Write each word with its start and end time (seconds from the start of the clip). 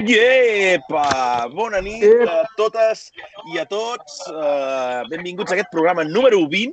Iepa! 0.00 1.48
Bona 1.52 1.80
nit 1.84 2.04
a 2.24 2.44
totes 2.56 3.10
i 3.52 3.58
a 3.60 3.66
tots. 3.68 4.22
Uh, 4.32 5.04
benvinguts 5.10 5.52
a 5.52 5.58
aquest 5.58 5.68
programa 5.74 6.06
número 6.08 6.40
20. 6.48 6.72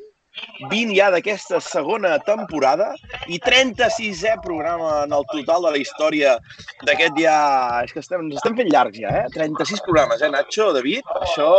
20 0.70 0.94
ja 0.94 1.10
d'aquesta 1.12 1.60
segona 1.66 2.14
temporada 2.22 2.92
i 3.26 3.40
36è 3.42 4.36
programa 4.44 5.02
en 5.08 5.16
el 5.18 5.26
total 5.32 5.66
de 5.66 5.74
la 5.76 5.82
història 5.82 6.38
d'aquest 6.86 7.18
ja... 7.20 7.38
És 7.84 7.92
que 7.92 8.04
estem, 8.06 8.28
ens 8.28 8.38
estem 8.38 8.56
fent 8.60 8.72
llargs 8.72 9.02
ja, 9.02 9.12
eh? 9.24 9.26
36 9.34 9.84
programes, 9.90 10.22
eh, 10.22 10.32
Nacho, 10.32 10.70
David? 10.78 11.10
Això 11.26 11.50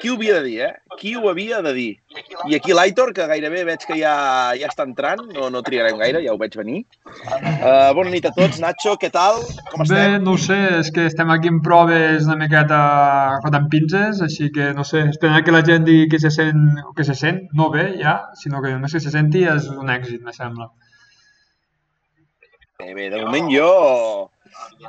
qui 0.00 0.10
ho 0.10 0.14
havia 0.16 0.34
de 0.34 0.42
dir, 0.44 0.56
eh? 0.66 0.72
Qui 1.00 1.14
ho 1.16 1.28
havia 1.30 1.60
de 1.64 1.72
dir? 1.72 1.92
I 2.50 2.56
aquí 2.58 2.74
l'Aitor, 2.76 3.12
que 3.16 3.24
gairebé 3.30 3.62
veig 3.64 3.86
que 3.88 3.96
ja, 3.96 4.12
ja 4.60 4.68
està 4.68 4.84
entrant, 4.84 5.22
no, 5.32 5.48
no 5.52 5.62
triarem 5.64 5.96
gaire, 6.02 6.20
ja 6.24 6.34
ho 6.34 6.40
veig 6.40 6.56
venir. 6.58 6.82
Uh, 7.08 7.88
bona 7.96 8.12
nit 8.12 8.28
a 8.28 8.34
tots. 8.36 8.60
Nacho, 8.60 8.96
què 9.00 9.08
tal? 9.14 9.40
Com 9.70 9.86
estem? 9.86 9.96
Bé, 9.96 10.20
no 10.24 10.34
ho 10.36 10.40
sé, 10.40 10.58
és 10.82 10.92
que 10.92 11.06
estem 11.08 11.32
aquí 11.32 11.48
en 11.52 11.62
proves 11.64 12.28
una 12.28 12.36
miqueta 12.42 12.80
fotent 13.46 13.70
pinces, 13.72 14.20
així 14.28 14.50
que 14.52 14.72
no 14.76 14.84
sé, 14.84 15.06
esperar 15.14 15.40
que 15.46 15.56
la 15.56 15.64
gent 15.64 15.88
digui 15.88 16.10
que 16.12 16.20
se 16.20 16.32
sent, 16.34 16.60
que 16.96 17.08
se 17.08 17.16
sent, 17.16 17.46
no 17.56 17.70
bé 17.72 17.94
ja, 18.02 18.18
sinó 18.40 18.60
que 18.60 18.74
només 18.76 18.92
que 18.92 19.00
se 19.00 19.14
senti 19.14 19.46
és 19.48 19.72
un 19.72 19.92
èxit, 19.96 20.20
me 20.26 20.36
sembla. 20.36 20.68
Bé, 22.82 22.92
bé, 22.92 23.08
de 23.08 23.24
moment 23.24 23.48
jo 23.48 23.72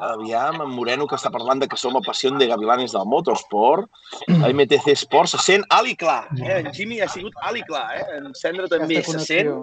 Aviam, 0.01 0.61
en 0.63 0.71
Moreno, 0.75 1.07
que 1.07 1.17
està 1.17 1.31
parlant 1.33 1.61
de 1.61 1.67
que 1.71 1.77
som 1.79 1.95
a 1.97 2.01
Passió 2.05 2.31
de 2.35 2.47
Gavilanes 2.49 2.93
del 2.95 3.05
Motorsport. 3.09 3.89
A 4.35 4.51
MTC 4.51 4.95
Sport 5.05 5.31
se 5.33 5.41
sent 5.43 5.65
ali 5.69 5.95
clar. 5.95 6.25
Eh? 6.39 6.61
En 6.61 6.71
Jimmy 6.73 7.01
ha 7.01 7.09
sigut 7.11 7.33
ali 7.41 7.63
clar. 7.63 7.85
Eh? 7.97 8.17
En 8.19 8.33
Cendra 8.37 8.67
també 8.71 9.01
se 9.03 9.19
sent. 9.23 9.53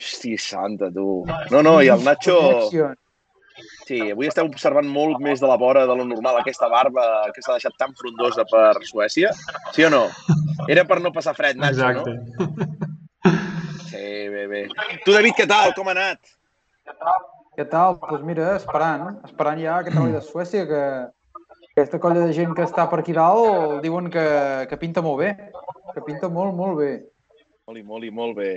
Hosti, 0.00 0.36
santa, 0.38 0.90
tu. 0.92 1.24
No, 1.50 1.62
no, 1.62 1.80
i 1.82 1.88
el 1.92 2.04
Nacho... 2.04 2.36
Sí, 3.84 4.00
avui 4.10 4.26
estem 4.26 4.48
observant 4.48 4.86
molt 4.90 5.20
més 5.22 5.38
de 5.38 5.46
la 5.46 5.54
vora 5.60 5.84
de 5.86 5.94
lo 5.94 6.06
normal 6.08 6.40
aquesta 6.40 6.66
barba 6.72 7.04
que 7.36 7.42
s'ha 7.44 7.54
deixat 7.54 7.76
tan 7.78 7.92
frondosa 7.94 8.42
per 8.50 8.80
Suècia. 8.88 9.30
Sí 9.76 9.84
o 9.86 9.90
no? 9.92 10.08
Era 10.72 10.82
per 10.88 10.98
no 11.04 11.12
passar 11.14 11.36
fred, 11.38 11.60
Nacho, 11.60 11.84
Exacte. 11.84 12.16
no? 12.16 12.48
Sí, 13.92 14.08
bé, 14.32 14.48
bé. 14.50 14.64
Tu, 15.04 15.12
David, 15.12 15.36
què 15.38 15.46
tal? 15.46 15.76
Com 15.76 15.92
ha 15.92 15.94
anat? 15.94 16.34
Què 16.88 16.96
tal? 16.98 17.28
Doncs 17.56 18.00
pues 18.02 18.22
mira, 18.26 18.56
esperant, 18.58 19.20
esperant 19.24 19.60
ja 19.62 19.78
aquest 19.78 19.96
rally 19.96 20.14
de 20.16 20.22
Suècia, 20.26 20.66
que 20.66 20.82
aquesta 21.74 22.00
colla 22.02 22.26
de 22.26 22.34
gent 22.34 22.54
que 22.54 22.66
està 22.66 22.88
per 22.90 23.00
aquí 23.00 23.14
dalt 23.14 23.80
diuen 23.82 24.10
que, 24.10 24.24
que 24.70 24.78
pinta 24.78 25.02
molt 25.02 25.20
bé, 25.22 25.34
que 25.94 26.02
pinta 26.06 26.30
molt, 26.30 26.54
molt 26.54 26.80
bé. 26.80 26.92
Molt 27.64 27.80
i 27.80 27.82
molt 27.82 28.04
i 28.04 28.10
molt 28.12 28.36
bé. 28.36 28.48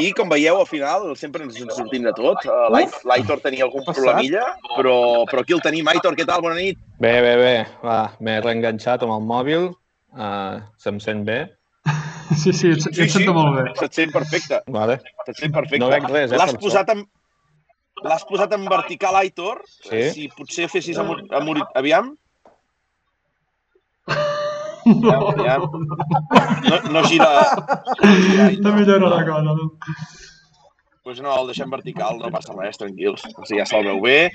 I 0.00 0.12
com 0.16 0.30
veieu, 0.32 0.56
al 0.56 0.68
final 0.70 1.10
sempre 1.20 1.44
ens 1.44 1.58
en 1.60 1.68
sortim 1.76 2.06
de 2.06 2.12
tot. 2.16 2.40
Uh, 2.48 2.70
L'Aitor 3.04 3.42
tenia 3.44 3.66
algun 3.66 3.84
Passat. 3.84 4.00
problemilla, 4.00 4.46
però, 4.78 4.94
però 5.28 5.42
aquí 5.44 5.52
el 5.52 5.60
tenim. 5.60 5.90
Aitor, 5.92 6.16
què 6.16 6.24
tal? 6.24 6.40
Bona 6.46 6.56
nit. 6.56 6.80
Bé, 7.02 7.12
bé, 7.20 7.34
bé. 7.36 7.52
Va, 7.84 7.98
m'he 8.24 8.38
reenganxat 8.40 9.04
amb 9.04 9.12
el 9.18 9.28
mòbil. 9.28 9.68
Uh, 10.16 10.64
se'm 10.80 11.02
sent 11.04 11.26
bé. 11.28 11.42
Sí, 12.34 12.50
sí, 12.56 12.72
et, 12.72 12.88
et 12.96 13.12
sento 13.12 13.36
molt 13.36 13.58
bé. 13.58 13.66
Se't 13.78 14.00
sent 14.00 14.14
perfecte. 14.14 14.62
Vale. 14.72 14.96
Se't 15.28 15.44
sent 15.44 15.54
perfecte. 15.54 15.82
No 15.84 15.92
veig 15.92 16.08
res, 16.10 16.32
eh, 16.32 16.40
L'has 16.40 16.56
posat 16.62 16.90
en... 16.96 17.04
L'has 18.04 18.24
posat 18.28 18.52
en 18.52 18.66
vertical, 18.68 19.16
Aitor? 19.16 19.62
Sí. 19.88 20.02
Si 20.12 20.28
potser 20.36 20.68
fessis 20.68 20.98
amb, 21.00 21.14
amb, 21.32 21.62
aviam. 21.74 22.12
No, 24.86 25.32
Ja. 25.42 25.56
No, 25.58 26.76
no 26.92 27.02
gira... 27.08 27.30
No 28.02 28.12
gira, 28.22 28.36
no 28.36 28.46
Aitor. 28.46 28.74
millora 28.76 29.08
la 29.08 29.24
cosa, 29.24 29.42
no. 29.42 29.72
Pues 31.06 31.20
no, 31.22 31.30
el 31.38 31.46
deixem 31.46 31.70
vertical, 31.70 32.16
no 32.18 32.30
passa 32.34 32.54
res, 32.58 32.78
tranquils. 32.80 33.22
O 33.38 33.44
sigui, 33.46 33.60
ja 33.60 33.66
se'l 33.70 33.84
veu 33.86 34.00
bé. 34.02 34.30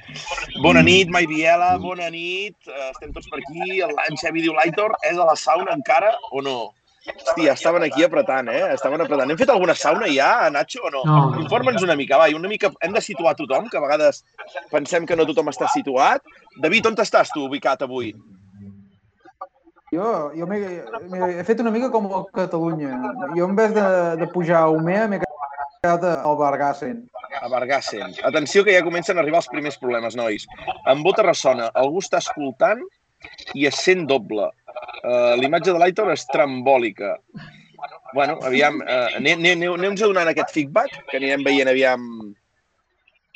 Bona 0.64 0.80
nit, 0.84 1.10
Mai 1.12 1.26
Biela, 1.28 1.74
bona 1.84 2.08
nit. 2.14 2.56
Eh, 2.68 2.90
Estem 2.94 3.12
tots 3.16 3.28
per 3.32 3.42
aquí. 3.42 3.82
En 3.84 4.20
Xavi 4.22 4.44
diu, 4.46 4.54
l'Aitor 4.56 4.96
és 5.10 5.20
a 5.20 5.26
la 5.28 5.36
sauna 5.36 5.76
encara 5.76 6.14
o 6.32 6.40
no? 6.46 6.58
Hòstia, 7.02 7.54
estaven 7.58 7.82
aquí 7.88 8.04
apretant, 8.06 8.50
eh? 8.54 8.74
Estaven 8.76 9.02
apretant. 9.02 9.32
Hem 9.34 9.38
fet 9.40 9.50
alguna 9.50 9.74
sauna 9.74 10.06
ja, 10.14 10.50
Nacho, 10.54 10.84
o 10.86 10.92
no? 10.94 11.02
No. 11.06 11.40
Informa'ns 11.42 11.82
una 11.82 11.96
mica, 11.98 12.18
va, 12.22 12.28
i 12.30 12.36
una 12.38 12.48
mica 12.52 12.70
hem 12.86 12.94
de 12.94 13.02
situar 13.02 13.34
tothom, 13.40 13.70
que 13.72 13.78
a 13.80 13.82
vegades 13.82 14.24
pensem 14.70 15.08
que 15.10 15.16
no 15.18 15.26
tothom 15.26 15.50
està 15.50 15.66
situat. 15.74 16.22
David, 16.62 16.92
on 16.92 17.00
estàs 17.02 17.34
tu 17.34 17.48
ubicat 17.48 17.82
avui? 17.88 18.14
Jo, 19.92 20.32
jo 20.38 20.46
m'he 20.48 20.60
m'he- 21.12 21.32
he 21.40 21.44
fet 21.44 21.60
una 21.60 21.72
mica 21.72 21.90
com 21.92 22.06
a 22.16 22.22
Catalunya. 22.34 22.94
Jo 23.36 23.50
en 23.50 23.56
vez 23.58 23.74
de, 23.76 23.88
de 24.22 24.28
pujar 24.32 24.62
a 24.64 24.70
Umea 24.72 25.08
m'he 25.12 25.20
quedat 25.20 26.06
al 26.24 26.38
Bargassen. 26.40 27.02
A 27.42 27.50
Bargassen. 27.52 28.14
Atenció 28.24 28.64
que 28.64 28.78
ja 28.78 28.84
comencen 28.86 29.18
a 29.18 29.22
arribar 29.26 29.42
els 29.42 29.50
primers 29.52 29.78
problemes, 29.82 30.16
nois. 30.16 30.46
En 30.88 31.04
Bota 31.04 31.26
ressona, 31.28 31.68
algú 31.74 32.00
està 32.00 32.22
escoltant 32.24 32.80
i 33.54 33.66
es 33.68 33.76
sent 33.84 34.06
doble. 34.08 34.48
Uh, 35.04 35.34
L'imatge 35.42 35.72
de 35.74 35.80
l'Aitor 35.82 36.12
és 36.14 36.26
trambòlica. 36.30 37.16
Bueno, 38.14 38.38
aviam, 38.46 38.78
uh, 38.84 39.08
aneu-nos 39.18 40.00
donant 40.04 40.28
aquest 40.30 40.52
feedback, 40.54 40.92
que 41.10 41.18
anirem 41.18 41.44
veient, 41.48 41.70
aviam, 41.72 42.04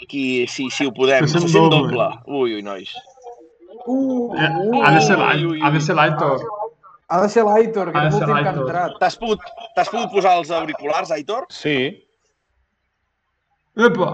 qui, 0.10 0.46
si, 0.52 0.70
si 0.70 0.86
ho 0.86 0.92
podem. 0.94 1.26
Se 1.28 1.40
sent 1.40 1.54
doble. 1.56 1.80
doble. 1.96 2.08
Ui, 2.28 2.56
ui, 2.58 2.62
nois. 2.66 2.92
Uh, 3.86 4.34
Eh, 4.36 4.50
uh, 4.50 4.84
Ha 4.84 4.92
de 4.96 5.02
ser 5.02 5.18
l'Aitor. 5.96 6.40
ha 7.08 7.22
de 7.22 7.30
ser 7.30 7.44
l'Aitor, 7.46 7.92
que 7.94 8.02
és 8.08 8.14
ser 8.18 8.26
l'últim 8.28 8.44
que 8.44 8.50
ha 8.50 8.54
entrat. 8.62 8.96
T'has 9.00 9.16
pogut, 9.22 9.42
t'has 9.76 9.90
pogut 9.94 10.12
posar 10.12 10.38
els 10.40 10.50
auriculars, 10.52 11.12
Aitor? 11.12 11.46
Sí, 11.54 11.78
Epa! 13.78 14.10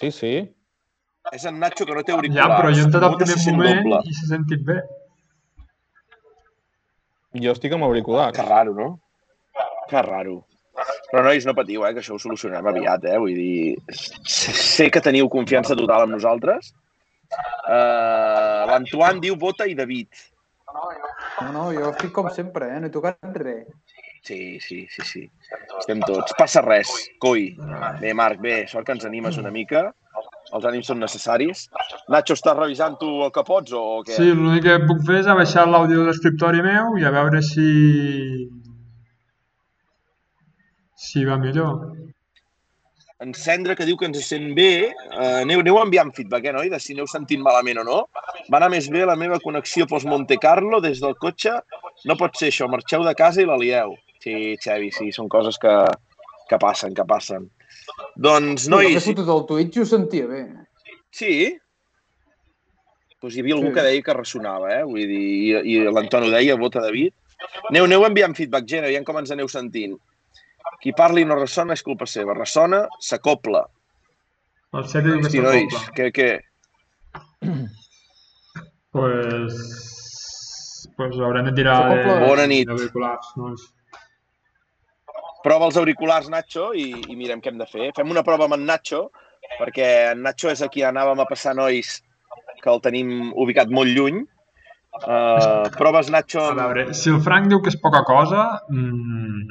sí, 0.00 0.10
sí. 0.12 0.32
És 1.32 1.44
en 1.48 1.58
Nacho 1.58 1.84
que 1.88 1.94
no 1.96 2.02
té 2.06 2.12
Ja, 2.12 2.16
auriculars. 2.20 2.54
però 2.60 2.70
jo 2.74 2.80
he 2.82 2.84
entrat 2.86 3.02
al 3.08 3.16
primer 3.16 3.54
moment 3.56 3.80
doble. 3.82 4.00
i 4.06 4.14
s'ha 4.14 4.26
sentit 4.34 4.62
bé. 4.68 4.76
Jo 7.42 7.54
estic 7.56 7.74
amb 7.76 7.86
auriculars. 7.86 8.36
Que 8.36 8.44
raro, 8.46 8.74
no? 8.74 8.90
Que 9.90 10.02
raro. 10.02 10.40
Però, 11.10 11.22
nois, 11.24 11.46
no 11.48 11.54
patiu, 11.56 11.86
eh, 11.86 11.92
que 11.96 12.02
això 12.02 12.16
ho 12.16 12.20
solucionarem 12.20 12.68
aviat, 12.72 13.06
eh? 13.08 13.16
Vull 13.22 13.36
dir, 13.38 13.76
sé 13.96 14.90
que 14.92 15.02
teniu 15.04 15.30
confiança 15.32 15.76
total 15.78 16.04
en 16.06 16.16
nosaltres. 16.16 16.72
Uh, 17.66 18.66
L'Antoine 18.70 19.22
diu 19.22 19.38
Bota 19.40 19.66
i 19.66 19.74
David. 19.78 20.26
No, 20.76 21.52
no, 21.54 21.64
jo 21.74 21.90
estic 21.92 22.12
com 22.14 22.28
sempre, 22.34 22.68
eh? 22.74 22.80
No 22.82 22.90
he 22.90 22.94
tocat 22.94 23.38
res. 23.42 23.70
Sí, 24.26 24.58
sí, 24.60 24.80
sí, 24.90 25.04
sí. 25.06 25.22
Estem 25.78 26.02
tots. 26.02 26.34
Passa 26.38 26.62
res, 26.64 26.90
coi. 27.22 27.52
Bé, 28.02 28.12
Marc, 28.18 28.42
bé, 28.42 28.64
sort 28.70 28.88
que 28.88 28.96
ens 28.96 29.06
animes 29.06 29.38
una 29.38 29.52
mica. 29.54 29.86
Els 30.54 30.66
ànims 30.70 30.86
són 30.90 31.00
necessaris. 31.02 31.66
Nacho, 32.12 32.36
estàs 32.38 32.56
revisant 32.58 32.98
tu 33.00 33.08
el 33.26 33.32
que 33.34 33.42
pots 33.46 33.74
o 33.74 33.84
què? 34.06 34.14
Sí, 34.14 34.30
l'únic 34.30 34.66
que 34.66 34.76
puc 34.86 35.02
fer 35.08 35.20
és 35.22 35.30
abaixar 35.32 35.66
l'àudio 35.66 36.02
de 36.02 36.10
l'escriptori 36.10 36.62
meu 36.66 36.94
i 37.00 37.06
a 37.06 37.14
veure 37.14 37.42
si... 37.42 37.70
si 41.06 41.24
va 41.26 41.40
millor. 41.42 41.80
En 43.24 43.32
Cendra, 43.32 43.74
que 43.74 43.86
diu 43.88 43.96
que 43.96 44.04
ens 44.10 44.20
sent 44.28 44.50
bé, 44.56 44.70
eh, 44.92 45.36
aneu, 45.40 45.62
aneu 45.64 45.78
enviant 45.80 46.12
feedback, 46.14 46.50
eh, 46.50 46.52
noi, 46.52 46.68
de 46.72 46.80
si 46.82 46.92
aneu 46.92 47.08
sentint 47.08 47.40
malament 47.42 47.80
o 47.80 47.84
no. 47.88 48.00
Va 48.52 48.60
anar 48.60 48.68
més 48.74 48.90
bé 48.92 49.06
la 49.08 49.16
meva 49.16 49.40
connexió 49.42 49.86
post 49.88 50.06
Monte 50.06 50.36
Carlo 50.42 50.82
des 50.84 51.00
del 51.00 51.16
cotxe. 51.22 51.54
No 52.06 52.18
pot 52.20 52.36
ser 52.36 52.52
això, 52.52 52.68
marxeu 52.68 53.06
de 53.06 53.16
casa 53.16 53.40
i 53.42 53.48
la 53.48 53.56
lieu. 53.62 53.96
Sí, 54.20 54.54
Xavi, 54.62 54.92
sí, 54.92 55.08
són 55.16 55.30
coses 55.32 55.56
que, 55.62 55.74
que 56.50 56.60
passen, 56.60 56.92
que 56.94 57.08
passen. 57.08 57.48
Doncs, 58.16 58.66
No, 58.68 58.78
nois, 58.80 59.04
fotut 59.04 59.28
el 59.34 59.44
Twitch 59.48 59.76
i 59.76 59.80
ho 59.82 59.86
sentia 59.88 60.26
bé. 60.30 60.42
sí? 61.12 61.32
Doncs 63.22 63.34
hi 63.36 63.40
havia 63.40 63.54
algú 63.56 63.68
Sí. 63.70 63.74
que 63.74 63.82
deia 63.86 64.02
que 64.02 64.14
ressonava, 64.14 64.72
eh? 64.78 64.82
Vull 64.84 65.06
dir, 65.08 65.22
i, 65.22 65.52
i 65.72 65.78
l'Anton 65.88 66.26
ho 66.26 66.30
deia, 66.30 66.56
vota 66.60 66.80
David. 66.84 67.12
Aneu, 67.70 67.84
aneu 67.88 68.04
enviant 68.06 68.34
feedback, 68.36 68.66
gent, 68.68 68.84
aviam 68.84 69.04
com 69.04 69.18
ens 69.18 69.30
aneu 69.32 69.48
sentint. 69.48 69.96
Qui 70.82 70.92
parli 70.92 71.22
i 71.22 71.24
no 71.28 71.34
ressona 71.38 71.72
és 71.72 71.82
culpa 71.82 72.06
seva. 72.06 72.34
Ressona, 72.36 72.84
s'acopla. 73.00 73.64
El 74.76 74.84
sèrie 74.84 75.12
diu 75.14 75.20
que 75.22 75.26
Hosti, 75.30 75.38
està 75.38 75.48
nois, 75.48 75.72
doble. 75.72 75.94
què, 75.96 76.06
què? 76.12 76.30
Pues... 78.92 79.54
Pues 80.96 81.16
haurem 81.20 81.44
de 81.50 81.52
tirar 81.52 81.76
de... 81.88 81.96
S'acopla. 81.96 82.26
Bona 82.26 82.46
nit. 82.48 82.66
d'auriculars, 82.68 83.32
nois. 83.36 83.64
Prova 85.46 85.68
els 85.70 85.76
auriculars, 85.78 86.26
Nacho, 86.32 86.72
i, 86.74 86.88
i 87.12 87.14
mirem 87.18 87.38
què 87.42 87.52
hem 87.52 87.58
de 87.60 87.66
fer. 87.70 87.90
Fem 87.96 88.10
una 88.10 88.24
prova 88.26 88.48
amb 88.48 88.56
en 88.56 88.64
Nacho, 88.66 89.04
perquè 89.60 89.90
en 90.12 90.24
Nacho 90.26 90.50
és 90.50 90.62
a 90.64 90.68
qui 90.72 90.82
anàvem 90.82 91.20
a 91.22 91.26
passar 91.30 91.52
nois, 91.54 92.00
que 92.62 92.72
el 92.72 92.80
tenim 92.82 93.30
ubicat 93.38 93.70
molt 93.70 93.92
lluny. 93.94 94.24
Uh, 94.96 95.68
proves, 95.76 96.08
Nacho, 96.10 96.40
A 96.50 96.56
veure, 96.56 96.88
si 96.96 97.10
el 97.12 97.20
Frank 97.22 97.50
diu 97.52 97.60
que 97.62 97.68
és 97.70 97.76
poca 97.82 98.00
cosa, 98.08 98.46
mmm, 98.72 99.44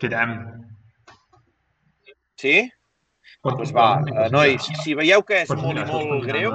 tirem. 0.00 0.36
Sí? 2.40 2.56
Pot, 3.42 3.56
Doncs 3.58 3.72
va, 3.74 3.88
pot- 4.06 4.32
nois, 4.32 4.70
si 4.84 4.94
veieu 4.98 5.22
que 5.26 5.42
és 5.44 5.50
molt 5.52 5.82
i 5.82 5.84
molt 5.90 6.24
greu. 6.26 6.54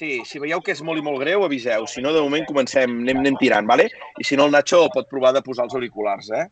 Sí, 0.00 0.22
si 0.24 0.38
veieu 0.40 0.62
que 0.64 0.72
és 0.72 0.78
molt 0.80 0.96
i 0.96 1.02
molt 1.04 1.18
greu, 1.20 1.42
aviseu. 1.44 1.84
Si 1.92 2.00
no, 2.00 2.14
de 2.16 2.22
moment 2.24 2.46
comencem, 2.48 2.92
anem, 3.02 3.18
anem 3.20 3.34
tirant, 3.36 3.66
vale? 3.68 3.84
I 4.16 4.24
si 4.24 4.38
no, 4.38 4.46
el 4.48 4.54
Nacho 4.54 4.78
pot 4.94 5.10
provar 5.10 5.34
de 5.36 5.42
posar 5.44 5.66
els 5.66 5.74
auriculars, 5.76 6.30
eh? 6.38 6.46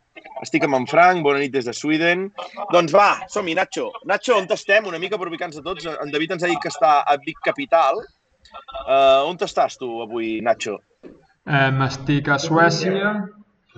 Estic 0.45 0.67
amb 0.67 0.77
en 0.77 0.85
Frank, 0.91 1.23
bona 1.25 1.41
nit 1.41 1.55
des 1.55 1.65
de 1.65 1.73
Sweden. 1.73 2.27
Doncs 2.69 2.93
va, 2.93 3.07
som-hi, 3.33 3.55
Nacho. 3.57 3.87
Nacho, 4.11 4.35
on 4.37 4.45
estem? 4.53 4.85
Una 4.91 4.99
mica 5.01 5.17
per 5.17 5.31
ubicar-nos 5.31 5.63
a 5.63 5.65
tots. 5.65 5.89
En 5.89 6.13
David 6.13 6.35
ens 6.35 6.45
ha 6.45 6.51
dit 6.51 6.61
que 6.61 6.69
està 6.69 6.99
a 7.01 7.17
Vic 7.25 7.41
Capital. 7.47 8.03
Uh, 8.85 9.25
on 9.25 9.41
estàs 9.41 9.81
tu 9.81 9.89
avui, 10.05 10.35
Nacho? 10.45 10.77
Eh, 11.49 11.71
estic 11.87 12.29
a 12.29 12.37
Suècia, 12.37 13.15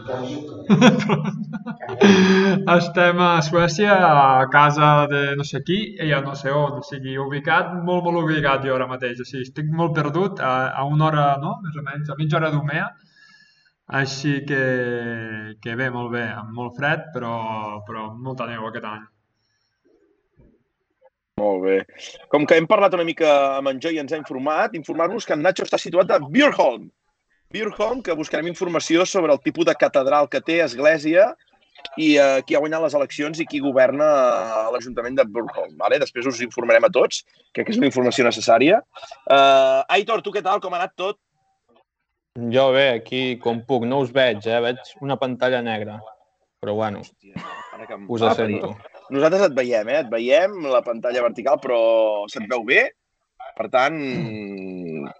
Estem 2.77 3.19
a 3.19 3.41
Suècia, 3.41 3.93
a 4.41 4.49
casa 4.49 5.07
de 5.11 5.35
no 5.37 5.43
sé 5.47 5.61
qui, 5.67 5.79
i 6.01 6.09
ja 6.09 6.21
no 6.25 6.35
sé 6.35 6.51
on, 6.53 6.79
o 6.79 6.81
sigui, 6.85 7.17
ubicat, 7.21 7.65
molt, 7.85 8.03
molt 8.07 8.17
ubicat 8.23 8.65
jo 8.65 8.75
ara 8.75 8.87
mateix, 8.89 9.21
o 9.21 9.25
sigui, 9.27 9.43
estic 9.47 9.67
molt 9.81 9.93
perdut, 9.97 10.33
a, 10.41 10.43
a 10.73 10.83
una 10.89 11.05
hora, 11.09 11.25
no?, 11.43 11.51
més 11.65 11.75
o 11.77 11.81
menys, 11.85 12.09
a 12.09 12.19
mitja 12.19 12.37
hora 12.39 12.51
d'Umea, 12.53 12.87
així 14.01 14.33
que, 14.47 14.63
que 15.63 15.71
bé, 15.75 15.87
molt 15.93 16.09
bé, 16.15 16.25
amb 16.43 16.51
molt 16.55 16.73
fred, 16.79 16.99
però, 17.15 17.33
però 17.87 18.01
molta 18.15 18.45
neu 18.49 18.61
aquest 18.69 18.87
any. 18.87 19.03
Molt 21.41 21.59
bé. 21.65 21.77
Com 22.31 22.41
que 22.45 22.55
hem 22.59 22.67
parlat 22.69 22.93
una 22.93 23.07
mica 23.07 23.29
amb 23.57 23.67
en 23.71 23.79
Joy 23.83 23.93
i 23.97 24.01
ens 24.03 24.13
ha 24.13 24.19
informat, 24.19 24.69
informar-vos 24.77 25.25
que 25.25 25.35
en 25.37 25.41
Nacho 25.45 25.63
està 25.65 25.77
situat 25.81 26.07
a 26.11 26.19
Björkholm, 26.23 26.85
Beerholm, 27.51 28.01
que 28.03 28.15
buscarem 28.17 28.49
informació 28.51 29.05
sobre 29.05 29.33
el 29.33 29.41
tipus 29.43 29.67
de 29.67 29.75
catedral 29.75 30.29
que 30.31 30.41
té, 30.43 30.61
església, 30.63 31.31
i 31.97 32.13
uh, 32.21 32.39
qui 32.45 32.55
ha 32.55 32.61
guanyat 32.61 32.83
les 32.85 32.95
eleccions 32.97 33.41
i 33.41 33.47
qui 33.49 33.59
governa 33.63 34.05
a 34.05 34.61
l'Ajuntament 34.73 35.17
de 35.17 35.25
Burholm. 35.27 35.73
Vale? 35.79 35.99
Després 36.01 36.29
us 36.29 36.41
informarem 36.45 36.87
a 36.87 36.91
tots, 36.93 37.25
crec 37.55 37.67
que 37.67 37.75
és 37.75 37.81
una 37.81 37.89
informació 37.89 38.25
necessària. 38.27 38.79
Uh, 39.25 39.81
Aitor, 39.97 40.23
tu 40.23 40.33
què 40.35 40.43
tal? 40.45 40.61
Com 40.63 40.75
ha 40.75 40.81
anat 40.81 40.95
tot? 40.99 41.19
Jo 42.53 42.69
bé, 42.71 42.87
aquí 43.01 43.35
com 43.43 43.59
puc, 43.67 43.83
no 43.83 43.99
us 44.05 44.13
veig, 44.15 44.45
eh? 44.47 44.61
veig 44.63 44.95
una 45.03 45.17
pantalla 45.19 45.59
negra. 45.65 45.99
Però 46.61 46.77
bueno, 46.77 47.01
Hòstia, 47.01 47.41
ara 47.75 47.87
que 47.89 47.97
em... 47.97 48.05
us 48.07 48.23
ah, 48.23 48.35
sento. 48.37 48.75
Nosaltres 49.11 49.49
et 49.49 49.55
veiem, 49.57 49.89
eh? 49.91 49.99
Et 50.05 50.09
veiem, 50.11 50.53
la 50.71 50.83
pantalla 50.85 51.23
vertical, 51.25 51.57
però 51.59 51.79
se't 52.31 52.45
veu 52.47 52.63
bé? 52.67 52.85
Per 53.57 53.67
tant, 53.73 53.97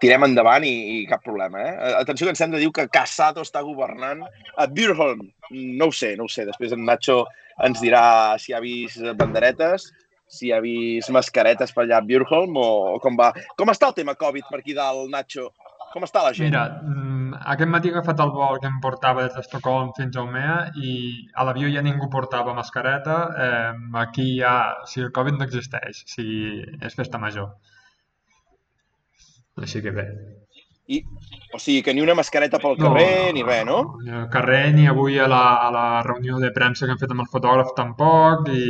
tirem 0.00 0.26
endavant 0.28 0.64
i, 0.66 0.72
i 0.96 1.06
cap 1.10 1.24
problema. 1.24 1.62
Eh? 1.62 1.94
Atenció 2.00 2.26
que 2.26 2.34
ens 2.34 2.42
hem 2.44 2.54
de 2.54 2.60
dir 2.62 2.70
que 2.74 2.88
Casado 2.92 3.44
està 3.44 3.62
governant 3.66 4.22
a 4.56 4.66
Birholm. 4.66 5.26
No 5.52 5.90
ho 5.90 5.96
sé, 5.96 6.14
no 6.16 6.28
ho 6.28 6.32
sé. 6.32 6.46
Després 6.48 6.74
en 6.76 6.86
Nacho 6.88 7.22
ens 7.66 7.82
dirà 7.82 8.04
si 8.40 8.54
ha 8.54 8.60
vist 8.62 9.02
banderetes, 9.18 9.90
si 10.32 10.52
ha 10.52 10.62
vist 10.64 11.12
mascaretes 11.12 11.74
per 11.76 11.84
allà 11.84 12.00
a 12.00 12.06
Birholm 12.06 12.56
o, 12.56 12.68
o 12.94 13.00
com 13.02 13.18
va. 13.18 13.32
Com 13.58 13.72
està 13.72 13.90
el 13.90 13.98
tema 14.00 14.16
Covid 14.18 14.48
per 14.48 14.62
aquí 14.62 14.76
dalt, 14.78 15.10
Nacho? 15.12 15.50
Com 15.92 16.06
està 16.06 16.22
la 16.24 16.32
gent? 16.32 16.48
Mira, 16.48 16.62
mm, 16.80 17.34
aquest 17.52 17.68
matí 17.72 17.90
he 17.90 17.92
agafat 17.92 18.20
el 18.24 18.30
vol 18.32 18.56
que 18.62 18.68
em 18.70 18.78
portava 18.80 19.26
des 19.26 19.34
d'Estocolm 19.36 19.90
fins 19.98 20.16
a 20.16 20.24
Umea 20.24 20.54
i 20.80 20.94
a 21.36 21.44
l'avió 21.44 21.68
ja 21.74 21.82
ningú 21.84 22.08
portava 22.12 22.54
mascareta. 22.56 23.18
Eh, 23.46 23.72
aquí 24.00 24.28
ja... 24.38 24.54
O 24.80 24.88
sigui, 24.88 25.10
el 25.10 25.12
Covid 25.18 25.36
no 25.36 25.48
existeix. 25.48 26.00
O 26.06 26.14
sigui, 26.14 26.62
és 26.80 26.96
festa 26.96 27.20
major. 27.20 27.52
Així 29.60 29.82
que 29.84 29.92
bé. 29.92 30.06
I, 30.92 30.98
o 31.54 31.58
sigui, 31.60 31.82
que 31.86 31.94
ni 31.94 32.02
una 32.02 32.16
mascareta 32.18 32.58
pel 32.62 32.78
carrer 32.80 33.28
no, 33.28 33.34
ni 33.36 33.44
res, 33.46 33.62
no? 33.68 33.78
Ni 34.02 34.14
al 34.22 34.26
carrer 34.32 34.72
ni 34.74 34.88
avui 34.90 35.18
a 35.22 35.28
la, 35.30 35.42
a 35.66 35.68
la 35.74 35.84
reunió 36.06 36.40
de 36.42 36.50
premsa 36.56 36.86
que 36.86 36.96
han 36.96 37.00
fet 37.02 37.12
amb 37.14 37.24
el 37.26 37.30
fotògraf 37.32 37.76
tampoc 37.78 38.50
i... 38.52 38.64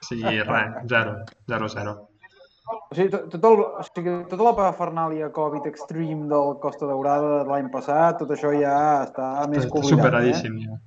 O 0.00 0.06
sigui, 0.06 0.38
res, 0.46 0.78
zero, 0.88 1.16
zero, 1.50 1.68
zero. 1.72 1.96
O 2.70 2.94
sigui, 2.94 3.10
tot 3.10 3.42
el, 3.50 3.64
o 3.64 3.82
sigui, 3.88 4.14
tota 4.30 4.46
la 4.46 4.54
parafernàlia 4.56 5.32
Covid 5.34 5.66
Extreme 5.68 6.28
del 6.30 6.54
Costa 6.62 6.86
Daurada 6.88 7.40
de 7.40 7.50
l'any 7.50 7.68
passat, 7.74 8.20
tot 8.22 8.30
això 8.36 8.54
ja 8.56 8.76
està 9.08 9.32
més 9.50 9.66
que 9.66 9.74
oblidat. 9.82 9.98
Superadíssim, 9.98 10.56
eh? 10.62 10.70
ja. 10.70 10.78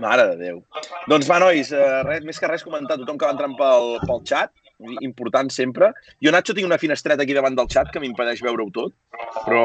Mare 0.00 0.24
de 0.30 0.36
Déu. 0.40 0.60
Doncs 1.10 1.28
va, 1.28 1.38
nois, 1.42 1.72
eh, 1.74 2.02
res, 2.08 2.24
més 2.24 2.38
que 2.40 2.48
res 2.48 2.64
comentar 2.64 2.96
tothom 3.00 3.18
que 3.20 3.28
va 3.28 3.34
entrant 3.36 3.56
pel, 3.58 3.98
pel 4.08 4.22
xat, 4.28 4.54
important 5.00 5.52
sempre. 5.52 5.92
Jo, 6.22 6.34
Nacho, 6.34 6.54
tinc 6.56 6.68
una 6.68 6.80
finestreta 6.82 7.24
aquí 7.24 7.36
davant 7.36 7.56
del 7.56 7.70
xat 7.72 7.92
que 7.92 8.02
m'impedeix 8.02 8.42
veure-ho 8.44 8.68
tot, 8.74 8.94
però 9.46 9.64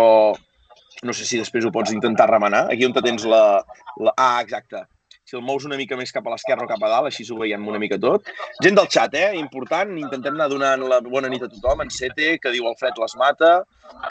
no 1.03 1.13
sé 1.17 1.25
si 1.25 1.41
després 1.41 1.65
ho 1.65 1.73
pots 1.73 1.93
intentar 1.95 2.29
remenar. 2.29 2.67
Aquí 2.71 2.87
on 2.87 2.95
te 2.95 3.03
tens 3.05 3.27
la, 3.27 3.43
la... 3.99 4.15
Ah, 4.15 4.39
exacte 4.41 4.85
si 5.31 5.37
el 5.37 5.43
mous 5.47 5.63
una 5.63 5.77
mica 5.79 5.95
més 5.95 6.11
cap 6.11 6.25
a 6.27 6.33
l'esquerra 6.33 6.65
o 6.65 6.69
cap 6.69 6.81
a 6.83 6.89
dalt, 6.91 7.07
així 7.07 7.23
s'ho 7.23 7.37
veiem 7.39 7.63
una 7.71 7.79
mica 7.79 7.97
tot. 8.03 8.27
Gent 8.65 8.75
del 8.75 8.89
xat, 8.91 9.15
eh? 9.15 9.29
Important, 9.39 9.93
intentem 10.01 10.35
anar 10.35 10.49
donant 10.51 10.83
la 10.91 10.99
bona 11.05 11.29
nit 11.31 11.45
a 11.45 11.49
tothom. 11.51 11.85
En 11.85 11.93
Sete, 11.95 12.33
que 12.43 12.51
diu 12.51 12.67
el 12.67 12.75
fred 12.79 12.99
les 12.99 13.15
mata. 13.21 13.53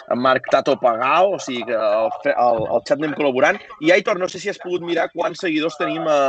En 0.08 0.20
Marc 0.25 0.49
Tato 0.52 0.79
Pagao, 0.81 1.35
o 1.37 1.43
sigui 1.43 1.67
que 1.69 1.76
el, 1.76 2.08
el, 2.32 2.64
el 2.64 2.85
xat 2.88 2.97
anem 2.97 3.12
col·laborant. 3.19 3.61
I 3.85 3.93
Aitor, 3.99 4.20
no 4.20 4.31
sé 4.32 4.41
si 4.41 4.52
has 4.52 4.61
pogut 4.62 4.85
mirar 4.87 5.11
quants 5.12 5.44
seguidors 5.44 5.76
tenim 5.81 6.08
a, 6.08 6.20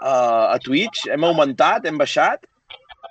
a, 0.00 0.14
a 0.54 0.58
Twitch. 0.64 1.04
Hem 1.12 1.28
augmentat, 1.28 1.84
hem 1.84 2.00
baixat? 2.00 2.48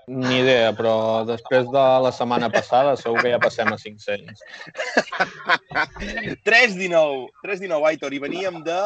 Ni 0.07 0.35
idea, 0.37 0.69
però 0.77 1.23
després 1.25 1.65
de 1.73 1.83
la 2.03 2.11
setmana 2.13 2.49
passada 2.53 2.93
segur 2.99 3.23
que 3.23 3.31
ja 3.31 3.39
passem 3.41 3.71
a 3.73 3.77
500. 3.81 4.43
3-19, 6.45 7.25
3-19, 7.41 7.79
Aitor, 7.89 8.13
i 8.13 8.21
veníem 8.21 8.59
de 8.67 8.77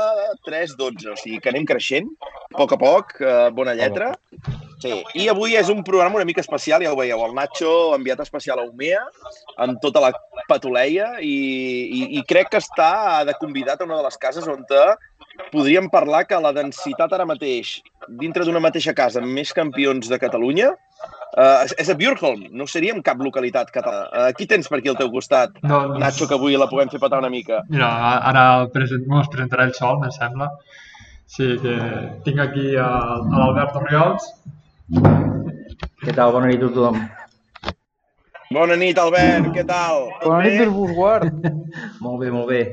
3-12, 0.48 1.12
o 1.12 1.18
sigui 1.20 1.42
que 1.44 1.52
anem 1.52 1.68
creixent, 1.68 2.08
a 2.24 2.56
poc 2.56 2.78
a 2.78 2.80
poc, 2.80 3.14
eh, 3.20 3.50
bona 3.52 3.76
lletra. 3.76 4.14
Sí, 4.80 4.94
i 5.20 5.28
avui 5.28 5.58
és 5.60 5.68
un 5.68 5.84
programa 5.84 6.22
una 6.22 6.28
mica 6.28 6.40
especial, 6.40 6.86
ja 6.88 6.94
ho 6.94 7.00
veieu, 7.00 7.20
el 7.26 7.36
Nacho 7.36 7.92
enviat 7.98 8.24
especial 8.24 8.62
a 8.62 8.68
Umea, 8.70 9.04
amb 9.60 9.82
tota 9.84 10.00
la 10.06 10.14
patuleia, 10.48 11.18
i, 11.20 11.36
i, 12.00 12.02
i 12.16 12.24
crec 12.30 12.54
que 12.54 12.64
està 12.64 13.26
de 13.28 13.36
convidat 13.42 13.82
a 13.82 13.90
una 13.90 14.00
de 14.00 14.08
les 14.08 14.20
cases 14.24 14.48
on 14.48 14.64
podríem 15.54 15.90
parlar 15.92 16.26
que 16.28 16.40
la 16.42 16.54
densitat 16.56 17.14
ara 17.16 17.28
mateix, 17.30 17.80
dintre 18.22 18.46
d'una 18.46 18.62
mateixa 18.64 18.96
casa, 18.98 19.22
amb 19.24 19.32
més 19.34 19.54
campions 19.56 20.12
de 20.12 20.20
Catalunya, 20.22 20.74
Uh, 21.30 21.62
és 21.78 21.88
a 21.88 21.94
Björkholm, 21.94 22.48
no 22.58 22.66
seríem 22.68 23.04
cap 23.06 23.20
localitat 23.22 23.70
catalana. 23.72 24.08
Uh, 24.10 24.32
qui 24.36 24.48
tens 24.50 24.66
per 24.68 24.80
aquí 24.80 24.90
al 24.90 24.98
teu 24.98 25.12
costat, 25.14 25.54
no, 25.62 25.84
no. 25.92 26.00
Nacho, 26.02 26.26
que 26.28 26.34
avui 26.36 26.58
la 26.58 26.68
puguem 26.68 26.90
fer 26.90 27.00
petar 27.00 27.20
una 27.22 27.30
mica? 27.30 27.62
Mira, 27.70 27.88
ara 28.32 28.46
el 28.58 28.72
present, 28.74 29.06
es 29.22 29.30
presentarà 29.30 29.68
el 29.70 29.76
sol, 29.78 30.00
me 30.02 30.10
sembla. 30.16 30.50
Sí, 31.30 31.52
que 31.62 31.76
tinc 32.26 32.42
aquí 32.42 32.72
l'Albert 32.74 33.78
Oriols. 33.78 34.26
Què 36.02 36.18
tal? 36.18 36.34
Bona 36.34 36.50
nit 36.50 36.66
a 36.66 36.72
tothom. 36.74 36.98
Bona 38.50 38.80
nit, 38.82 38.98
Albert, 38.98 39.52
què 39.54 39.64
tal? 39.70 40.08
Bona 40.24 40.42
nit, 40.50 40.66
Busguard. 40.74 41.46
molt 42.04 42.24
bé, 42.24 42.34
molt 42.34 42.50
bé. 42.50 42.64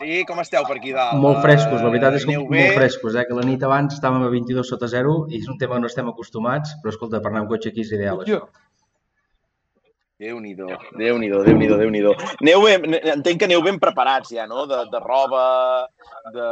Sí, 0.00 0.22
com 0.24 0.40
esteu 0.40 0.64
per 0.64 0.78
aquí 0.78 0.94
dalt? 0.96 1.20
Molt 1.20 1.42
frescos, 1.44 1.82
la 1.84 1.90
veritat 1.92 2.16
és 2.16 2.24
que 2.24 2.38
molt 2.38 2.48
bé? 2.54 2.64
frescos, 2.78 3.18
eh? 3.20 3.26
que 3.28 3.36
la 3.36 3.44
nit 3.44 3.62
abans 3.68 3.98
estàvem 3.98 4.24
a 4.24 4.32
22 4.32 4.72
sota 4.72 4.88
0 4.88 5.14
i 5.28 5.42
és 5.42 5.48
un 5.52 5.60
tema 5.60 5.76
que 5.76 5.84
no 5.84 5.90
estem 5.92 6.08
acostumats, 6.08 6.72
però 6.80 6.94
escolta, 6.94 7.20
per 7.20 7.32
anar 7.32 7.44
amb 7.44 7.52
cotxe 7.52 7.74
aquí 7.74 7.84
és 7.84 7.92
ideal. 7.92 8.22
Això. 8.24 8.40
Déu-n'hi-do, 10.20 10.66
Déu-n'hi-do, 11.00 11.38
Déu-n'hi-do, 11.46 11.76
déu 11.80 11.92
nhi 11.92 12.00
déu 12.04 12.12
Neu 12.44 12.64
ben, 12.66 12.96
entenc 13.14 13.38
que 13.40 13.46
aneu 13.46 13.62
ben 13.64 13.78
preparats 13.80 14.34
ja, 14.36 14.44
no? 14.48 14.66
De, 14.68 14.82
de 14.92 15.00
roba, 15.00 15.44
de... 16.34 16.48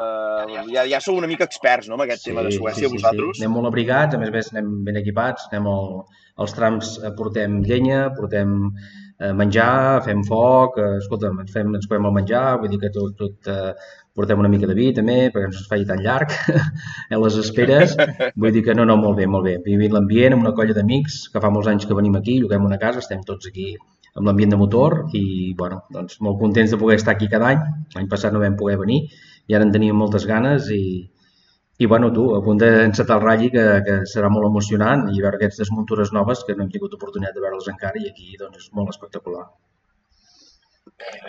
Ja, 0.73 0.87
ja 0.89 1.01
sou 1.05 1.19
una 1.21 1.29
mica 1.29 1.45
experts, 1.45 1.91
no?, 1.91 1.99
amb 1.99 2.07
aquest 2.07 2.25
sí, 2.25 2.31
tema 2.31 2.47
de 2.47 2.55
Suècia, 2.55 2.87
sí, 2.87 2.89
sí, 2.89 2.95
vosaltres. 2.95 3.37
Sí. 3.37 3.43
Anem 3.45 3.59
molt 3.59 3.69
abrigats, 3.69 4.17
a 4.17 4.23
més 4.23 4.33
a 4.33 4.37
més 4.39 4.49
anem 4.55 4.71
ben 4.87 5.01
equipats, 5.03 5.51
anem 5.53 5.69
al, 5.69 5.93
als 6.41 6.57
trams, 6.57 6.95
eh, 7.03 7.13
portem 7.19 7.61
llenya, 7.69 8.07
portem 8.17 8.57
eh, 9.21 9.33
menjar, 9.35 10.03
fem 10.07 10.23
foc, 10.27 10.79
eh, 10.79 10.99
escolta'm, 11.03 11.41
ens, 11.43 11.53
fem, 11.55 11.75
ens 11.79 11.89
comem 11.91 12.09
el 12.11 12.15
menjar, 12.21 12.45
vull 12.63 12.71
dir 12.73 12.81
que 12.83 12.93
tot, 12.95 13.17
tot 13.19 13.51
eh, 13.53 13.75
portem 14.19 14.41
una 14.43 14.51
mica 14.51 14.67
de 14.67 14.75
vi 14.79 14.89
també, 14.95 15.19
perquè 15.35 15.51
no 15.51 15.55
se'ns 15.55 15.71
faci 15.71 15.87
tan 15.87 16.03
llarg 16.03 16.35
a 16.35 17.21
les 17.23 17.39
esperes. 17.43 17.95
Vull 18.35 18.55
dir 18.55 18.65
que 18.67 18.75
no, 18.79 18.87
no, 18.89 18.99
molt 18.99 19.19
bé, 19.21 19.29
molt 19.31 19.47
bé. 19.47 19.59
Vivim 19.67 19.95
l'ambient 19.95 20.35
amb 20.37 20.47
una 20.47 20.55
colla 20.57 20.75
d'amics, 20.77 21.21
que 21.33 21.43
fa 21.45 21.53
molts 21.55 21.71
anys 21.71 21.87
que 21.87 21.99
venim 21.99 22.19
aquí, 22.19 22.39
lloguem 22.43 22.67
una 22.67 22.81
casa, 22.83 23.05
estem 23.05 23.23
tots 23.27 23.51
aquí 23.51 23.75
amb 24.19 24.27
l'ambient 24.27 24.55
de 24.55 24.59
motor 24.59 25.05
i, 25.15 25.55
bueno, 25.59 25.85
doncs 25.95 26.19
molt 26.25 26.41
contents 26.41 26.73
de 26.75 26.79
poder 26.81 26.99
estar 26.99 27.15
aquí 27.15 27.29
cada 27.31 27.53
any. 27.53 27.63
L'any 27.95 28.11
passat 28.11 28.35
no 28.35 28.43
vam 28.43 28.59
poder 28.59 28.79
venir 28.81 29.05
i 29.49 29.55
ara 29.57 29.65
en 29.65 29.71
teníem 29.73 29.97
moltes 29.97 30.27
ganes 30.29 30.67
i, 30.75 30.83
i 31.79 31.87
bueno, 31.87 32.11
tu, 32.15 32.25
a 32.35 32.41
punt 32.43 32.59
d'encetar 32.63 33.19
el 33.19 33.25
ratll, 33.25 33.51
que, 33.55 33.65
que 33.87 33.97
serà 34.13 34.31
molt 34.35 34.49
emocionant, 34.51 35.07
i 35.15 35.23
veure 35.25 35.39
aquestes 35.39 35.71
muntures 35.77 36.11
noves 36.17 36.43
que 36.47 36.59
no 36.59 36.67
hem 36.67 36.75
tingut 36.75 36.99
oportunitat 36.99 37.39
de 37.39 37.45
veure-les 37.45 37.73
encara, 37.75 38.03
i 38.03 38.11
aquí 38.11 38.35
doncs, 38.41 38.65
és 38.67 38.73
molt 38.81 38.95
espectacular 38.95 39.47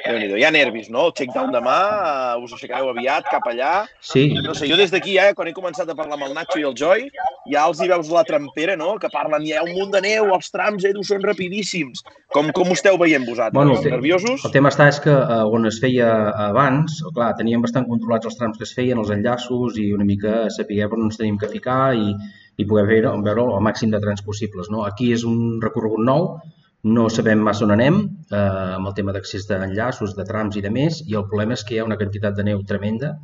déu 0.06 0.20
nhi 0.20 0.30
Hi 0.40 0.46
ha 0.48 0.52
nervis, 0.54 0.90
no? 0.94 1.08
El 1.10 1.16
check-down 1.18 1.52
demà, 1.54 1.78
us 2.40 2.54
aixecareu 2.56 2.92
aviat 2.94 3.28
cap 3.32 3.48
allà. 3.50 3.74
Sí. 4.00 4.30
No 4.46 4.54
sé, 4.56 4.70
jo 4.72 4.78
des 4.80 4.94
d'aquí, 4.94 5.18
eh, 5.20 5.34
quan 5.36 5.50
he 5.50 5.56
començat 5.56 5.90
a 5.90 5.96
parlar 5.98 6.18
amb 6.18 6.28
el 6.30 6.36
Nacho 6.38 6.60
i 6.62 6.66
el 6.70 6.78
Joy, 6.80 7.08
ja 7.52 7.66
els 7.68 7.82
hi 7.82 7.90
veus 7.92 8.12
la 8.14 8.24
trampera, 8.28 8.78
no?, 8.80 8.94
que 9.02 9.12
parlen, 9.12 9.46
hi 9.46 9.56
ha 9.58 9.66
un 9.66 9.74
munt 9.76 9.92
de 9.96 10.02
neu, 10.06 10.32
els 10.36 10.52
trams, 10.54 10.86
Edu, 10.88 11.04
són 11.04 11.26
rapidíssims. 11.26 12.04
Com, 12.36 12.52
com 12.56 12.70
ho 12.70 12.78
esteu 12.78 12.98
veient 13.02 13.26
vosaltres? 13.28 13.58
Bueno, 13.58 13.78
el 13.80 13.96
Nerviosos? 13.96 14.46
El 14.46 14.54
tema 14.54 14.72
està 14.74 14.88
és 14.92 15.00
que 15.04 15.14
uh, 15.14 15.48
on 15.50 15.66
es 15.70 15.80
feia 15.82 16.10
abans, 16.50 17.00
clar, 17.16 17.32
teníem 17.40 17.66
bastant 17.66 17.88
controlats 17.90 18.30
els 18.30 18.38
trams 18.40 18.60
que 18.60 18.68
es 18.68 18.76
feien, 18.78 19.02
els 19.02 19.12
enllaços 19.16 19.80
i 19.82 19.90
una 19.96 20.08
mica 20.08 20.46
saber 20.54 20.86
per 20.86 21.00
on 21.00 21.10
ens 21.10 21.20
tenim 21.20 21.40
que 21.42 21.50
ficar 21.52 21.96
i, 21.98 22.14
i 22.60 22.68
poder 22.70 22.86
veure, 22.90 23.16
veure 23.26 23.48
el 23.58 23.66
màxim 23.66 23.92
de 23.94 24.02
trens 24.04 24.24
possibles. 24.26 24.70
No? 24.74 24.86
Aquí 24.88 25.12
és 25.16 25.26
un 25.28 25.60
recorregut 25.64 26.06
nou, 26.06 26.30
no 26.84 27.10
sabem 27.12 27.42
massa 27.44 27.66
on 27.66 27.74
anem 27.76 28.00
eh, 28.32 28.76
amb 28.78 28.88
el 28.88 28.96
tema 28.96 29.14
d'accés 29.16 29.48
d'enllaços, 29.50 30.16
de 30.16 30.26
trams 30.28 30.56
i 30.56 30.64
de 30.64 30.72
més, 30.72 31.02
i 31.08 31.18
el 31.20 31.26
problema 31.28 31.58
és 31.58 31.64
que 31.64 31.76
hi 31.76 31.80
ha 31.82 31.88
una 31.88 31.98
quantitat 32.00 32.38
de 32.38 32.46
neu 32.48 32.62
tremenda 32.68 33.16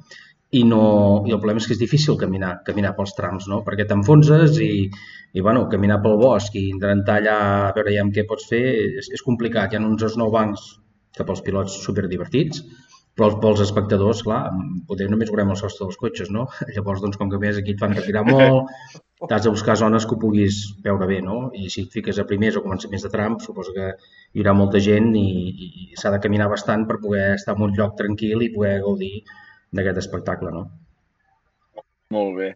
i, 0.52 0.64
no, 0.68 1.24
i 1.28 1.34
el 1.34 1.40
problema 1.40 1.62
és 1.62 1.68
que 1.68 1.76
és 1.76 1.82
difícil 1.82 2.18
caminar, 2.20 2.58
caminar 2.68 2.94
pels 2.98 3.16
trams, 3.18 3.48
no? 3.52 3.62
perquè 3.66 3.88
t'enfonses 3.88 4.60
i, 4.64 4.72
i 5.34 5.44
bueno, 5.44 5.66
caminar 5.72 6.02
pel 6.04 6.20
bosc 6.22 6.56
i 6.56 6.68
intentar 6.70 7.20
allà 7.22 7.38
a 7.70 7.72
veure 7.76 7.96
ja 7.96 8.06
què 8.18 8.26
pots 8.28 8.48
fer 8.52 8.64
és, 9.02 9.10
és 9.12 9.24
complicat. 9.26 9.72
Hi 9.72 9.80
ha 9.80 9.86
uns 9.88 10.06
snowbanks 10.16 10.68
que 11.16 11.26
pels 11.28 11.44
pilots 11.44 11.80
super 11.84 12.06
divertits, 12.12 12.62
però 13.16 13.30
pels 13.40 13.62
espectadors, 13.64 14.22
clar, 14.28 14.42
poder 14.90 15.08
només 15.12 15.32
veurem 15.32 15.54
el 15.54 15.60
sostre 15.60 15.86
dels 15.86 16.00
cotxes, 16.02 16.32
no? 16.36 16.46
Llavors, 16.76 17.02
doncs, 17.04 17.20
com 17.22 17.32
que 17.32 17.40
més 17.42 17.60
aquí 17.62 17.76
et 17.76 17.82
fan 17.82 17.96
retirar 17.96 18.26
molt, 18.28 18.72
t'has 19.30 19.46
de 19.48 19.54
buscar 19.54 19.78
zones 19.80 20.06
que 20.06 20.18
ho 20.18 20.22
puguis 20.22 20.60
veure 20.86 21.08
bé, 21.12 21.22
no? 21.24 21.40
I 21.56 21.72
si 21.72 21.86
et 21.86 21.96
fiques 21.96 22.20
a 22.20 22.28
primers 22.30 22.60
o 22.60 22.64
començaments 22.66 23.08
de 23.08 23.12
tram, 23.14 23.40
suposo 23.46 23.76
que 23.76 23.92
hi 23.96 24.44
haurà 24.44 24.56
molta 24.60 24.84
gent 24.84 25.14
i, 25.16 25.28
i, 25.50 25.70
i 25.86 26.02
s'ha 26.02 26.12
de 26.16 26.22
caminar 26.28 26.52
bastant 26.52 26.84
per 26.90 27.00
poder 27.04 27.30
estar 27.38 27.56
en 27.56 27.70
un 27.70 27.78
lloc 27.80 27.96
tranquil 28.02 28.44
i 28.44 28.52
poder 28.58 28.82
gaudir 28.84 29.14
d'aquest 29.72 30.04
espectacle, 30.04 30.52
no? 30.52 30.68
Molt 32.16 32.36
bé. 32.38 32.50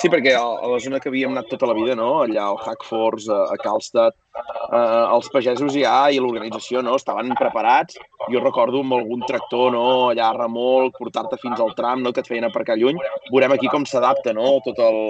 Sí, 0.00 0.08
perquè 0.12 0.32
a, 0.36 0.42
a 0.64 0.68
la 0.72 0.78
zona 0.80 1.00
que 1.00 1.10
havíem 1.10 1.32
anat 1.34 1.48
tota 1.52 1.68
la 1.68 1.76
vida, 1.76 1.96
no? 1.98 2.22
allà 2.24 2.46
al 2.48 2.58
Hackforce, 2.60 3.28
a, 3.32 3.44
a 3.52 3.58
Calstad, 3.60 4.16
eh, 4.36 5.04
els 5.16 5.28
pagesos 5.32 5.74
ja 5.76 5.96
i 6.12 6.20
l'organització 6.20 6.82
no? 6.84 6.96
estaven 7.00 7.32
preparats. 7.38 7.98
Jo 8.32 8.40
recordo 8.40 8.80
amb 8.84 8.96
algun 8.96 9.24
tractor, 9.28 9.72
no? 9.74 9.86
allà 10.12 10.30
a 10.30 10.36
remolc, 10.38 10.96
portar-te 10.98 11.40
fins 11.42 11.60
al 11.60 11.74
tram, 11.78 12.04
no? 12.04 12.12
que 12.12 12.24
et 12.24 12.30
feien 12.30 12.48
aparcar 12.48 12.78
lluny. 12.80 13.00
Veurem 13.30 13.56
aquí 13.56 13.70
com 13.72 13.84
s'adapta 13.88 14.34
no? 14.36 14.54
Tot 14.66 14.80
el, 14.84 15.00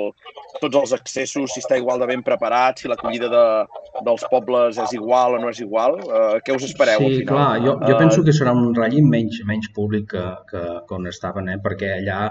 tots 0.59 0.81
els 0.81 0.95
accessos, 0.97 1.53
si 1.53 1.63
està 1.63 1.79
igual 1.79 2.03
de 2.03 2.09
ben 2.11 2.25
preparat, 2.27 2.83
si 2.83 2.91
l'acollida 2.91 3.31
de, 3.33 3.45
dels 4.07 4.25
pobles 4.33 4.81
és 4.83 4.97
igual 4.99 5.37
o 5.37 5.43
no 5.43 5.53
és 5.53 5.63
igual. 5.63 5.99
Eh, 6.03 6.41
què 6.47 6.57
us 6.57 6.67
espereu 6.71 7.03
sí, 7.03 7.11
al 7.11 7.19
final? 7.21 7.35
clar, 7.35 7.53
jo, 7.67 7.77
jo 7.83 7.95
uh, 7.95 8.01
penso 8.01 8.27
que 8.27 8.35
serà 8.35 8.57
un 8.57 8.73
ratll 8.79 9.03
menys, 9.07 9.43
menys 9.49 9.71
públic 9.77 10.11
que, 10.15 10.27
que, 10.51 10.65
que 10.89 10.99
on 10.99 11.11
estaven, 11.11 11.53
eh? 11.53 11.61
perquè 11.63 11.97
allà 12.01 12.25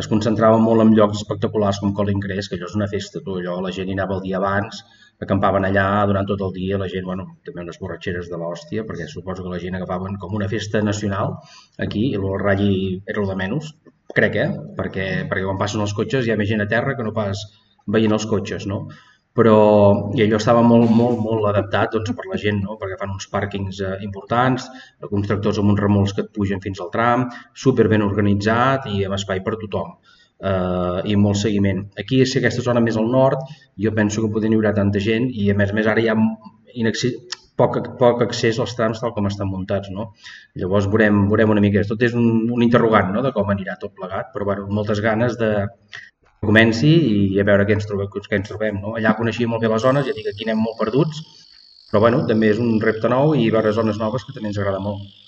es 0.00 0.08
concentrava 0.08 0.58
molt 0.62 0.82
en 0.84 0.92
llocs 0.96 1.20
espectaculars 1.20 1.78
com 1.82 1.92
Colin 1.96 2.20
Crest, 2.20 2.50
que 2.50 2.58
allò 2.58 2.68
és 2.70 2.76
una 2.78 2.88
festa, 2.88 3.20
tu, 3.24 3.36
allò, 3.40 3.58
la 3.60 3.72
gent 3.76 3.90
hi 3.90 3.96
anava 3.96 4.16
el 4.16 4.22
dia 4.24 4.38
abans, 4.38 4.82
acampaven 5.22 5.66
allà 5.68 5.86
durant 6.08 6.26
tot 6.28 6.40
el 6.46 6.54
dia, 6.56 6.78
la 6.80 6.88
gent, 6.92 7.04
bueno, 7.06 7.26
també 7.46 7.62
unes 7.62 7.78
borratxeres 7.82 8.30
de 8.32 8.40
l'hòstia, 8.40 8.86
perquè 8.88 9.06
suposo 9.10 9.44
que 9.44 9.52
la 9.52 9.60
gent 9.62 9.76
agafaven 9.78 10.16
com 10.22 10.34
una 10.38 10.48
festa 10.50 10.82
nacional 10.82 11.36
aquí, 11.86 12.08
i 12.10 12.18
el 12.18 12.26
ratlli 12.42 13.02
era 13.06 13.22
el 13.22 13.30
de 13.30 13.38
menys, 13.42 13.72
crec, 14.16 14.38
eh? 14.40 14.48
Perquè, 14.78 15.06
perquè 15.28 15.46
quan 15.46 15.60
passen 15.60 15.84
els 15.84 15.94
cotxes 15.98 16.26
hi 16.26 16.32
ha 16.32 16.40
més 16.40 16.50
gent 16.50 16.64
a 16.64 16.70
terra 16.72 16.96
que 16.96 17.06
no 17.06 17.14
pas 17.16 17.44
veient 17.86 18.16
els 18.16 18.26
cotxes, 18.30 18.66
no? 18.70 18.86
Però 19.36 19.56
i 20.16 20.22
allò 20.24 20.38
estava 20.38 20.62
molt, 20.66 20.90
molt, 20.92 21.20
molt 21.24 21.48
adaptat 21.48 21.94
doncs, 21.96 22.12
per 22.16 22.28
la 22.28 22.38
gent, 22.40 22.60
no? 22.66 22.76
perquè 22.80 22.98
fan 23.00 23.14
uns 23.14 23.28
pàrquings 23.32 23.80
eh, 23.80 23.94
importants, 24.04 24.68
alguns 25.00 25.28
tractors 25.30 25.60
amb 25.62 25.72
uns 25.72 25.80
remolcs 25.80 26.16
que 26.16 26.26
et 26.26 26.32
pugen 26.36 26.60
fins 26.64 26.82
al 26.84 26.92
tram, 26.92 27.28
super 27.54 27.88
ben 27.92 28.04
organitzat 28.04 28.90
i 28.92 29.04
amb 29.06 29.16
espai 29.16 29.40
per 29.44 29.56
tothom 29.62 29.94
eh, 29.96 31.00
i 31.08 31.16
molt 31.16 31.40
seguiment. 31.40 31.86
Aquí, 31.98 32.22
si 32.26 32.40
aquesta 32.40 32.64
zona 32.68 32.84
més 32.84 33.00
al 33.00 33.08
nord, 33.10 33.46
jo 33.86 33.94
penso 33.96 34.26
que 34.26 34.44
hi 34.44 34.52
haurà 34.54 34.74
tanta 34.76 35.00
gent 35.00 35.30
i 35.32 35.48
a 35.50 35.56
més 35.56 35.72
a 35.72 35.80
més 35.80 35.88
ara 35.88 36.04
hi 36.04 36.12
ha 36.12 36.18
poc, 37.56 37.80
poc 37.98 38.22
accés 38.26 38.60
als 38.60 38.76
trams 38.76 39.00
tal 39.00 39.16
com 39.16 39.28
estan 39.30 39.48
muntats. 39.48 39.90
No? 39.96 40.10
Llavors 40.60 40.88
veurem, 40.92 41.26
veurem 41.32 41.56
una 41.56 41.64
mica. 41.64 41.84
Tot 41.88 42.04
és 42.04 42.16
un, 42.18 42.48
un 42.52 42.64
interrogant 42.64 43.12
no? 43.16 43.24
de 43.24 43.32
com 43.36 43.52
anirà 43.52 43.78
tot 43.80 43.94
plegat, 43.96 44.32
però 44.34 44.48
bueno, 44.52 44.68
moltes 44.80 45.00
ganes 45.04 45.38
de, 45.40 45.52
comenci 46.42 46.90
i 47.34 47.40
a 47.40 47.46
veure 47.48 47.66
què 47.68 47.76
ens 47.78 47.88
trobem. 47.88 48.10
Què 48.12 48.38
ens 48.40 48.50
trobem 48.50 48.80
no? 48.82 48.96
Allà 48.98 49.14
coneixia 49.18 49.50
molt 49.50 49.62
bé 49.62 49.70
les 49.72 49.84
zones, 49.86 50.06
ja 50.08 50.16
dic 50.16 50.28
aquí 50.30 50.48
anem 50.48 50.62
molt 50.66 50.78
perduts, 50.80 51.22
però 51.90 52.02
bueno, 52.04 52.22
també 52.28 52.50
és 52.52 52.62
un 52.62 52.80
repte 52.82 53.10
nou 53.12 53.36
i 53.38 53.50
veure 53.54 53.74
zones 53.76 54.00
noves 54.02 54.26
que 54.26 54.34
també 54.36 54.50
ens 54.50 54.58
agrada 54.58 54.82
molt. 54.82 55.21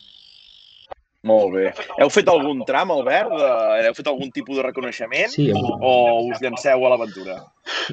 Molt 1.24 1.54
bé. 1.54 1.70
Heu 2.02 2.10
fet 2.12 2.28
algun 2.28 2.60
tram, 2.68 2.90
Albert? 2.92 3.32
Heu 3.32 3.94
fet 3.96 4.08
algun 4.10 4.28
tipus 4.34 4.58
de 4.58 4.64
reconeixement? 4.66 5.30
Sí. 5.32 5.46
Hem... 5.48 5.68
O 5.80 5.92
us 6.28 6.42
llanceu 6.44 6.84
a 6.84 6.90
l'aventura? 6.92 7.38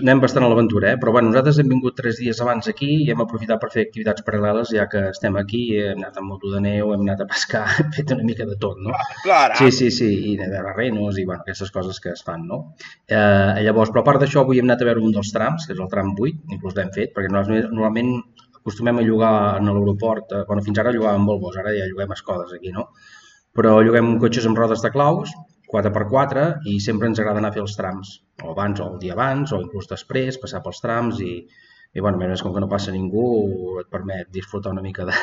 Anem 0.02 0.20
bastant 0.24 0.44
a 0.44 0.50
l'aventura, 0.52 0.90
eh? 0.92 0.98
però 1.00 1.14
bueno, 1.16 1.30
nosaltres 1.30 1.62
hem 1.62 1.70
vingut 1.72 1.96
tres 1.96 2.20
dies 2.20 2.40
abans 2.44 2.68
aquí 2.72 2.90
i 3.06 3.10
hem 3.12 3.24
aprofitat 3.24 3.60
per 3.60 3.70
fer 3.72 3.86
activitats 3.86 4.24
paral·leles, 4.28 4.74
ja 4.76 4.86
que 4.92 5.06
estem 5.14 5.36
aquí, 5.40 5.62
hem 5.80 6.00
anat 6.00 6.20
amb 6.20 6.32
moto 6.32 6.52
de 6.52 6.60
neu, 6.64 6.92
hem 6.92 7.06
anat 7.08 7.24
a 7.24 7.28
pescar, 7.32 7.64
hem 7.80 7.90
fet 7.96 8.12
una 8.16 8.28
mica 8.28 8.48
de 8.48 8.58
tot, 8.60 8.80
no? 8.84 8.96
Clar, 9.24 9.56
Sí, 9.60 9.72
sí, 9.76 9.90
sí, 9.96 10.10
i 10.32 10.36
de 10.40 10.48
veure 10.52 10.76
renos 10.76 11.20
i 11.20 11.26
bueno, 11.28 11.44
aquestes 11.46 11.72
coses 11.72 12.00
que 12.04 12.12
es 12.16 12.24
fan, 12.28 12.44
no? 12.52 12.62
Eh, 13.08 13.64
llavors, 13.64 13.92
però 13.96 14.04
a 14.04 14.10
part 14.12 14.24
d'això, 14.24 14.44
avui 14.44 14.60
hem 14.60 14.68
anat 14.68 14.84
a 14.84 14.92
veure 14.92 15.04
un 15.08 15.16
dels 15.16 15.32
trams, 15.36 15.68
que 15.68 15.76
és 15.76 15.80
el 15.80 15.92
tram 15.92 16.12
8, 16.18 16.52
inclús 16.56 16.76
l'hem 16.76 16.92
fet, 16.96 17.16
perquè 17.16 17.32
normalment 17.32 18.16
acostumem 18.62 19.00
a 19.00 19.08
llogar 19.08 19.34
en 19.58 19.72
l'aeroport, 19.72 20.36
eh, 20.36 20.44
bueno, 20.48 20.64
fins 20.68 20.80
ara 20.84 20.94
llogàvem 20.96 21.28
Volvos, 21.32 21.58
ara 21.58 21.74
ja 21.76 21.88
lloguem 21.90 22.16
Escodes 22.16 22.54
aquí, 22.60 22.76
no? 22.76 22.90
Però 23.58 23.80
lloguem 23.84 24.18
cotxes 24.22 24.48
amb 24.48 24.60
rodes 24.60 24.84
de 24.84 24.92
claus, 24.94 25.34
4x4, 25.72 26.46
i 26.68 26.80
sempre 26.84 27.08
ens 27.08 27.20
agrada 27.20 27.40
anar 27.40 27.52
a 27.52 27.56
fer 27.56 27.64
els 27.64 27.78
trams, 27.80 28.18
o 28.44 28.52
abans, 28.52 28.82
o 28.84 28.90
el 28.92 29.00
dia 29.00 29.16
abans, 29.16 29.54
o 29.56 29.62
inclús 29.64 29.88
després, 29.92 30.40
passar 30.42 30.62
pels 30.66 30.84
trams, 30.84 31.22
i, 31.24 31.40
i 31.96 32.04
bueno, 32.04 32.20
a 32.20 32.28
més, 32.28 32.44
com 32.44 32.54
que 32.56 32.64
no 32.64 32.70
passa 32.72 32.92
ningú, 32.96 33.80
et 33.82 33.90
permet 33.92 34.30
disfrutar 34.36 34.76
una 34.76 34.84
mica 34.84 35.08
de, 35.08 35.16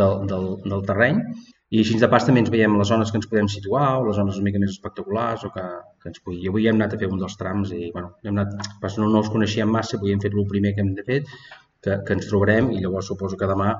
del, 0.00 0.26
del, 0.30 0.50
del 0.64 0.84
terreny. 0.88 1.22
I 1.68 1.82
així 1.82 1.98
de 2.00 2.08
pas 2.08 2.24
també 2.24 2.40
ens 2.40 2.50
veiem 2.52 2.78
les 2.80 2.88
zones 2.88 3.10
que 3.12 3.18
ens 3.20 3.28
podem 3.28 3.48
situar, 3.52 3.98
o 4.00 4.06
les 4.06 4.16
zones 4.16 4.40
una 4.40 4.48
mica 4.48 4.60
més 4.62 4.72
espectaculars, 4.72 5.44
o 5.44 5.52
que, 5.52 5.64
que 6.00 6.12
ens 6.12 6.20
pugui... 6.24 6.40
I 6.40 6.48
avui 6.52 6.68
hem 6.68 6.80
anat 6.80 6.96
a 6.96 7.00
fer 7.02 7.10
un 7.12 7.20
dels 7.20 7.36
trams 7.40 7.74
i, 7.76 7.90
bueno, 7.92 8.14
hem 8.24 8.32
anat, 8.38 8.70
pas 8.80 8.96
no, 9.00 9.08
no 9.12 9.20
els 9.20 9.28
coneixíem 9.32 9.68
massa, 9.68 9.98
avui 9.98 10.14
hem 10.14 10.22
fet 10.24 10.36
el 10.36 10.48
primer 10.48 10.72
que 10.76 10.84
hem 10.84 10.94
de 10.96 11.04
fer, 11.04 11.20
que, 11.84 11.98
que 12.06 12.16
ens 12.16 12.30
trobarem, 12.30 12.72
i 12.72 12.80
llavors 12.80 13.12
suposo 13.12 13.36
que 13.36 13.50
demà 13.50 13.74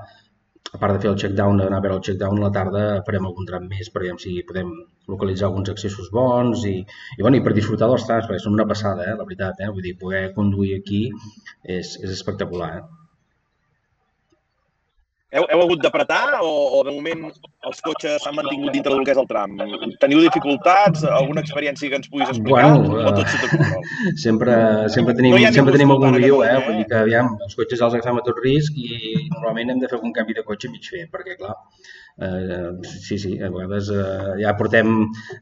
a 0.72 0.78
part 0.80 0.94
de 0.94 1.00
fer 1.02 1.10
el 1.10 1.18
check-down, 1.22 1.60
d'anar 1.60 1.78
a 1.78 1.84
veure 1.84 1.96
el 1.98 2.04
check-down, 2.08 2.38
a 2.40 2.46
la 2.46 2.52
tarda 2.56 2.84
farem 3.06 3.28
algun 3.28 3.48
tram 3.48 3.66
més 3.72 3.88
per 3.94 4.04
veure 4.04 4.20
si 4.24 4.34
podem 4.48 4.72
localitzar 5.12 5.48
alguns 5.48 5.72
accessos 5.72 6.10
bons 6.12 6.64
i, 6.68 6.76
i, 7.16 7.20
bueno, 7.22 7.38
i 7.38 7.44
per 7.46 7.54
disfrutar 7.56 7.88
dels 7.92 8.06
trams, 8.08 8.28
perquè 8.28 8.44
són 8.44 8.58
una 8.58 8.68
passada, 8.72 9.06
eh, 9.08 9.16
la 9.16 9.26
veritat. 9.30 9.64
Eh? 9.64 9.72
Vull 9.72 9.86
dir, 9.88 9.96
poder 10.02 10.24
conduir 10.36 10.76
aquí 10.80 11.02
és, 11.64 11.96
és 12.02 12.10
espectacular. 12.18 12.72
Eh? 12.80 12.97
Heu, 15.28 15.44
heu 15.44 15.60
hagut 15.60 15.82
d'apretar 15.84 16.38
o, 16.40 16.50
o 16.78 16.78
de 16.86 16.92
moment 16.94 17.26
els 17.68 17.82
cotxes 17.84 18.22
s'han 18.24 18.36
mantingut 18.38 18.72
dintre 18.72 18.94
del 18.94 19.02
que 19.04 19.12
és 19.12 19.18
el 19.20 19.26
tram? 19.28 19.58
Teniu 20.00 20.22
dificultats? 20.24 21.02
Alguna 21.04 21.42
experiència 21.44 21.90
que 21.92 21.98
ens 22.00 22.08
puguis 22.08 22.30
explicar? 22.32 22.70
Bueno, 22.78 23.02
o 23.02 23.12
tot 23.12 23.34
sota 23.34 23.50
control? 23.50 23.84
Sempre, 24.24 24.56
sempre 24.94 25.16
tenim, 25.18 25.36
no 25.36 25.52
sempre 25.58 25.76
tenim 25.76 25.92
algun 25.92 26.16
guió, 26.16 26.40
eh? 26.46 26.54
Vull 26.64 26.80
dir 26.80 26.86
que, 26.88 27.02
aviam, 27.02 27.34
els 27.44 27.58
cotxes 27.60 27.84
els 27.84 27.98
agafem 27.98 28.22
a 28.22 28.24
tot 28.30 28.40
risc 28.46 28.80
i 28.80 28.88
normalment 29.34 29.74
hem 29.74 29.84
de 29.84 29.92
fer 29.92 29.98
algun 30.00 30.16
canvi 30.16 30.38
de 30.38 30.46
cotxe 30.48 30.72
mig 30.72 30.88
fer, 30.94 31.04
perquè, 31.12 31.36
clar, 31.42 31.58
eh, 32.18 32.70
sí, 32.82 33.18
sí, 33.18 33.32
a 33.40 33.50
vegades 33.54 33.90
eh, 33.94 34.34
ja 34.42 34.54
portem 34.58 34.90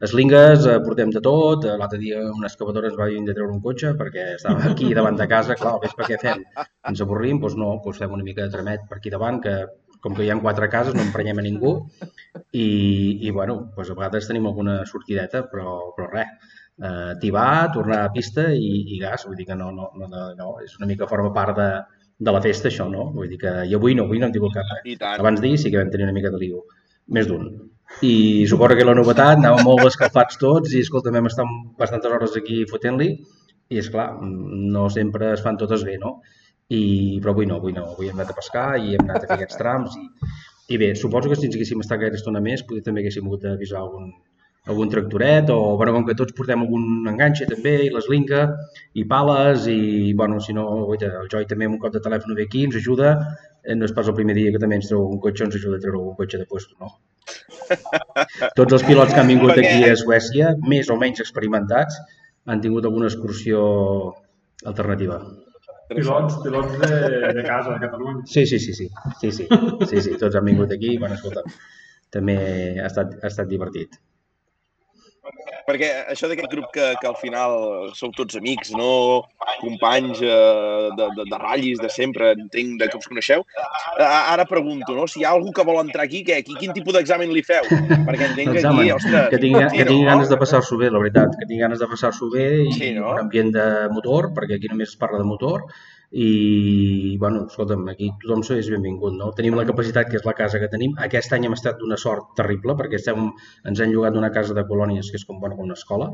eslingues, 0.01 0.67
eh, 0.67 0.77
portem 0.85 1.11
de 1.15 1.21
tot. 1.23 1.65
L'altre 1.79 1.99
dia 2.01 2.21
una 2.29 2.49
excavadora 2.49 2.91
ens 2.91 2.99
va 2.99 3.09
venir 3.09 3.25
de 3.31 3.35
treure 3.37 3.55
un 3.55 3.63
cotxe 3.63 3.95
perquè 3.99 4.29
estava 4.35 4.71
aquí 4.71 4.93
davant 4.97 5.17
de 5.19 5.27
casa, 5.31 5.57
clar, 5.59 5.77
ves 5.83 5.97
per 5.97 6.07
què 6.11 6.21
fem? 6.21 6.45
Ens 6.91 7.03
avorrim? 7.05 7.41
Doncs 7.43 7.57
no, 7.59 7.73
doncs 7.83 8.03
fem 8.03 8.13
una 8.19 8.27
mica 8.27 8.45
de 8.45 8.53
tramet 8.53 8.85
per 8.89 8.99
aquí 8.99 9.13
davant, 9.13 9.41
que 9.43 9.57
com 10.01 10.13
que 10.13 10.23
hi 10.23 10.29
ha 10.29 10.37
quatre 10.39 10.69
cases 10.69 10.93
no 10.93 11.01
emprenyem 11.01 11.39
a 11.41 11.43
ningú 11.43 11.71
i, 12.53 12.67
i 13.25 13.31
bueno, 13.33 13.57
doncs 13.75 13.89
a 13.91 13.97
vegades 13.97 14.29
tenim 14.29 14.45
alguna 14.45 14.79
sortideta, 14.85 15.41
però, 15.51 15.77
però 15.97 16.11
res, 16.11 16.53
eh, 16.77 17.13
tibar, 17.21 17.71
tornar 17.73 18.03
a 18.05 18.11
pista 18.13 18.47
i, 18.53 18.71
i 18.93 18.99
gas, 19.01 19.25
vull 19.25 19.37
dir 19.39 19.47
que 19.49 19.57
no, 19.57 19.71
no, 19.73 19.89
no, 19.97 20.27
no, 20.37 20.51
és 20.63 20.77
una 20.77 20.89
mica 20.89 21.09
forma 21.09 21.33
part 21.33 21.57
de, 21.57 21.69
de 22.19 22.33
la 22.33 22.41
festa 22.41 22.69
això, 22.71 22.87
no? 22.89 23.09
Vull 23.13 23.29
dir 23.31 23.39
que, 23.41 23.53
i 23.69 23.75
avui 23.77 23.95
no, 23.97 24.07
avui 24.07 24.19
no 24.19 24.27
hem 24.27 24.35
tingut 24.35 24.55
cap. 24.55 24.71
Eh? 24.83 24.97
Abans 25.13 25.41
d'ahir 25.41 25.57
sí 25.61 25.71
que 25.71 25.79
vam 25.81 25.91
tenir 25.93 26.07
una 26.07 26.15
mica 26.15 26.31
de 26.33 26.41
lío, 26.41 26.63
més 27.13 27.29
d'un. 27.29 27.45
I 28.03 28.45
suposo 28.49 28.75
que 28.75 28.85
la 28.87 28.95
novetat, 28.97 29.37
anàvem 29.37 29.63
molt 29.67 29.85
escalfats 29.87 30.39
tots 30.41 30.73
i, 30.73 30.81
escolta, 30.83 31.13
vam 31.13 31.29
estar 31.29 31.45
bastantes 31.79 32.11
hores 32.11 32.35
aquí 32.39 32.63
fotent-li 32.71 33.11
i, 33.13 33.77
és 33.79 33.87
clar 33.93 34.09
no 34.23 34.87
sempre 34.93 35.31
es 35.35 35.43
fan 35.45 35.59
totes 35.61 35.85
bé, 35.87 35.95
no? 36.01 36.17
I, 36.67 36.81
però 37.23 37.31
avui 37.31 37.47
no, 37.47 37.61
avui 37.61 37.75
no, 37.75 37.85
avui 37.93 38.09
hem 38.09 38.17
anat 38.17 38.33
a 38.33 38.37
pescar 38.41 38.67
i 38.81 38.97
hem 38.97 39.05
anat 39.05 39.23
a 39.23 39.29
fer 39.29 39.37
aquests 39.37 39.59
trams 39.61 39.95
i, 40.01 40.07
i 40.75 40.79
bé, 40.81 40.91
suposo 40.99 41.31
que 41.31 41.37
si 41.39 41.47
ens 41.47 41.55
haguéssim 41.55 41.83
estat 41.83 42.01
gaire 42.01 42.19
estona 42.19 42.41
més, 42.43 42.65
potser 42.67 42.83
també 42.89 43.05
haguéssim 43.05 43.29
hagut 43.29 43.45
d'avisar 43.45 43.79
algun, 43.79 44.09
algun 44.67 44.89
tractoret 44.91 45.49
o, 45.49 45.77
bueno, 45.79 45.93
com 45.95 46.05
que 46.07 46.15
tots 46.19 46.35
portem 46.37 46.63
algun 46.63 47.07
enganxe 47.09 47.47
també 47.49 47.73
i 47.85 47.91
les 47.93 48.09
linga 48.11 48.41
i 48.99 49.05
pales 49.07 49.67
i, 49.71 50.13
bueno, 50.19 50.41
si 50.43 50.55
no, 50.57 50.65
oita, 50.91 51.09
el 51.21 51.29
Joy 51.31 51.47
també 51.49 51.69
amb 51.69 51.77
un 51.77 51.81
cop 51.83 51.95
de 51.95 52.03
telèfon 52.03 52.35
ve 52.35 52.47
aquí, 52.47 52.65
ens 52.67 52.75
ajuda, 52.79 53.13
eh, 53.63 53.75
no 53.79 53.87
és 53.87 53.95
pas 53.95 54.07
el 54.11 54.17
primer 54.17 54.35
dia 54.37 54.51
que 54.53 54.61
també 54.63 54.79
ens 54.79 54.91
treu 54.91 55.05
un 55.07 55.21
cotxe, 55.23 55.47
ens 55.47 55.55
ajuda 55.59 55.79
a 55.79 55.83
treure 55.85 56.03
un 56.03 56.17
cotxe 56.19 56.41
de 56.41 56.47
puesto, 56.51 56.75
no? 56.83 56.91
Tots 58.59 58.77
els 58.77 58.85
pilots 58.87 59.15
que 59.15 59.23
han 59.23 59.31
vingut 59.31 59.55
aquí 59.55 59.87
a 59.87 59.95
Suècia, 59.99 60.53
més 60.67 60.91
o 60.91 60.99
menys 60.99 61.23
experimentats, 61.23 61.99
han 62.47 62.63
tingut 62.63 62.87
alguna 62.87 63.07
excursió 63.11 63.61
alternativa. 64.65 65.19
Pilots, 65.87 66.41
pilots 66.43 66.75
de, 66.83 67.31
de 67.39 67.43
casa, 67.47 67.73
de 67.73 67.79
Catalunya. 67.85 68.25
Sí, 68.27 68.43
sí, 68.45 68.59
sí, 68.59 68.73
sí, 68.75 68.89
sí, 69.21 69.31
sí, 69.31 69.47
sí, 69.47 70.01
sí, 70.03 70.17
tots 70.19 70.35
han 70.35 70.47
vingut 70.47 70.75
aquí 70.75 70.91
i, 70.95 70.99
bueno, 70.99 71.15
escolta, 71.15 71.43
també 72.11 72.37
ha 72.81 72.87
estat, 72.91 73.15
ha 73.21 73.31
estat 73.31 73.47
divertit. 73.51 73.95
Perquè 75.67 75.89
això 76.13 76.29
d'aquest 76.29 76.49
grup 76.51 76.69
que, 76.75 76.85
que 77.01 77.07
al 77.09 77.17
final 77.19 77.89
sou 77.97 78.11
tots 78.15 78.37
amics, 78.39 78.71
no 78.77 79.23
companys 79.59 80.21
eh, 80.23 80.87
de, 80.97 81.07
de, 81.17 81.25
de 81.27 81.39
ratllis 81.41 81.81
de 81.83 81.89
sempre, 81.91 82.31
entenc 82.37 82.77
de 82.81 82.87
que 82.91 82.99
us 82.99 83.09
coneixeu, 83.09 83.43
ara 83.97 84.45
pregunto, 84.49 84.95
no? 84.95 85.07
si 85.11 85.21
hi 85.21 85.27
ha 85.27 85.33
algú 85.35 85.51
que 85.55 85.65
vol 85.67 85.81
entrar 85.83 86.07
aquí, 86.07 86.23
què, 86.27 86.39
quin 86.47 86.75
tipus 86.77 86.95
d'examen 86.95 87.33
li 87.35 87.43
feu? 87.45 87.67
Perquè 87.67 88.31
entenc 88.31 88.55
que 88.55 88.63
aquí, 88.63 88.87
ostres... 88.95 89.29
Que 89.33 89.41
tingui, 89.43 89.65
que 89.75 89.89
tingui 89.89 90.07
ganes 90.07 90.31
de 90.31 90.39
passar-s'ho 90.39 90.79
bé, 90.79 90.91
la 90.93 91.03
veritat, 91.03 91.35
que 91.35 91.49
tingui 91.49 91.65
ganes 91.65 91.83
de 91.83 91.91
passar-s'ho 91.91 92.31
bé 92.33 92.47
i 92.63 92.71
sí, 92.77 92.93
no? 92.95 93.11
un 93.15 93.25
ambient 93.25 93.53
de 93.55 93.67
motor, 93.93 94.31
perquè 94.37 94.61
aquí 94.61 94.71
només 94.71 94.93
es 94.93 94.99
parla 94.99 95.19
de 95.23 95.27
motor, 95.27 95.67
i, 96.11 97.17
bueno, 97.19 97.45
escolta'm, 97.51 97.83
aquí 97.91 98.07
tothom 98.21 98.43
és 98.55 98.69
benvingut, 98.71 99.13
no? 99.19 99.31
Tenim 99.35 99.57
la 99.59 99.65
capacitat, 99.67 100.07
que 100.07 100.15
és 100.21 100.25
la 100.25 100.33
casa 100.37 100.59
que 100.61 100.69
tenim. 100.71 100.93
Aquest 101.03 101.33
any 101.35 101.45
hem 101.45 101.55
estat 101.57 101.81
d'una 101.81 101.97
sort 101.99 102.29
terrible, 102.37 102.77
perquè 102.79 102.95
estem, 102.95 103.25
ens 103.67 103.81
han 103.81 103.91
llogat 103.91 104.15
una 104.15 104.31
casa 104.31 104.55
de 104.55 104.63
colònies, 104.69 105.11
que 105.11 105.19
és 105.19 105.25
com, 105.27 105.41
bueno, 105.41 105.57
com 105.57 105.67
una 105.67 105.75
escola, 105.75 106.09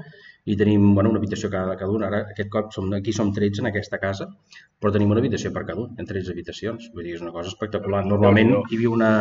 i 0.45 0.57
tenim 0.57 0.93
bueno, 0.95 1.11
una 1.13 1.21
habitació 1.21 1.51
cada, 1.53 1.77
cada 1.77 1.91
una. 1.93 2.09
Ara, 2.09 2.23
aquest 2.33 2.49
cop, 2.49 2.71
som, 2.73 2.89
aquí 2.97 3.13
som 3.13 3.29
13 3.35 3.61
en 3.61 3.69
aquesta 3.69 4.01
casa, 4.01 4.31
però 4.79 4.91
tenim 4.95 5.13
una 5.13 5.21
habitació 5.21 5.53
per 5.53 5.65
cada 5.67 5.85
un, 5.85 5.93
en 5.99 6.09
13 6.09 6.33
habitacions. 6.33 6.89
Vull 6.95 7.05
dir, 7.05 7.19
és 7.19 7.21
una 7.21 7.35
cosa 7.35 7.53
espectacular. 7.53 8.01
Normalment 8.09 8.55
hi 8.63 8.79
havia 8.79 8.89
una, 8.97 9.11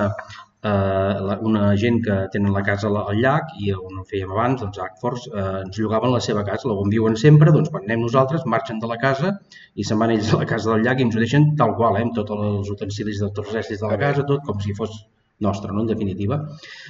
eh, 0.62 1.36
una 1.50 1.76
gent 1.76 2.00
que 2.06 2.16
tenen 2.32 2.52
la 2.54 2.62
casa 2.66 2.90
al 3.02 3.18
llac 3.18 3.54
i 3.60 3.72
on 3.74 4.00
ho 4.00 4.04
fèiem 4.08 4.34
abans, 4.34 4.60
doncs 4.62 4.82
Agfors, 4.86 5.28
eh, 5.32 5.46
ens 5.64 5.78
llogaven 5.78 6.14
la 6.14 6.20
seva 6.26 6.44
casa, 6.48 6.70
on 6.84 6.92
viuen 6.92 7.18
sempre, 7.24 7.54
doncs 7.56 7.72
quan 7.74 7.88
anem 7.88 8.04
nosaltres 8.06 8.46
marxen 8.54 8.78
de 8.82 8.90
la 8.92 8.98
casa 9.06 9.34
i 9.74 9.86
se'n 9.88 9.98
van 10.02 10.14
ells 10.16 10.32
a 10.32 10.42
la 10.44 10.50
casa 10.54 10.72
del 10.72 10.86
llac 10.86 11.00
i 11.00 11.08
ens 11.08 11.16
ho 11.16 11.24
deixen 11.24 11.50
tal 11.62 11.76
qual, 11.80 11.98
eh, 11.98 12.06
amb 12.06 12.14
tots 12.20 12.36
els 12.38 12.70
utensilis 12.76 13.24
de 13.24 13.32
tots 13.32 13.50
els 13.50 13.64
estris 13.64 13.82
de 13.82 13.90
la 13.94 13.98
casa, 14.04 14.26
tot 14.28 14.46
com 14.46 14.60
si 14.62 14.74
fos 14.78 15.02
nostre, 15.42 15.72
no? 15.74 15.82
en 15.82 15.88
definitiva. 15.90 16.38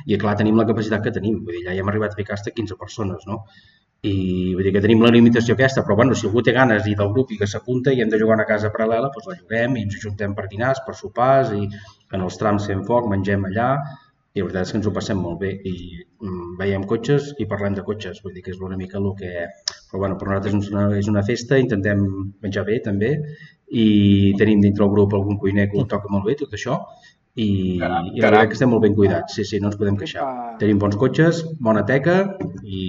I 0.07 0.19
clar, 0.21 0.37
tenim 0.37 0.59
la 0.61 0.69
capacitat 0.69 1.03
que 1.05 1.15
tenim, 1.15 1.39
vull 1.47 1.57
dir, 1.57 1.69
ja 1.69 1.73
hi 1.73 1.81
hem 1.81 1.89
arribat 1.89 2.13
a 2.13 2.19
ficar 2.19 2.37
fins 2.37 2.59
15 2.59 2.77
persones, 2.81 3.25
no? 3.27 3.47
i 4.03 4.51
vull 4.57 4.67
dir 4.67 4.73
que 4.75 4.81
tenim 4.83 5.03
la 5.05 5.13
limitació 5.15 5.55
aquesta, 5.55 5.85
però 5.87 5.95
bueno, 6.01 6.15
si 6.19 6.27
algú 6.27 6.43
té 6.43 6.53
ganes 6.57 6.89
i 6.91 6.95
del 6.99 7.13
grup 7.15 7.31
i 7.31 7.37
que 7.39 7.47
s'apunta 7.47 7.93
i 7.95 8.01
hem 8.03 8.09
de 8.11 8.19
jugar 8.19 8.35
una 8.35 8.47
casa 8.49 8.73
paral·lela, 8.75 9.13
doncs 9.15 9.29
la 9.31 9.37
juguem 9.37 9.77
i 9.79 9.85
ens 9.87 9.95
ajuntem 10.01 10.35
per 10.35 10.49
dinars, 10.51 10.81
per 10.87 10.97
sopars 10.99 11.53
i 11.55 11.69
en 12.13 12.25
els 12.27 12.39
trams 12.41 12.69
fem 12.71 12.83
foc, 12.89 13.09
mengem 13.11 13.47
allà 13.51 13.69
i 14.33 14.41
la 14.41 14.47
veritat 14.47 14.67
és 14.67 14.73
que 14.73 14.79
ens 14.81 14.89
ho 14.89 14.93
passem 14.97 15.19
molt 15.21 15.41
bé. 15.43 15.53
I 15.69 15.75
mm, 16.25 16.53
veiem 16.61 16.85
cotxes 16.89 17.33
i 17.43 17.47
parlem 17.49 17.77
de 17.77 17.85
cotxes, 17.89 18.23
vull 18.25 18.33
dir 18.37 18.45
que 18.45 18.55
és 18.55 18.61
una 18.65 18.79
mica 18.81 19.01
el 19.01 19.11
que... 19.19 19.49
Però 19.91 20.01
bueno, 20.01 20.17
per 20.21 20.29
nosaltres 20.29 20.55
és 20.57 20.71
una, 20.73 20.85
és 20.97 21.11
una 21.13 21.25
festa, 21.27 21.59
intentem 21.61 22.05
menjar 22.45 22.65
bé 22.69 22.79
també 22.85 23.13
i 23.73 23.87
tenim 24.41 24.63
dintre 24.65 24.87
el 24.87 24.93
grup 24.93 25.13
algun 25.17 25.37
cuiner 25.41 25.69
que 25.69 25.81
ho 25.81 25.85
toca 25.89 26.09
molt 26.13 26.25
bé, 26.29 26.37
tot 26.41 26.57
això, 26.57 26.79
i, 27.35 27.79
caram, 27.81 28.09
i 28.13 28.21
la 28.21 28.29
veritat 28.29 28.51
que 28.51 28.57
estem 28.59 28.73
molt 28.73 28.85
ben 28.85 28.97
cuidats, 28.97 29.37
sí, 29.37 29.45
sí, 29.49 29.61
no 29.61 29.71
ens 29.71 29.79
podem 29.81 29.97
queixar. 30.01 30.25
Tenim 30.61 30.81
bons 30.81 30.99
cotxes, 31.01 31.43
bona 31.69 31.85
teca 31.89 32.17
i, 32.65 32.83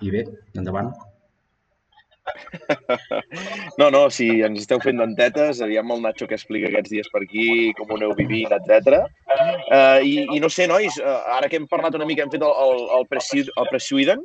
i 0.00 0.12
bé, 0.12 0.24
endavant. 0.56 0.92
No, 3.80 3.90
no, 3.92 4.06
si 4.10 4.28
ens 4.46 4.62
esteu 4.62 4.80
fent 4.82 5.00
dentetes, 5.00 5.60
aviam 5.64 5.90
el 5.94 6.02
Nacho 6.04 6.28
que 6.28 6.36
explica 6.38 6.70
aquests 6.70 6.92
dies 6.92 7.10
per 7.12 7.22
aquí, 7.24 7.72
com 7.78 7.90
ho 7.90 7.98
aneu 7.98 8.14
vivint, 8.18 8.52
etc. 8.56 9.02
Uh, 9.36 10.00
i, 10.02 10.14
I 10.36 10.40
no 10.42 10.50
sé, 10.52 10.66
nois, 10.70 10.96
uh, 11.02 11.18
ara 11.36 11.50
que 11.52 11.60
hem 11.60 11.68
parlat 11.70 11.98
una 11.98 12.08
mica, 12.08 12.24
hem 12.24 12.32
fet 12.32 12.44
el, 12.46 12.54
el, 12.66 12.86
el, 12.98 13.06
Pre-Sweden, 13.10 14.24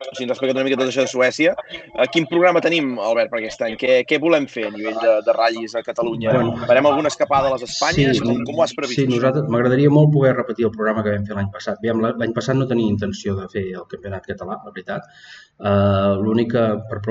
o 0.00 0.14
sigui, 0.14 0.24
ens 0.26 0.32
ha 0.32 0.36
explicat 0.36 0.56
una 0.56 0.64
mica 0.66 0.78
tot 0.80 0.88
això 0.88 1.04
de 1.04 1.12
Suècia. 1.12 1.52
Uh, 1.92 2.06
quin 2.12 2.26
programa 2.30 2.62
tenim, 2.64 2.94
Albert, 3.04 3.30
per 3.32 3.40
aquest 3.40 3.64
any? 3.66 3.76
Què, 3.80 4.00
què 4.08 4.20
volem 4.22 4.46
fer 4.50 4.66
a 4.68 4.72
nivell 4.72 4.96
de, 5.02 5.12
de 5.26 5.34
ratllis 5.36 5.76
a 5.76 5.84
Catalunya? 5.86 6.32
Bueno, 6.36 6.56
Farem 6.70 6.88
alguna 6.88 7.12
escapada 7.12 7.50
a 7.50 7.54
les 7.56 7.66
Espanyes? 7.68 8.16
Sí, 8.16 8.24
com, 8.24 8.40
com 8.48 8.60
ho 8.60 8.64
has 8.64 8.74
previst? 8.76 9.00
Sí, 9.02 9.06
nosaltres 9.10 9.50
m'agradaria 9.52 9.92
molt 9.92 10.12
poder 10.16 10.32
repetir 10.38 10.68
el 10.70 10.74
programa 10.76 11.04
que 11.04 11.14
vam 11.14 11.28
fer 11.28 11.36
l'any 11.36 11.52
passat. 11.52 11.84
L'any 11.84 12.34
passat 12.36 12.58
no 12.58 12.68
tenia 12.70 12.88
intenció 12.96 13.36
de 13.38 13.46
fer 13.52 13.66
el 13.74 13.86
campionat 13.92 14.28
català, 14.32 14.58
la 14.64 14.74
veritat. 14.74 15.08
Uh, 15.60 16.16
L'única, 16.24 16.64
per, 16.88 17.02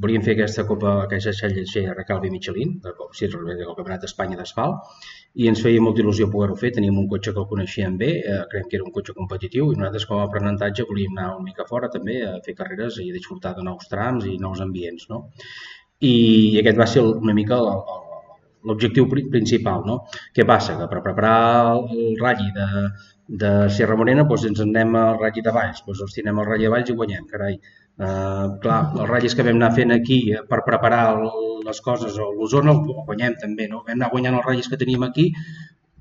volíem 0.00 0.24
fer 0.24 0.38
aquesta 0.38 0.64
copa, 0.68 0.96
aquesta 1.04 1.34
xella 1.36 1.92
Recalvi 1.98 2.30
Michelin, 2.32 2.78
de, 2.80 2.94
sí, 3.16 3.28
el 3.28 3.74
campionat 3.76 4.06
d'Espanya 4.06 4.40
d'asfalt, 4.40 5.04
i 5.34 5.46
ens 5.50 5.62
feia 5.62 5.82
molta 5.82 6.02
il·lusió 6.02 6.26
poder-ho 6.30 6.56
fer. 6.58 6.72
Teníem 6.76 6.98
un 6.98 7.08
cotxe 7.10 7.32
que 7.34 7.42
el 7.42 7.48
coneixíem 7.50 7.96
bé, 8.00 8.10
eh, 8.18 8.40
creiem 8.50 8.68
que 8.68 8.78
era 8.80 8.86
un 8.86 8.94
cotxe 8.96 9.14
competitiu 9.14 9.70
i 9.70 9.78
nosaltres 9.78 10.06
com 10.10 10.18
a 10.18 10.26
aprenentatge 10.26 10.86
volíem 10.88 11.16
anar 11.16 11.36
una 11.36 11.46
mica 11.50 11.66
fora 11.68 11.88
també 11.88 12.20
a 12.26 12.36
fer 12.46 12.56
carreres 12.58 12.98
i 12.98 13.10
a 13.10 13.16
disfrutar 13.16 13.54
de 13.56 13.66
nous 13.66 13.88
trams 13.92 14.26
i 14.26 14.38
nous 14.42 14.60
ambients. 14.60 15.06
No? 15.12 15.24
I, 16.00 16.14
aquest 16.60 16.78
va 16.80 16.88
ser 16.90 17.04
una 17.04 17.36
mica 17.36 17.60
l'objectiu 18.66 19.06
principal. 19.08 19.84
No? 19.86 20.00
Què 20.36 20.46
passa? 20.48 20.76
Que 20.78 20.88
per 20.90 21.04
preparar 21.04 21.36
el 21.76 22.16
ratll 22.20 22.50
de, 22.56 22.86
de 23.44 23.52
Sierra 23.76 23.96
Morena 24.00 24.26
doncs 24.28 24.48
ens 24.50 24.64
anem 24.66 24.96
al 24.98 25.20
ratll 25.20 25.46
de 25.46 25.54
Valls, 25.54 25.84
doncs 25.86 26.02
ens 26.06 26.18
tirem 26.18 26.40
al 26.40 26.48
ratll 26.48 26.66
de 26.66 26.74
Valls 26.74 26.90
i 26.90 26.98
guanyem, 26.98 27.28
carai. 27.30 27.60
Uh, 28.00 28.56
clar, 28.62 28.78
els 28.96 29.08
ratllis 29.10 29.34
que 29.36 29.44
vam 29.44 29.58
anar 29.58 29.74
fent 29.76 29.90
aquí 29.92 30.22
per 30.48 30.62
preparar 30.64 31.02
les 31.66 31.80
coses 31.84 32.14
a 32.16 32.28
l'Osona 32.36 32.72
el 32.72 32.78
guanyem 33.08 33.34
també, 33.42 33.66
no? 33.68 33.82
Vam 33.84 33.98
anar 33.98 34.08
guanyant 34.14 34.38
els 34.38 34.46
ratllis 34.46 34.70
que 34.72 34.78
teníem 34.80 35.04
aquí 35.04 35.26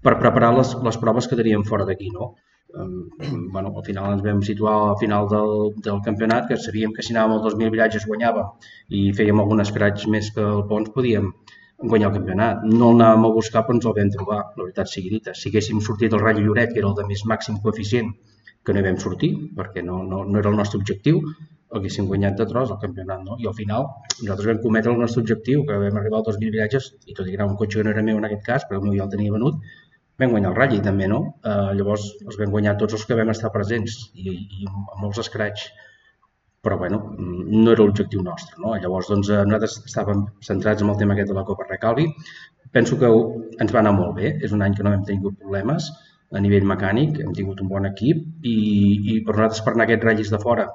per 0.07 0.13
preparar 0.21 0.53
les, 0.55 0.71
les 0.85 0.99
proves 1.01 1.27
que 1.27 1.39
teníem 1.39 1.65
fora 1.67 1.87
d'aquí, 1.89 2.07
no? 2.13 2.29
Um, 2.79 3.09
bueno, 3.53 3.73
al 3.75 3.83
final 3.83 4.13
ens 4.13 4.23
vam 4.23 4.39
situar 4.47 4.77
al 4.85 4.97
final 5.01 5.27
del, 5.33 5.53
del 5.89 5.99
campionat 6.05 6.47
que 6.47 6.61
sabíem 6.69 6.95
que 6.95 7.03
si 7.03 7.15
anàvem 7.15 7.35
als 7.35 7.47
2.000 7.49 7.75
viratges 7.75 8.07
guanyàvem 8.07 8.71
i 8.95 9.03
fèiem 9.19 9.43
algun 9.43 9.65
scratch 9.65 10.07
més 10.15 10.31
que 10.35 10.45
el 10.55 10.63
Pons 10.71 10.95
podíem 10.95 11.31
guanyar 11.83 12.13
el 12.13 12.17
campionat. 12.21 12.65
No 12.79 12.93
el 12.93 12.99
anàvem 13.01 13.27
a 13.27 13.35
buscar 13.41 13.67
però 13.67 13.75
ens 13.75 13.91
el 13.91 13.99
vam 13.99 14.15
trobar, 14.15 14.41
la 14.55 14.65
veritat 14.65 14.95
sigui 14.95 15.15
dita. 15.17 15.35
Si 15.35 15.51
haguéssim 15.51 15.83
sortit 15.83 16.15
el 16.15 16.23
ratll 16.23 16.47
Lloret, 16.47 16.71
que 16.71 16.83
era 16.83 16.93
el 16.93 16.97
de 16.99 17.07
més 17.11 17.27
màxim 17.27 17.59
coeficient, 17.63 18.15
que 18.63 18.75
no 18.75 18.81
hi 18.81 18.87
vam 18.87 18.99
sortir 19.03 19.31
perquè 19.57 19.83
no, 19.83 20.03
no, 20.07 20.23
no 20.27 20.39
era 20.39 20.51
el 20.51 20.59
nostre 20.59 20.79
objectiu, 20.79 21.23
haguéssim 21.75 22.07
guanyat 22.09 22.37
de 22.37 22.45
tros 22.49 22.71
el 22.73 22.79
campionat. 22.81 23.21
No? 23.25 23.37
I 23.39 23.47
al 23.49 23.55
final 23.57 23.85
nosaltres 24.21 24.47
vam 24.51 24.61
cometre 24.63 24.93
el 24.93 25.03
nostre 25.03 25.21
objectiu, 25.23 25.65
que 25.67 25.77
vam 25.83 25.99
arribar 26.01 26.21
als 26.21 26.31
2.000 26.31 26.55
viatges, 26.55 26.89
i 27.05 27.13
tot 27.17 27.27
i 27.27 27.33
que 27.33 27.37
era 27.39 27.47
un 27.49 27.57
cotxe 27.59 27.79
que 27.79 27.85
no 27.87 27.93
era 27.93 28.05
meu 28.05 28.17
en 28.17 28.25
aquest 28.29 28.43
cas, 28.45 28.65
però 28.69 28.81
el 28.81 28.87
meu 28.87 28.97
ja 28.97 29.05
el 29.05 29.13
tenia 29.13 29.35
venut, 29.35 29.61
vam 30.19 30.33
guanyar 30.35 30.51
el 30.51 30.57
ratll 30.57 30.81
també, 30.87 31.07
no? 31.11 31.19
Eh, 31.45 31.69
llavors 31.79 32.09
els 32.25 32.39
vam 32.41 32.55
guanyar 32.55 32.75
tots 32.81 32.97
els 32.97 33.05
que 33.07 33.19
vam 33.19 33.31
estar 33.35 33.53
presents 33.53 34.01
i, 34.15 34.33
i 34.33 34.67
amb 34.67 34.99
molts 35.05 35.21
escraig. 35.25 35.69
Però, 36.65 36.75
bueno, 36.75 36.97
no 37.17 37.71
era 37.71 37.85
l'objectiu 37.85 38.21
nostre, 38.25 38.57
no? 38.59 38.73
Llavors, 38.75 39.07
doncs, 39.13 39.29
eh, 39.31 39.45
nosaltres 39.47 39.77
estàvem 39.85 40.25
centrats 40.43 40.83
en 40.83 40.91
el 40.91 40.99
tema 40.99 41.15
aquest 41.15 41.31
de 41.31 41.37
la 41.37 41.45
Copa 41.47 41.69
Recalvi. 41.69 42.09
Penso 42.75 42.99
que 42.99 43.07
ens 43.63 43.71
va 43.73 43.79
anar 43.79 43.95
molt 43.95 44.17
bé. 44.17 44.33
És 44.43 44.51
un 44.51 44.65
any 44.65 44.75
que 44.75 44.83
no 44.83 44.91
hem 44.91 45.05
tingut 45.07 45.39
problemes 45.39 45.87
a 46.35 46.43
nivell 46.43 46.67
mecànic, 46.67 47.15
hem 47.23 47.31
tingut 47.33 47.63
un 47.63 47.71
bon 47.71 47.87
equip 47.87 48.45
i, 48.45 48.57
i 49.13 49.17
per 49.23 49.37
nosaltres 49.37 49.63
per 49.65 49.73
anar 49.73 49.87
aquests 49.87 50.05
ratllis 50.09 50.35
de 50.35 50.41
fora 50.43 50.67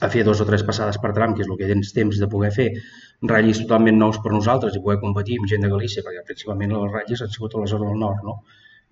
a 0.00 0.08
fer 0.12 0.22
dos 0.26 0.40
o 0.42 0.46
tres 0.48 0.64
passades 0.68 0.98
per 1.02 1.12
tram, 1.18 1.34
que 1.34 1.44
és 1.44 1.50
el 1.50 1.58
que 1.60 1.70
tens 1.70 1.92
temps 1.96 2.20
de 2.22 2.28
poder 2.34 2.52
fer, 2.58 2.68
ratllis 3.32 3.62
totalment 3.62 3.98
nous 4.02 4.18
per 4.24 4.32
nosaltres 4.34 4.76
i 4.76 4.82
poder 4.86 4.98
competir 5.04 5.38
amb 5.40 5.50
gent 5.52 5.66
de 5.66 5.72
Galícia, 5.72 6.04
perquè 6.06 6.24
principalment 6.30 6.74
els 6.80 6.94
ratllis 6.96 7.22
han 7.22 7.34
sigut 7.36 7.54
a 7.54 7.64
la 7.64 7.70
zona 7.74 7.90
del 7.90 8.02
nord, 8.02 8.24
no? 8.26 8.40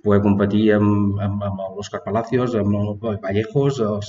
Poder 0.04 0.20
competir 0.22 0.66
amb, 0.76 1.18
amb, 1.24 1.42
amb 1.48 1.62
l'Òscar 1.74 2.02
Palacios, 2.04 2.54
amb 2.60 2.76
el 2.76 2.90
Vallejos, 3.22 3.80
el 3.80 4.00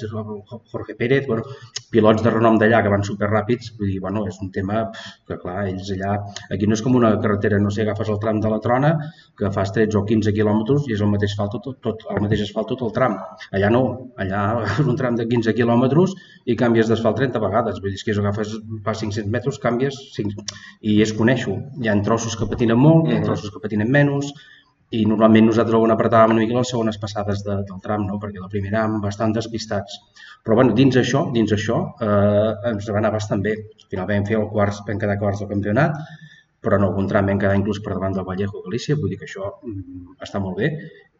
Jorge 0.72 0.96
Pérez, 1.00 1.26
bueno, 1.28 1.46
pilots 1.92 2.24
de 2.26 2.34
renom 2.34 2.60
d'allà 2.60 2.82
que 2.84 2.92
van 2.92 3.06
superràpids, 3.08 3.72
vull 3.80 3.94
dir, 3.94 4.02
bueno, 4.04 4.26
és 4.28 4.38
un 4.44 4.52
tema 4.52 4.84
que, 4.94 5.38
clar, 5.40 5.62
ells 5.72 5.92
allà... 5.96 6.18
Aquí 6.52 6.68
no 6.68 6.76
és 6.76 6.84
com 6.84 6.98
una 7.00 7.14
carretera, 7.24 7.60
no 7.64 7.72
sé, 7.72 7.86
agafes 7.86 8.12
el 8.12 8.20
tram 8.20 8.42
de 8.44 8.52
la 8.52 8.60
Trona, 8.64 8.92
que 9.40 9.52
fas 9.56 9.72
13 9.76 10.02
o 10.02 10.04
15 10.10 10.36
quilòmetres 10.36 10.90
i 10.90 10.98
és 10.98 11.04
el 11.06 11.12
mateix 11.14 11.34
asfalt 11.34 11.56
tot, 11.56 11.80
tot, 11.86 12.04
el 12.12 12.22
mateix 12.26 12.44
asfalt 12.46 12.74
tot 12.74 12.84
el 12.88 12.92
tram. 12.96 13.16
Allà 13.56 13.72
no, 13.72 13.84
allà 14.20 14.42
agafes 14.58 14.92
un 14.92 15.00
tram 15.00 15.20
de 15.20 15.28
15 15.32 15.56
quilòmetres 15.56 16.16
i 16.52 16.58
canvies 16.60 16.92
d'asfalt 16.92 17.22
30 17.24 17.44
vegades, 17.46 17.80
vull 17.80 17.96
dir, 17.96 18.04
que 18.04 18.12
és 18.12 18.20
agafes, 18.22 18.58
fa 18.84 18.98
500 19.00 19.32
metres, 19.32 19.62
canvies 19.64 20.02
5... 20.18 20.46
i 20.92 21.00
es 21.06 21.16
coneixo. 21.16 21.56
Hi 21.82 21.90
ha 21.90 21.96
trossos 22.06 22.36
que 22.36 22.50
patinen 22.52 22.80
molt, 22.82 23.08
hi 23.10 23.16
ha 23.16 23.24
trossos 23.24 23.54
que 23.54 23.64
patinen 23.64 23.92
menys, 23.96 24.34
i 24.96 25.06
normalment 25.10 25.50
nosaltres 25.50 25.88
on 25.88 25.94
apretàvem 25.96 26.36
una 26.36 26.44
mica 26.44 26.58
les 26.58 26.72
segones 26.74 27.00
passades 27.02 27.44
de, 27.48 27.58
del 27.70 27.82
tram, 27.84 28.06
no? 28.10 28.20
perquè 28.22 28.42
la 28.42 28.52
primera 28.52 28.84
érem 28.84 29.00
bastant 29.04 29.34
despistats. 29.36 29.98
Però 30.46 30.58
bueno, 30.60 30.76
dins 30.78 30.98
això, 31.02 31.26
dins 31.34 31.52
això 31.56 31.82
eh, 32.06 32.52
ens 32.72 32.92
va 32.92 33.02
anar 33.02 33.12
bastant 33.16 33.42
bé. 33.46 33.56
Al 33.80 33.90
final 33.92 34.08
vam 34.12 34.30
fer 34.30 34.40
el 34.40 34.48
quarts, 34.54 34.84
vam 34.88 35.02
quedar 35.02 35.18
quarts 35.22 35.42
del 35.44 35.52
campionat, 35.52 35.98
però 36.66 36.80
en 36.80 36.88
algun 36.88 37.10
tram 37.10 37.28
vam 37.30 37.42
quedar 37.42 37.58
inclús 37.58 37.82
per 37.86 37.94
davant 37.94 38.16
del 38.18 38.26
Vallejo 38.28 38.64
Galícia, 38.66 38.98
vull 39.02 39.12
dir 39.14 39.20
que 39.22 39.28
això 39.30 39.52
mm, 39.62 40.18
està 40.26 40.42
molt 40.42 40.62
bé 40.62 40.72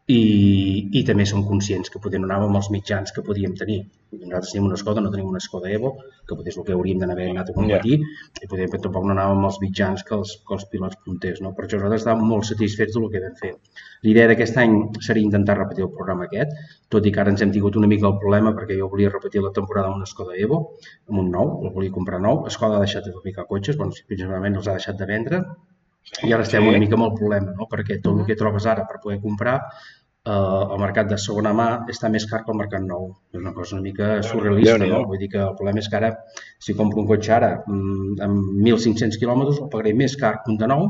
i, 0.06 0.88
i 0.94 1.00
també 1.06 1.24
som 1.26 1.42
conscients 1.46 1.90
que 1.90 2.00
podem 2.02 2.24
anar 2.26 2.36
amb 2.44 2.58
els 2.58 2.68
mitjans 2.70 3.10
que 3.14 3.24
podíem 3.26 3.56
tenir. 3.58 3.80
Nosaltres 4.12 4.52
tenim 4.52 4.68
una 4.68 4.76
Skoda, 4.78 5.02
no 5.02 5.10
tenim 5.10 5.32
una 5.32 5.40
Skoda 5.42 5.72
Evo, 5.74 5.90
que 6.28 6.36
potser 6.36 6.52
és 6.52 6.58
el 6.60 6.66
que 6.68 6.76
hauríem 6.76 7.02
d'haver 7.02 7.26
anat 7.32 7.50
a 7.50 7.56
competir, 7.56 7.98
yeah. 7.98 8.44
i 8.46 8.50
podem, 8.52 8.70
tampoc 8.84 9.08
no 9.08 9.16
anàvem 9.16 9.40
amb 9.40 9.48
els 9.50 9.58
mitjans 9.64 10.06
que 10.06 10.14
els, 10.14 10.36
que 10.46 10.54
els 10.54 10.68
pilots 10.70 11.00
punters. 11.02 11.42
No? 11.42 11.52
Per 11.58 11.66
això 11.66 11.80
nosaltres 11.80 12.04
estàvem 12.04 12.30
molt 12.30 12.46
satisfets 12.52 12.94
del 12.94 13.10
que 13.10 13.24
vam 13.26 13.36
fer. 13.42 13.52
L'idea 14.06 14.30
d'aquest 14.30 14.62
any 14.62 14.78
seria 15.08 15.26
intentar 15.26 15.58
repetir 15.58 15.88
el 15.88 15.92
programa 15.98 16.30
aquest, 16.30 16.54
tot 16.94 17.02
i 17.02 17.10
que 17.10 17.24
ara 17.24 17.34
ens 17.34 17.42
hem 17.42 17.54
tingut 17.58 17.82
una 17.82 17.90
mica 17.90 18.06
el 18.06 18.20
problema 18.22 18.54
perquè 18.54 18.78
jo 18.78 18.92
volia 18.92 19.10
repetir 19.10 19.42
la 19.42 19.54
temporada 19.58 19.90
amb 19.90 19.98
una 19.98 20.10
Skoda 20.14 20.38
Evo, 20.38 20.62
amb 21.10 21.24
un 21.24 21.34
nou, 21.34 21.56
el 21.66 21.74
volia 21.74 21.98
comprar 21.98 22.22
nou. 22.22 22.44
Skoda 22.46 22.78
ha 22.78 22.86
deixat 22.86 23.10
de 23.10 23.16
fabricar 23.18 23.50
cotxes, 23.50 23.80
bueno, 23.82 24.06
principalment 24.06 24.62
els 24.62 24.70
ha 24.70 24.78
deixat 24.78 25.02
de 25.02 25.10
vendre, 25.16 25.42
i 26.24 26.32
ara 26.32 26.46
estem 26.46 26.66
una 26.66 26.80
mica 26.82 26.96
amb 26.96 27.08
el 27.08 27.14
problema, 27.18 27.52
no? 27.58 27.68
perquè 27.70 28.00
tot 28.02 28.20
el 28.20 28.26
que 28.28 28.36
trobes 28.38 28.66
ara 28.72 28.86
per 28.88 29.00
poder 29.02 29.18
comprar 29.22 29.56
eh, 29.60 30.32
el 30.32 30.78
mercat 30.82 31.10
de 31.10 31.18
segona 31.22 31.52
mà 31.56 31.66
està 31.92 32.10
més 32.12 32.26
car 32.30 32.42
que 32.44 32.52
el 32.54 32.60
mercat 32.60 32.84
nou. 32.86 33.08
És 33.32 33.40
una 33.40 33.52
cosa 33.56 33.76
una 33.76 33.84
mica 33.86 34.10
surrealista, 34.26 34.78
no? 34.86 35.02
Vull 35.10 35.20
dir 35.22 35.30
que 35.34 35.42
el 35.42 35.56
problema 35.58 35.82
és 35.82 35.90
que 35.90 35.98
ara, 36.00 36.12
si 36.62 36.76
compro 36.78 37.02
un 37.02 37.10
cotxe 37.10 37.34
ara 37.36 37.52
mm, 37.66 38.16
amb 38.26 38.62
1.500 38.66 39.20
quilòmetres, 39.22 39.60
el 39.62 39.70
pagaré 39.74 39.94
més 39.98 40.16
car 40.22 40.36
que 40.42 40.54
un 40.54 40.58
de 40.62 40.70
nou 40.72 40.88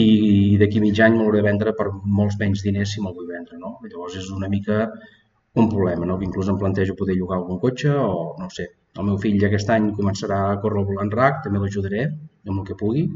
i 0.00 0.56
d'aquí 0.58 0.82
mig 0.82 0.98
any 1.02 1.16
m'hauré 1.18 1.40
de 1.40 1.48
vendre 1.48 1.74
per 1.78 1.88
molts 1.90 2.38
menys 2.38 2.62
diners 2.66 2.94
si 2.94 3.02
me'l 3.02 3.16
vull 3.16 3.30
vendre, 3.30 3.58
no? 3.58 3.76
Llavors 3.86 4.18
és 4.20 4.30
una 4.34 4.48
mica 4.48 4.84
un 5.58 5.66
problema, 5.68 6.06
no? 6.06 6.20
Inclús 6.22 6.48
em 6.48 6.58
plantejo 6.58 6.94
poder 6.98 7.16
llogar 7.18 7.40
algun 7.40 7.58
cotxe 7.58 7.90
o 7.98 8.36
no 8.38 8.50
sé. 8.54 8.70
El 8.98 9.06
meu 9.06 9.18
fill 9.22 9.42
aquest 9.46 9.70
any 9.74 9.90
començarà 9.98 10.40
a 10.48 10.58
córrer 10.62 10.82
el 10.82 10.86
volant 10.88 11.10
RAC, 11.14 11.42
també 11.44 11.62
l'ajudaré 11.62 12.04
amb 12.06 12.58
el 12.60 12.66
que 12.66 12.78
pugui 12.78 13.08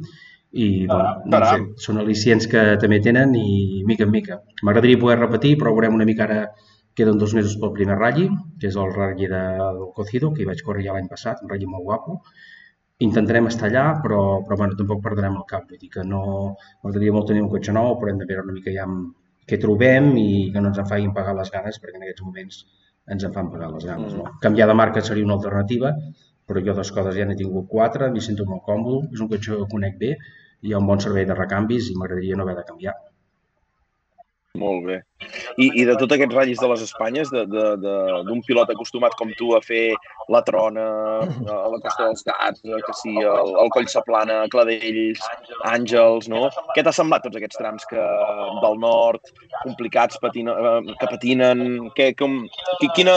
i 0.54 0.86
bueno, 0.86 1.16
no 1.26 1.40
sé, 1.48 1.58
són 1.82 1.98
al·licients 1.98 2.46
que 2.50 2.62
també 2.82 3.00
tenen 3.02 3.34
i 3.34 3.82
mica 3.88 4.06
en 4.06 4.12
mica. 4.12 4.38
M'agradaria 4.62 5.00
poder 5.02 5.18
repetir, 5.18 5.56
però 5.58 5.72
veurem 5.74 5.96
una 5.98 6.06
mica 6.06 6.28
ara 6.28 6.40
queden 6.94 7.18
dos 7.18 7.34
mesos 7.34 7.56
pel 7.58 7.72
primer 7.74 7.96
ratll, 7.98 8.28
que 8.60 8.70
és 8.70 8.76
el 8.78 8.92
ratll 8.94 9.24
de, 9.32 9.42
del 9.58 9.80
Cocido, 9.96 10.30
que 10.34 10.44
hi 10.44 10.48
vaig 10.50 10.62
córrer 10.62 10.84
ja 10.86 10.94
l'any 10.94 11.10
passat, 11.10 11.42
un 11.42 11.50
ratll 11.50 11.72
molt 11.72 11.86
guapo. 11.88 12.20
Intentarem 13.02 13.50
estar 13.50 13.66
allà, 13.66 13.84
però, 14.04 14.20
però 14.46 14.60
bueno, 14.60 14.78
tampoc 14.78 15.02
perdrem 15.02 15.34
el 15.34 15.46
cap. 15.50 15.66
Vull 15.70 15.80
dir 15.80 15.90
que 15.96 16.06
no... 16.06 16.22
M'agradaria 16.84 17.16
molt 17.16 17.26
tenir 17.32 17.42
un 17.42 17.50
cotxe 17.50 17.74
nou, 17.74 17.96
però 17.98 18.12
hem 18.12 18.22
de 18.22 18.28
veure 18.30 18.46
una 18.46 18.54
mica 18.54 18.74
ja 18.74 18.86
què 19.50 19.58
trobem 19.60 20.12
i 20.20 20.28
que 20.54 20.62
no 20.62 20.70
ens 20.70 20.78
en 20.80 20.86
facin 20.92 21.10
pagar 21.16 21.34
les 21.40 21.50
ganes, 21.52 21.80
perquè 21.82 21.98
en 21.98 22.06
aquests 22.06 22.24
moments 22.28 22.62
ens 23.10 23.26
en 23.26 23.34
fan 23.34 23.50
pagar 23.52 23.72
les 23.74 23.88
ganes. 23.90 24.14
No? 24.14 24.28
Mm. 24.28 24.38
Canviar 24.46 24.70
de 24.70 24.78
marca 24.78 25.02
seria 25.04 25.26
una 25.26 25.34
alternativa, 25.40 25.90
però 26.46 26.62
jo 26.64 26.76
coses 26.78 27.18
ja 27.18 27.26
n'he 27.26 27.36
tingut 27.40 27.66
quatre, 27.68 28.08
m'hi 28.12 28.22
sento 28.24 28.46
molt 28.48 28.62
còmode, 28.68 29.10
és 29.12 29.20
un 29.24 29.30
cotxe 29.34 29.58
que 29.58 29.68
conec 29.74 29.98
bé, 30.00 30.14
hi 30.64 30.72
ha 30.72 30.80
un 30.80 30.86
bon 30.88 31.02
servei 31.04 31.26
de 31.28 31.36
recanvis 31.38 31.90
i 31.92 31.96
m'agradaria 32.00 32.36
no 32.40 32.46
haver 32.46 32.56
de 32.60 32.66
canviar. 32.68 32.94
Molt 34.62 34.86
bé. 34.86 34.96
I, 35.56 35.70
i 35.80 35.86
de 35.88 35.96
tots 36.00 36.16
aquests 36.16 36.36
ratllis 36.36 36.62
de 36.62 36.70
les 36.72 36.84
Espanyes, 36.86 37.32
d'un 37.32 38.44
pilot 38.46 38.72
acostumat 38.74 39.16
com 39.20 39.32
tu 39.38 39.52
a 39.56 39.62
fer 39.64 39.86
la 40.32 40.42
Trona, 40.46 40.86
a 41.24 41.68
la 41.72 41.80
Costa 41.82 42.08
dels 42.08 42.24
Gats, 42.26 42.64
que 42.64 42.96
sí, 43.00 43.14
el, 43.20 43.54
el 43.60 43.72
Coll 43.74 43.88
Saplana, 43.92 44.42
Cladells, 44.52 45.22
Àngels, 45.68 46.28
no? 46.32 46.46
Què 46.74 46.84
t'ha 46.84 46.94
semblat 46.94 47.26
tots 47.26 47.40
aquests 47.40 47.60
trams 47.60 47.86
que, 47.90 48.08
del 48.64 48.80
nord, 48.80 49.32
complicats, 49.62 50.20
patina, 50.22 50.56
eh, 50.56 50.96
que 51.00 51.10
patinen? 51.10 51.64
Que, 51.96 52.12
com, 52.18 52.42
quina, 52.96 53.16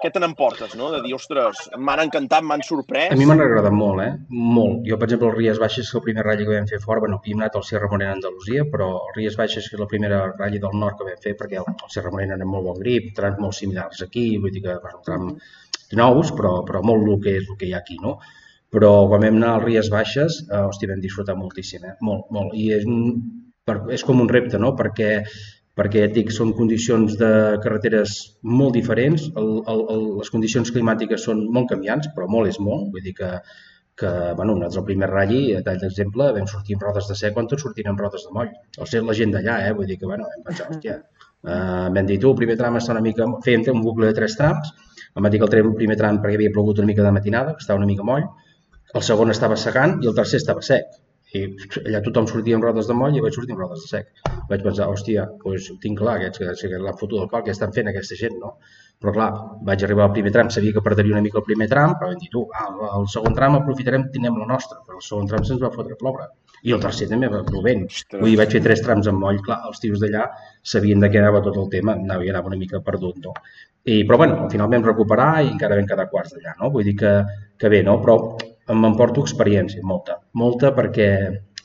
què 0.00 0.10
te 0.12 0.22
n'emportes, 0.22 0.74
no? 0.78 0.90
De 0.94 1.02
dir, 1.04 1.14
ostres, 1.16 1.60
m'han 1.78 2.04
encantat, 2.06 2.44
m'han 2.46 2.64
sorprès. 2.66 3.10
A 3.12 3.18
mi 3.18 3.28
m'han 3.28 3.42
agradat 3.44 3.74
molt, 3.76 4.02
eh? 4.04 4.12
Molt. 4.30 4.82
Jo, 4.88 4.98
per 5.00 5.08
exemple, 5.08 5.30
el 5.30 5.36
Ries 5.36 5.60
Baixes, 5.62 5.90
que 5.90 6.00
el 6.00 6.06
primer 6.06 6.24
ratll 6.26 6.46
que 6.46 6.56
vam 6.56 6.68
fer 6.70 6.80
fora, 6.84 7.04
bueno, 7.04 7.20
havíem 7.20 7.42
anat 7.42 7.58
al 7.58 7.66
Sierra 7.68 7.90
Morena 7.92 8.16
Andalusia, 8.16 8.66
però 8.72 8.90
el 8.96 9.14
Ries 9.18 9.36
Baixes, 9.40 9.68
que 9.68 9.76
és 9.78 9.82
la 9.82 9.88
primera 9.90 10.22
ratll 10.30 10.58
del 10.64 10.78
nord 10.84 10.99
que 11.00 11.08
vam 11.08 11.22
fer, 11.24 11.34
perquè 11.38 11.60
el, 11.60 11.70
Serra 11.92 12.12
Morena 12.14 12.36
era 12.38 12.48
molt 12.48 12.68
bon 12.68 12.78
grip, 12.82 13.10
trams 13.16 13.40
molt 13.42 13.56
similars 13.58 14.04
aquí, 14.06 14.26
vull 14.42 14.54
dir 14.54 14.64
que 14.66 14.76
un 14.78 15.04
tram 15.06 15.30
nous, 16.00 16.34
però, 16.38 16.60
però 16.66 16.82
molt 16.86 17.08
el 17.08 17.20
que 17.24 17.36
és 17.40 17.48
el 17.48 17.58
que 17.58 17.68
hi 17.68 17.74
ha 17.74 17.80
aquí, 17.82 17.98
no? 18.02 18.18
Però 18.70 18.90
quan 19.10 19.24
vam 19.24 19.40
anar 19.40 19.54
a 19.56 19.62
Ries 19.64 19.88
Baixes, 19.90 20.44
eh, 20.46 20.60
hòstia, 20.60 20.92
vam 20.92 21.00
disfrutar 21.02 21.34
moltíssim, 21.38 21.86
eh? 21.88 21.96
Molt, 22.06 22.28
molt. 22.36 22.54
I 22.54 22.68
és, 22.76 22.84
un, 22.86 23.16
per, 23.66 23.80
és 23.96 24.04
com 24.06 24.22
un 24.22 24.30
repte, 24.30 24.60
no? 24.62 24.76
Perquè 24.78 25.16
perquè 25.80 26.02
ja 26.04 26.10
dic, 26.12 26.30
són 26.34 26.50
condicions 26.56 27.14
de 27.16 27.30
carreteres 27.64 28.16
molt 28.44 28.74
diferents, 28.76 29.28
el, 29.40 29.50
el, 29.72 29.82
el, 29.94 30.02
les 30.18 30.30
condicions 30.34 30.72
climàtiques 30.74 31.24
són 31.24 31.46
molt 31.54 31.70
canviants, 31.70 32.10
però 32.16 32.26
molt 32.28 32.50
és 32.50 32.58
molt, 32.60 32.90
vull 32.92 33.06
dir 33.06 33.14
que 33.16 33.30
que, 34.00 34.10
bueno, 34.36 34.54
nosaltres 34.56 34.80
el 34.80 34.86
primer 34.88 35.08
ratll, 35.10 35.56
a 35.58 35.62
tall 35.66 35.80
d'exemple, 35.82 36.28
vam 36.36 36.46
sortir 36.50 36.76
amb 36.76 36.86
rodes 36.86 37.08
de 37.10 37.16
sec 37.20 37.34
quan 37.36 37.48
tots 37.50 37.66
sortien 37.66 37.90
amb 37.92 38.00
rodes 38.00 38.26
de 38.26 38.32
moll. 38.36 38.52
O 38.78 38.88
sigui, 38.88 39.06
la 39.08 39.16
gent 39.18 39.34
d'allà, 39.36 39.56
eh? 39.66 39.74
Vull 39.76 39.90
dir 39.90 39.98
que, 40.00 40.08
bueno, 40.10 40.28
vam 40.30 40.46
pensar, 40.46 40.68
hòstia, 40.72 40.96
uh, 41.46 41.88
vam 41.96 42.08
dir, 42.08 42.16
tu, 42.22 42.32
el 42.32 42.38
primer 42.40 42.56
tram 42.60 42.78
està 42.80 42.96
una 42.96 43.04
mica... 43.04 43.28
Fèiem 43.46 43.66
un 43.74 43.84
bucle 43.84 44.08
de 44.08 44.16
tres 44.16 44.38
trams, 44.40 44.72
em 45.10 45.26
va 45.26 45.32
dir 45.32 45.42
que 45.42 45.50
el 45.60 45.74
primer 45.82 45.98
tram 46.00 46.22
perquè 46.22 46.40
havia 46.40 46.54
plogut 46.54 46.80
una 46.80 46.90
mica 46.92 47.04
de 47.06 47.12
matinada, 47.18 47.54
que 47.58 47.66
estava 47.66 47.82
una 47.82 47.90
mica 47.90 48.06
moll, 48.06 48.26
el 48.94 49.06
segon 49.06 49.30
estava 49.34 49.58
secant 49.68 49.98
i 50.02 50.10
el 50.10 50.16
tercer 50.16 50.40
estava 50.42 50.64
sec. 50.66 50.96
I 51.38 51.44
allà 51.86 52.00
tothom 52.02 52.26
sortia 52.26 52.56
amb 52.58 52.64
rodes 52.66 52.88
de 52.90 52.94
moll 52.98 53.16
i 53.16 53.20
vaig 53.22 53.36
sortir 53.36 53.54
amb 53.54 53.62
rodes 53.62 53.84
de 53.84 53.90
sec. 53.90 54.08
Vaig 54.50 54.64
pensar, 54.66 54.88
hòstia, 54.90 55.26
doncs 55.44 55.68
tinc 55.82 56.00
clar 56.00 56.16
aquests 56.18 56.42
que, 56.42 56.54
que 56.72 56.80
l'han 56.82 56.98
fotut 56.98 57.20
del 57.20 57.30
pal, 57.30 57.44
què 57.46 57.54
estan 57.54 57.74
fent 57.76 57.90
aquesta 57.90 58.18
gent, 58.18 58.38
no? 58.42 58.56
Però 59.00 59.14
clar, 59.16 59.28
vaig 59.68 59.84
arribar 59.86 60.08
al 60.08 60.12
primer 60.16 60.32
tram, 60.34 60.50
sabia 60.52 60.74
que 60.76 60.82
perdria 60.84 61.14
una 61.14 61.22
mica 61.24 61.38
el 61.40 61.46
primer 61.46 61.70
tram, 61.70 61.94
però 62.00 62.10
vam 62.10 62.18
dir, 62.20 62.28
tu, 62.34 62.42
al, 62.64 62.82
al 62.98 63.06
segon 63.08 63.36
tram 63.38 63.56
aprofitarem, 63.56 64.10
tindrem 64.12 64.36
la 64.42 64.48
nostra, 64.50 64.82
però 64.84 64.98
el 64.98 65.06
segon 65.06 65.30
tram 65.30 65.46
se'ns 65.46 65.62
va 65.62 65.70
fotre 65.76 65.96
a 65.96 66.00
ploure. 66.02 66.26
I 66.68 66.74
el 66.76 66.82
tercer 66.82 67.08
també 67.08 67.30
va 67.32 67.40
plovent. 67.46 67.86
Vull 68.12 68.28
dir, 68.28 68.36
vaig 68.42 68.52
fer 68.58 68.60
tres 68.66 68.84
trams 68.84 69.08
amb 69.08 69.22
moll, 69.22 69.40
clar, 69.46 69.62
els 69.70 69.80
tios 69.80 70.02
d'allà 70.02 70.26
sabien 70.74 71.00
de 71.00 71.08
què 71.08 71.22
anava 71.22 71.40
tot 71.46 71.56
el 71.62 71.70
tema, 71.72 71.96
anava, 71.96 72.28
anava 72.34 72.52
una 72.52 72.60
mica 72.60 72.82
perdut, 72.84 73.22
no? 73.24 73.32
I, 73.88 74.02
però 74.04 74.18
bueno, 74.20 74.42
al 74.44 74.52
final 74.52 74.68
vam 74.68 74.84
recuperar 74.84 75.30
i 75.46 75.54
encara 75.54 75.78
vam 75.78 75.88
quedar 75.88 76.10
quarts 76.10 76.36
d'allà, 76.36 76.58
no? 76.60 76.68
Vull 76.74 76.84
dir 76.90 76.98
que, 77.00 77.14
que 77.56 77.72
bé, 77.72 77.80
no? 77.86 77.96
Però 78.04 78.18
m'emporto 78.74 79.22
experiència, 79.26 79.82
molta, 79.86 80.18
molta 80.32 80.72
perquè, 80.76 81.10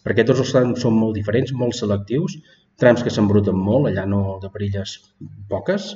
perquè 0.05 0.25
tots 0.27 0.43
els 0.43 0.53
trams 0.55 0.83
són 0.83 0.95
molt 0.97 1.17
diferents, 1.17 1.53
molt 1.53 1.77
selectius, 1.77 2.37
trams 2.81 3.03
que 3.03 3.13
s'embruten 3.13 3.57
molt, 3.57 3.89
allà 3.89 4.05
no 4.09 4.37
de 4.43 4.51
perilles 4.53 4.97
poques, 5.51 5.93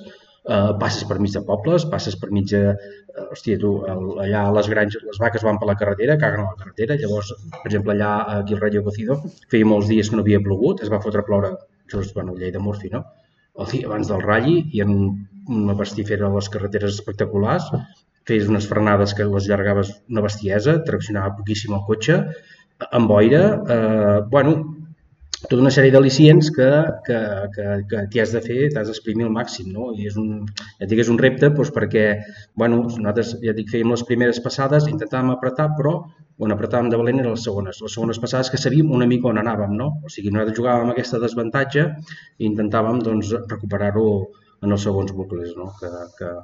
eh, 0.50 0.72
passes 0.82 1.06
per 1.10 1.20
mig 1.20 1.34
de 1.36 1.44
pobles, 1.46 1.86
passes 1.92 2.18
per 2.20 2.32
mig 2.36 2.50
de... 2.52 2.64
Eh, 2.74 3.26
hòstia, 3.34 3.60
tu, 3.62 3.74
el, 3.92 4.04
allà 4.26 4.44
les 4.56 4.70
granges, 4.72 5.04
les 5.06 5.22
vaques 5.22 5.44
van 5.46 5.60
per 5.62 5.68
la 5.70 5.78
carretera, 5.80 6.18
caguen 6.22 6.46
a 6.46 6.52
la 6.52 6.60
carretera, 6.60 6.98
llavors, 7.02 7.34
per 7.56 7.66
exemple, 7.72 7.96
allà 7.96 8.12
aquí 8.40 8.56
al 8.56 8.62
Radio 8.64 8.84
Cocido 8.86 9.20
feia 9.52 9.68
molts 9.68 9.90
dies 9.92 10.10
que 10.10 10.20
no 10.20 10.26
havia 10.26 10.44
plogut, 10.46 10.84
es 10.86 10.94
va 10.94 11.02
fotre 11.04 11.24
a 11.24 11.28
ploure 11.28 11.56
just, 11.92 12.14
bueno, 12.16 12.38
llei 12.38 12.54
de 12.56 12.62
Murphy, 12.64 12.94
no? 12.94 13.04
El 13.60 13.68
dia 13.74 13.90
abans 13.90 14.08
del 14.08 14.22
ratlli 14.24 14.60
i 14.78 14.84
en 14.86 14.94
una 15.52 15.76
pastifera 15.76 16.28
a 16.30 16.36
les 16.36 16.48
carreteres 16.54 16.94
espectaculars, 16.96 17.66
feies 18.30 18.50
unes 18.52 18.68
frenades 18.70 19.16
que 19.18 19.28
les 19.28 19.50
llargaves 19.50 19.94
una 20.10 20.26
bestiesa, 20.26 20.80
traccionava 20.88 21.36
poquíssim 21.40 21.76
el 21.78 21.86
cotxe, 21.88 22.20
amb 22.96 23.12
boira, 23.12 23.44
eh, 23.76 24.20
bueno, 24.32 24.60
tota 25.48 25.62
una 25.62 25.72
sèrie 25.72 25.92
d'al·licients 25.94 26.50
que, 26.56 26.68
que, 27.06 27.20
que, 27.56 27.66
que 27.90 28.02
t'hi 28.12 28.22
has 28.24 28.34
de 28.36 28.42
fer, 28.44 28.58
t'has 28.74 28.90
d'exprimir 28.92 29.28
al 29.28 29.36
màxim, 29.36 29.70
no? 29.72 29.90
I 29.96 30.10
és 30.10 30.18
un, 30.20 30.42
ja 30.60 30.84
et 30.84 30.90
dic, 30.92 31.00
és 31.04 31.12
un 31.14 31.20
repte 31.22 31.48
doncs, 31.54 31.72
perquè, 31.76 32.06
bueno, 32.60 32.82
nosaltres, 32.90 33.38
ja 33.46 33.56
dic, 33.56 33.70
fèiem 33.72 33.94
les 33.94 34.04
primeres 34.10 34.42
passades, 34.44 34.90
intentàvem 34.92 35.32
apretar, 35.36 35.70
però 35.78 35.96
on 36.44 36.56
apretàvem 36.56 36.92
de 36.92 37.00
valent 37.00 37.22
eren 37.24 37.36
les 37.36 37.48
segones. 37.48 37.80
Les 37.84 37.96
segones 37.96 38.20
passades 38.20 38.52
que 38.52 38.60
sabíem 38.60 38.92
una 38.96 39.08
mica 39.08 39.32
on 39.32 39.40
anàvem, 39.40 39.76
no? 39.80 39.90
O 40.04 40.12
sigui, 40.12 40.32
nosaltres 40.36 40.60
jugàvem 40.60 40.88
amb 40.88 40.96
aquesta 40.96 41.24
desavantatge 41.24 41.88
i 41.88 42.48
intentàvem, 42.48 43.00
doncs, 43.08 43.34
recuperar-ho 43.48 44.08
en 44.64 44.76
els 44.76 44.88
segons 44.88 45.16
bucles, 45.16 45.56
no? 45.56 45.72
Que, 45.80 45.92
que, 46.20 46.36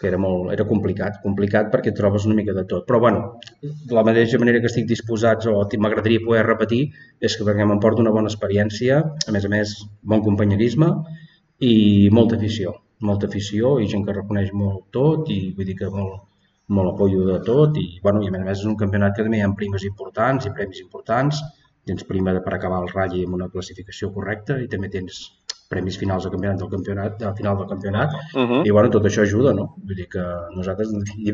que 0.00 0.08
era, 0.08 0.18
molt, 0.18 0.48
era 0.54 0.64
complicat, 0.64 1.18
complicat 1.22 1.68
perquè 1.72 1.92
trobes 1.96 2.24
una 2.28 2.36
mica 2.38 2.54
de 2.56 2.64
tot. 2.68 2.86
Però, 2.88 3.00
bueno, 3.04 3.34
de 3.60 3.96
la 3.96 4.04
mateixa 4.06 4.40
manera 4.40 4.62
que 4.62 4.70
estic 4.70 4.86
disposats 4.88 5.48
o 5.50 5.58
m'agradaria 5.84 6.22
poder 6.24 6.46
repetir 6.46 6.86
és 7.20 7.36
que 7.36 7.44
perquè 7.44 7.66
m'emporta 7.68 8.00
una 8.00 8.14
bona 8.16 8.32
experiència, 8.32 9.02
a 9.28 9.34
més 9.36 9.44
a 9.44 9.52
més, 9.52 9.74
bon 10.00 10.24
companyerisme 10.24 10.88
i 11.68 11.74
molta 12.16 12.40
afició, 12.40 12.72
molta 13.04 13.28
afició 13.28 13.76
i 13.84 13.88
gent 13.92 14.06
que 14.06 14.16
reconeix 14.16 14.54
molt 14.56 14.88
tot 14.96 15.28
i 15.28 15.40
vull 15.56 15.68
dir 15.68 15.76
que 15.82 15.92
molt, 15.92 16.24
molt 16.72 16.94
apoyo 16.94 17.26
de 17.28 17.38
tot 17.44 17.76
i, 17.76 17.86
bueno, 18.02 18.24
i 18.24 18.30
a 18.30 18.32
més 18.32 18.40
a 18.40 18.48
més 18.48 18.64
és 18.64 18.68
un 18.72 18.80
campionat 18.80 19.16
que 19.16 19.26
també 19.26 19.40
hi 19.40 19.44
ha 19.44 19.52
primes 19.60 19.84
importants 19.84 20.48
i 20.48 20.54
premis 20.56 20.80
importants, 20.80 21.44
tens 21.84 22.06
prima 22.08 22.32
per 22.44 22.54
acabar 22.56 22.80
el 22.84 22.92
ratll 22.94 23.26
amb 23.26 23.36
una 23.36 23.52
classificació 23.52 24.12
correcta 24.16 24.56
i 24.64 24.68
també 24.72 24.88
tens 24.92 25.20
premis 25.70 25.98
finals 26.02 26.26
del 26.26 26.32
campionat 26.34 26.62
del 26.62 26.70
campionat, 26.74 27.22
al 27.30 27.36
final 27.38 27.58
del 27.60 27.68
campionat, 27.72 28.14
uh 28.34 28.46
-huh. 28.46 28.62
i 28.66 28.70
bueno, 28.76 28.90
tot 28.90 29.04
això 29.06 29.22
ajuda, 29.22 29.52
no? 29.54 29.66
Vull 29.86 29.96
dir 30.00 30.08
que 30.14 30.24
nosaltres 30.56 30.88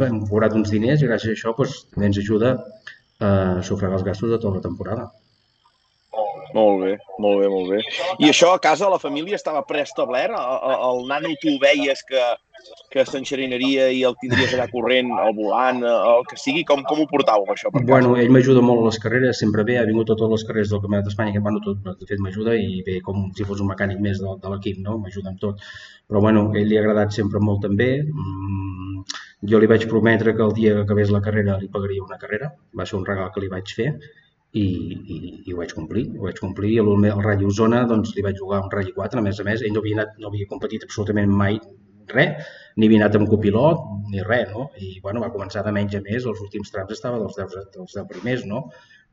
hem 0.09 0.19
cobrat 0.31 0.53
uns 0.55 0.71
diners 0.71 1.03
i 1.03 1.09
gràcies 1.11 1.31
a 1.31 1.37
això 1.37 1.55
doncs, 1.57 1.87
també 1.93 2.07
ens 2.07 2.19
ajuda 2.25 2.59
a 3.19 3.63
sufragar 3.63 3.97
els 3.99 4.05
gastos 4.05 4.31
de 4.31 4.39
tota 4.39 4.57
la 4.57 4.67
temporada. 4.69 5.11
Molt 6.55 6.83
bé, 6.85 6.97
molt 7.23 7.41
bé, 7.43 7.49
molt 7.51 7.71
bé. 7.73 7.79
I 8.23 8.31
això 8.31 8.53
a 8.55 8.63
casa, 8.63 8.91
la 8.93 9.01
família 9.03 9.39
estava 9.39 9.65
preestablert? 9.69 10.37
El, 10.37 10.75
el 10.89 11.07
nano 11.11 11.33
tu 11.43 11.57
veies 11.63 12.03
que, 12.09 12.23
que 12.93 13.05
s'enxerinaria 13.09 13.89
i 13.95 14.03
el 14.09 14.17
tindries 14.21 14.55
allà 14.55 14.67
corrent, 14.71 15.11
al 15.21 15.35
volant, 15.37 15.83
el 15.87 16.25
que 16.31 16.39
sigui? 16.41 16.65
Com, 16.69 16.85
com 16.89 17.03
ho 17.03 17.09
portàveu, 17.11 17.49
això, 17.53 17.73
per 17.73 17.83
casa? 17.83 17.91
Bueno, 17.91 18.15
ell 18.21 18.33
m'ajuda 18.35 18.65
molt 18.65 18.85
a 18.85 18.89
les 18.91 19.01
carreres, 19.03 19.41
sempre 19.43 19.67
bé, 19.69 19.79
ha 19.81 19.87
vingut 19.89 20.13
a 20.13 20.19
totes 20.19 20.35
les 20.37 20.47
carreres 20.49 20.73
del 20.73 20.83
Campionat 20.85 21.09
d'Espanya, 21.09 21.35
que 21.37 21.45
bueno, 21.47 21.63
tot, 21.65 21.83
de 21.87 22.11
fet 22.11 22.23
m'ajuda 22.23 22.57
i 22.61 22.83
bé, 22.87 23.01
com 23.07 23.29
si 23.37 23.49
fos 23.49 23.63
un 23.65 23.73
mecànic 23.73 24.03
més 24.03 24.23
de, 24.23 24.37
de 24.43 24.53
l'equip, 24.53 24.83
no? 24.87 24.99
M'ajuda 25.03 25.33
amb 25.35 25.43
tot. 25.43 25.65
Però 26.07 26.23
bueno, 26.23 26.49
ell 26.55 26.71
li 26.71 26.79
ha 26.79 26.85
agradat 26.85 27.17
sempre 27.17 27.43
molt 27.43 27.65
també. 27.67 27.91
Mm, 28.05 29.03
jo 29.51 29.59
li 29.61 29.69
vaig 29.71 29.89
prometre 29.91 30.35
que 30.37 30.47
el 30.47 30.55
dia 30.57 30.77
que 30.77 30.87
acabés 30.87 31.11
la 31.13 31.25
carrera 31.25 31.59
li 31.61 31.69
pagaria 31.73 32.05
una 32.07 32.21
carrera, 32.21 32.55
va 32.79 32.87
ser 32.87 32.97
un 33.01 33.05
regal 33.09 33.33
que 33.35 33.43
li 33.43 33.53
vaig 33.53 33.75
fer 33.79 33.91
i, 34.53 34.67
i, 35.15 35.17
i 35.47 35.55
ho 35.55 35.59
vaig 35.61 35.75
complir. 35.77 36.07
Ho 36.19 36.29
vaig 36.29 36.39
complir 36.43 36.77
el, 36.83 36.93
el 37.11 37.25
Rally 37.25 37.49
Osona 37.49 37.83
doncs, 37.91 38.15
li 38.17 38.25
vaig 38.27 38.39
jugar 38.41 38.63
un 38.65 38.71
Rally 38.73 38.95
4, 38.97 39.21
a 39.21 39.25
més 39.25 39.41
a 39.41 39.49
més, 39.49 39.63
ell 39.63 39.75
no 39.75 39.83
havia, 39.83 39.99
anat, 40.01 40.15
no 40.23 40.31
havia 40.31 40.49
competit 40.53 40.87
absolutament 40.87 41.33
mai 41.43 41.59
res, 42.13 42.51
ni 42.77 42.87
havia 42.87 43.03
anat 43.03 43.19
amb 43.19 43.31
copilot, 43.31 43.87
ni 44.13 44.23
res, 44.25 44.51
no? 44.53 44.69
I, 44.79 44.97
bueno, 45.03 45.23
va 45.25 45.33
començar 45.35 45.65
de 45.67 45.75
menys 45.75 45.97
a 45.99 46.03
més, 46.05 46.25
els 46.25 46.43
últims 46.45 46.71
trams 46.73 46.95
estava 46.95 47.19
dels 47.23 47.39
10, 47.39 47.57
dels 47.75 47.97
10 47.99 48.09
primers, 48.13 48.45
no? 48.47 48.67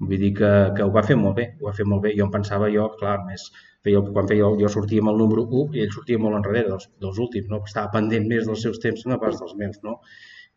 Vull 0.04 0.20
dir 0.22 0.34
que, 0.38 0.52
que 0.78 0.86
ho 0.86 0.92
va 0.94 1.04
fer 1.06 1.18
molt 1.20 1.38
bé, 1.40 1.48
ho 1.60 1.70
va 1.70 1.76
fer 1.78 1.86
molt 1.90 2.04
bé. 2.06 2.14
Jo 2.18 2.28
em 2.28 2.34
pensava, 2.34 2.70
jo, 2.74 2.90
clar, 3.00 3.20
més, 3.28 3.48
feia, 3.86 4.02
quan 4.16 4.30
feia, 4.30 4.50
jo 4.60 4.72
sortia 4.72 5.04
amb 5.04 5.14
el 5.14 5.20
número 5.22 5.46
1 5.64 5.78
i 5.78 5.84
ell 5.84 5.94
sortia 5.96 6.22
molt 6.22 6.40
enrere 6.40 6.68
dels, 6.70 6.90
dels 7.04 7.20
últims, 7.26 7.50
no? 7.52 7.62
Estava 7.68 7.92
pendent 7.98 8.28
més 8.30 8.48
dels 8.50 8.64
seus 8.68 8.82
temps 8.84 9.04
que 9.04 9.12
no 9.12 9.20
pas 9.22 9.40
dels 9.40 9.56
meus, 9.60 9.80
no? 9.86 10.00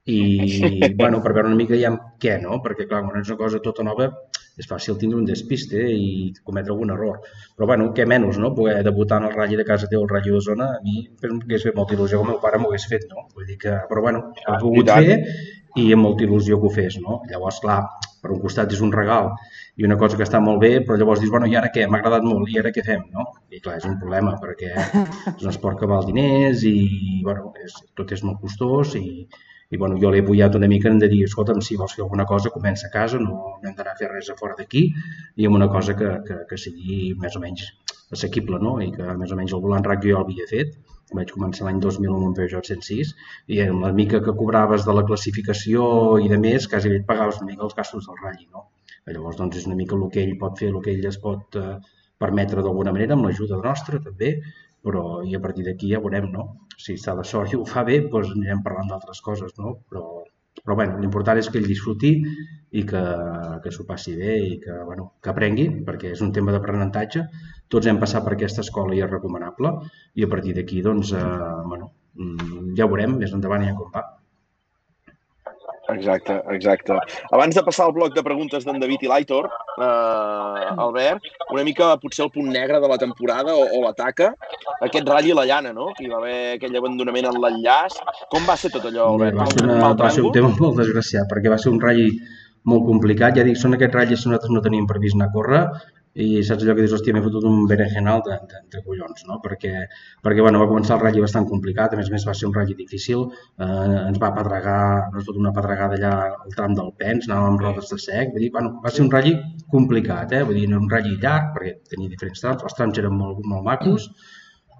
I, 0.07 0.21
bueno, 1.01 1.23
per 1.23 1.35
veure 1.35 1.51
una 1.51 1.59
mica 1.59 1.79
ja 1.81 1.93
què, 2.23 2.37
no? 2.43 2.61
Perquè, 2.65 2.89
clar, 2.91 3.05
quan 3.07 3.23
és 3.23 3.33
una 3.33 3.41
cosa 3.43 3.62
tota 3.65 3.87
nova, 3.87 4.11
és 4.57 4.69
fàcil 4.69 4.97
tindre 5.01 5.19
un 5.21 5.27
despiste 5.29 5.83
i 5.92 6.33
cometre 6.45 6.73
algun 6.73 6.95
error. 6.95 7.21
Però, 7.57 7.69
bueno, 7.69 7.90
què 7.97 8.07
menys, 8.09 8.40
no? 8.42 8.55
Poder 8.57 8.79
debutar 8.87 9.21
en 9.21 9.29
el 9.29 9.37
ratll 9.37 9.59
de 9.61 9.69
casa 9.69 9.90
teu, 9.90 10.03
el 10.05 10.11
ratll 10.12 10.33
d'Osona, 10.37 10.71
a 10.79 10.83
mi 10.85 11.03
m'hagués 11.23 11.69
fet 11.69 11.77
molta 11.77 11.97
il·lusió, 11.97 12.23
com 12.23 12.31
el 12.31 12.37
meu 12.37 12.42
pare 12.42 12.61
m'ho 12.62 12.73
hagués 12.73 12.88
fet, 12.88 13.07
no? 13.12 13.29
Vull 13.35 13.47
dir 13.51 13.61
que, 13.62 13.77
però, 13.90 14.05
bueno, 14.09 14.25
ho 14.33 14.57
he 14.57 14.59
pogut 14.64 14.92
fer 14.97 15.21
i 15.77 15.90
amb 15.92 16.07
molta 16.07 16.25
il·lusió 16.25 16.57
que 16.61 16.71
ho 16.71 16.73
fes, 16.73 16.97
no? 17.05 17.21
Llavors, 17.31 17.61
clar, 17.61 17.81
per 18.23 18.33
un 18.35 18.40
costat 18.42 18.73
és 18.73 18.81
un 18.85 18.92
regal 18.95 19.31
i 19.77 19.85
una 19.88 19.99
cosa 20.01 20.16
que 20.16 20.25
està 20.25 20.40
molt 20.42 20.62
bé, 20.62 20.73
però 20.87 20.97
llavors 20.99 21.21
dius, 21.21 21.33
bueno, 21.35 21.49
i 21.53 21.57
ara 21.59 21.69
què? 21.75 21.85
M'ha 21.87 22.01
agradat 22.01 22.25
molt, 22.25 22.49
i 22.49 22.57
ara 22.61 22.73
què 22.73 22.85
fem? 22.87 23.03
No? 23.12 23.27
I 23.53 23.61
clar, 23.61 23.77
és 23.81 23.85
un 23.88 23.99
problema, 24.01 24.35
perquè 24.40 24.73
és 25.37 25.45
un 25.45 25.53
esport 25.53 25.79
que 25.81 25.90
val 25.90 26.09
diners 26.09 26.64
i, 26.64 26.77
bueno, 27.27 27.53
és, 27.62 27.77
tot 27.99 28.16
és 28.16 28.25
molt 28.25 28.40
costós 28.40 28.97
i, 28.97 29.29
i 29.70 29.79
bueno, 29.81 29.98
jo 30.02 30.11
l'he 30.12 30.22
apoyat 30.22 30.55
una 30.59 30.68
mica 30.70 30.90
en 30.92 31.00
de 31.02 31.09
dir, 31.11 31.24
escolta'm, 31.26 31.61
si 31.64 31.79
vols 31.81 31.96
fer 31.96 32.05
alguna 32.05 32.26
cosa, 32.29 32.52
comença 32.55 32.87
a 32.87 32.92
casa, 32.92 33.18
no, 33.22 33.57
no 33.62 33.68
hem 33.68 33.74
d'anar 33.74 33.94
a 33.96 34.00
fer 34.00 34.11
res 34.12 34.31
a 34.31 34.37
fora 34.38 34.55
d'aquí 34.59 34.85
i 35.37 35.48
amb 35.48 35.59
una 35.59 35.68
cosa 35.72 35.96
que, 35.98 36.12
que, 36.29 36.42
que 36.50 36.59
sigui 36.61 37.14
més 37.22 37.35
o 37.37 37.42
menys 37.42 37.66
assequible, 38.14 38.61
no? 38.62 38.76
I 38.83 38.92
que 38.94 39.16
més 39.18 39.33
o 39.35 39.38
menys 39.38 39.57
el 39.57 39.64
volant 39.64 39.87
rac 39.87 40.05
jo 40.05 40.12
ja 40.12 40.20
l'havia 40.20 40.46
fet, 40.50 40.76
vaig 41.18 41.33
començar 41.35 41.66
l'any 41.66 41.81
2000 41.83 42.14
amb 42.14 42.29
un 42.29 42.38
Peugeot 42.38 42.70
106 42.70 43.12
i 43.55 43.61
amb 43.64 43.83
la 43.87 43.92
mica 43.98 44.22
que 44.22 44.35
cobraves 44.38 44.87
de 44.87 44.94
la 44.94 45.05
classificació 45.11 45.85
i 46.22 46.31
de 46.33 46.38
més, 46.46 46.66
quasi 46.70 46.94
et 46.94 47.07
pagaves 47.11 47.42
una 47.42 47.50
mica 47.50 47.66
els 47.66 47.76
gastos 47.79 48.07
del 48.07 48.22
ratll, 48.22 48.46
no? 48.55 48.68
Llavors, 49.07 49.37
doncs, 49.38 49.59
és 49.61 49.66
una 49.68 49.79
mica 49.79 49.94
el 49.94 50.09
que 50.11 50.22
ell 50.22 50.35
pot 50.40 50.59
fer, 50.59 50.72
el 50.72 50.81
que 50.83 50.90
ell 50.94 51.05
es 51.07 51.18
pot 51.22 51.59
eh, 51.61 51.76
permetre 52.22 52.62
d'alguna 52.64 52.94
manera, 52.96 53.14
amb 53.14 53.29
l'ajuda 53.29 53.61
nostra 53.62 54.00
també, 54.02 54.33
però 54.87 55.03
i 55.27 55.35
a 55.35 55.42
partir 55.42 55.66
d'aquí 55.66 55.90
ja 55.90 56.01
veurem, 56.05 56.31
no? 56.33 56.46
Si 56.79 56.94
està 56.94 57.16
de 57.18 57.25
sort 57.27 57.53
i 57.53 57.59
ho 57.59 57.66
fa 57.66 57.83
bé, 57.88 58.01
doncs 58.12 58.33
anirem 58.37 58.62
parlant 58.66 58.92
d'altres 58.92 59.22
coses, 59.29 59.55
no? 59.59 59.75
Però, 59.90 60.05
però 60.62 60.77
bueno, 60.79 61.01
l'important 61.03 61.40
és 61.40 61.49
que 61.51 61.59
ell 61.61 61.66
disfruti 61.66 62.12
i 62.79 62.85
que, 62.90 63.03
que 63.64 63.72
s'ho 63.75 63.87
passi 63.88 64.14
bé 64.18 64.37
i 64.44 64.59
que, 64.62 64.77
bueno, 64.87 65.09
que 65.22 65.33
aprengui, 65.33 65.66
perquè 65.88 66.12
és 66.14 66.22
un 66.27 66.31
tema 66.37 66.55
d'aprenentatge. 66.55 67.25
Tots 67.72 67.90
hem 67.90 67.99
passat 68.03 68.25
per 68.27 68.37
aquesta 68.37 68.62
escola 68.62 68.94
i 68.94 69.03
és 69.03 69.11
recomanable 69.11 69.75
i 70.14 70.27
a 70.27 70.31
partir 70.31 70.55
d'aquí, 70.57 70.83
doncs, 70.87 71.12
eh, 71.18 71.27
bueno, 71.72 71.90
mm, 72.14 72.77
ja 72.79 72.87
veurem 72.92 73.18
més 73.18 73.35
endavant 73.35 73.66
ja 73.66 73.75
com 73.79 73.90
va. 73.94 74.07
Exacte, 75.92 76.35
exacte. 76.51 76.96
Abans 77.31 77.55
de 77.55 77.62
passar 77.62 77.87
al 77.87 77.94
bloc 77.94 78.14
de 78.14 78.22
preguntes 78.27 78.64
d'en 78.66 78.81
David 78.83 79.05
i 79.07 79.11
l'Aitor, 79.11 79.49
eh, 79.79 80.70
Albert, 80.87 81.29
una 81.55 81.64
mica 81.66 81.92
potser 82.03 82.25
el 82.27 82.33
punt 82.35 82.49
negre 82.51 82.81
de 82.83 82.90
la 82.90 82.99
temporada 82.99 83.55
o, 83.55 83.66
o 83.79 83.83
l'ataca, 83.85 84.33
aquest 84.81 85.07
ratll 85.07 85.31
i 85.31 85.37
la 85.37 85.46
llana, 85.49 85.75
no? 85.77 85.92
Que 85.96 86.07
hi 86.07 86.11
va 86.11 86.18
haver 86.22 86.38
aquell 86.57 86.81
abandonament 86.81 87.31
en 87.31 87.38
l'enllaç. 87.42 88.01
Com 88.33 88.49
va 88.49 88.59
ser 88.59 88.72
tot 88.75 88.88
allò, 88.90 89.12
Albert? 89.14 89.38
Va 89.38 89.51
ser, 89.53 89.62
una, 89.66 89.92
va 89.94 90.11
ser 90.11 90.27
un 90.27 90.35
tema 90.35 90.51
molt 90.59 90.83
desgraciat, 90.83 91.31
perquè 91.31 91.53
va 91.53 91.61
ser 91.62 91.70
un 91.75 91.83
ratll 91.83 92.18
molt 92.66 92.87
complicat. 92.88 93.38
Ja 93.38 93.46
dic, 93.46 93.59
són 93.61 93.79
aquests 93.79 93.94
ratlles 93.94 94.25
que 94.25 94.33
nosaltres 94.33 94.57
no 94.57 94.64
teníem 94.64 94.90
previst 94.90 95.18
anar 95.18 95.31
a 95.31 95.37
córrer 95.37 95.62
i 96.16 96.42
saps 96.48 96.64
allò 96.64 96.74
que 96.76 96.85
dius, 96.85 96.94
hòstia, 96.96 97.12
m'he 97.12 97.22
fotut 97.24 97.44
un 97.44 97.66
berenjenal 97.68 98.22
de, 98.24 98.37
de, 98.50 98.61
de 98.72 98.81
collons, 98.87 99.24
no? 99.29 99.37
Perquè, 99.44 99.72
perquè 100.24 100.44
bueno, 100.44 100.62
va 100.62 100.68
començar 100.70 100.96
el 100.96 101.02
ratll 101.02 101.24
bastant 101.26 101.48
complicat, 101.50 101.92
a 101.92 102.00
més 102.00 102.09
a 102.09 102.14
més 102.14 102.24
va 102.29 102.35
ser 102.38 102.46
un 102.48 102.55
ratll 102.57 102.79
difícil, 102.79 103.26
eh, 103.61 103.98
ens 103.98 104.20
va 104.22 104.33
pedregar, 104.38 104.79
ens 105.11 105.29
fot 105.29 105.37
una 105.42 105.52
pedregada 105.57 105.98
allà 105.98 106.14
al 106.31 106.57
tram 106.57 106.79
del 106.79 106.88
Pens, 107.02 107.29
anàvem 107.29 107.50
amb 107.52 107.66
rodes 107.66 107.92
de 107.92 108.00
sec, 108.00 108.33
vull 108.33 108.46
dir, 108.46 108.50
bueno, 108.55 108.72
va 108.85 108.94
ser 108.94 109.05
un 109.05 109.12
ratll 109.12 109.37
complicat, 109.74 110.33
eh? 110.38 110.42
vull 110.48 110.57
dir, 110.62 110.70
un 110.81 110.88
ratll 110.92 111.20
llarg, 111.20 111.52
perquè 111.59 111.76
tenia 111.92 112.12
diferents 112.14 112.44
trams, 112.46 112.64
els 112.64 112.81
trams 112.81 113.05
eren 113.05 113.16
molt, 113.20 113.44
molt 113.44 113.66
macos, 113.68 114.09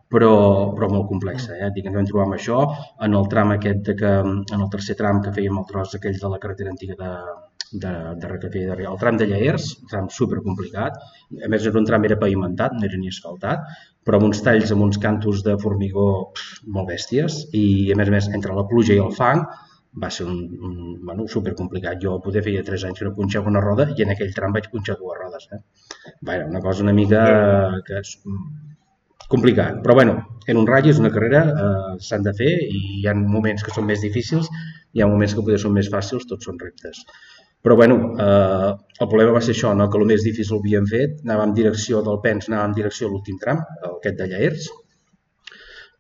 però, 0.09 0.33
però 0.73 0.89
molt 0.89 1.09
complexa. 1.11 1.57
Eh? 1.59 1.69
Dic, 1.75 1.91
ens 1.91 1.99
vam 1.99 2.09
trobar 2.09 2.27
amb 2.31 2.39
això 2.39 2.63
en 3.05 3.17
el 3.19 3.29
tram 3.33 3.53
aquest 3.57 3.85
de 3.91 3.97
que, 3.99 4.13
en 4.25 4.63
el 4.63 4.71
tercer 4.73 4.97
tram 4.97 5.21
que 5.25 5.35
fèiem 5.37 5.61
el 5.61 5.69
tros 5.69 5.97
aquell 5.99 6.17
de 6.23 6.33
la 6.33 6.41
carretera 6.43 6.73
antiga 6.73 6.97
de, 7.01 7.13
de, 7.73 7.93
de 8.21 8.31
Recafé 8.31 8.65
de 8.69 8.87
El 8.87 8.99
tram 9.01 9.19
de 9.21 9.27
Lleers, 9.31 9.69
un 9.83 9.93
tram 9.93 10.09
super 10.13 10.43
complicat. 10.45 10.99
A 11.45 11.51
més, 11.53 11.67
un 11.67 11.89
tram 11.89 12.05
era 12.09 12.19
pavimentat, 12.21 12.75
no 12.77 12.87
era 12.89 12.99
ni 13.01 13.13
asfaltat, 13.13 13.67
però 14.07 14.21
amb 14.21 14.29
uns 14.31 14.43
talls, 14.47 14.73
amb 14.73 14.87
uns 14.87 15.01
cantos 15.03 15.43
de 15.47 15.57
formigó 15.63 16.09
pff, 16.35 16.67
molt 16.77 16.93
bèsties 16.93 17.41
i, 17.53 17.65
a 17.93 17.99
més 17.99 18.13
a 18.13 18.17
més, 18.19 18.29
entre 18.39 18.55
la 18.55 18.67
pluja 18.71 18.95
i 18.95 19.03
el 19.03 19.15
fang, 19.17 19.43
va 20.03 20.11
ser 20.13 20.27
un, 20.29 20.39
un 20.69 20.77
bueno, 21.07 21.27
super 21.33 21.55
complicat. 21.59 21.99
Jo 22.03 22.19
poder 22.23 22.45
feia 22.45 22.65
3 22.65 22.87
anys 22.89 23.01
que 23.01 23.09
no 23.09 23.15
punxava 23.17 23.51
una 23.53 23.63
roda 23.65 23.89
i 23.97 24.05
en 24.05 24.13
aquell 24.13 24.35
tram 24.37 24.55
vaig 24.57 24.69
punxar 24.73 24.99
dues 25.01 25.19
rodes. 25.23 25.49
Eh? 25.57 25.61
Va, 26.21 26.37
era 26.37 26.47
una 26.47 26.61
cosa 26.65 26.85
una 26.85 26.95
mica 26.97 27.23
que 27.87 28.03
és 28.03 28.17
complicat. 29.33 29.81
Però 29.83 29.97
bueno, 29.99 30.19
en 30.47 30.61
un 30.61 30.69
ratll 30.69 30.93
és 30.93 31.01
una 31.03 31.13
carrera, 31.15 31.43
eh, 31.51 31.95
s'han 32.09 32.27
de 32.27 32.35
fer 32.41 32.53
i 32.53 32.83
hi 33.01 33.07
ha 33.09 33.15
moments 33.17 33.65
que 33.65 33.75
són 33.75 33.89
més 33.89 34.05
difícils, 34.05 34.51
hi 34.93 35.03
ha 35.03 35.09
moments 35.11 35.35
que 35.35 35.45
poder 35.47 35.59
són 35.63 35.75
més 35.77 35.91
fàcils, 35.93 36.29
tots 36.31 36.47
són 36.47 36.61
reptes. 36.63 37.03
Però 37.65 37.75
bueno, 37.75 37.97
eh, 38.23 38.73
el 39.01 39.09
problema 39.11 39.37
va 39.37 39.43
ser 39.45 39.55
això, 39.57 39.73
no? 39.75 39.89
que 39.91 39.99
el 39.99 40.09
més 40.09 40.25
difícil 40.27 40.57
ho 40.57 40.61
havíem 40.63 40.87
fet, 40.91 41.23
anàvem 41.25 41.51
en 41.51 41.55
direcció 41.61 42.03
del 42.07 42.21
Pens, 42.25 42.51
anàvem 42.51 42.71
en 42.71 42.77
direcció 42.81 43.09
a 43.09 43.13
l'últim 43.13 43.39
tram, 43.43 43.63
aquest 43.89 44.21
de 44.21 44.29
Llaers. 44.33 44.69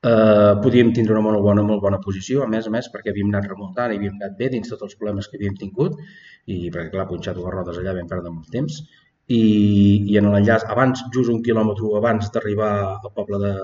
Eh, 0.06 0.52
podíem 0.62 0.92
tindre 0.94 1.16
una 1.16 1.24
molt 1.24 1.42
bona, 1.42 1.64
molt 1.66 1.82
bona 1.82 1.98
posició, 2.04 2.44
a 2.44 2.50
més 2.52 2.68
a 2.68 2.72
més, 2.74 2.90
perquè 2.92 3.10
havíem 3.10 3.32
anat 3.32 3.48
remuntant 3.50 3.92
i 3.92 3.98
havíem 3.98 4.20
anat 4.20 4.36
bé 4.38 4.50
dins 4.52 4.70
tots 4.70 4.86
els 4.86 4.94
problemes 5.00 5.26
que 5.26 5.40
havíem 5.40 5.56
tingut, 5.58 5.98
i 6.46 6.70
perquè 6.70 6.92
clar, 6.94 7.08
punxat 7.10 7.38
dues 7.40 7.54
rodes 7.54 7.80
allà 7.80 7.96
vam 7.96 8.12
perdre 8.12 8.32
molt 8.34 8.52
temps. 8.54 8.78
I, 9.26 9.42
i 10.12 10.18
en 10.20 10.30
l'enllaç, 10.30 10.68
abans, 10.70 11.02
just 11.14 11.32
un 11.32 11.42
quilòmetre 11.42 11.96
abans 11.98 12.30
d'arribar 12.34 12.72
al 12.92 13.14
poble 13.16 13.40
de, 13.42 13.54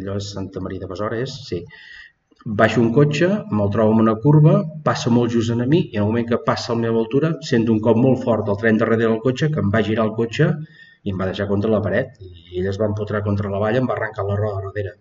allò 0.00 0.16
és 0.18 0.32
Santa 0.34 0.62
Maria 0.64 0.82
de 0.82 0.90
Besores, 0.90 1.36
sí, 1.46 1.60
baixo 2.44 2.80
un 2.80 2.92
cotxe, 2.92 3.28
me'l 3.52 3.70
trobo 3.72 3.92
en 3.92 4.00
una 4.06 4.14
curva, 4.16 4.54
passa 4.84 5.10
molt 5.12 5.32
just 5.32 5.52
a 5.52 5.66
mi 5.66 5.82
i 5.90 5.96
en 5.96 6.04
el 6.04 6.08
moment 6.08 6.28
que 6.28 6.38
passa 6.46 6.72
a 6.72 6.76
la 6.76 6.86
meva 6.86 7.00
altura 7.00 7.34
sento 7.44 7.72
un 7.72 7.80
cop 7.80 7.96
molt 7.96 8.24
fort 8.24 8.46
del 8.46 8.56
tren 8.56 8.78
darrere 8.80 9.04
del 9.04 9.20
cotxe 9.20 9.50
que 9.52 9.60
em 9.60 9.70
va 9.74 9.82
girar 9.84 10.06
el 10.06 10.14
cotxe 10.16 10.48
i 11.04 11.12
em 11.12 11.20
va 11.20 11.28
deixar 11.28 11.48
contra 11.48 11.70
la 11.70 11.82
paret 11.84 12.16
i 12.20 12.60
ell 12.60 12.68
es 12.72 12.80
va 12.80 12.88
empotrar 12.88 13.22
contra 13.22 13.52
la 13.52 13.60
valla 13.60 13.80
i 13.80 13.82
em 13.84 13.88
va 13.88 13.96
arrencar 13.96 14.24
la 14.24 14.36
roda 14.40 14.64
darrere. 14.66 14.96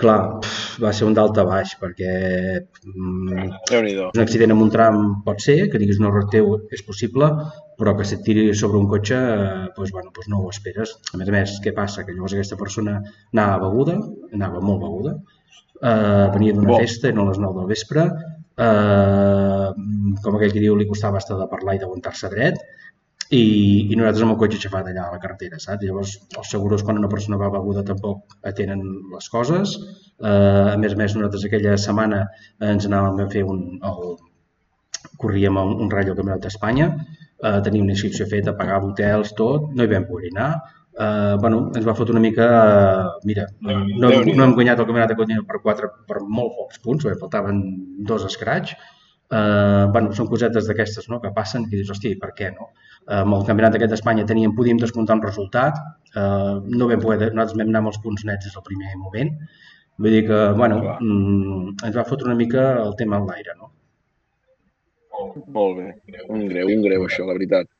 Clar, 0.00 0.40
va 0.80 0.92
ser 0.96 1.04
un 1.04 1.16
dalt 1.18 1.36
a 1.36 1.42
baix 1.44 1.74
perquè 1.80 2.12
mm, 2.86 3.50
un 4.14 4.22
accident 4.22 4.54
amb 4.54 4.64
un 4.64 4.70
tram 4.72 5.00
pot 5.26 5.42
ser, 5.44 5.66
que 5.68 5.80
diguis 5.82 5.98
un 6.00 6.08
error 6.08 6.24
teu 6.32 6.54
és 6.72 6.80
possible, 6.86 7.28
però 7.76 7.92
que 7.98 8.06
se't 8.08 8.22
tiri 8.24 8.46
sobre 8.56 8.80
un 8.80 8.86
cotxe, 8.88 9.18
eh, 9.18 9.66
doncs, 9.76 9.92
bueno, 9.92 10.14
doncs 10.16 10.30
no 10.32 10.40
ho 10.40 10.48
esperes. 10.54 10.94
A 11.12 11.20
més 11.20 11.28
a 11.28 11.34
més, 11.36 11.58
què 11.64 11.74
passa? 11.76 12.06
Que 12.06 12.16
llavors 12.16 12.32
aquesta 12.38 12.56
persona 12.56 12.96
anava 13.34 13.60
beguda, 13.66 13.98
anava 14.32 14.64
molt 14.64 14.80
beguda, 14.86 15.14
eh, 15.82 16.26
venia 16.34 16.56
d'una 16.56 16.78
festa, 16.82 17.08
eren 17.10 17.28
les 17.28 17.40
9 17.42 17.60
del 17.60 17.70
vespre, 17.70 18.06
eh, 18.66 19.68
com 20.24 20.36
aquell 20.36 20.54
que 20.54 20.62
diu, 20.62 20.76
li 20.76 20.88
costava 20.90 21.20
estar 21.22 21.38
de 21.40 21.48
parlar 21.50 21.76
i 21.76 21.82
d'aguantar-se 21.82 22.30
dret, 22.32 22.60
i, 23.30 23.42
i 23.92 23.96
nosaltres 23.98 24.24
amb 24.24 24.34
el 24.34 24.38
cotxe 24.40 24.58
aixafat 24.58 24.88
allà 24.90 25.04
a 25.06 25.14
la 25.14 25.20
carretera, 25.22 25.60
saps? 25.62 25.84
Llavors, 25.86 26.16
els 26.40 26.48
seguros, 26.50 26.82
quan 26.86 26.98
una 26.98 27.10
persona 27.12 27.38
va 27.38 27.52
beguda, 27.54 27.84
tampoc 27.86 28.34
atenen 28.50 28.82
les 29.12 29.28
coses. 29.30 29.76
Eh, 30.18 30.72
a 30.72 30.76
més 30.82 30.96
a 30.96 30.98
més, 30.98 31.14
nosaltres 31.14 31.46
aquella 31.46 31.76
setmana 31.78 32.24
ens 32.72 32.90
anàvem 32.90 33.22
a 33.22 33.30
fer 33.30 33.46
un... 33.46 33.62
El, 33.92 34.18
corríem 35.20 35.56
un, 35.60 35.76
un 35.84 35.90
ratll 35.92 36.10
al 36.12 36.18
Campionat 36.18 36.42
d'Espanya, 36.44 36.90
eh, 36.90 37.58
teníem 37.64 37.86
una 37.86 37.94
inscripció 37.94 38.26
feta, 38.28 38.56
pagava 38.58 38.90
hotels, 38.90 39.34
tot, 39.38 39.70
no 39.76 39.86
hi 39.86 39.92
vam 39.94 40.08
poder 40.08 40.32
anar, 40.34 40.50
eh, 41.00 41.36
bueno, 41.40 41.64
ens 41.76 41.86
va 41.86 41.96
fotre 41.96 42.14
una 42.16 42.22
mica... 42.22 42.46
Uh, 42.46 43.26
mira, 43.28 43.46
no, 43.64 44.10
no 44.10 44.44
hem 44.44 44.54
guanyat 44.58 44.80
el 44.82 44.88
campionat 44.88 45.12
de 45.12 45.16
Catalunya 45.16 45.44
per, 45.48 45.60
quatre, 45.64 45.90
per 46.08 46.22
molt 46.38 46.56
pocs 46.58 46.82
punts, 46.84 47.06
perquè 47.06 47.20
faltaven 47.20 47.62
dos 48.10 48.26
escraig. 48.28 48.74
Eh, 49.30 49.86
bueno, 49.94 50.10
són 50.18 50.26
cosetes 50.26 50.66
d'aquestes 50.66 51.06
no? 51.10 51.20
que 51.22 51.30
passen 51.34 51.68
i 51.68 51.76
dius, 51.76 51.92
hosti, 51.94 52.16
per 52.18 52.32
què 52.34 52.48
no? 52.50 52.72
Eh, 53.06 53.20
amb 53.20 53.36
el 53.36 53.44
campionat 53.46 53.76
aquest 53.78 53.94
d'Espanya 53.94 54.26
teníem, 54.26 54.56
podíem 54.58 54.80
descomptar 54.82 55.20
un 55.20 55.22
resultat, 55.22 55.78
eh, 56.10 56.54
no 56.66 56.88
vam 56.90 57.04
poder, 57.04 57.30
nosaltres 57.30 57.60
vam 57.60 57.70
anar 57.70 57.84
amb 57.84 57.92
els 57.92 58.00
punts 58.02 58.26
nets 58.26 58.48
des 58.48 58.56
del 58.56 58.66
primer 58.66 58.96
moment, 58.98 59.30
vull 60.02 60.16
dir 60.16 60.24
que, 60.26 60.40
bueno, 60.58 60.80
mm, 60.96 61.76
ens 61.86 62.00
va 62.00 62.08
fotre 62.08 62.26
una 62.26 62.40
mica 62.42 62.72
el 62.82 62.96
tema 62.98 63.22
en 63.22 63.30
l'aire, 63.30 63.54
no? 63.60 63.70
Molt 65.54 65.78
bé, 65.78 65.88
un 66.26 66.48
greu, 66.50 66.74
un 66.74 66.82
greu 66.88 67.06
això, 67.06 67.28
la 67.28 67.38
veritat. 67.38 67.70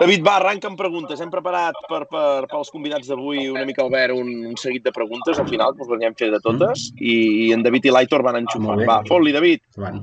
David, 0.00 0.24
va, 0.26 0.36
arranca 0.40 0.68
amb 0.70 0.78
preguntes. 0.78 1.20
Hem 1.22 1.30
preparat 1.32 1.78
per, 1.88 2.02
per, 2.10 2.46
pels 2.50 2.72
convidats 2.74 3.08
d'avui 3.10 3.46
una 3.52 3.64
mica, 3.68 3.84
Albert, 3.86 4.16
un, 4.18 4.32
un 4.50 4.58
seguit 4.60 4.84
de 4.84 4.92
preguntes 4.94 5.38
al 5.38 5.48
final, 5.48 5.76
que 5.76 5.86
us 5.86 5.94
les 5.94 6.04
hem 6.08 6.18
fet 6.18 6.34
de 6.34 6.42
totes, 6.44 6.90
mm. 6.94 7.06
i, 7.06 7.16
i 7.46 7.48
en 7.54 7.64
David 7.66 7.88
i 7.88 7.94
l'Aitor 7.94 8.26
van 8.26 8.42
enxufar. 8.42 8.80
Va, 8.88 9.00
fot-li, 9.08 9.34
David. 9.36 9.64
Van. 9.78 10.02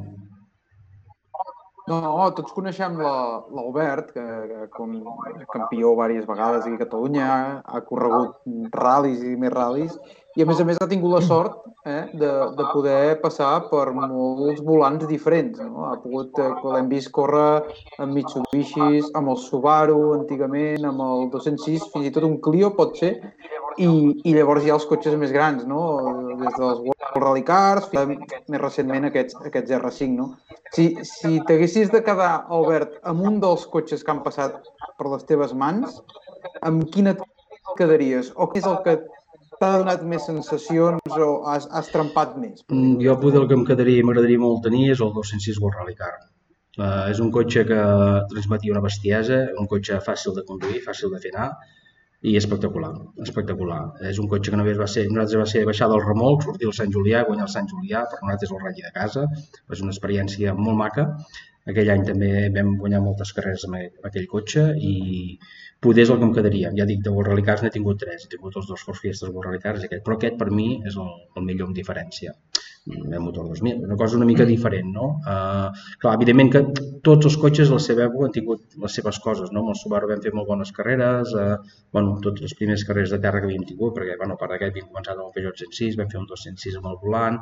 No, 1.90 1.98
no, 2.00 2.12
tots 2.38 2.54
coneixem 2.56 2.96
la- 3.02 3.42
l'Albert, 3.52 4.14
que, 4.16 4.24
que 4.52 4.68
com 4.72 4.94
campió 5.52 5.92
diverses 5.92 6.28
vegades 6.30 6.64
aquí 6.64 6.78
a 6.78 6.84
Catalunya, 6.86 7.26
ha, 7.28 7.62
ha 7.66 7.82
corregut 7.88 8.38
ral·lis 8.78 9.24
i 9.28 9.36
més 9.42 9.52
ral·lis, 9.52 9.98
i 10.38 10.44
a 10.44 10.48
més 10.48 10.62
a 10.62 10.66
més 10.68 10.80
ha 10.80 10.88
tingut 10.88 11.14
la 11.14 11.22
sort 11.32 11.58
eh, 11.86 12.06
de, 12.14 12.32
de 12.58 12.68
poder 12.72 13.20
passar 13.24 13.52
per 13.72 13.88
molts 13.96 14.62
volants 14.66 15.08
diferents. 15.10 15.60
No? 15.60 15.88
Ha 15.90 15.98
pogut, 16.04 16.40
eh, 16.40 16.52
l'hem 16.76 16.92
vist 16.92 17.12
córrer 17.16 17.64
amb 18.02 18.16
Mitsubishi, 18.16 19.02
amb 19.18 19.34
el 19.34 19.40
Subaru 19.44 20.02
antigament, 20.20 20.88
amb 20.88 21.04
el 21.08 21.30
206, 21.34 21.90
fins 21.94 22.10
i 22.10 22.14
tot 22.16 22.28
un 22.28 22.40
Clio 22.44 22.72
pot 22.78 22.96
ser, 23.02 23.16
i, 23.80 23.88
i 24.28 24.34
llavors 24.36 24.66
hi 24.66 24.72
ha 24.72 24.76
els 24.76 24.88
cotxes 24.88 25.16
més 25.20 25.32
grans, 25.32 25.64
no? 25.68 25.82
des 26.42 26.56
dels 26.58 26.82
World 26.84 27.20
Rally 27.24 27.44
Cars 27.48 27.88
fins 27.92 28.02
a, 28.04 28.42
més 28.52 28.62
recentment 28.62 29.08
aquests, 29.08 29.38
aquests 29.48 29.76
R5. 29.80 30.10
No? 30.18 30.30
Si, 30.76 30.92
si 31.08 31.40
t'haguessis 31.48 31.92
de 31.94 32.04
quedar, 32.06 32.34
Albert, 32.52 33.00
amb 33.08 33.24
un 33.28 33.40
dels 33.44 33.68
cotxes 33.72 34.04
que 34.04 34.14
han 34.14 34.24
passat 34.26 34.60
per 35.00 35.12
les 35.12 35.24
teves 35.30 35.56
mans, 35.58 36.02
amb 36.68 36.88
quin 36.92 37.14
et 37.14 37.24
quedaries? 37.78 38.32
O 38.36 38.50
què 38.52 38.60
és 38.62 38.68
el 38.68 38.80
que 38.86 38.98
t'ha 39.62 39.72
donat 39.78 40.04
més 40.14 40.24
sensacions 40.26 41.18
o 41.26 41.30
has, 41.54 41.68
has 41.78 41.90
trempat 41.94 42.38
més? 42.42 42.64
Mm, 42.74 42.98
Jo 43.06 43.18
poder 43.22 43.42
el 43.44 43.50
que 43.50 43.58
em 43.60 43.66
quedaria 43.68 44.02
i 44.02 44.06
m'agradaria 44.08 44.42
molt 44.42 44.64
tenir 44.68 44.88
és 44.96 45.04
el 45.06 45.14
206 45.18 45.60
World 45.62 45.78
Rally 45.80 45.98
Car. 46.00 46.14
Uh, 46.80 47.12
és 47.12 47.20
un 47.20 47.30
cotxe 47.36 47.66
que 47.68 47.82
transmetia 48.32 48.74
una 48.74 48.82
bestiesa, 48.86 49.44
un 49.60 49.68
cotxe 49.70 50.00
fàcil 50.06 50.34
de 50.38 50.46
conduir, 50.48 50.80
fàcil 50.86 51.12
de 51.14 51.20
fer 51.24 51.34
anar 51.36 51.52
i 52.22 52.36
espectacular, 52.40 52.92
espectacular. 53.26 53.82
És 54.10 54.22
un 54.24 54.30
cotxe 54.32 54.54
que 54.54 54.58
només 54.60 54.80
va 54.80 54.88
ser, 54.94 55.08
nosaltres 55.10 55.42
va 55.42 55.48
ser 55.54 55.64
baixar 55.68 55.90
del 55.92 56.04
remolc, 56.06 56.46
sortir 56.48 56.70
al 56.70 56.76
Sant 56.78 56.94
Julià, 56.96 57.24
guanyar 57.28 57.48
el 57.48 57.54
Sant 57.54 57.70
Julià, 57.70 58.04
per 58.10 58.22
nosaltres 58.22 58.50
és 58.50 58.56
el 58.56 58.62
ratll 58.64 58.86
de 58.88 58.94
casa, 58.98 59.26
és 59.76 59.82
una 59.86 59.94
experiència 59.96 60.54
molt 60.58 60.80
maca. 60.84 61.08
Aquell 61.70 61.90
any 61.94 62.04
també 62.06 62.30
vam 62.56 62.70
guanyar 62.84 63.02
moltes 63.08 63.32
carreres 63.38 63.66
amb 63.68 64.08
aquell- 64.10 64.30
cotxe 64.32 64.64
i 64.92 64.94
poder 65.88 66.04
és 66.06 66.12
el 66.14 66.18
que 66.22 66.28
em 66.30 66.34
quedaria. 66.38 66.72
Ja 66.80 66.88
dic, 66.90 67.04
de 67.06 67.14
World 67.16 67.30
Rally 67.32 67.46
Cars 67.50 67.62
n'he 67.64 67.74
tingut 67.76 68.00
tres, 68.04 68.26
he 68.26 68.32
tingut 68.36 68.58
els 68.62 68.68
dos 68.72 68.86
Ford 68.88 69.02
Fiestas 69.04 69.30
World 69.30 69.50
Rally 69.50 69.62
Cars 69.68 69.84
i 69.84 69.90
aquest, 69.90 70.04
però 70.08 70.18
aquest 70.18 70.38
per 70.42 70.50
mi 70.62 70.70
és 70.92 70.98
el, 71.06 71.12
el 71.38 71.48
millor 71.50 71.70
amb 71.70 71.78
diferència 71.82 72.34
el 72.88 73.20
motor 73.20 73.48
2000, 73.48 73.84
una 73.84 73.96
cosa 73.96 74.18
una 74.18 74.26
mica 74.26 74.44
diferent, 74.44 74.88
no? 74.92 75.22
Uh, 75.22 75.70
clar, 76.02 76.16
evidentment 76.18 76.50
que 76.50 76.62
tots 77.06 77.28
els 77.30 77.36
cotxes 77.38 77.70
a 77.70 77.78
la 77.78 77.84
seva 77.84 78.08
època 78.08 78.26
han 78.26 78.34
tingut 78.34 78.78
les 78.84 78.96
seves 78.98 79.20
coses, 79.22 79.52
no? 79.54 79.62
Amb 79.62 79.74
el 79.76 79.78
Subaru 79.78 80.10
vam 80.10 80.24
fer 80.24 80.34
molt 80.34 80.50
bones 80.50 80.72
carreres, 80.74 81.30
uh, 81.38 81.60
bueno, 81.94 82.16
totes 82.26 82.42
les 82.48 82.56
primeres 82.58 82.86
carreres 82.88 83.14
de 83.14 83.20
terra 83.22 83.42
que 83.44 83.50
havíem 83.50 83.68
tingut, 83.70 83.94
perquè, 83.98 84.18
bueno, 84.18 84.38
part 84.40 84.56
d'aquest 84.56 84.74
havíem 84.74 84.90
començat 84.90 85.14
amb 85.14 85.28
el 85.28 85.34
Peugeot 85.36 85.62
106, 85.62 86.00
vam 86.00 86.10
fer 86.10 86.22
un 86.24 86.28
206 86.32 86.80
amb 86.80 86.90
el 86.90 86.98
volant, 87.04 87.38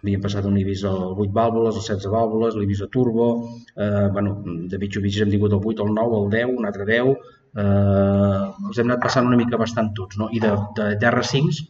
havíem 0.00 0.24
passat 0.24 0.48
un 0.48 0.56
Ibiza 0.56 0.88
al 0.88 1.12
8 1.12 1.36
vàlvules, 1.36 1.76
el 1.76 1.84
16 1.84 2.14
vàlvules, 2.14 2.56
l'Ibiza 2.56 2.88
Turbo, 2.88 3.30
uh, 3.44 4.06
bueno, 4.16 4.38
de 4.72 4.80
Mitsubishi 4.80 5.26
hem 5.26 5.34
tingut 5.36 5.52
el 5.52 5.60
8, 5.60 5.84
el 5.84 5.98
9, 6.00 6.22
el 6.22 6.30
10, 6.38 6.54
un 6.62 6.70
altre 6.70 6.88
10, 6.88 7.12
uh, 7.12 8.70
els 8.70 8.80
hem 8.80 8.88
anat 8.88 9.04
passant 9.04 9.28
una 9.28 9.36
mica 9.36 9.60
bastant 9.60 9.92
tots, 10.00 10.16
no? 10.16 10.32
I 10.32 10.40
de, 10.40 10.54
de 10.80 10.94
terra 11.04 11.26
5 11.34 11.68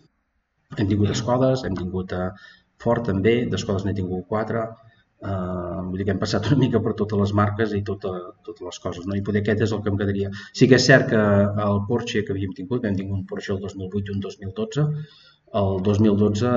hem 0.78 0.86
tingut 0.86 1.10
Escodes, 1.10 1.64
hem 1.66 1.74
tingut 1.74 2.12
uh, 2.14 2.28
Ford 2.82 3.06
també, 3.10 3.34
d'escoles 3.52 3.86
n'he 3.86 3.94
tingut 3.96 4.26
quatre, 4.32 4.64
uh, 5.26 5.80
vull 5.88 5.98
dir 6.00 6.06
que 6.08 6.14
hem 6.14 6.20
passat 6.22 6.50
una 6.50 6.60
mica 6.64 6.82
per 6.84 6.94
totes 7.00 7.22
les 7.22 7.32
marques 7.40 7.74
i 7.78 7.82
tota, 7.86 8.12
totes 8.46 8.66
les 8.68 8.82
coses, 8.84 9.08
no? 9.08 9.16
i 9.18 9.24
poder 9.26 9.42
aquest 9.42 9.64
és 9.66 9.74
el 9.74 9.82
que 9.82 9.92
em 9.92 9.98
quedaria. 10.02 10.30
Sí 10.60 10.68
que 10.70 10.78
és 10.78 10.86
cert 10.90 11.10
que 11.14 11.24
el 11.68 11.82
Porsche 11.88 12.24
que 12.26 12.36
havíem 12.36 12.54
tingut, 12.60 12.84
vam 12.84 12.98
tingut 12.98 13.18
un 13.18 13.26
Porsche 13.32 13.56
el 13.56 13.64
2008 13.66 14.12
i 14.12 14.16
un 14.16 14.22
2012, 14.28 14.86
el 15.58 15.78
2012 15.82 16.48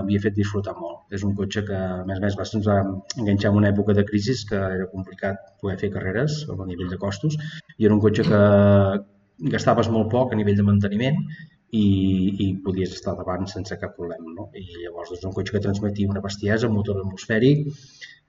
havia 0.00 0.22
fet 0.24 0.34
disfrutar 0.34 0.74
molt. 0.78 1.04
És 1.14 1.22
un 1.26 1.36
cotxe 1.38 1.62
que, 1.68 1.76
a 1.76 2.02
més 2.06 2.18
a 2.18 2.24
més, 2.24 2.36
va, 2.38 2.46
ens 2.58 2.66
va 2.66 2.78
enganxar 3.22 3.52
en 3.52 3.60
una 3.60 3.70
època 3.70 3.94
de 3.94 4.04
crisi 4.08 4.34
que 4.48 4.58
era 4.58 4.88
complicat 4.90 5.54
poder 5.62 5.78
fer 5.82 5.92
carreres 5.94 6.42
a 6.50 6.58
nivell 6.66 6.90
de 6.90 6.98
costos 6.98 7.38
i 7.78 7.86
era 7.86 7.94
un 7.94 8.02
cotxe 8.02 8.26
que 8.26 8.42
gastaves 9.54 9.88
molt 9.88 10.10
poc 10.12 10.32
a 10.32 10.38
nivell 10.38 10.58
de 10.58 10.66
manteniment 10.66 11.22
i, 11.70 11.86
i 12.44 12.46
podies 12.64 12.94
estar 12.96 13.14
davant 13.18 13.46
sense 13.50 13.76
cap 13.80 13.94
problema. 13.96 14.32
No? 14.36 14.48
I 14.58 14.64
llavors 14.84 15.12
és 15.16 15.24
un 15.26 15.34
cotxe 15.36 15.54
que 15.54 15.62
transmetia 15.66 16.10
una 16.10 16.22
bestiesa, 16.24 16.68
un 16.68 16.76
motor 16.78 17.00
atmosfèric, 17.02 17.68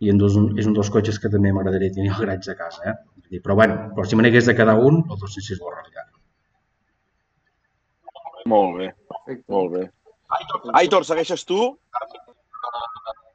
i 0.01 0.09
en 0.13 0.21
dos, 0.21 0.37
és 0.57 0.69
un 0.69 0.77
dels 0.77 0.89
cotxes 0.93 1.19
que 1.21 1.29
també 1.33 1.53
m'agradaria 1.53 1.93
tenir 1.95 2.13
al 2.13 2.21
garatge 2.23 2.53
a 2.53 2.57
casa. 2.59 2.93
Eh? 2.93 3.39
Però 3.39 3.55
bueno, 3.57 3.77
però 3.95 4.05
si 4.07 4.17
me 4.17 4.25
n'hagués 4.25 4.49
de 4.49 4.57
quedar 4.57 4.77
un, 4.77 5.01
el 5.07 5.17
206 5.17 5.61
World 5.61 5.79
Rally 5.79 5.95
Car. 5.97 6.07
Molt 8.51 8.77
bé, 8.79 8.87
Perfecte. 9.13 9.45
molt 9.53 9.73
bé. 9.75 9.83
Aitor, 10.79 11.05
segueixes 11.05 11.43
tu? 11.45 11.59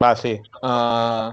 Va, 0.03 0.11
sí. 0.19 0.33
Uh, 0.59 1.31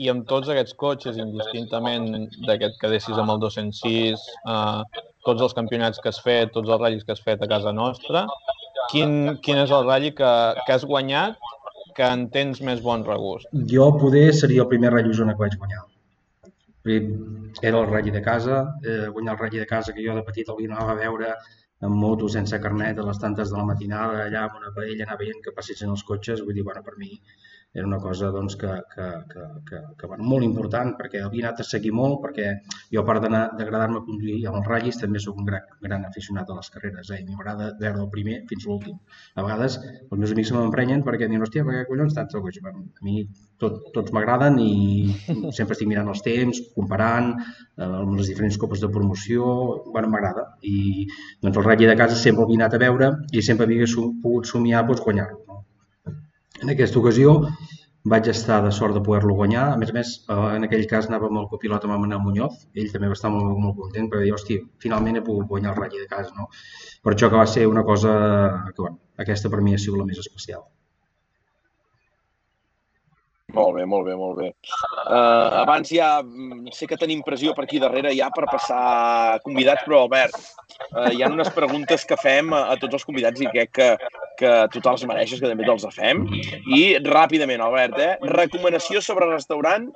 I 0.00 0.08
amb 0.12 0.24
tots 0.30 0.48
aquests 0.48 0.74
cotxes, 0.80 1.18
indistintament 1.20 2.30
d'aquest 2.46 2.78
que 2.80 2.90
deixis 2.94 3.18
amb 3.20 3.34
el 3.34 3.42
206, 3.42 4.24
uh, 4.48 4.82
tots 5.26 5.44
els 5.46 5.54
campionats 5.56 6.00
que 6.02 6.10
has 6.10 6.20
fet, 6.24 6.52
tots 6.54 6.68
els 6.68 6.80
ratllis 6.80 7.06
que 7.06 7.14
has 7.14 7.22
fet 7.24 7.42
a 7.42 7.48
casa 7.50 7.72
nostra, 7.76 8.24
quin, 8.90 9.36
quin 9.44 9.62
és 9.62 9.70
el 9.70 9.86
ratll 9.86 10.10
que, 10.16 10.32
que 10.66 10.76
has 10.76 10.86
guanyat 10.88 11.38
que 11.96 12.06
en 12.06 12.26
tens 12.34 12.60
més 12.66 12.82
bon 12.84 13.04
regust? 13.06 13.48
Jo 13.72 13.90
poder 14.00 14.28
seria 14.36 14.64
el 14.64 14.70
primer 14.70 14.92
Rally 14.94 15.12
Osona 15.14 15.36
que 15.36 15.44
vaig 15.44 15.56
guanyar. 15.60 15.86
Era 16.90 17.76
el 17.76 17.88
ratll 17.90 18.12
de 18.14 18.22
casa, 18.24 18.60
eh, 18.84 19.08
guanyar 19.12 19.34
el 19.36 19.42
ratll 19.42 19.62
de 19.62 19.68
casa 19.68 19.92
que 19.96 20.04
jo 20.06 20.16
de 20.16 20.24
petit 20.26 20.48
el 20.48 20.62
anava 20.70 20.94
a 20.94 21.00
veure 21.00 21.34
amb 21.80 21.96
moto 21.96 22.28
sense 22.28 22.58
carnet 22.60 22.98
a 22.98 23.04
les 23.06 23.20
tantes 23.20 23.52
de 23.52 23.56
la 23.56 23.66
matinada, 23.68 24.24
allà 24.26 24.46
amb 24.46 24.58
una 24.60 24.72
paella, 24.76 25.06
anar 25.06 25.16
veient 25.20 25.40
que 25.44 25.54
passessin 25.56 25.92
els 25.92 26.04
cotxes, 26.04 26.42
vull 26.44 26.56
dir, 26.56 26.64
bueno, 26.64 26.82
per 26.84 26.96
mi 27.00 27.14
era 27.72 27.86
una 27.86 27.98
cosa 27.98 28.30
doncs, 28.34 28.56
que, 28.56 28.70
que, 28.94 29.06
que, 29.30 29.42
que, 29.68 29.80
que 29.98 30.06
bueno, 30.10 30.24
molt 30.26 30.44
important 30.46 30.96
perquè 30.98 31.20
havia 31.22 31.46
anat 31.46 31.62
a 31.62 31.66
seguir 31.66 31.92
molt 31.94 32.18
perquè 32.24 32.48
jo 32.90 33.02
a 33.02 33.06
part 33.06 33.22
d'agradar-me 33.22 34.02
conduir 34.06 34.40
amb 34.50 34.58
els 34.60 34.70
ratllis 34.70 34.98
també 34.98 35.22
sóc 35.22 35.38
un 35.38 35.46
gran, 35.46 35.68
gran 35.84 36.06
aficionat 36.08 36.50
a 36.50 36.56
les 36.58 36.70
carreres 36.74 37.12
eh? 37.14 37.20
i 37.22 37.28
m'agrada 37.28 37.70
veure 37.78 38.02
el 38.02 38.10
primer 38.10 38.40
fins 38.50 38.66
a 38.66 38.70
l'últim. 38.70 38.96
A 39.36 39.46
vegades 39.46 39.78
els 39.84 40.18
meus 40.18 40.34
amics 40.34 40.50
se 40.50 40.56
m'emprenyen 40.56 41.04
perquè 41.06 41.28
diuen, 41.30 41.46
hòstia, 41.46 41.64
per 41.66 41.76
què 41.76 41.84
collons 41.92 42.16
tants 42.16 42.34
el 42.34 42.44
cotxe? 42.46 42.64
A 42.66 43.06
mi 43.06 43.22
tot, 43.62 43.78
tots 43.94 44.14
m'agraden 44.16 44.58
i 44.64 44.72
sempre 45.58 45.76
estic 45.76 45.90
mirant 45.92 46.10
els 46.10 46.24
temps, 46.26 46.62
comparant 46.74 47.32
eh, 47.36 47.86
amb 47.86 48.16
les 48.18 48.32
diferents 48.32 48.58
copes 48.58 48.82
de 48.82 48.90
promoció, 48.90 49.46
bueno, 49.94 50.10
m'agrada. 50.10 50.48
I 50.66 51.06
doncs 51.44 51.60
el 51.60 51.68
ratll 51.68 51.92
de 51.92 51.98
casa 52.02 52.18
sempre 52.18 52.44
l'havia 52.44 52.64
anat 52.64 52.76
a 52.76 52.82
veure 52.82 53.12
i 53.30 53.46
sempre 53.46 53.68
havia 53.68 53.86
pogut 54.24 54.50
somiar 54.50 54.82
doncs, 54.88 55.04
guanyar-lo. 55.06 55.49
En 56.60 56.72
aquesta 56.72 56.98
ocasió 57.00 57.36
vaig 58.12 58.26
estar 58.32 58.58
de 58.64 58.70
sort 58.72 58.96
de 58.96 59.02
poder-lo 59.04 59.34
guanyar. 59.36 59.66
A 59.74 59.76
més 59.80 59.92
a 59.92 59.96
més, 59.96 60.10
eh, 60.28 60.40
en 60.56 60.66
aquell 60.66 60.86
cas 60.88 61.08
anava 61.08 61.28
amb 61.28 61.40
el 61.42 61.48
copilot 61.52 61.84
amb 61.84 61.96
el 61.96 62.20
Muñoz. 62.24 62.66
Ell 62.74 62.92
també 62.92 63.08
va 63.08 63.18
estar 63.18 63.30
molt, 63.30 63.56
molt 63.58 63.76
content 63.76 64.08
perquè 64.08 64.24
deia, 64.24 64.34
hòstia, 64.34 64.66
finalment 64.78 65.16
he 65.16 65.22
pogut 65.22 65.48
guanyar 65.48 65.72
el 65.74 65.80
ratll 65.82 66.04
de 66.04 66.10
casa. 66.10 66.34
No? 66.36 66.48
Per 67.02 67.14
això 67.14 67.30
que 67.30 67.36
va 67.36 67.46
ser 67.46 67.66
una 67.66 67.84
cosa 67.84 68.12
que, 68.74 68.82
bueno, 68.82 68.98
aquesta 69.18 69.50
per 69.50 69.60
mi 69.60 69.74
ha 69.74 69.78
sigut 69.78 70.00
la 70.00 70.06
més 70.06 70.18
especial. 70.18 70.64
Molt 73.54 73.74
bé, 73.76 73.84
molt 73.84 74.06
bé, 74.06 74.14
molt 74.14 74.38
bé. 74.38 74.48
Uh, 75.10 75.62
abans 75.64 75.88
ja, 75.90 76.22
mm, 76.22 76.70
sé 76.76 76.86
que 76.86 76.98
tenim 77.00 77.22
pressió 77.26 77.54
per 77.56 77.64
aquí 77.64 77.80
darrere 77.82 78.12
ja 78.14 78.28
per 78.34 78.46
passar 78.50 79.40
convidats, 79.42 79.82
però 79.86 80.04
Albert, 80.04 80.36
uh, 80.94 81.08
hi 81.10 81.22
ha 81.22 81.30
unes 81.32 81.50
preguntes 81.56 82.06
que 82.06 82.18
fem 82.20 82.52
a, 82.54 82.68
a 82.70 82.76
tots 82.78 83.00
els 83.00 83.06
convidats 83.08 83.42
i 83.42 83.50
crec 83.50 83.72
que, 83.80 83.88
que 84.40 84.52
tu 84.72 84.80
te'ls 84.84 85.04
mereixes, 85.08 85.40
que 85.42 85.50
també 85.50 85.66
te'ls 85.68 85.86
fem. 85.94 86.24
I 86.76 86.82
ràpidament, 87.04 87.62
Albert, 87.64 87.98
eh? 88.00 88.30
recomanació 88.32 89.02
sobre 89.04 89.28
restaurant 89.30 89.88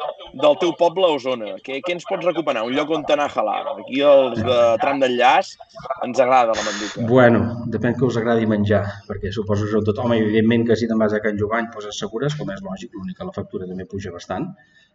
del 0.42 0.58
teu 0.60 0.74
poble 0.78 1.08
a 1.08 1.16
Osona. 1.16 1.54
Què, 1.64 1.80
què 1.84 1.96
ens 1.96 2.06
pots 2.08 2.26
recomanar? 2.28 2.66
Un 2.68 2.76
lloc 2.76 2.92
on 2.94 3.06
anar 3.14 3.28
a 3.30 3.40
halar. 3.40 3.60
Aquí 3.74 4.02
els 4.04 4.40
de 4.44 4.60
tram 4.82 5.00
d'enllaç 5.02 5.54
ens 6.06 6.20
agrada 6.20 6.56
la 6.56 6.66
manduca. 6.66 7.06
Bueno, 7.10 7.42
depèn 7.74 7.96
que 7.98 8.06
us 8.08 8.18
agradi 8.20 8.48
menjar, 8.50 8.84
perquè 9.08 9.32
suposo 9.34 9.68
que 9.70 9.82
tothom, 9.88 10.16
evidentment 10.16 10.68
que 10.68 10.78
si 10.78 10.90
te'n 10.90 11.00
vas 11.00 11.14
a 11.16 11.22
Can 11.24 11.40
Jovany 11.40 11.70
doncs 11.72 11.90
assegures, 11.92 12.36
com 12.38 12.50
és 12.54 12.62
lògic, 12.64 12.92
l'únic 12.94 13.18
que 13.20 13.28
la 13.28 13.36
factura 13.36 13.68
també 13.70 13.88
puja 13.90 14.12
bastant. 14.14 14.50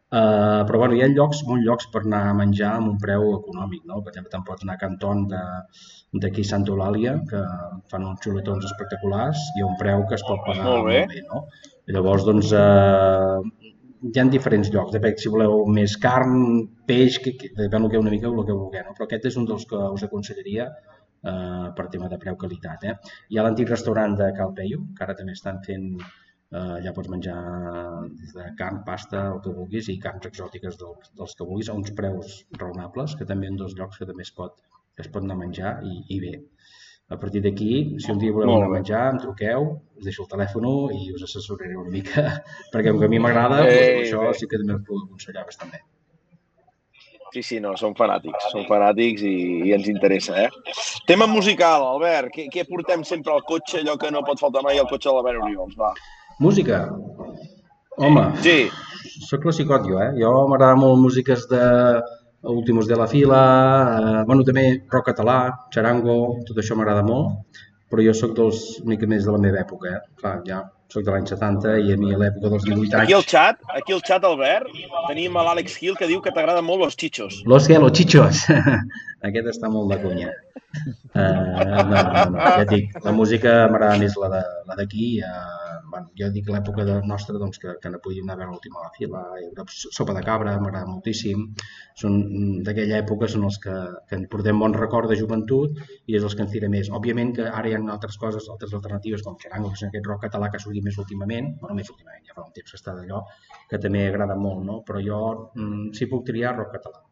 Uh, 0.09 0.63
però 0.65 0.79
bueno, 0.81 0.95
hi 0.97 1.03
ha 1.05 1.07
llocs, 1.11 1.43
molts 1.45 1.65
llocs 1.67 1.89
per 1.93 2.01
anar 2.01 2.23
a 2.31 2.35
menjar 2.37 2.71
amb 2.79 2.89
un 2.89 2.97
preu 3.01 3.27
econòmic, 3.35 3.83
no? 3.85 3.99
Per 4.01 4.09
exemple, 4.09 4.31
te'n 4.33 4.45
pots 4.47 4.65
anar 4.65 4.77
a 4.79 4.81
Canton 4.81 5.27
de- 5.29 6.21
d'aquí 6.23 6.43
Santa 6.43 6.71
Eulàlia, 6.73 7.13
que 7.29 7.41
fan 7.91 8.07
uns 8.09 8.23
xuletons 8.25 8.65
espectaculars 8.65 9.43
i 9.59 9.61
a 9.61 9.67
un 9.67 9.77
preu 9.77 10.07
que 10.09 10.15
es 10.17 10.25
pot 10.25 10.41
pagar 10.47 10.65
Molt 10.65 10.87
bé. 10.87 11.03
molt 11.05 11.13
bé 11.13 11.21
no? 11.27 11.43
I 11.85 11.93
llavors, 11.93 12.25
doncs, 12.25 12.53
uh, 12.57 13.69
hi 14.01 14.19
ha 14.19 14.25
diferents 14.33 14.71
llocs, 14.73 14.93
depèn 14.95 15.17
si 15.21 15.29
voleu 15.29 15.65
més 15.75 15.95
carn, 16.01 16.39
peix, 16.89 17.19
que, 17.23 17.35
que, 17.37 17.49
depèn 17.57 17.85
del 17.85 17.91
que 17.93 18.01
una 18.01 18.13
mica 18.13 18.27
el 18.31 18.45
que 18.47 18.55
vulgueu, 18.55 18.85
no? 18.87 18.95
però 18.97 19.05
aquest 19.05 19.25
és 19.29 19.37
un 19.37 19.45
dels 19.49 19.65
que 19.69 19.77
us 19.97 20.05
aconsellaria 20.07 20.69
eh, 20.69 21.67
per 21.75 21.87
tema 21.91 22.07
de 22.07 22.17
preu-qualitat. 22.21 22.85
Eh? 22.87 22.95
Hi 23.29 23.37
ha 23.37 23.43
l'antic 23.43 23.69
restaurant 23.69 24.15
de 24.21 24.31
Cal 24.37 24.53
Peio, 24.55 24.79
que 24.95 25.03
ara 25.05 25.17
també 25.19 25.35
estan 25.35 25.59
fent, 25.65 25.89
eh, 26.51 26.75
allà 26.79 26.93
pots 26.95 27.11
menjar 27.13 27.37
des 28.09 28.33
de 28.37 28.47
carn, 28.59 28.81
pasta, 28.87 29.25
el 29.33 29.41
que 29.45 29.53
vulguis, 29.53 29.89
i 29.93 29.99
carns 30.01 30.29
exòtiques 30.31 30.79
dels, 30.81 31.13
dels 31.19 31.35
que 31.37 31.47
vulguis, 31.51 31.69
a 31.69 31.77
uns 31.77 31.93
preus 31.99 32.41
raonables, 32.57 33.15
que 33.19 33.27
també 33.29 33.51
en 33.51 33.59
dos 33.59 33.77
llocs 33.77 34.01
que 34.01 34.09
també 34.09 34.25
es 34.27 34.33
pot, 34.35 34.57
es 34.99 35.11
pot 35.11 35.23
anar 35.23 35.37
a 35.37 35.43
menjar 35.43 35.77
i, 35.85 36.01
i 36.15 36.19
bé. 36.23 36.35
A 37.09 37.17
partir 37.17 37.41
d'aquí, 37.41 37.97
si 37.97 38.11
un 38.13 38.19
dia 38.21 38.33
voleu 38.33 38.59
anar 38.59 38.67
a 38.67 38.73
menjar, 38.75 39.05
em 39.09 39.21
truqueu, 39.21 39.63
us 39.97 40.05
deixo 40.05 40.25
el 40.25 40.29
telèfon 40.29 40.67
i 40.93 41.07
us 41.15 41.23
assessoraré 41.25 41.73
una 41.73 41.93
mica, 41.93 42.25
perquè 42.73 42.91
com 42.91 42.99
que 43.01 43.09
a 43.09 43.13
mi 43.13 43.21
m'agrada, 43.21 43.63
doncs, 43.63 44.03
això 44.03 44.27
bé. 44.27 44.35
sí 44.37 44.49
que 44.49 44.59
també 44.61 44.75
us 44.77 44.83
puc 44.85 45.07
aconsellar 45.07 45.47
bastant 45.47 45.73
bé. 45.73 45.81
Sí, 47.33 47.43
sí, 47.45 47.57
no, 47.61 47.75
som 47.77 47.93
fanàtics, 47.97 48.47
som 48.49 48.63
fanàtics 48.65 49.21
i, 49.25 49.33
i 49.69 49.73
ens 49.75 49.89
interessa, 49.89 50.37
eh? 50.45 50.77
Tema 51.09 51.27
musical, 51.29 51.85
Albert, 51.85 52.31
què, 52.33 52.47
què 52.53 52.63
portem 52.69 53.03
sempre 53.05 53.35
al 53.35 53.43
cotxe, 53.45 53.83
allò 53.83 53.97
que 54.01 54.09
no 54.13 54.23
pot 54.25 54.41
faltar 54.41 54.63
mai 54.65 54.81
al 54.81 54.89
cotxe 54.89 55.11
de 55.11 55.17
l'Albert 55.17 55.43
Oriols, 55.45 55.75
va. 55.77 55.91
Música? 56.39 56.87
Home, 57.97 58.23
Sí, 58.39 58.69
sóc 59.27 59.41
classicot 59.43 59.83
jo, 59.83 59.99
eh? 59.99 60.13
Jo 60.21 60.31
m'agrada 60.47 60.77
molt 60.79 61.01
músiques 61.03 61.45
de 61.51 61.63
Últimos 62.47 62.87
de 62.87 62.95
la 62.95 63.07
Fila, 63.11 63.41
eh, 63.99 64.23
bueno, 64.25 64.45
també 64.47 64.63
rock 64.93 65.09
català, 65.11 65.39
charango, 65.75 66.15
tot 66.47 66.61
això 66.63 66.77
m'agrada 66.79 67.03
molt, 67.03 67.59
però 67.91 68.05
jo 68.05 68.13
sóc 68.15 68.37
dels, 68.37 68.61
mica 68.87 69.09
més 69.11 69.27
de 69.27 69.35
la 69.35 69.41
meva 69.43 69.59
època, 69.59 69.91
eh? 69.97 70.01
Clar, 70.21 70.37
ja 70.47 70.61
sóc 70.89 71.03
de 71.05 71.11
l'any 71.13 71.27
70 71.29 71.75
i 71.85 71.91
a 71.93 71.97
mi 72.01 72.13
a 72.15 72.17
l'època 72.17 72.49
dels 72.53 72.63
18 72.65 72.97
aquí 72.97 73.13
al 73.13 73.21
anys... 73.21 73.29
xat, 73.29 73.59
aquí 73.77 73.93
al 73.93 74.01
xat, 74.07 74.23
Albert, 74.25 74.71
tenim 75.09 75.35
l'Àlex 75.37 75.75
Gil 75.77 75.97
que 75.99 76.07
diu 76.09 76.23
que 76.23 76.33
t'agraden 76.33 76.65
molt 76.65 76.81
los 76.85 76.95
chichos. 76.97 77.43
Los 77.45 77.67
que, 77.69 77.77
los 77.83 77.93
chichos. 77.93 78.47
Aquest 79.29 79.51
està 79.51 79.69
molt 79.69 79.91
de 79.93 79.99
conya. 80.01 80.31
Uh, 80.69 81.63
no, 81.65 81.83
no, 81.89 82.01
no, 82.29 82.43
ja 82.59 82.65
dic, 82.69 82.91
la 83.05 83.13
música 83.15 83.53
m'agrada 83.71 83.97
més 84.03 84.17
la 84.21 84.29
la 84.35 84.75
d'aquí. 84.77 85.07
Uh, 85.25 85.59
bueno, 85.89 86.11
jo 86.19 86.29
dic 86.33 86.49
l'època 86.53 86.85
de 86.85 86.95
nostra 87.09 87.39
doncs, 87.41 87.57
que, 87.61 87.73
que 87.81 87.89
no 87.89 87.99
podíem 88.03 88.27
anar 88.27 88.35
a 88.35 88.39
veure 88.41 88.53
l'última 88.53 88.83
la 88.83 88.91
fila, 88.97 89.23
haurà 89.39 89.65
sopa 89.73 90.13
de 90.17 90.23
cabra, 90.27 90.53
m'agrada 90.61 90.89
moltíssim. 90.89 91.47
Són 92.01 92.19
mm, 92.19 92.61
d'aquella 92.67 92.99
època 93.03 93.29
són 93.33 93.47
els 93.49 93.57
que, 93.63 93.75
que 94.09 94.19
en 94.19 94.27
portem 94.31 94.61
bon 94.61 94.77
record 94.77 95.09
de 95.11 95.17
joventut 95.19 95.81
i 96.05 96.17
és 96.19 96.29
els 96.29 96.37
que 96.37 96.45
ens 96.45 96.53
tira 96.53 96.71
més. 96.71 96.93
Òbviament 97.01 97.33
que 97.39 97.49
ara 97.49 97.71
hi 97.71 97.75
ha 97.77 97.81
altres 97.97 98.21
coses, 98.21 98.49
altres 98.53 98.77
alternatives 98.77 99.25
com 99.25 99.37
Xarango, 99.41 99.73
que 99.73 99.81
és 99.81 99.87
aquest 99.89 100.09
rock 100.11 100.27
català 100.27 100.51
que 100.51 100.61
ha 100.61 100.65
sortit 100.65 100.85
més 100.85 101.01
últimament, 101.01 101.53
bueno, 101.63 101.77
més 101.81 101.89
últimament, 101.89 102.25
ja 102.29 102.37
fa 102.37 102.45
un 102.45 102.53
temps 102.55 102.71
que 102.71 102.81
està 102.81 102.95
d'allò, 102.97 103.25
que 103.69 103.81
també 103.81 104.07
agrada 104.07 104.37
molt, 104.37 104.65
no? 104.69 104.81
però 104.85 105.01
jo, 105.03 105.21
mm, 105.55 105.93
si 105.97 106.11
puc 106.11 106.27
triar, 106.29 106.57
rock 106.61 106.77
català. 106.77 107.08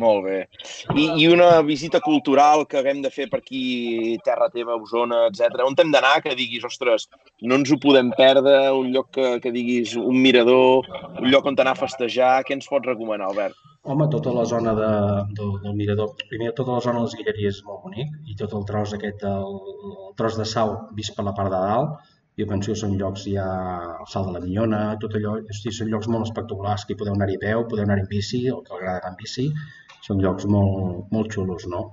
Molt 0.00 0.24
bé. 0.24 0.36
I, 0.96 1.02
I 1.20 1.26
una 1.28 1.48
visita 1.66 2.00
cultural 2.00 2.64
que 2.68 2.78
haguem 2.80 3.02
de 3.04 3.10
fer 3.12 3.26
per 3.28 3.42
aquí, 3.42 4.16
terra 4.24 4.48
teva, 4.52 4.78
Osona, 4.80 5.26
etc. 5.28 5.60
On 5.66 5.76
hem 5.76 5.90
d'anar 5.92 6.14
que 6.24 6.36
diguis, 6.38 6.64
ostres, 6.64 7.08
no 7.44 7.58
ens 7.60 7.72
ho 7.72 7.76
podem 7.82 8.12
perdre, 8.16 8.54
un 8.76 8.88
lloc 8.94 9.10
que, 9.16 9.34
que 9.44 9.52
diguis, 9.52 9.92
un 10.00 10.22
mirador, 10.24 10.88
un 11.18 11.28
lloc 11.28 11.50
on 11.50 11.58
anar 11.58 11.74
a 11.76 11.82
festejar, 11.82 12.38
què 12.48 12.56
ens 12.56 12.70
pots 12.70 12.88
recomanar, 12.88 13.28
Albert? 13.28 13.60
Home, 13.82 14.08
tota 14.12 14.32
la 14.36 14.46
zona 14.48 14.72
de, 14.76 14.88
del, 15.36 15.52
del 15.66 15.76
mirador, 15.76 16.14
primer 16.32 16.54
tota 16.56 16.78
la 16.78 16.84
zona 16.84 17.00
de 17.00 17.08
les 17.08 17.18
Guilleries 17.20 17.60
és 17.60 17.66
molt 17.68 17.84
bonic 17.84 18.16
i 18.28 18.36
tot 18.40 18.56
el 18.56 18.64
tros 18.68 18.96
aquest, 18.96 19.24
el, 19.28 19.54
el 19.90 20.10
tros 20.20 20.36
de 20.40 20.48
sau 20.48 20.74
vist 20.96 21.16
per 21.16 21.24
la 21.28 21.36
part 21.36 21.52
de 21.52 21.60
dalt, 21.64 22.10
penso 22.48 22.72
que 22.72 22.80
són 22.80 22.96
llocs 23.00 23.26
ja 23.28 23.46
el 23.98 24.08
salt 24.12 24.30
de 24.30 24.36
la 24.36 24.42
Minyona, 24.44 24.80
tot 25.02 25.16
allò, 25.18 25.36
hosti, 25.40 25.72
són 25.74 25.90
llocs 25.92 26.08
molt 26.12 26.28
espectaculars, 26.28 26.86
que 26.86 26.94
hi 26.94 27.00
podeu 27.00 27.16
anar-hi 27.16 27.38
a 27.40 27.44
peu, 27.44 27.66
podeu 27.70 27.86
anar-hi 27.86 28.06
en 28.06 28.10
bici, 28.10 28.44
el 28.52 28.62
que 28.66 28.76
agrada 28.76 29.00
anar 29.00 29.14
en 29.14 29.20
bici, 29.20 29.48
són 30.06 30.22
llocs 30.24 30.46
molt, 30.50 31.10
molt 31.14 31.34
xulos, 31.34 31.66
no? 31.70 31.88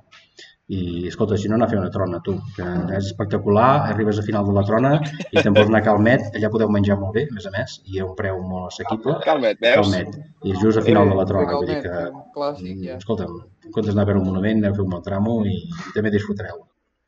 I, 0.67 1.07
escolta, 1.07 1.37
si 1.39 1.47
no, 1.47 1.55
anar 1.55 1.69
a 1.69 1.71
fer 1.71 1.77
una 1.79 1.91
trona, 1.91 2.17
tu, 2.23 2.33
que 2.57 2.65
és 2.97 3.05
espectacular, 3.05 3.67
arribes 3.87 4.17
a 4.19 4.25
final 4.27 4.43
de 4.49 4.55
la 4.57 4.65
trona 4.67 4.91
i 4.99 5.37
te'n 5.37 5.55
pots 5.55 5.69
anar 5.71 5.79
a 5.79 5.85
Calmet, 5.85 6.25
allà 6.35 6.49
podeu 6.51 6.71
menjar 6.75 6.97
molt 6.99 7.15
bé, 7.15 7.23
a 7.31 7.37
més 7.37 7.47
a 7.47 7.53
més, 7.53 7.77
i 7.87 8.01
a 8.01 8.07
un 8.07 8.15
preu 8.19 8.41
molt 8.43 8.73
assequible. 8.73 9.15
Calmet, 9.23 9.61
veus? 9.63 9.77
Calmet, 9.79 10.17
i 10.43 10.51
és 10.51 10.59
just 10.59 10.81
a 10.81 10.83
final 10.83 11.07
de 11.07 11.15
la 11.21 11.27
trona, 11.29 11.53
vull 11.53 11.71
dir 11.71 11.79
que... 11.85 12.01
clàssic, 12.35 12.81
ja. 12.83 12.99
Escolta'm, 12.99 13.37
en 13.63 13.71
comptes 13.71 13.93
d'anar 13.93 14.09
a 14.09 14.11
veure 14.11 14.25
un 14.25 14.27
monument, 14.33 14.59
aneu 14.59 14.75
a 14.75 14.79
fer 14.81 14.83
un 14.83 14.91
bon 14.97 15.07
tramo 15.07 15.37
i, 15.47 15.61
i 15.71 15.95
també 15.95 16.11
disfrutareu. 16.11 16.65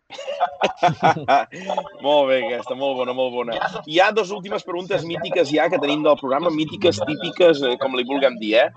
molt 2.06 2.30
bé, 2.30 2.38
aquesta, 2.40 2.76
molt 2.78 2.98
bona, 2.98 3.14
molt 3.14 3.34
bona. 3.36 3.58
Hi 3.86 4.00
ha 4.02 4.10
dues 4.16 4.32
últimes 4.36 4.66
preguntes 4.66 5.06
mítiques 5.06 5.52
ja 5.54 5.68
que 5.70 5.82
tenim 5.82 6.02
del 6.06 6.18
programa, 6.22 6.50
mítiques, 6.54 7.02
típiques, 7.06 7.62
eh, 7.66 7.76
com 7.82 7.98
li 7.98 8.08
vulguem 8.10 8.40
dir, 8.42 8.56
eh? 8.64 8.68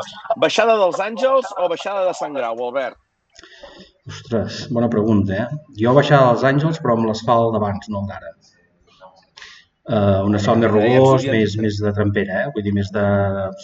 Baixada 0.44 0.76
dels 0.80 1.00
Àngels 1.00 1.48
o 1.56 1.70
baixada 1.72 2.04
de 2.08 2.14
Sant 2.18 2.36
Grau, 2.36 2.60
Albert? 2.68 3.00
Ostres, 4.10 4.66
bona 4.74 4.90
pregunta, 4.92 5.44
eh? 5.44 5.46
Jo 5.80 5.96
baixava 5.96 6.32
als 6.34 6.44
Àngels, 6.44 6.80
però 6.82 6.98
amb 6.98 7.08
l'asfalt 7.08 7.56
d'abans, 7.56 7.88
no 7.88 8.02
el 8.02 8.08
d'ara. 8.12 8.32
Uh, 9.82 10.22
un 10.22 10.36
asfalt 10.38 10.60
més 10.62 10.70
rugós, 10.70 11.24
més, 11.26 11.56
més 11.58 11.78
de 11.82 11.90
trampera, 11.96 12.44
eh? 12.44 12.50
Vull 12.54 12.62
dir, 12.62 12.70
més 12.76 12.86
de... 12.94 13.02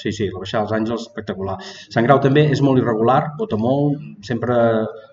Sí, 0.01 0.11
sí, 0.11 0.27
la 0.33 0.41
baixada 0.43 0.64
als 0.64 0.73
Àngels, 0.75 1.05
espectacular. 1.07 1.55
Sant 1.95 2.09
Grau 2.09 2.19
també 2.25 2.43
és 2.51 2.62
molt 2.64 2.81
irregular, 2.83 3.21
bota 3.39 3.59
molt, 3.61 4.03
sempre... 4.27 4.57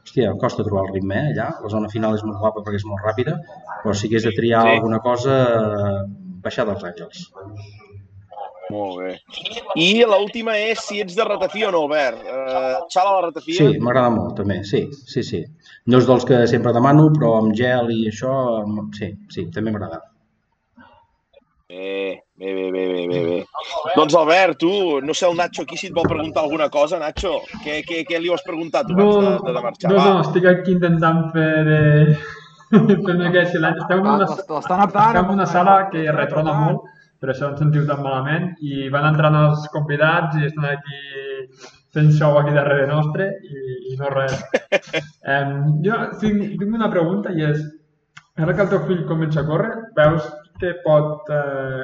Hòstia, 0.06 0.32
em 0.32 0.40
costa 0.42 0.66
trobar 0.66 0.88
el 0.88 0.96
ritme, 0.96 1.18
eh, 1.18 1.32
allà. 1.36 1.52
La 1.62 1.70
zona 1.70 1.92
final 1.94 2.18
és 2.18 2.24
molt 2.26 2.42
guapa 2.42 2.64
perquè 2.66 2.82
és 2.82 2.88
molt 2.90 3.06
ràpida, 3.06 3.36
però 3.84 3.94
si 3.94 4.10
hagués 4.10 4.26
de 4.26 4.34
triar 4.38 4.64
Sí. 4.66 4.74
alguna 4.80 5.00
cosa, 5.06 5.38
baixada 6.46 6.74
als 6.74 6.88
Àngels. 6.90 7.24
Molt 8.74 8.98
bé. 8.98 9.12
I 9.78 10.02
l'última 10.10 10.56
és 10.58 10.82
si 10.88 10.98
ets 11.04 11.14
de 11.18 11.26
ratafia 11.26 11.70
o 11.70 11.72
no, 11.76 11.84
Albert. 11.86 12.26
Uh, 12.26 12.82
xala 12.90 13.14
la 13.20 13.28
ratafia? 13.28 13.60
Sí, 13.62 13.78
m'agrada 13.78 14.10
molt, 14.10 14.34
també, 14.42 14.64
sí, 14.66 14.88
sí, 15.06 15.22
sí. 15.22 15.44
No 15.86 16.02
és 16.02 16.10
dels 16.10 16.26
que 16.26 16.42
sempre 16.50 16.74
demano, 16.74 17.12
però 17.14 17.36
amb 17.44 17.54
gel 17.54 17.94
i 17.94 18.08
això, 18.10 18.34
sí, 18.98 19.14
sí, 19.30 19.46
també 19.54 19.70
m'agrada. 19.70 20.02
Bé, 21.68 22.22
bé, 22.36 22.54
bé, 22.54 22.72
bé, 22.72 22.88
bé, 22.88 23.08
bé, 23.08 23.20
bé. 23.26 23.46
Doncs 23.96 24.14
Albert, 24.14 24.60
tu, 24.62 25.02
no 25.02 25.14
sé 25.18 25.26
el 25.26 25.36
Nacho 25.38 25.64
aquí 25.64 25.78
si 25.78 25.88
et 25.88 25.96
vol 25.96 26.06
preguntar 26.06 26.44
alguna 26.44 26.68
cosa, 26.70 27.00
Nacho. 27.02 27.40
Què, 27.64 27.80
què, 27.88 28.04
què 28.06 28.20
li 28.22 28.30
vols 28.30 28.44
preguntar 28.46 28.84
tu 28.86 28.94
No, 28.94 29.08
abans 29.16 29.42
de, 29.42 29.54
de, 29.56 29.64
marxar? 29.64 29.90
no, 29.90 29.98
Va. 29.98 30.10
no, 30.12 30.20
estic 30.28 30.46
aquí 30.52 30.76
intentant 30.78 31.32
fer... 31.34 31.54
Eh... 31.78 32.18
aquest 32.76 33.56
silenci. 33.56 33.82
Estem 33.82 34.04
en 34.04 34.12
una, 34.12 34.28
estem 34.28 35.18
en 35.24 35.34
una 35.34 35.48
sala 35.50 35.76
que 35.90 36.06
retrona 36.14 36.54
molt, 36.60 36.86
per 37.22 37.32
això 37.34 37.50
ens 37.50 37.62
sentiu 37.62 37.86
tan 37.90 38.04
malament, 38.04 38.52
i 38.62 38.86
van 38.94 39.10
entrant 39.10 39.38
els 39.42 39.66
convidats 39.74 40.38
i 40.38 40.46
estan 40.52 40.70
aquí 40.70 41.02
fent 41.96 42.12
show 42.14 42.38
aquí 42.38 42.54
darrere 42.54 42.86
nostre 42.92 43.32
i, 43.42 43.66
i 43.94 43.98
no 44.02 44.14
res. 44.14 44.38
Um, 45.26 45.80
jo 45.82 45.96
tinc, 46.22 46.42
tinc 46.60 46.74
una 46.78 46.86
pregunta 46.94 47.32
i 47.34 47.42
és, 47.48 47.62
ara 48.38 48.54
que 48.54 48.62
el 48.62 48.68
teu 48.70 48.84
fill 48.86 49.00
comença 49.10 49.40
a 49.42 49.48
córrer, 49.48 49.72
veus 49.98 50.28
que 50.60 50.74
pot 50.84 51.32
eh, 51.34 51.84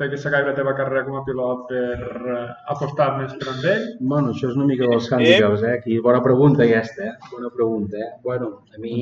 fer 0.00 0.08
que 0.10 0.18
s'acabi 0.20 0.48
la 0.48 0.56
teva 0.56 0.74
carrera 0.78 1.04
com 1.06 1.18
a 1.18 1.24
pilot 1.26 1.66
per 1.68 2.10
eh, 2.34 2.44
apostar 2.74 3.10
més 3.18 3.34
per 3.40 3.50
amb 3.52 3.66
ell? 3.74 3.86
Bueno, 4.00 4.32
això 4.32 4.48
és 4.48 4.56
una 4.58 4.68
mica 4.70 4.88
dels 4.88 5.10
hàndicaps, 5.12 5.66
eh? 5.66 5.74
Aquí, 5.80 5.98
bona 6.06 6.22
pregunta 6.24 6.64
aquesta, 6.64 7.10
eh? 7.10 7.32
Bona 7.34 7.52
pregunta, 7.56 8.00
eh? 8.00 8.12
Bueno, 8.24 8.54
a 8.74 8.80
mi... 8.82 8.96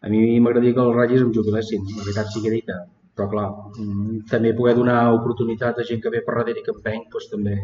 A 0.00 0.08
mi 0.08 0.40
m'agradaria 0.40 0.72
que 0.72 0.80
els 0.80 0.94
Ratlles 0.96 1.22
em 1.26 1.32
jubilessin, 1.36 1.82
la 1.92 2.06
veritat 2.06 2.30
sí 2.32 2.40
que 2.40 2.52
dic, 2.54 2.70
però 3.12 3.26
clar, 3.28 3.48
mm, 3.74 4.22
també 4.30 4.54
poder 4.56 4.72
donar 4.78 5.12
oportunitat 5.12 5.76
a 5.76 5.84
gent 5.84 6.00
que 6.00 6.12
ve 6.14 6.22
per 6.24 6.38
darrere 6.38 6.62
i 6.62 6.64
que 6.64 6.72
empeny, 6.72 7.02
doncs 7.12 7.28
també, 7.28 7.58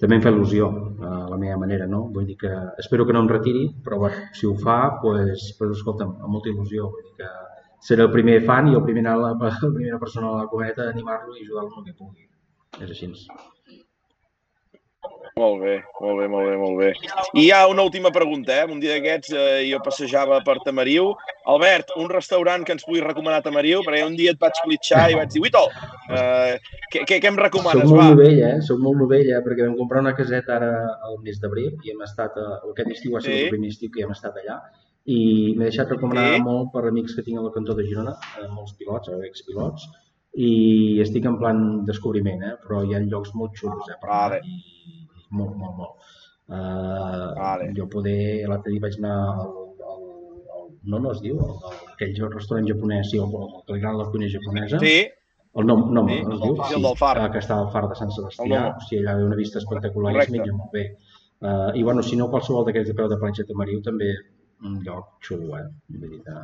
també 0.00 0.16
em 0.16 0.22
fa 0.24 0.32
il·lusió, 0.32 0.70
a 1.04 1.10
la 1.28 1.36
meva 1.36 1.58
manera, 1.60 1.84
no? 1.86 2.06
Vull 2.14 2.24
dir 2.30 2.38
que 2.40 2.54
espero 2.80 3.04
que 3.04 3.12
no 3.12 3.20
em 3.20 3.28
retiri, 3.28 3.66
però 3.84 3.98
bueno, 4.00 4.24
si 4.32 4.48
ho 4.48 4.54
fa, 4.56 4.78
doncs, 5.04 5.50
pues, 5.58 5.76
escolta'm, 5.76 6.16
amb 6.22 6.32
molta 6.32 6.48
il·lusió, 6.48 6.88
vull 6.94 7.04
dir 7.10 7.12
que 7.20 7.28
seré 7.80 8.02
el 8.06 8.12
primer 8.12 8.40
fan 8.46 8.68
i 8.70 8.74
el 8.78 8.84
primer, 8.84 9.04
la, 9.10 9.32
la 9.40 9.54
primera 9.60 9.98
persona 9.98 10.28
a 10.34 10.42
la 10.42 10.50
cometa 10.52 10.88
a 10.88 10.90
animar-lo 10.94 11.36
i 11.36 11.46
ajudar-lo 11.46 11.72
en 11.72 11.80
el 11.80 11.88
que 11.92 11.98
pugui. 11.98 12.28
És 12.80 12.90
així. 12.90 13.08
Molt 15.40 15.62
bé, 15.62 15.74
molt 16.02 16.18
bé, 16.20 16.26
molt 16.28 16.48
bé, 16.50 16.56
molt 16.60 16.76
bé. 16.76 16.88
I 17.38 17.44
hi 17.46 17.50
ha 17.54 17.60
una 17.70 17.84
última 17.86 18.10
pregunta, 18.12 18.52
eh? 18.60 18.66
Un 18.68 18.80
dia 18.82 18.96
d'aquests 18.98 19.30
eh, 19.32 19.62
jo 19.70 19.78
passejava 19.84 20.40
per 20.44 20.58
Tamariu. 20.66 21.14
Albert, 21.48 21.94
un 21.96 22.10
restaurant 22.12 22.66
que 22.66 22.74
ens 22.76 22.84
pugui 22.84 23.00
recomanar 23.00 23.38
a 23.40 23.44
Tamariu, 23.46 23.80
perquè 23.86 24.02
un 24.04 24.18
dia 24.18 24.34
et 24.34 24.40
vaig 24.42 24.58
clitxar 24.66 25.06
i 25.10 25.16
vaig 25.16 25.30
dir, 25.32 25.40
Wito, 25.46 25.62
eh, 26.12 26.58
què, 26.92 27.06
què, 27.08 27.20
què 27.22 27.30
em 27.30 27.38
Soc 27.38 27.44
recomanes? 27.46 27.88
molt 27.88 28.02
Va. 28.02 28.10
novell, 28.10 28.42
eh? 28.50 28.52
Soc 28.66 28.82
molt 28.84 29.00
novell, 29.00 29.30
eh? 29.32 29.40
Perquè 29.46 29.64
vam 29.70 29.78
comprar 29.80 30.02
una 30.04 30.12
caseta 30.18 30.58
ara 30.58 30.70
al 31.08 31.16
mes 31.24 31.40
d'abril 31.40 31.72
i 31.86 31.94
hem 31.94 32.04
estat, 32.04 32.36
a, 32.36 32.60
aquest 32.74 32.92
estiu 32.98 33.16
ha 33.16 33.24
sigut 33.24 33.38
Sí. 33.38 33.44
el 33.46 33.54
primer 33.56 33.72
estiu 33.72 33.90
que 33.96 34.04
hem 34.04 34.12
estat 34.18 34.36
allà 34.42 34.58
i 35.06 35.54
m'he 35.56 35.64
deixat 35.70 35.88
recomanar 35.90 36.34
Sí. 36.36 36.42
molt 36.42 36.70
per 36.72 36.84
amics 36.88 37.14
que 37.16 37.22
tinc 37.22 37.38
al 37.38 37.50
cantó 37.52 37.74
de 37.74 37.84
Girona, 37.88 38.12
eh, 38.40 38.48
molts 38.52 38.74
pilots, 38.74 39.08
o 39.08 39.22
expilots, 39.24 39.86
i 40.36 41.00
estic 41.00 41.24
en 41.26 41.38
plan 41.38 41.84
descobriment, 41.86 42.42
eh? 42.42 42.56
Però 42.62 42.84
hi 42.86 42.94
ha 42.94 43.00
llocs 43.00 43.32
molt 43.34 43.52
xulos, 43.56 43.88
eh? 43.90 43.96
Per 44.00 44.08
Vale. 44.10 44.40
i, 44.44 44.60
i 44.94 45.26
molt, 45.30 45.56
molt, 45.56 45.76
molt. 45.76 46.10
Uh, 46.50 47.34
Vale. 47.38 47.72
Jo 47.76 47.86
poder, 47.88 48.46
l'altre 48.50 48.72
dia 48.72 48.80
vaig 48.82 48.96
anar 48.98 49.16
al, 49.38 49.50
al, 49.90 50.00
al, 50.58 50.68
no, 50.84 50.98
no 50.98 51.12
es 51.12 51.20
diu, 51.22 51.38
al, 51.38 51.56
al, 51.70 51.76
aquell 51.94 52.14
restaurant 52.34 52.66
japonès, 52.68 53.10
sí, 53.10 53.18
el, 53.18 53.30
el 53.30 53.52
que 53.66 53.72
li 53.76 53.78
agrada 53.80 54.00
la 54.04 54.08
cuina 54.10 54.28
japonesa. 54.32 54.78
Sí, 54.82 54.96
El 55.58 55.66
nom, 55.66 55.80
nom 55.92 56.06
Sí, 56.08 56.20
no 56.22 56.34
es 56.36 56.40
diu? 56.44 56.56
sí, 56.68 56.74
el 56.76 56.82
del 56.82 56.96
far. 56.96 57.16
ah, 57.18 57.30
que 57.30 57.40
està 57.42 57.56
al 57.58 57.70
far 57.72 57.88
de 57.90 57.94
Sant 57.98 58.10
Sebastià. 58.14 58.58
O 58.76 58.80
sigui, 58.86 59.00
allà 59.02 59.16
ha 59.18 59.24
una 59.26 59.34
vista 59.38 59.58
espectacular 59.58 60.12
i 60.12 60.14
Correcte. 60.14 60.36
es 60.36 60.38
menja 60.38 60.52
molt 60.54 60.70
bé. 60.72 60.84
Uh, 61.40 61.70
I 61.74 61.82
bueno, 61.82 62.02
si 62.06 62.14
no, 62.16 62.28
qualsevol 62.30 62.64
d'aquests 62.68 62.90
de 62.92 62.94
peu 62.94 63.08
de 63.08 63.16
platja 63.18 63.42
de 63.48 63.54
Mariu 63.58 63.80
també 63.82 64.12
un 64.66 64.80
lloc 64.84 65.06
xulo, 65.26 65.56
eh? 65.58 65.66
Vull 65.96 66.10
dir 66.16 66.20
que... 66.26 66.36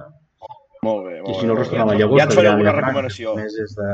molt 0.87 1.07
bé, 1.09 1.17
molt 1.21 1.29
I 1.29 1.33
bé. 1.33 1.41
si 1.41 1.47
no, 1.47 1.53
el 1.53 1.57
molt 1.57 1.61
restaurant 1.65 1.89
La 1.91 1.95
bé. 1.95 2.01
Llagosta. 2.01 2.19
Ja 2.23 2.27
ens 2.29 2.39
faré 2.41 2.49
alguna 2.53 2.73
recomanació. 2.79 3.35
més, 3.37 3.57
és 3.67 3.77
de... 3.79 3.89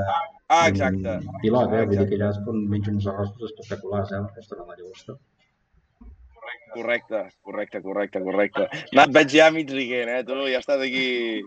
Ah, 0.53 0.65
exacte. 0.69 1.19
Pilot, 1.43 1.73
eh? 1.79 1.85
Vull 1.91 1.99
dir 2.03 2.09
que 2.11 2.17
allà 2.21 2.31
es 2.35 2.41
pot 2.47 2.57
menjar 2.77 2.93
uns 2.97 3.07
arrossos 3.13 3.51
espectaculars, 3.51 4.13
eh? 4.13 4.21
El 4.23 4.29
restaurant 4.41 4.69
La 4.73 4.77
Llagosta. 4.81 5.17
Correcte, 6.73 7.19
correcte, 7.45 7.81
correcte, 7.85 8.21
correcte. 8.25 8.63
Nat, 8.97 9.11
veig 9.13 9.29
ja 9.35 9.51
mig 9.53 9.69
riguent, 9.71 10.09
eh? 10.09 10.23
Tu 10.25 10.37
ja 10.49 10.61
estàs 10.63 10.81
aquí... 10.81 11.43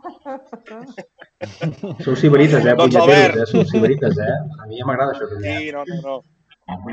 Sou 2.06 2.16
siberites, 2.16 2.66
eh? 2.66 2.76
Doncs, 2.78 2.96
Albert. 3.02 3.40
eh? 3.42 3.46
Sou 3.50 3.66
siberites, 3.66 4.18
eh? 4.22 4.36
A 4.62 4.68
mi 4.70 4.78
ja 4.80 4.86
m'agrada 4.88 5.16
això 5.16 5.28
també. 5.32 5.56
Sí, 5.58 5.72
no, 5.74 5.82
no, 5.90 5.98
no. 6.06 6.18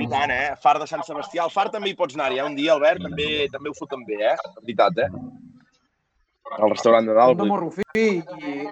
I 0.01 0.09
tant, 0.12 0.33
eh? 0.33 0.49
Far 0.64 0.78
de 0.80 0.89
Sant 0.89 1.05
Sebastià. 1.07 1.45
Al 1.47 1.53
Far 1.53 1.68
també 1.72 1.93
hi 1.93 1.97
pots 1.99 2.16
anar-hi, 2.16 2.41
eh? 2.41 2.47
Un 2.49 2.57
dia, 2.57 2.72
Albert, 2.76 3.05
també, 3.05 3.28
també 3.53 3.72
ho 3.72 3.76
foten 3.78 4.03
bé, 4.09 4.18
eh? 4.33 4.37
De 4.49 4.64
veritat, 4.64 5.05
eh? 5.05 5.11
Al 6.59 6.71
restaurant 6.71 7.07
de 7.07 7.15
dalt. 7.15 7.39
de 7.39 7.45
morro 7.49 7.71
fi 7.71 7.83
i, 7.95 8.23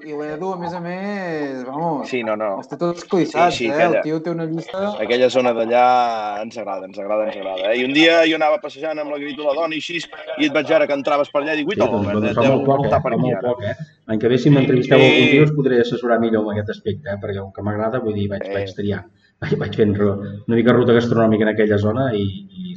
i 0.09 0.13
l'Edu, 0.17 0.53
a 0.53 0.57
més 0.61 0.73
a 0.73 0.81
més, 0.81 1.65
vamos, 1.67 2.09
Sí, 2.09 2.23
no, 2.23 2.37
no. 2.37 2.59
està 2.61 2.77
tot 2.81 2.97
esclissat, 2.97 3.53
Sí, 3.53 3.65
sí, 3.65 3.67
eh? 3.67 3.73
aquella- 3.75 3.99
El 3.99 4.03
tio 4.03 4.21
té 4.23 4.31
una 4.31 4.45
llista... 4.45 4.95
Aquella 5.01 5.29
zona 5.31 5.53
d'allà 5.53 6.43
ens 6.43 6.57
agrada, 6.59 6.87
ens 6.87 6.99
agrada, 6.99 7.27
ens 7.29 7.37
agrada. 7.37 7.73
Eh? 7.73 7.79
I 7.81 7.85
un 7.85 7.93
dia 7.93 8.23
jo 8.29 8.37
anava 8.37 8.59
passejant 8.61 8.99
amb 8.99 9.11
la 9.13 9.19
Grito 9.19 9.45
la 9.45 9.55
dona 9.55 9.75
i 9.75 9.79
així, 9.79 10.01
i 10.39 10.47
et 10.47 10.53
vaig 10.53 10.67
veure 10.69 10.87
que 10.87 10.95
entraves 10.95 11.31
per 11.31 11.43
allà 11.43 11.55
i 11.55 11.63
dic, 11.63 11.69
ui, 11.69 11.75
Sí, 11.75 11.81
doncs, 11.81 12.13
doncs 12.13 12.35
deu 12.35 12.53
molt 12.57 12.67
poc, 12.67 12.85
eh? 12.87 13.01
per 13.03 13.13
aquí 13.13 13.21
molt 13.23 13.41
poc, 13.45 13.63
eh? 13.65 13.75
L'any 14.09 14.19
que 14.19 14.29
ve, 14.29 14.39
si 14.39 14.51
m'entrevisteu 14.51 14.99
Sí. 14.99 15.05
algun 15.05 15.31
dia, 15.33 15.43
us 15.45 15.53
podré 15.57 15.81
assessorar 15.81 16.19
millor 16.21 16.43
en 16.45 16.51
aquest 16.59 16.71
aspecte, 16.77 17.09
eh? 17.11 17.17
perquè 17.23 17.41
com 17.41 17.53
que 17.53 17.63
m'agrada, 17.63 18.01
vull 18.01 18.15
dir, 18.15 18.29
vaig, 18.29 18.45
Eh. 18.49 18.55
vaig 18.55 18.75
triar. 18.75 19.05
Vaig, 19.41 19.55
vaig 19.61 19.77
fent 19.81 19.95
una 19.97 20.57
mica 20.57 20.75
ruta 20.77 20.93
gastronòmica 20.93 21.47
en 21.47 21.53
aquella 21.55 21.79
zona 21.81 22.11
i, 22.13 22.25
i 22.61 22.75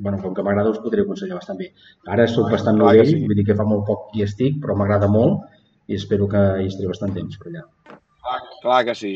bueno, 0.00 0.16
com 0.22 0.32
que 0.36 0.44
m'agrada 0.46 0.72
us 0.72 0.80
podré 0.80 1.04
aconsellar 1.04 1.36
bastant 1.36 1.60
bé. 1.60 1.70
Ara 2.08 2.24
sóc 2.30 2.48
bastant 2.52 2.80
novell, 2.80 3.04
sí. 3.10 3.20
vull 3.26 3.36
dir 3.36 3.44
que 3.50 3.56
fa 3.58 3.66
molt 3.68 3.84
poc 3.88 4.08
que 4.10 4.20
hi 4.20 4.24
estic, 4.24 4.56
però 4.62 4.78
m'agrada 4.78 5.10
molt 5.12 5.44
i 5.92 5.98
espero 6.00 6.28
que 6.32 6.42
hi 6.62 6.70
estaré 6.70 6.88
bastant 6.88 7.12
temps 7.16 7.36
per 7.42 7.52
allà. 7.52 7.66
Clar 8.62 8.82
que 8.88 8.96
sí. 8.96 9.14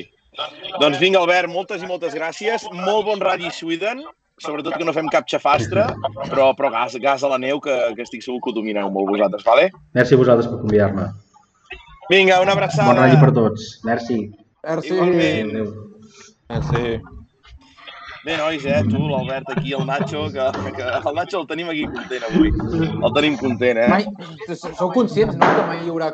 Doncs 0.81 1.01
vinga, 1.01 1.25
Albert, 1.25 1.51
moltes 1.51 1.83
i 1.83 1.89
moltes 1.89 2.15
gràcies. 2.15 2.69
Molt 2.77 3.09
bon 3.09 3.25
Rally 3.25 3.51
Sweden. 3.55 4.05
Sobretot 4.41 4.77
que 4.77 4.87
no 4.89 4.95
fem 4.97 5.09
cap 5.13 5.27
xafastre, 5.29 5.85
però, 6.31 6.53
però 6.57 6.71
gas, 6.73 6.95
gas 7.03 7.25
a 7.25 7.33
la 7.33 7.41
neu, 7.41 7.61
que, 7.65 7.75
que 7.97 8.07
estic 8.07 8.25
segur 8.25 8.39
que 8.41 8.53
ho 8.53 8.57
domineu 8.57 8.89
molt 8.93 9.11
vosaltres, 9.11 9.45
vale? 9.45 9.69
Merci 9.97 10.17
a 10.17 10.21
vosaltres 10.23 10.49
per 10.49 10.63
convidar-me. 10.63 11.11
Vinga, 12.13 12.41
una 12.45 12.57
abraçada. 12.57 12.89
Bon 12.89 13.01
ratll 13.03 13.21
per 13.21 13.31
tots. 13.37 13.71
Merci. 13.89 14.25
Merci. 14.65 14.97
Igualment. 14.97 15.57
Adéu. 15.57 15.90
Ah, 16.51 16.61
sí. 16.67 17.01
Bé, 18.25 18.37
nois, 18.37 18.65
eh? 18.67 18.83
Tu, 18.85 18.99
l'Albert 18.99 19.49
aquí, 19.55 19.73
el 19.73 19.87
Nacho, 19.87 20.27
que, 20.35 20.47
que 20.77 20.83
el 20.83 21.15
Nacho 21.15 21.41
el 21.41 21.47
tenim 21.49 21.71
aquí 21.73 21.87
content 21.89 22.27
avui. 22.27 22.51
El 22.91 23.15
tenim 23.17 23.37
content, 23.41 23.79
eh? 23.81 23.87
Mai, 23.89 24.05
sou 24.59 24.91
conscients, 24.93 25.39
no?, 25.39 25.47
que 25.57 25.69
mai 25.71 25.81
hi 25.87 25.93
haurà 25.95 26.11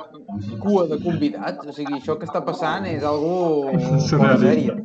cua 0.62 0.84
de 0.92 1.00
convidats? 1.02 1.64
O 1.66 1.74
sigui, 1.74 1.96
això 1.98 2.14
que 2.20 2.28
està 2.28 2.44
passant 2.46 2.86
és 2.92 3.02
algo 3.02 3.72
Surrealista. 4.06 4.76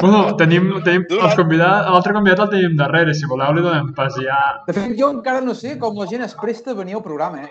Bueno, 0.00 0.36
tenim, 0.40 0.68
tenim 0.84 1.04
els 1.16 1.36
convidats, 1.38 1.88
l'altre 1.92 2.14
convidat 2.16 2.42
el 2.46 2.50
tenim 2.52 2.76
darrere, 2.78 3.14
si 3.16 3.28
voleu 3.30 3.54
li 3.56 3.64
donem 3.64 3.92
pas 3.96 4.16
ja. 4.20 4.38
De 4.66 4.74
fet, 4.76 4.94
jo 4.98 5.10
encara 5.14 5.42
no 5.44 5.54
sé 5.56 5.76
com 5.80 5.96
la 6.00 6.08
gent 6.10 6.24
es 6.26 6.34
presta 6.40 6.72
a 6.74 6.78
venir 6.78 6.98
al 6.98 7.04
programa, 7.04 7.46
eh? 7.46 7.50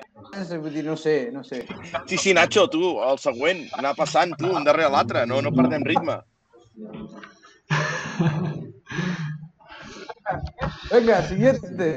Vull 0.56 0.74
dir, 0.74 0.86
no 0.88 0.98
sé, 1.00 1.16
no 1.34 1.44
sé. 1.48 1.64
Sí, 2.10 2.18
sí, 2.18 2.34
Nacho, 2.38 2.68
tu, 2.72 2.96
el 3.06 3.22
següent, 3.22 3.66
anar 3.80 3.96
passant, 3.98 4.36
tu, 4.40 4.52
un 4.52 4.68
darrere 4.68 4.92
l'altre, 4.94 5.26
no, 5.30 5.42
no 5.42 5.54
perdem 5.56 5.86
ritme. 5.88 6.20
Vinga, 10.92 11.22
siguiente. 11.30 11.90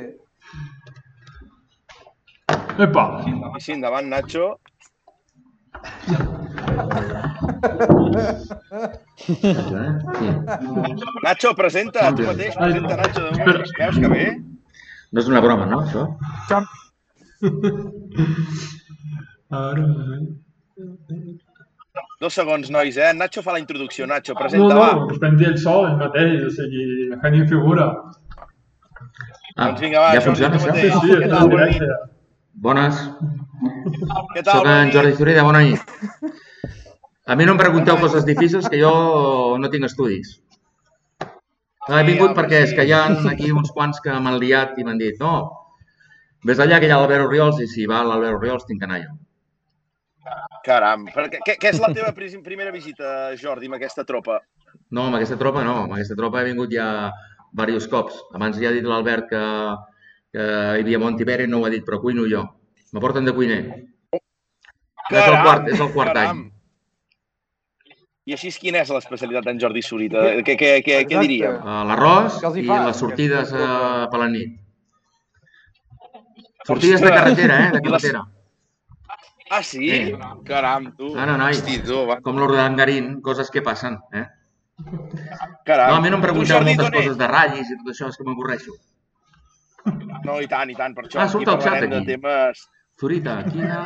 Epa! 2.78 3.04
Sí, 3.58 3.72
endavant, 3.74 4.08
Nacho. 4.08 4.54
Nacho, 11.22 11.54
presenta, 11.54 12.12
tu 12.14 12.22
mateix, 12.26 12.54
presenta, 12.56 12.96
Nacho. 12.96 13.22
Veus 13.78 13.98
que 13.98 14.08
bé? 14.12 14.26
No 15.12 15.22
és 15.22 15.28
una 15.30 15.40
broma, 15.44 15.66
no, 15.70 15.80
això? 15.86 16.02
Ara. 19.50 19.86
Dos 22.20 22.34
segons, 22.34 22.68
nois, 22.74 22.96
eh? 22.98 23.12
Nacho 23.16 23.42
fa 23.46 23.54
la 23.54 23.62
introducció, 23.62 24.06
Nacho, 24.06 24.34
No, 24.34 24.40
presenta, 24.40 24.74
no, 24.74 24.80
va. 24.80 25.06
us 25.06 25.18
vam 25.22 25.36
dir 25.38 25.48
el 25.52 25.58
sol, 25.58 25.86
el 25.92 25.96
mateix, 26.02 26.42
o 26.44 26.50
sigui, 26.50 26.84
que 27.22 27.30
ni 27.30 27.44
figura. 27.48 27.88
Ah, 29.56 29.68
Doncs 29.70 29.80
vinga, 29.80 30.00
va, 30.00 30.12
ja 30.14 30.20
Jordi, 30.20 30.26
funciona, 30.28 30.56
això? 30.58 30.74
Sí, 30.74 30.90
sí, 30.90 31.16
Què 31.22 31.28
tal, 31.30 31.48
bona. 31.50 31.96
Bones. 32.66 33.00
Què 34.34 34.42
tal, 34.44 34.60
Soc 34.60 34.66
en? 34.70 34.92
Jordi 34.94 35.12
Zurida, 35.18 35.42
bona 35.46 35.62
nit. 35.64 35.80
A 37.28 37.34
mi 37.36 37.44
no 37.44 37.52
em 37.52 37.58
pregunteu 37.60 37.98
coses 38.00 38.24
difícils 38.24 38.70
que 38.72 38.78
jo 38.80 38.90
no 39.60 39.68
tinc 39.68 39.84
estudis. 39.84 40.38
No, 41.20 41.98
he 41.98 42.04
vingut 42.06 42.32
perquè 42.36 42.62
és 42.64 42.72
que 42.76 42.86
hi 42.88 42.94
ha 42.96 43.02
aquí 43.28 43.50
uns 43.52 43.68
quants 43.76 44.00
que 44.00 44.14
m'han 44.16 44.38
liat 44.40 44.80
i 44.80 44.84
m'han 44.86 45.00
dit 45.00 45.20
no, 45.20 45.34
vés 46.48 46.62
allà 46.64 46.78
que 46.80 46.88
hi 46.88 46.94
ha 46.94 46.96
l'Albert 47.02 47.26
Oriols 47.26 47.60
i 47.60 47.68
si 47.68 47.84
va 47.90 48.00
l'Albert 48.08 48.40
Oriols 48.40 48.64
tinc 48.68 48.80
que 48.80 48.88
anar 48.88 49.02
jo. 49.04 49.12
Caram, 50.64 51.04
què, 51.12 51.44
què, 51.52 51.68
és 51.74 51.84
la 51.84 51.92
teva 51.92 52.14
primera 52.16 52.72
visita, 52.72 53.36
Jordi, 53.36 53.68
amb 53.68 53.76
aquesta 53.76 54.08
tropa? 54.08 54.40
No, 54.88 55.06
amb 55.06 55.20
aquesta 55.20 55.36
tropa 55.36 55.68
no, 55.68 55.82
amb 55.84 55.96
aquesta 56.00 56.16
tropa 56.16 56.40
he 56.40 56.48
vingut 56.48 56.72
ja 56.72 56.90
diversos 57.52 57.92
cops. 57.92 58.20
Abans 58.36 58.56
ja 58.56 58.72
ha 58.72 58.76
dit 58.80 58.88
l'Albert 58.88 59.28
que, 59.28 59.46
que 60.32 60.44
hi 60.48 60.84
havia 60.84 61.04
Montiberi, 61.04 61.48
no 61.48 61.60
ho 61.60 61.68
ha 61.68 61.76
dit, 61.76 61.84
però 61.84 62.00
cuino 62.00 62.24
jo. 62.28 62.46
Me 62.92 63.04
porten 63.04 63.28
de 63.28 63.36
cuiner. 63.36 63.64
és 64.16 65.26
el 65.26 65.42
quart, 65.44 65.68
és 65.68 65.80
el 65.80 65.92
quart 65.92 66.24
any. 66.24 66.48
I 68.28 68.34
així, 68.36 68.50
quina 68.60 68.82
és 68.84 68.90
l'especialitat 68.92 69.46
d'en 69.48 69.60
Jordi 69.62 69.80
Surita? 69.84 70.22
Què, 70.44 70.54
què, 70.60 70.70
què, 70.84 70.96
què 71.08 71.20
diríem? 71.24 71.60
Uh, 71.64 71.82
L'arròs 71.88 72.40
i 72.60 72.64
fa? 72.68 72.80
les 72.90 72.98
sortides 73.00 73.52
tropa? 73.54 73.68
uh, 74.04 74.08
per 74.12 74.20
la 74.20 74.26
nit. 74.32 74.56
Sortides 76.68 77.00
de 77.00 77.12
carretera, 77.14 77.56
eh? 77.66 77.70
De 77.72 77.80
carretera. 77.86 78.24
Ah, 79.50 79.62
sí? 79.64 79.88
Sí. 79.88 80.12
Caram, 80.44 80.90
tu. 80.98 81.14
Ah, 81.16 81.24
no, 81.24 81.38
noi. 81.40 81.54
Hosti, 81.56 81.78
tu, 81.86 82.02
va. 82.10 82.18
Com 82.20 82.36
l'Urdangarín, 82.36 83.14
coses 83.24 83.48
que 83.50 83.62
passen, 83.64 83.96
eh? 84.12 84.26
Caram. 85.64 85.94
No, 85.94 85.96
a 85.96 86.02
mi 86.04 86.10
no 86.12 86.18
em 86.20 86.24
pregunteu 86.26 86.58
Jordi, 86.58 86.74
moltes 86.76 86.92
coses 86.98 87.16
de 87.22 87.28
ratllis 87.32 87.70
i 87.72 87.78
tot 87.80 87.88
això, 87.94 88.10
és 88.12 88.18
que 88.20 88.26
m'avorreixo. 88.28 88.76
No, 90.28 90.36
i 90.44 90.50
tant, 90.50 90.68
i 90.68 90.76
tant, 90.76 90.92
per 90.94 91.06
això 91.06 91.22
Ah, 91.22 91.24
aquí 91.24 91.32
surt 91.38 91.48
el 91.48 91.56
xat, 91.62 91.64
parlarem 91.64 91.94
de 91.94 92.02
aquí. 92.02 92.10
temes... 92.12 92.66
Zurita, 92.98 93.34
quina... 93.46 93.82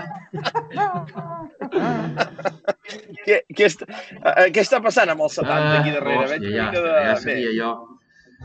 Què, 3.22 3.36
què, 3.54 3.66
est... 3.68 3.82
eh, 3.84 4.46
què 4.54 4.62
està 4.64 4.80
passant 4.84 5.12
amb 5.12 5.24
els 5.26 5.36
70 5.38 5.74
aquí 5.80 5.92
darrere? 5.94 6.28
Veig 6.32 6.46
Ah, 6.48 6.48
hòstia, 6.48 6.48
una 6.48 6.72
ja, 6.72 6.84
de... 6.86 6.94
ja 7.06 7.12
Bé, 7.12 7.20
sabia 7.26 7.52
jo. 7.58 7.70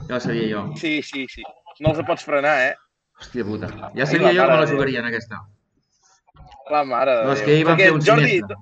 Ja 0.09 0.18
ho 0.18 0.20
sabia 0.26 0.47
jo. 0.51 0.63
Sí, 0.82 0.91
sí, 1.07 1.26
sí. 1.32 1.45
No 1.84 1.93
els 1.93 2.01
pots 2.09 2.26
frenar, 2.28 2.55
eh? 2.68 2.74
Hòstia 3.22 3.45
puta. 3.47 3.70
Ja 3.97 4.05
sabia 4.09 4.34
jo 4.36 4.43
que 4.43 4.47
me 4.47 4.47
la 4.53 4.59
de 4.59 4.65
Déu. 4.65 4.76
jugarien, 4.76 5.07
aquesta. 5.09 5.41
La 6.74 6.84
mare 6.84 7.15
de 7.15 7.24
No, 7.26 7.32
és 7.34 7.39
Déu. 7.39 7.45
que 7.47 7.53
ahir 7.55 7.65
van 7.70 7.78
Perquè, 7.78 7.88
fer 7.88 7.93
un 7.95 8.01
Jordi, 8.09 8.32
sinistre. 8.34 8.59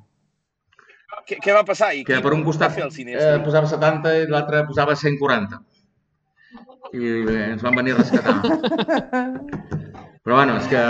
Què, 1.26 1.39
què 1.41 1.56
va 1.58 1.64
passar 1.66 1.88
ahir? 1.89 2.03
Que 2.06 2.20
per 2.22 2.34
un 2.38 2.43
costat 2.45 2.78
el 2.78 2.91
eh, 3.18 3.39
posava 3.45 3.72
70 3.72 4.14
i 4.22 4.28
l'altre 4.30 4.62
posava 4.70 4.95
140. 4.95 5.60
I 6.93 7.16
bé, 7.26 7.39
ens 7.56 7.66
van 7.66 7.76
venir 7.82 7.95
a 7.95 7.97
rescatar. 8.03 8.38
Però 10.26 10.39
bueno, 10.39 10.55
és 10.57 10.65
que 10.71 10.82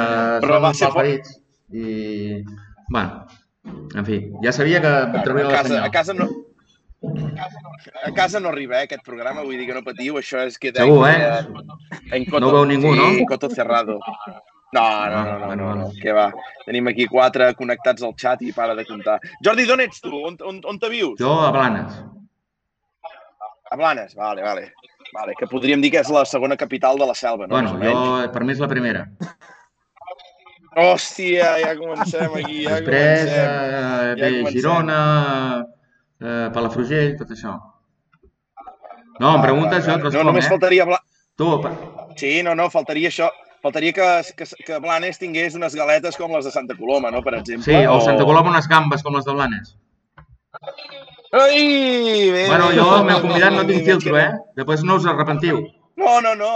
Però 0.45 0.61
són 0.63 0.77
ser 0.79 0.87
malparits. 0.87 1.33
I, 1.75 2.37
bueno, 2.87 3.25
en 3.99 4.05
fi, 4.07 4.19
ja 4.45 4.53
sabia 4.55 4.79
que 4.79 4.91
em 5.09 5.17
trauria 5.25 5.43
a 5.43 5.49
la 5.49 5.57
casa, 5.57 5.71
senyal. 5.73 5.87
a 5.87 5.91
casa 5.91 6.15
no... 6.15 6.27
A 8.07 8.11
casa 8.15 8.39
no 8.39 8.49
arriba, 8.49 8.79
eh, 8.79 8.87
aquest 8.87 9.03
programa, 9.05 9.43
vull 9.43 9.59
dir 9.59 9.67
que 9.67 9.75
no 9.75 9.83
patiu, 9.83 10.15
això 10.21 10.39
és 10.47 10.55
que... 10.57 10.71
Segur, 10.77 11.03
eh? 11.09 11.43
En 12.15 12.23
coto, 12.29 12.45
No 12.45 12.53
ho 12.53 12.55
veu 12.61 12.69
ningú, 12.69 12.93
sí, 12.95 13.01
no? 13.01 13.27
coto 13.27 13.51
cerrado. 13.51 13.99
No, 14.73 14.85
no, 15.11 15.19
no, 15.27 15.35
no, 15.43 15.51
no, 15.59 15.69
no, 15.81 15.91
què 15.99 16.15
va. 16.15 16.29
Tenim 16.63 16.87
aquí 16.93 17.05
quatre 17.11 17.51
connectats 17.59 18.07
al 18.07 18.15
xat 18.19 18.41
i 18.47 18.55
para 18.55 18.73
de 18.79 18.87
comptar. 18.87 19.19
Jordi, 19.43 19.67
d'on 19.67 19.83
ets 19.83 19.99
tu? 20.03 20.15
On, 20.31 20.39
on, 20.47 20.63
on 20.71 20.79
te 20.79 20.89
vius? 20.95 21.19
Jo 21.19 21.35
a 21.43 21.51
Blanes. 21.55 21.99
A 23.71 23.77
Blanes, 23.83 24.15
vale, 24.15 24.47
vale. 24.47 24.69
Vale, 25.15 25.33
que 25.39 25.47
podríem 25.47 25.79
dir 25.81 25.91
que 25.93 26.01
és 26.03 26.09
la 26.11 26.25
segona 26.27 26.57
capital 26.59 26.97
de 26.99 27.05
la 27.07 27.13
selva, 27.15 27.45
no? 27.47 27.53
Bueno, 27.55 27.75
o 27.77 27.79
jo, 27.79 28.31
per 28.33 28.43
mi 28.43 28.51
és 28.51 28.59
la 28.59 28.67
primera. 28.67 29.05
Hòstia, 30.75 31.53
ja 31.61 31.71
comencem 31.79 32.33
aquí, 32.35 32.63
ja 32.65 32.81
Després 32.81 33.21
comencem. 33.21 33.45
eh, 33.45 34.15
Ja 34.19 34.29
comencem. 34.33 34.51
Girona, 34.57 34.97
eh, 36.19 36.49
Palafrugell, 36.57 37.13
tot 37.21 37.31
això. 37.31 37.53
No, 39.23 39.35
em 39.37 39.41
preguntes, 39.45 39.85
jo 39.85 39.93
et 39.95 40.03
No, 40.03 40.09
responc, 40.09 40.25
només 40.27 40.45
eh? 40.45 40.49
faltaria... 40.51 40.85
Bla... 40.89 40.99
Tu, 41.39 41.47
pa- 41.63 41.71
Sí, 42.19 42.33
no, 42.43 42.55
no, 42.55 42.67
faltaria 42.69 43.07
això. 43.07 43.29
Faltaria 43.63 43.93
que, 43.95 44.07
que, 44.37 44.45
que 44.67 44.79
Blanes 44.83 45.17
tingués 45.17 45.55
unes 45.55 45.73
galetes 45.75 46.15
com 46.19 46.31
les 46.35 46.43
de 46.45 46.51
Santa 46.51 46.75
Coloma, 46.77 47.09
no?, 47.11 47.23
per 47.23 47.37
exemple. 47.39 47.63
sí, 47.65 47.85
o 47.87 47.95
Santa 48.03 48.23
Coloma 48.27 48.51
unes 48.51 48.67
gambes 48.67 49.01
com 49.03 49.15
les 49.15 49.23
de 49.25 49.31
Blanes. 49.33 49.77
Ai, 51.35 52.31
bé, 52.31 52.43
Bueno, 52.47 52.69
jo 52.71 52.85
el 52.97 53.05
meu 53.07 53.17
bé, 53.17 53.21
convidat 53.27 53.51
no 53.55 53.65
tinc 53.67 53.83
filtro, 53.87 54.17
eh? 54.19 54.29
Després 54.55 54.83
no 54.87 54.95
us 55.01 55.07
arrepentiu. 55.11 55.59
No, 55.99 56.19
no, 56.23 56.35
no. 56.35 56.53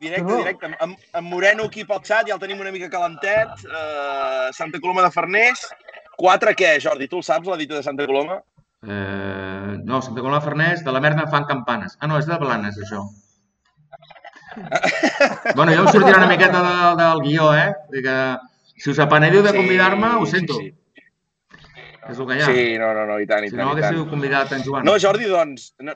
Directe, 0.00 0.22
No. 0.30 0.38
directe. 0.38 0.70
Amb, 0.80 0.96
amb 1.12 1.28
Moreno 1.28 1.64
aquí 1.68 1.84
pel 1.84 2.00
xat, 2.06 2.28
ja 2.28 2.34
el 2.36 2.40
tenim 2.40 2.60
una 2.62 2.70
mica 2.72 2.88
calentet. 2.88 3.48
Uh, 3.66 4.48
Santa 4.56 4.80
Coloma 4.80 5.02
de 5.02 5.10
Farners. 5.10 5.66
Quatre 6.16 6.54
què, 6.54 6.78
Jordi? 6.82 7.08
Tu 7.08 7.18
el 7.18 7.24
saps, 7.26 7.46
la 7.46 7.56
dita 7.58 7.74
de 7.76 7.82
Santa 7.82 8.06
Coloma? 8.06 8.40
Eh, 8.86 9.76
no, 9.84 10.00
Santa 10.02 10.20
Coloma 10.20 10.38
de 10.38 10.44
Farners, 10.46 10.84
de 10.84 10.92
la 10.92 11.00
merda 11.00 11.22
en 11.26 11.30
fan 11.30 11.44
campanes. 11.44 11.96
Ah, 12.00 12.06
no, 12.06 12.18
és 12.18 12.26
de 12.26 12.38
Blanes, 12.38 12.78
això. 12.78 13.04
bueno, 15.54 15.72
jo 15.74 15.82
em 15.84 15.88
sortirà 15.92 16.18
una 16.18 16.26
miqueta 16.30 16.62
de, 16.64 17.02
del 17.02 17.20
guió, 17.26 17.52
eh? 17.54 17.68
Vull 17.88 17.98
dir 18.00 18.04
que 18.06 18.16
si 18.82 18.90
us 18.90 18.98
apenediu 19.02 19.42
de 19.42 19.54
convidar-me, 19.54 20.14
ho 20.18 20.26
sento. 20.26 20.54
Sí, 20.58 20.72
És 22.08 22.18
el 22.18 22.28
que 22.28 22.36
hi 22.36 22.40
sí. 22.40 22.44
ha. 22.44 22.52
sí, 22.54 22.68
no, 22.80 22.92
no, 22.96 23.06
no, 23.10 23.18
i 23.20 23.26
tant, 23.28 23.44
i 23.44 23.50
si 23.50 23.56
tant, 23.56 23.66
no 23.66 23.74
i 23.74 23.80
tant. 23.80 23.90
haguéssiu 23.90 24.06
convidat 24.12 24.54
en 24.56 24.64
Joan. 24.64 24.86
No, 24.88 24.96
Jordi, 25.02 25.28
doncs, 25.28 25.72
no, 25.84 25.94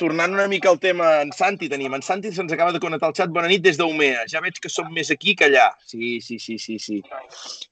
tornant 0.00 0.32
una 0.32 0.48
mica 0.48 0.70
al 0.70 0.80
tema, 0.80 1.20
en 1.22 1.32
Santi 1.36 1.68
tenim. 1.68 1.94
En 1.94 2.02
Santi 2.02 2.32
se'ns 2.32 2.52
acaba 2.52 2.72
de 2.72 2.80
connectar 2.80 3.10
al 3.10 3.16
xat. 3.16 3.32
Bona 3.34 3.50
nit 3.50 3.62
des 3.64 3.78
d'Umea. 3.80 4.24
Ja 4.30 4.40
veig 4.44 4.58
que 4.62 4.70
som 4.72 4.88
més 4.92 5.10
aquí 5.12 5.36
que 5.36 5.50
allà. 5.50 5.70
Sí, 5.86 6.20
sí, 6.20 6.38
sí, 6.38 6.58
sí, 6.58 6.78
sí. 6.78 7.02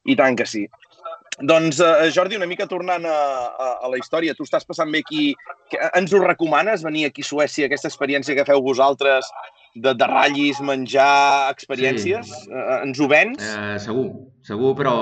I 0.05 0.17
tant 0.17 0.37
que 0.37 0.47
sí. 0.47 0.67
Doncs, 1.41 1.81
eh, 1.81 2.11
Jordi, 2.13 2.37
una 2.37 2.49
mica 2.49 2.67
tornant 2.69 3.07
a, 3.09 3.21
a, 3.49 3.71
a 3.87 3.89
la 3.89 4.01
història, 4.01 4.35
tu 4.37 4.45
estàs 4.45 4.67
passant 4.69 4.91
bé 4.93 5.01
aquí. 5.01 5.31
Ens 5.97 6.13
ho 6.13 6.21
recomanes, 6.21 6.85
venir 6.85 7.07
aquí 7.09 7.25
a 7.25 7.31
Suècia, 7.31 7.71
aquesta 7.71 7.89
experiència 7.89 8.37
que 8.37 8.45
feu 8.45 8.61
vosaltres 8.61 9.31
de, 9.75 9.95
de 9.95 10.11
ratllis, 10.11 10.61
menjar, 10.61 11.49
experiències? 11.55 12.29
Sí. 12.29 12.51
Eh, 12.53 12.77
ens 12.83 13.01
ho 13.01 13.09
vens? 13.09 13.41
Eh, 13.41 13.79
segur, 13.81 14.11
segur, 14.45 14.75
però, 14.77 14.95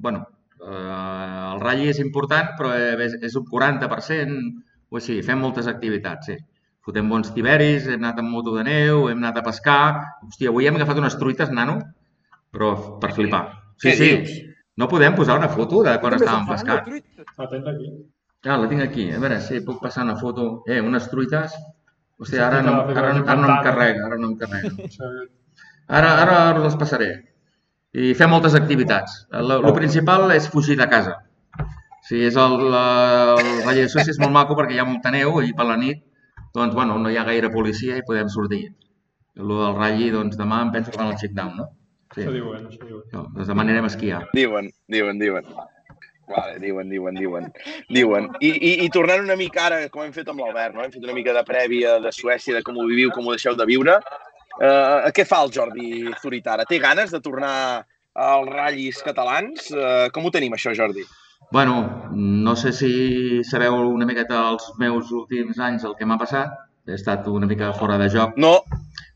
bueno, 0.00 0.24
el 0.64 1.60
ratlli 1.60 1.90
és 1.92 2.00
important, 2.02 2.54
però 2.58 2.72
és, 2.76 3.16
és 3.22 3.36
un 3.38 3.44
40% 3.50 4.36
o 4.90 5.00
així. 5.00 5.20
Fem 5.26 5.40
moltes 5.42 5.68
activitats, 5.70 6.30
sí. 6.30 6.36
Fotem 6.86 7.08
bons 7.10 7.32
tiberis, 7.34 7.88
hem 7.90 7.98
anat 7.98 8.20
amb 8.22 8.30
moto 8.30 8.54
de 8.54 8.62
neu, 8.66 9.08
hem 9.10 9.18
anat 9.18 9.40
a 9.40 9.44
pescar. 9.46 9.84
Hòstia, 10.28 10.52
avui 10.52 10.68
hem 10.68 10.76
agafat 10.78 11.00
unes 11.02 11.16
truites, 11.18 11.50
nano, 11.50 11.80
però 12.54 12.98
per 13.02 13.12
flipar. 13.16 13.42
Sí, 13.82 13.96
sí. 13.98 14.10
No 14.76 14.86
podem 14.88 15.16
posar 15.16 15.38
una 15.40 15.48
foto 15.48 15.82
de 15.82 15.96
quan 16.02 16.14
estàvem 16.14 16.46
pescant? 16.50 16.92
La 17.40 17.48
tens 17.50 17.70
aquí. 17.72 17.88
Ah, 18.46 18.58
la 18.60 18.68
tinc 18.70 18.84
aquí. 18.84 19.08
A 19.10 19.18
veure, 19.22 19.40
sí, 19.42 19.62
puc 19.66 19.80
passar 19.82 20.04
una 20.06 20.14
foto. 20.20 20.62
Eh, 20.68 20.78
unes 20.84 21.08
truites. 21.10 21.56
Hòstia, 22.20 22.46
ara 22.46 22.62
no, 22.64 22.76
ara, 22.92 23.08
ara 23.18 23.36
no 23.40 23.48
em 23.48 23.64
carrega, 23.64 24.04
ara 24.06 24.20
no 24.20 24.30
em 24.30 24.36
carrega. 24.40 24.70
Ara, 25.96 26.08
ara 26.18 26.36
us 26.58 26.64
les 26.64 26.76
passaré. 26.80 27.06
I 27.96 28.12
fem 28.18 28.28
moltes 28.30 28.54
activitats. 28.58 29.22
El, 29.32 29.54
el 29.56 29.72
principal 29.76 30.28
és 30.34 30.50
fugir 30.52 30.76
de 30.76 30.88
casa. 30.90 31.16
Sí, 32.06 32.20
és 32.28 32.36
el, 32.38 32.58
el, 32.68 33.40
el 33.40 33.62
Valle 33.66 33.86
de 33.86 33.90
Suècia 33.90 34.12
és 34.12 34.20
molt 34.22 34.34
maco 34.34 34.54
perquè 34.58 34.76
hi 34.76 34.82
ha 34.82 34.86
molta 34.86 35.10
neu 35.14 35.40
i 35.42 35.54
per 35.56 35.66
la 35.66 35.78
nit 35.80 36.04
doncs, 36.56 36.74
bueno, 36.74 36.98
no 36.98 37.10
hi 37.10 37.16
ha 37.20 37.24
gaire 37.28 37.50
policia 37.52 37.96
i 37.98 38.04
podem 38.06 38.28
sortir. 38.32 38.64
El 39.36 39.50
del 39.52 39.74
ratlli, 39.76 40.10
doncs 40.14 40.38
demà 40.40 40.62
em 40.64 40.70
penso 40.72 40.92
que 40.92 41.00
van 41.00 41.10
al 41.12 41.18
check-down, 41.20 41.56
no? 41.60 41.66
Sí. 42.14 42.22
Això 42.22 42.32
diuen, 42.32 42.68
això 42.70 42.86
diuen. 42.86 43.08
No, 43.12 43.24
doncs 43.34 43.50
demà 43.50 43.66
anirem 43.66 43.88
a 43.88 43.90
esquiar. 43.92 44.20
Diuen, 44.38 44.70
diuen, 44.92 45.20
diuen. 45.20 45.50
Vale, 46.30 46.56
diuen, 46.62 46.88
diuen, 46.90 47.18
diuen. 47.20 47.50
Diuen. 47.92 48.30
I, 48.40 48.50
i, 48.54 48.70
I 48.86 48.88
tornant 48.94 49.26
una 49.26 49.36
mica 49.38 49.66
ara, 49.66 49.82
com 49.92 50.06
hem 50.06 50.14
fet 50.16 50.32
amb 50.32 50.40
l'Albert, 50.42 50.74
no? 50.74 50.86
hem 50.86 50.94
fet 50.94 51.04
una 51.04 51.14
mica 51.18 51.36
de 51.36 51.44
prèvia 51.46 51.98
de 52.02 52.14
Suècia, 52.14 52.56
de 52.56 52.64
com 52.66 52.80
ho 52.80 52.88
viviu, 52.88 53.12
com 53.14 53.28
ho 53.28 53.36
deixeu 53.36 53.58
de 53.58 53.68
viure. 53.68 53.98
Uh, 54.56 55.10
què 55.12 55.26
fa 55.28 55.42
el 55.44 55.52
Jordi 55.52 56.06
Zuritara? 56.22 56.64
Té 56.68 56.78
ganes 56.80 57.12
de 57.12 57.20
tornar 57.20 57.84
als 58.16 58.48
ratllis 58.48 59.02
catalans? 59.04 59.68
Uh, 59.74 60.08
com 60.14 60.24
ho 60.24 60.32
tenim, 60.32 60.56
això, 60.56 60.72
Jordi? 60.76 61.04
Bueno, 61.52 62.08
no 62.12 62.56
sé 62.56 62.72
si 62.72 63.44
sabeu 63.44 63.76
una 63.92 64.06
miqueta 64.08 64.40
els 64.50 64.70
meus 64.80 65.12
últims 65.12 65.60
anys 65.62 65.84
el 65.84 65.94
que 65.98 66.08
m'ha 66.08 66.18
passat. 66.18 66.54
He 66.86 66.94
estat 66.96 67.26
una 67.28 67.46
mica 67.50 67.72
fora 67.74 67.98
de 67.98 68.08
joc 68.10 68.36
no. 68.38 68.60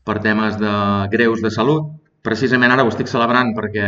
per 0.05 0.19
temes 0.23 0.57
de 0.59 0.71
greus 1.11 1.41
de 1.43 1.51
salut. 1.51 1.89
Precisament 2.21 2.71
ara 2.71 2.85
ho 2.85 2.91
estic 2.91 3.09
celebrant 3.09 3.55
perquè 3.57 3.87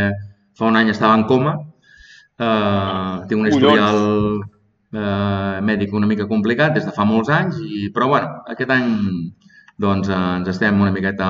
fa 0.58 0.68
un 0.70 0.80
any 0.80 0.90
estava 0.92 1.16
en 1.20 1.28
coma. 1.30 1.56
Uh, 2.34 3.24
tinc 3.30 3.44
un 3.44 3.50
historial 3.52 4.00
uh, 4.42 5.62
mèdic 5.62 5.94
una 5.94 6.10
mica 6.10 6.26
complicat 6.28 6.74
des 6.74 6.88
de 6.88 6.94
fa 6.96 7.06
molts 7.06 7.30
anys, 7.30 7.60
i, 7.62 7.90
però 7.94 8.08
bueno, 8.10 8.40
aquest 8.50 8.74
any 8.74 8.90
doncs, 9.84 10.10
uh, 10.10 10.38
ens 10.40 10.50
estem 10.54 10.82
una 10.82 10.94
miqueta 10.96 11.30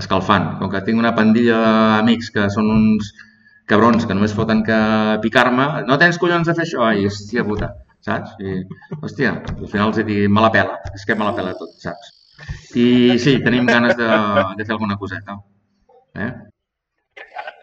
escalfant. 0.00 0.54
Com 0.60 0.70
que 0.72 0.82
tinc 0.86 1.00
una 1.00 1.14
pandilla 1.16 1.58
d'amics 1.64 2.30
que 2.34 2.46
són 2.54 2.70
uns 2.76 3.10
cabrons 3.70 4.06
que 4.06 4.16
només 4.16 4.34
foten 4.34 4.64
que 4.66 4.78
picar-me, 5.24 5.66
no 5.86 5.98
tens 5.98 6.18
collons 6.18 6.48
de 6.48 6.56
fer 6.58 6.66
això? 6.66 6.84
Ai, 6.88 7.04
hòstia 7.06 7.44
puta, 7.46 7.72
saps? 8.06 8.34
I, 8.42 8.60
hòstia, 8.98 9.36
al 9.56 9.68
final 9.68 9.90
els 9.90 10.00
he 10.02 10.06
dit, 10.08 10.24
me 10.30 10.42
la 10.42 10.50
pela, 10.54 10.80
és 10.94 11.06
que 11.06 11.16
me 11.18 11.26
la 11.28 11.36
pela 11.36 11.54
tot, 11.58 11.76
saps? 11.82 12.16
I 12.80 13.18
sí, 13.22 13.36
tenim 13.44 13.68
ganes 13.68 13.96
de, 13.98 14.08
de 14.58 14.66
fer 14.66 14.74
alguna 14.74 14.98
coseta. 14.98 15.36
Eh? 16.18 16.30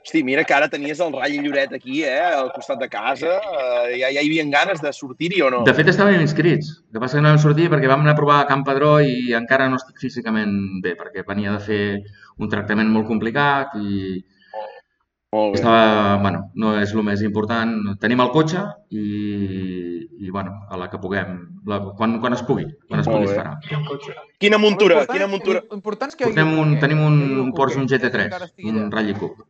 Hosti, 0.07 0.23
mira 0.23 0.45
que 0.47 0.53
ara 0.55 0.69
tenies 0.71 1.01
el 1.03 1.09
ratll 1.11 1.41
Lloret 1.43 1.73
aquí, 1.75 1.97
eh, 2.07 2.21
al 2.23 2.47
costat 2.53 2.79
de 2.79 2.87
casa. 2.87 3.33
Uh, 3.43 3.89
ja, 3.91 4.07
ja 4.07 4.21
hi 4.21 4.29
havia 4.29 4.45
ganes 4.47 4.79
de 4.79 4.93
sortir-hi 4.95 5.41
o 5.43 5.49
no? 5.51 5.65
De 5.67 5.73
fet, 5.75 5.89
estàvem 5.91 6.21
inscrits. 6.23 6.69
El 6.87 6.95
que 6.95 7.01
passa 7.03 7.17
que 7.17 7.23
no 7.25 7.33
vam 7.33 7.41
sortir 7.43 7.65
perquè 7.73 7.89
vam 7.91 8.05
anar 8.05 8.13
a 8.15 8.19
provar 8.21 8.37
a 8.39 8.45
Camp 8.47 8.63
Padró 8.63 9.01
i 9.03 9.33
encara 9.35 9.67
no 9.67 9.75
estic 9.75 9.99
físicament 9.99 10.53
bé, 10.85 10.93
perquè 10.95 11.25
venia 11.27 11.57
de 11.57 11.59
fer 11.65 11.81
un 12.39 12.47
tractament 12.47 12.87
molt 12.93 13.09
complicat 13.09 13.75
i, 13.81 14.21
molt 15.35 15.57
bé. 15.57 15.59
Estava, 15.59 16.15
bueno, 16.23 16.45
no 16.55 16.71
és 16.79 16.95
el 16.95 17.03
més 17.03 17.25
important. 17.27 17.75
Tenim 17.99 18.23
el 18.23 18.31
cotxe 18.31 18.63
i, 18.95 19.03
i 20.23 20.31
bueno, 20.31 20.55
a 20.71 20.79
la 20.79 20.87
que 20.87 21.01
puguem, 21.03 21.35
la, 21.67 21.81
quan, 21.99 22.15
quan 22.23 22.39
es 22.39 22.45
pugui, 22.47 22.63
quan 22.87 23.03
es 23.03 23.11
pugui 23.11 23.27
es 23.27 23.35
farà. 23.35 23.57
Quina 24.39 24.55
muntura, 24.55 25.03
quina 25.11 25.27
muntura? 25.27 25.67
Important 25.75 26.15
és 26.15 26.23
que 26.23 26.31
Portem 26.31 26.55
un, 26.63 26.77
tenim 26.79 27.03
un, 27.11 27.21
un 27.43 27.53
Porsche, 27.59 27.83
un 27.83 27.91
GT3, 27.91 28.55
un 28.71 28.87
Rally 28.95 29.19
Cup. 29.19 29.43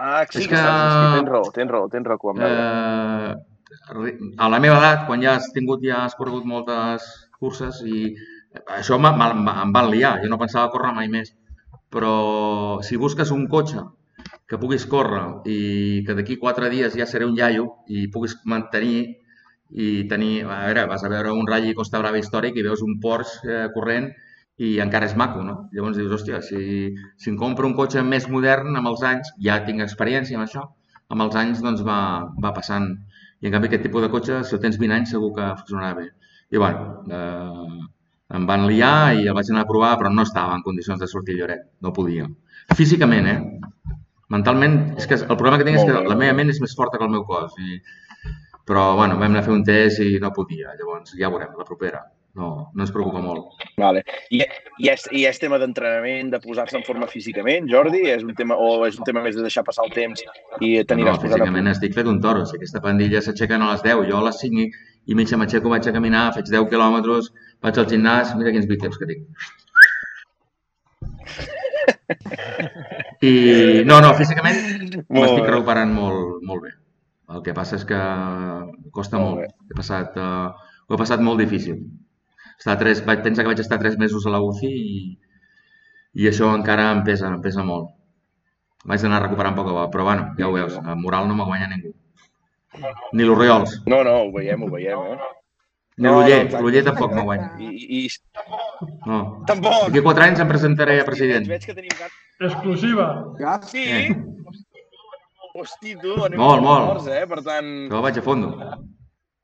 Ah, 0.00 0.24
sí, 0.30 0.44
és 0.44 0.48
que, 0.48 0.60
tens 0.60 1.28
raó, 1.28 1.50
tens 1.52 1.72
raó, 1.74 1.88
tens 1.92 2.08
raó. 2.08 2.20
Quan 2.22 2.40
eh, 2.46 3.34
a 4.40 4.48
la 4.48 4.60
meva 4.62 4.78
edat, 4.80 5.04
quan 5.08 5.20
ja 5.24 5.36
has 5.36 5.50
tingut, 5.52 5.84
ja 5.84 6.06
has 6.06 6.16
corregut 6.16 6.48
moltes 6.48 7.04
curses 7.40 7.82
i 7.84 8.14
això 8.78 8.96
em 8.96 9.74
van 9.76 9.92
liar, 9.92 10.16
jo 10.24 10.32
no 10.32 10.40
pensava 10.40 10.72
córrer 10.72 10.94
mai 10.96 11.12
més 11.12 11.34
però 11.90 12.80
si 12.86 12.96
busques 12.96 13.30
un 13.34 13.48
cotxe 13.50 13.82
que 14.48 14.58
puguis 14.58 14.86
córrer 14.86 15.42
i 15.50 16.02
que 16.06 16.14
d'aquí 16.14 16.38
quatre 16.38 16.70
dies 16.70 16.94
ja 16.98 17.06
seré 17.06 17.26
un 17.26 17.36
iaio 17.38 17.66
i 17.90 18.06
puguis 18.14 18.36
mantenir 18.46 19.18
i 19.70 20.06
tenir... 20.10 20.44
A 20.46 20.64
veure, 20.66 20.86
vas 20.90 21.04
a 21.04 21.10
veure 21.10 21.34
un 21.34 21.46
Rally 21.46 21.74
Costa 21.78 22.00
Brava 22.02 22.18
històric 22.18 22.56
i 22.58 22.64
veus 22.66 22.82
un 22.86 22.96
Porsche 23.02 23.46
eh, 23.46 23.66
corrent 23.74 24.08
i 24.60 24.74
encara 24.84 25.08
és 25.08 25.14
maco, 25.16 25.40
no? 25.44 25.54
Llavors 25.72 25.96
dius, 25.96 26.12
hòstia, 26.12 26.42
si, 26.44 26.90
si 27.20 27.30
em 27.32 27.36
compro 27.40 27.68
un 27.68 27.76
cotxe 27.78 28.02
més 28.04 28.26
modern 28.28 28.76
amb 28.76 28.90
els 28.90 29.04
anys, 29.10 29.30
ja 29.46 29.56
tinc 29.64 29.80
experiència 29.84 30.36
amb 30.36 30.44
això, 30.44 30.66
amb 31.14 31.24
els 31.24 31.38
anys 31.40 31.62
doncs 31.64 31.80
va, 31.86 32.00
va 32.44 32.52
passant. 32.56 32.90
I 33.40 33.48
en 33.48 33.54
canvi 33.54 33.70
aquest 33.70 33.86
tipus 33.88 34.04
de 34.04 34.10
cotxe, 34.12 34.42
si 34.44 34.56
el 34.56 34.60
tens 34.60 34.76
20 34.82 34.98
anys, 34.98 35.14
segur 35.16 35.32
que 35.38 35.48
funcionarà 35.62 35.94
bé. 35.96 36.10
I 36.52 36.60
bueno, 36.60 36.84
eh, 37.08 37.88
em 38.36 38.46
van 38.46 38.68
liar 38.68 39.16
i 39.16 39.24
el 39.24 39.38
vaig 39.38 39.48
anar 39.50 39.64
a 39.64 39.70
provar, 39.70 39.94
però 39.98 40.12
no 40.12 40.28
estava 40.28 40.54
en 40.58 40.66
condicions 40.66 41.00
de 41.00 41.08
sortir 41.08 41.38
Lloret. 41.38 41.64
No 41.80 41.94
podia. 41.96 42.28
Físicament, 42.76 43.32
eh? 43.32 43.38
Mentalment, 44.30 44.78
és 45.00 45.08
que 45.08 45.16
el 45.24 45.36
problema 45.40 45.58
que 45.58 45.66
tinc 45.66 45.80
és 45.80 45.88
que 45.88 46.04
la 46.04 46.20
meva 46.20 46.36
ment 46.36 46.52
és 46.52 46.60
més 46.62 46.76
forta 46.76 47.00
que 47.00 47.08
el 47.08 47.16
meu 47.16 47.24
cos. 47.26 47.56
I... 47.58 47.80
Però, 48.68 48.90
bueno, 48.94 49.16
vam 49.18 49.32
anar 49.32 49.40
a 49.40 49.48
fer 49.48 49.56
un 49.56 49.64
test 49.66 50.04
i 50.04 50.18
no 50.22 50.30
podia. 50.36 50.76
Llavors, 50.78 51.16
ja 51.18 51.32
veurem, 51.32 51.56
la 51.58 51.66
propera. 51.66 52.04
No, 52.38 52.70
no 52.74 52.84
ens 52.84 52.92
preocupa 52.94 53.18
molt. 53.24 53.64
Vale. 53.80 54.04
I, 54.30 54.44
i, 54.78 54.88
és, 54.92 55.06
I 55.10 55.24
és 55.26 55.40
tema 55.42 55.58
d'entrenament, 55.58 56.28
de 56.30 56.38
posar-se 56.42 56.76
en 56.78 56.84
forma 56.86 57.08
físicament, 57.10 57.66
Jordi? 57.70 58.04
És 58.12 58.22
un 58.22 58.36
tema, 58.38 58.54
o 58.54 58.86
és 58.86 58.98
un 59.00 59.06
tema 59.08 59.22
més 59.24 59.34
de 59.34 59.42
deixar 59.42 59.64
passar 59.66 59.88
el 59.88 59.94
temps 59.96 60.22
i 60.60 60.76
tenir 60.86 61.08
no, 61.08 61.16
no, 61.16 61.22
físicament 61.24 61.72
estic 61.72 61.96
fet 61.96 62.10
un 62.10 62.20
toro. 62.22 62.44
Si 62.46 62.54
aquesta 62.58 62.82
pandilla 62.84 63.22
s'aixequen 63.24 63.64
a 63.66 63.72
les 63.72 63.82
10, 63.86 64.04
jo 64.10 64.20
a 64.20 64.26
les 64.28 64.38
5 64.44 64.68
i 65.10 65.16
mitja 65.18 65.38
m'aixeco, 65.40 65.72
vaig 65.72 65.88
a 65.90 65.96
caminar, 65.96 66.28
faig 66.36 66.46
10 66.52 66.68
quilòmetres, 66.70 67.32
vaig 67.66 67.80
al 67.80 67.88
gimnàs, 67.90 68.36
mira 68.38 68.54
quins 68.54 68.68
bíceps 68.70 69.00
que 69.00 69.10
tinc. 69.10 69.26
I 73.30 73.32
no, 73.88 73.96
no, 74.00 74.14
físicament 74.18 74.56
m'estic 75.10 75.48
recuperant 75.48 75.92
molt, 75.96 76.38
molt 76.46 76.62
bé. 76.68 76.72
El 77.30 77.42
que 77.46 77.54
passa 77.54 77.76
és 77.78 77.84
que 77.86 77.98
costa 78.94 79.18
molt. 79.22 79.42
molt. 79.42 79.56
He 79.70 79.74
passat, 79.78 80.16
uh, 80.18 80.50
ho 80.86 80.94
he 80.94 81.00
passat 81.00 81.20
molt 81.22 81.38
difícil. 81.42 81.76
Estar 82.60 82.76
tres, 82.80 83.00
vaig 83.06 83.22
pensar 83.24 83.46
que 83.46 83.54
vaig 83.54 83.62
estar 83.62 83.80
tres 83.80 83.96
mesos 83.96 84.26
a 84.26 84.34
la 84.34 84.42
UCI 84.44 84.68
i, 84.68 85.00
i 86.20 86.28
això 86.28 86.50
encara 86.52 86.90
em 86.92 87.02
pesa, 87.06 87.30
em 87.32 87.40
pesa 87.40 87.64
molt. 87.64 87.88
Vaig 88.90 89.04
anar 89.08 89.22
recuperant 89.24 89.56
poc 89.56 89.70
a 89.70 89.76
poc, 89.78 89.92
però 89.94 90.04
bueno, 90.10 90.30
ja 90.36 90.48
ho 90.48 90.52
veus, 90.52 90.76
a 90.76 90.96
moral 90.96 91.28
no 91.28 91.36
me 91.38 91.46
guanya 91.48 91.70
ningú. 91.72 91.94
Ni 93.16 93.24
l'Oriols. 93.24 93.78
No, 93.88 94.02
no, 94.06 94.16
ho 94.26 94.32
veiem, 94.34 94.64
ho 94.64 94.68
veiem, 94.72 95.06
eh? 95.14 95.30
Ni 96.00 96.06
no, 96.06 96.12
l'Uller, 96.16 96.42
no, 96.48 96.60
l'Uller 96.64 96.82
tampoc 96.86 97.12
no 97.12 97.24
guanya. 97.26 97.48
I, 97.60 97.70
i... 97.98 98.02
No. 99.08 99.18
Tampoc! 99.48 99.88
D'aquí 99.88 100.04
quatre 100.06 100.28
anys 100.28 100.40
em 100.44 100.48
presentaré 100.48 101.00
a 101.00 101.06
president. 101.08 101.48
Veig 101.50 101.66
que 101.68 101.76
tenim 101.76 101.96
gat. 101.98 102.14
Exclusiva. 102.48 103.08
Gas? 103.40 103.66
Sí? 103.72 103.84
Eh. 103.84 104.06
Hosti, 105.50 105.96
tu, 106.00 106.14
anem 106.24 106.40
molt, 106.40 106.64
molt. 106.64 106.86
Forts, 106.92 107.10
eh? 107.12 107.24
Per 107.28 107.40
tant... 107.44 107.72
Jo 107.92 108.00
vaig 108.04 108.20
a 108.20 108.24
fondo. 108.24 108.52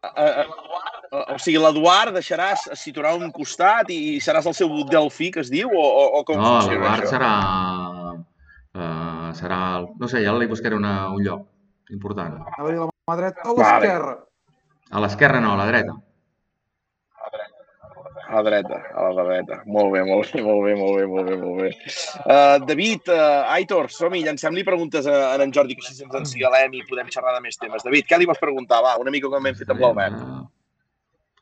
Uh, 0.06 0.12
uh, 0.12 0.46
uh, 0.46 0.95
o 1.10 1.38
sigui, 1.42 1.58
l'Eduard 1.62 2.14
deixaràs, 2.16 2.66
es 2.74 2.82
situarà 2.82 3.14
un 3.16 3.30
costat 3.34 3.90
i 3.94 4.18
seràs 4.22 4.48
el 4.50 4.56
seu 4.58 4.72
delfí, 4.90 5.30
que 5.34 5.44
es 5.44 5.52
diu, 5.52 5.70
o, 5.70 5.84
o, 5.84 6.06
o 6.20 6.24
com 6.26 6.40
no, 6.40 6.56
funciona 6.56 6.64
això? 6.66 6.72
No, 6.72 6.80
l'Eduard 6.82 7.12
serà... 7.12 7.32
Uh, 8.76 9.28
serà... 9.36 9.60
El... 9.80 9.92
No 10.00 10.08
sé, 10.10 10.24
ja 10.24 10.34
li 10.36 10.48
buscaré 10.50 10.76
una, 10.76 10.96
un 11.12 11.22
lloc 11.24 11.46
important. 11.94 12.42
A 12.56 12.64
veure, 12.64 12.82
la 12.82 12.90
mà 12.90 13.20
dreta 13.20 13.46
o 13.48 13.54
l'esquerra? 13.56 14.18
A 14.90 15.00
l'esquerra 15.02 15.40
no, 15.40 15.54
a 15.54 15.60
la 15.62 15.70
dreta. 15.70 15.94
A 18.26 18.40
la 18.40 18.42
dreta, 18.42 18.80
a 18.90 19.06
la 19.14 19.22
dreta. 19.22 19.60
Molt 19.70 19.92
bé, 19.94 20.02
molt 20.04 20.32
bé, 20.34 20.42
molt 20.42 20.64
bé, 20.66 20.74
molt 20.74 20.96
bé, 20.98 21.04
molt 21.06 21.28
bé, 21.30 21.36
molt 21.38 21.60
bé. 21.62 21.68
Uh, 22.24 22.56
David, 22.66 23.06
uh, 23.14 23.54
Aitor, 23.54 23.86
som-hi, 23.94 24.24
llancem-li 24.26 24.66
preguntes 24.66 25.06
a, 25.06 25.14
a 25.30 25.38
en 25.44 25.54
Jordi, 25.54 25.78
que 25.78 25.86
així 25.86 26.02
ens 26.02 26.18
encigalem 26.20 26.74
i 26.74 26.82
podem 26.90 27.12
xerrar 27.14 27.36
de 27.36 27.44
més 27.44 27.58
temes. 27.62 27.86
David, 27.86 28.08
què 28.10 28.18
li 28.18 28.26
vols 28.26 28.42
preguntar? 28.42 28.82
Va, 28.82 28.96
una 29.02 29.14
mica 29.14 29.30
com 29.30 29.46
hem 29.46 29.56
fet 29.56 29.70
amb 29.70 29.84
l'Albert. 29.84 30.18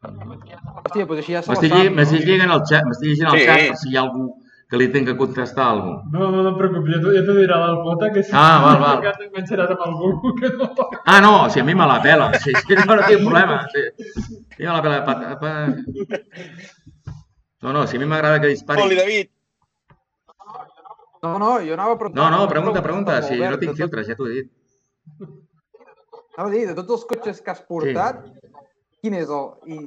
Hòstia, 0.04 1.06
doncs 1.08 1.20
així 1.22 1.32
ja 1.36 1.42
se 1.42 1.50
M'estic 1.52 2.24
llegint, 2.26 2.50
el 2.50 2.62
xat, 2.68 2.84
m'estic 2.88 3.08
llegint 3.10 3.28
el 3.30 3.38
Sí. 3.38 3.44
xat 3.46 3.68
per 3.68 3.76
si 3.82 3.90
hi 3.92 3.96
ha 3.96 4.02
algú 4.04 4.24
que 4.70 4.78
li 4.80 4.86
tinc 4.92 5.06
que 5.06 5.14
contestar 5.16 5.64
alguna 5.70 5.96
cosa. 5.96 6.10
No, 6.12 6.30
no, 6.32 6.42
no 6.42 6.50
et 6.50 6.56
preocupis, 6.58 6.94
ja 6.94 7.00
t'ho 7.02 7.12
ja 7.14 7.22
t'ho 7.26 7.34
dirà 7.38 7.58
l'Alfota, 7.62 8.08
que 8.14 8.22
si 8.24 8.30
Ah, 8.34 8.60
val, 8.64 8.78
val. 8.80 9.00
que 9.04 9.12
t'enganxaràs 9.20 9.70
amb 9.74 9.84
algú 9.86 10.10
que 10.40 10.48
no. 10.56 10.68
Ah, 11.04 11.20
no, 11.20 11.32
o 11.44 11.48
sigui, 11.50 11.60
a 11.62 11.64
mi 11.68 11.74
me 11.74 11.86
la 11.86 12.00
pela. 12.02 12.32
Sí, 12.40 12.52
sí, 12.66 12.74
no, 12.74 12.84
no 12.94 13.02
tinc 13.06 13.20
problema. 13.20 13.60
Sí. 13.72 13.82
A 13.84 14.58
mi 14.58 14.66
me 14.66 14.72
la 14.72 14.82
pela. 14.82 15.04
Pa, 15.04 15.38
pa... 15.40 15.50
No, 17.62 17.72
no, 17.72 17.86
si 17.86 17.96
a 17.96 18.00
mi 18.00 18.06
m'agrada 18.06 18.40
que 18.40 18.48
dispari... 18.48 18.82
Oli, 18.82 18.96
David. 18.96 19.30
No, 21.22 21.38
no, 21.38 21.52
jo 21.64 21.72
anava 21.72 21.92
a 21.94 21.98
preguntar... 21.98 22.30
No, 22.30 22.36
no, 22.36 22.48
pregunta, 22.48 22.82
pregunta. 22.82 23.22
Si 23.22 23.36
l'Albert, 23.38 23.54
no 23.54 23.60
tinc 23.62 23.76
filtres, 23.78 24.06
ja 24.10 24.14
t'ho 24.18 24.26
he 24.28 24.34
dit. 24.42 24.50
Anava 26.36 26.48
a 26.50 26.52
dir, 26.52 26.66
de 26.68 26.74
tots 26.74 26.90
els 26.98 27.04
cotxes 27.08 27.40
que 27.40 27.50
has 27.54 27.62
portat, 27.62 28.20
quin 29.04 29.14
és 29.20 29.28
el... 29.28 29.50
I, 29.68 29.78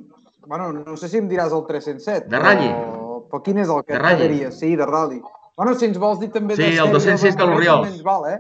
bueno, 0.48 0.70
no 0.78 0.96
sé 1.02 1.10
si 1.12 1.18
em 1.20 1.28
diràs 1.32 1.52
el 1.58 1.66
307. 1.68 2.30
De 2.32 2.40
ratll? 2.40 2.68
Però, 2.70 3.16
però 3.32 3.42
quin 3.44 3.58
és 3.64 3.72
el 3.74 3.82
que 3.84 3.96
De 3.96 4.00
ratll? 4.00 4.22
t'agradaria? 4.22 4.52
Sí, 4.56 4.76
de 4.80 4.86
rally. 4.88 5.20
Bueno, 5.58 5.74
si 5.76 5.88
ens 5.90 5.98
vols 6.00 6.20
dir 6.22 6.30
també 6.32 6.56
Sí, 6.56 6.64
el 6.70 6.76
sèrie 6.78 6.94
206 6.94 7.36
de 7.36 7.48
ens 7.90 8.04
val, 8.06 8.28
eh? 8.30 8.38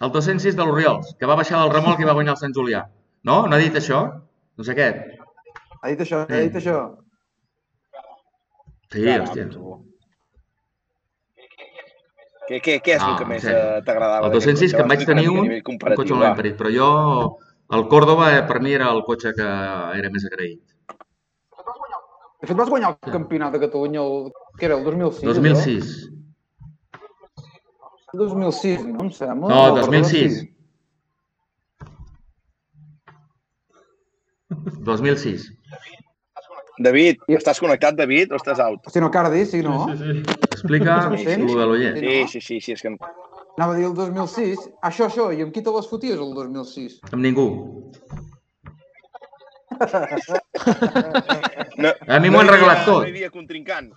El 0.00 0.10
206 0.12 0.56
de 0.56 0.64
l'Oriols, 0.64 1.14
que 1.20 1.28
va 1.28 1.36
baixar 1.36 1.60
del 1.62 1.70
remolc 1.72 2.00
i 2.00 2.08
va 2.08 2.12
guanyar 2.16 2.34
el 2.34 2.40
Sant 2.40 2.52
Julià. 2.56 2.82
No? 3.24 3.42
No 3.46 3.56
ha 3.56 3.60
dit 3.60 3.76
això? 3.76 4.00
No 4.56 4.64
sé 4.64 4.74
què. 4.76 4.88
Ha 5.82 5.88
dit 5.92 6.00
això, 6.00 6.24
ha 6.24 6.32
Sí. 6.32 6.48
dit 6.48 6.56
això. 6.62 6.78
Sí, 8.92 9.02
Caram, 9.04 9.26
hòstia. 9.26 9.46
tu. 9.52 9.76
Què, 12.46 12.60
què, 12.62 12.76
què 12.84 12.92
és 12.94 13.02
el 13.02 13.10
No, 13.10 13.16
que 13.18 13.24
més 13.26 13.44
eh, 13.44 13.80
t'agradava? 13.86 14.26
El 14.28 14.32
d'aquest 14.32 14.46
206, 14.46 14.72
cotxe? 14.72 14.76
que 14.76 14.82
en 14.82 14.88
vaig 14.92 15.06
tenir 15.08 15.28
un, 15.30 15.48
un 15.50 15.78
cotxe 15.82 16.14
molt 16.14 16.22
ben 16.26 16.36
parit, 16.38 16.54
però 16.60 16.70
jo, 16.70 16.90
el 17.70 17.88
Córdoba, 17.88 18.30
eh, 18.38 18.42
per 18.46 18.60
mi 18.62 18.72
era 18.72 18.90
el 18.92 19.02
cotxe 19.06 19.32
que 19.34 19.46
era 20.00 20.10
més 20.14 20.26
agraït. 20.28 20.60
De 22.40 22.46
fet, 22.50 22.56
vas 22.58 22.68
guanyar 22.70 22.92
el 22.94 23.12
campionat 23.12 23.54
de 23.56 23.62
Catalunya, 23.64 24.02
el, 24.02 24.28
que 24.58 24.66
era 24.68 24.76
el 24.76 24.84
2006? 24.84 25.24
2006. 25.24 25.94
El 28.12 28.20
2006, 28.20 28.84
no 28.86 29.06
em 29.06 29.10
sembla? 29.10 29.48
No, 29.50 29.62
perdó, 29.74 29.86
2006. 29.90 30.38
sí. 30.40 30.52
2006. 34.86 35.50
David, 36.78 37.22
estàs 37.32 37.58
connectat, 37.58 37.96
David, 37.96 38.32
o 38.32 38.36
estàs 38.36 38.60
out? 38.60 38.84
Hosti, 38.86 39.00
no, 39.00 39.10
Cardi, 39.10 39.46
sí, 39.48 39.62
no? 39.64 39.86
Sí, 39.88 39.96
sí, 39.96 40.12
sí. 40.12 40.36
Explica 40.50 40.98
Sí, 41.16 41.24
sí. 41.24 41.36
lo 41.42 41.58
de 41.60 41.66
l'Oller. 41.66 41.94
Sí. 41.96 42.00
Sí, 42.06 42.20
no? 42.20 42.28
sí, 42.28 42.40
sí, 42.40 42.60
sí, 42.60 42.72
és 42.76 42.82
que... 42.82 42.92
Anava 43.56 43.72
a 43.72 43.76
dir 43.78 43.86
el 43.88 43.94
2006. 43.96 44.66
Això, 44.84 45.06
això, 45.08 45.30
i 45.32 45.40
amb 45.44 45.52
qui 45.54 45.62
te 45.64 45.72
les 45.72 45.86
foties 45.88 46.18
el 46.20 46.34
2006? 46.36 46.98
Amb 47.12 47.22
ningú. 47.24 47.46
No, 51.76 51.90
A 52.08 52.18
mi 52.20 52.28
no 52.28 52.32
m'ho 52.36 52.40
han 52.42 52.48
regalat 52.52 52.84
tot. 52.86 53.02
No 53.02 53.08
hi 53.08 53.12
havia 53.14 53.30
contrincant. 53.32 53.90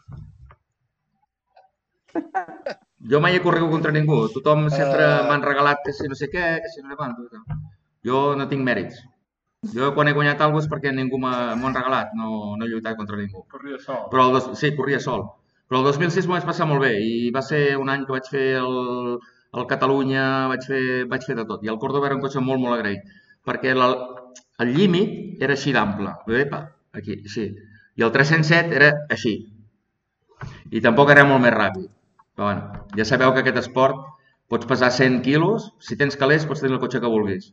Jo 3.11 3.19
mai 3.23 3.35
he 3.37 3.41
corregut 3.43 3.71
contra 3.71 3.91
ningú. 3.95 4.21
Tothom 4.33 4.67
sempre 4.73 5.03
Eh. 5.05 5.23
m'han 5.27 5.43
regalat 5.45 5.79
que 5.85 5.93
si 5.93 6.07
no 6.07 6.15
sé 6.15 6.27
què, 6.31 6.45
que 6.63 6.69
si 6.73 6.81
no 6.81 6.89
sé 6.89 6.95
quant. 6.99 7.15
Jo 8.03 8.35
no 8.35 8.47
tinc 8.47 8.63
mèrits. 8.63 8.99
Jo 9.75 9.93
quan 9.93 10.07
he 10.07 10.13
guanyat 10.13 10.39
alguna 10.41 10.59
cosa 10.61 10.67
és 10.67 10.71
perquè 10.71 10.93
ningú 10.95 11.17
m'ha- 11.19 11.55
m'ho 11.55 11.67
han 11.67 11.75
regalat, 11.75 12.13
no, 12.15 12.55
no 12.57 12.65
he 12.65 12.69
lluitat 12.69 12.95
contra 12.97 13.17
ningú. 13.17 13.43
Corria 13.49 13.77
sol. 13.79 14.07
Però 14.11 14.27
el 14.27 14.33
dos, 14.33 14.57
sí, 14.59 14.75
corria 14.75 14.99
sol. 14.99 15.25
Però 15.69 15.79
el 15.79 15.83
2006 15.85 16.25
m'ho 16.27 16.33
vaig 16.33 16.45
passar 16.45 16.65
molt 16.67 16.81
bé 16.81 16.93
i 16.99 17.29
va 17.31 17.41
ser 17.41 17.77
un 17.77 17.89
any 17.89 18.05
que 18.05 18.11
vaig 18.13 18.27
fer 18.29 18.55
el, 18.57 19.19
el 19.57 19.65
Catalunya, 19.69 20.23
vaig 20.51 20.65
fer, 20.69 20.81
vaig 21.09 21.25
fer 21.25 21.35
de 21.39 21.45
tot. 21.49 21.63
I 21.65 21.71
el 21.73 21.79
Córdoba 21.81 22.09
era 22.09 22.17
un 22.17 22.21
cotxe 22.21 22.41
molt, 22.43 22.61
molt 22.61 22.77
agraït. 22.77 23.07
Perquè 23.47 23.73
la, 23.77 23.89
el 24.63 24.73
límit 24.75 25.41
era 25.43 25.55
així 25.57 25.73
d'ample. 25.73 26.13
Epa, 26.43 26.61
aquí, 26.93 27.17
així. 27.23 27.47
I 27.97 28.05
el 28.05 28.13
307 28.15 28.75
era 28.77 28.91
així. 29.15 29.33
I 30.71 30.81
tampoc 30.85 31.11
era 31.15 31.25
molt 31.27 31.43
més 31.43 31.55
ràpid. 31.55 31.89
Però 32.37 32.47
bueno, 32.47 32.85
ja 32.95 33.05
sabeu 33.07 33.33
que 33.33 33.43
aquest 33.43 33.57
esport 33.65 34.05
pots 34.49 34.69
pesar 34.69 34.91
100 34.95 35.19
quilos, 35.25 35.71
si 35.83 35.97
tens 35.97 36.17
calés 36.17 36.45
pots 36.49 36.61
tenir 36.63 36.77
el 36.77 36.83
cotxe 36.83 37.01
que 37.01 37.11
vulguis. 37.11 37.51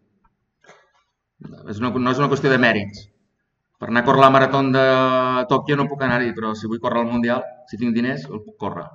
És 1.68 1.80
una, 1.82 1.90
no 1.90 2.12
és 2.12 2.20
una 2.22 2.28
qüestió 2.32 2.52
de 2.52 2.60
mèrits. 2.60 3.08
Per 3.80 3.90
anar 3.90 4.04
a 4.04 4.06
córrer 4.06 4.22
la 4.22 4.32
marató 4.32 4.62
de 4.72 4.84
Tòquio 5.50 5.76
no 5.76 5.88
puc 5.88 6.04
anar-hi, 6.04 6.30
però 6.36 6.54
si 6.56 6.68
vull 6.70 6.80
córrer 6.80 7.02
al 7.02 7.10
Mundial, 7.10 7.42
si 7.68 7.76
tinc 7.80 7.92
diners, 7.96 8.24
el 8.30 8.40
puc 8.44 8.56
córrer. 8.62 8.86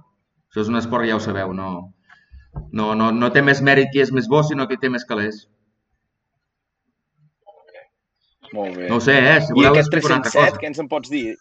Això 0.49 0.63
és 0.63 0.71
un 0.71 0.79
esport, 0.79 1.05
ja 1.05 1.17
ho 1.19 1.21
sabeu, 1.21 1.53
no, 1.53 1.67
no, 2.71 2.93
no, 2.95 3.11
no 3.11 3.29
té 3.31 3.41
més 3.41 3.61
mèrit 3.61 3.91
qui 3.93 4.01
és 4.03 4.11
més 4.15 4.27
bo, 4.31 4.41
sinó 4.43 4.67
qui 4.67 4.77
té 4.81 4.89
més 4.89 5.05
calés. 5.07 5.45
Molt 8.51 8.75
bé. 8.75 8.89
No 8.91 8.99
sé, 8.99 9.15
eh? 9.15 9.37
Si 9.45 9.53
I 9.55 9.65
aquest 9.69 9.85
explico 9.87 10.09
una 10.11 10.17
altra 10.19 10.31
307, 10.33 10.51
cosa. 10.51 10.59
què 10.61 10.67
ens 10.71 10.81
en 10.83 10.89
pots 10.91 11.11
dir? 11.11 11.37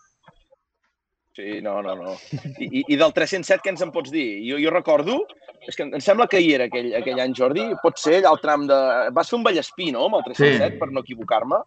Sí, 1.34 1.60
no, 1.64 1.80
no, 1.82 1.94
no. 1.98 2.14
I, 2.62 2.68
i, 2.68 2.82
i 2.94 2.98
del 3.00 3.12
307, 3.16 3.62
què 3.64 3.72
ens 3.72 3.82
en 3.86 3.90
pots 3.94 4.12
dir? 4.14 4.26
Jo, 4.46 4.60
jo 4.62 4.70
recordo, 4.74 5.16
és 5.66 5.76
que 5.78 5.86
em 5.88 6.02
sembla 6.04 6.28
que 6.30 6.38
hi 6.42 6.52
era 6.54 6.68
aquell, 6.70 6.92
aquell 7.00 7.18
any, 7.22 7.34
Jordi, 7.38 7.66
pot 7.82 7.98
ser 7.98 8.20
allà 8.20 8.30
al 8.34 8.40
tram 8.42 8.66
de... 8.70 8.78
Vas 9.16 9.30
fer 9.30 9.38
un 9.40 9.46
Vallespí, 9.46 9.90
no?, 9.94 10.06
amb 10.06 10.20
el 10.20 10.26
307, 10.28 10.70
Sí. 10.74 10.78
per 10.82 10.90
no 10.94 11.02
equivocar-me. 11.06 11.62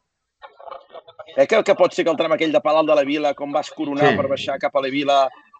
Eh, 1.35 1.47
que, 1.49 1.63
que 1.65 1.75
pot 1.75 1.91
ser 1.95 2.05
que 2.05 2.11
el 2.13 2.19
tram 2.19 2.35
aquell 2.35 2.51
de 2.53 2.61
Palau 2.63 2.85
de 2.87 2.95
la 2.95 3.03
Vila, 3.07 3.33
com 3.35 3.51
vas 3.55 3.71
coronar 3.73 4.11
Sí. 4.13 4.17
per 4.19 4.27
baixar 4.31 4.59
cap 4.61 4.75
a 4.79 4.83
la 4.85 4.91
Vila, 4.93 5.19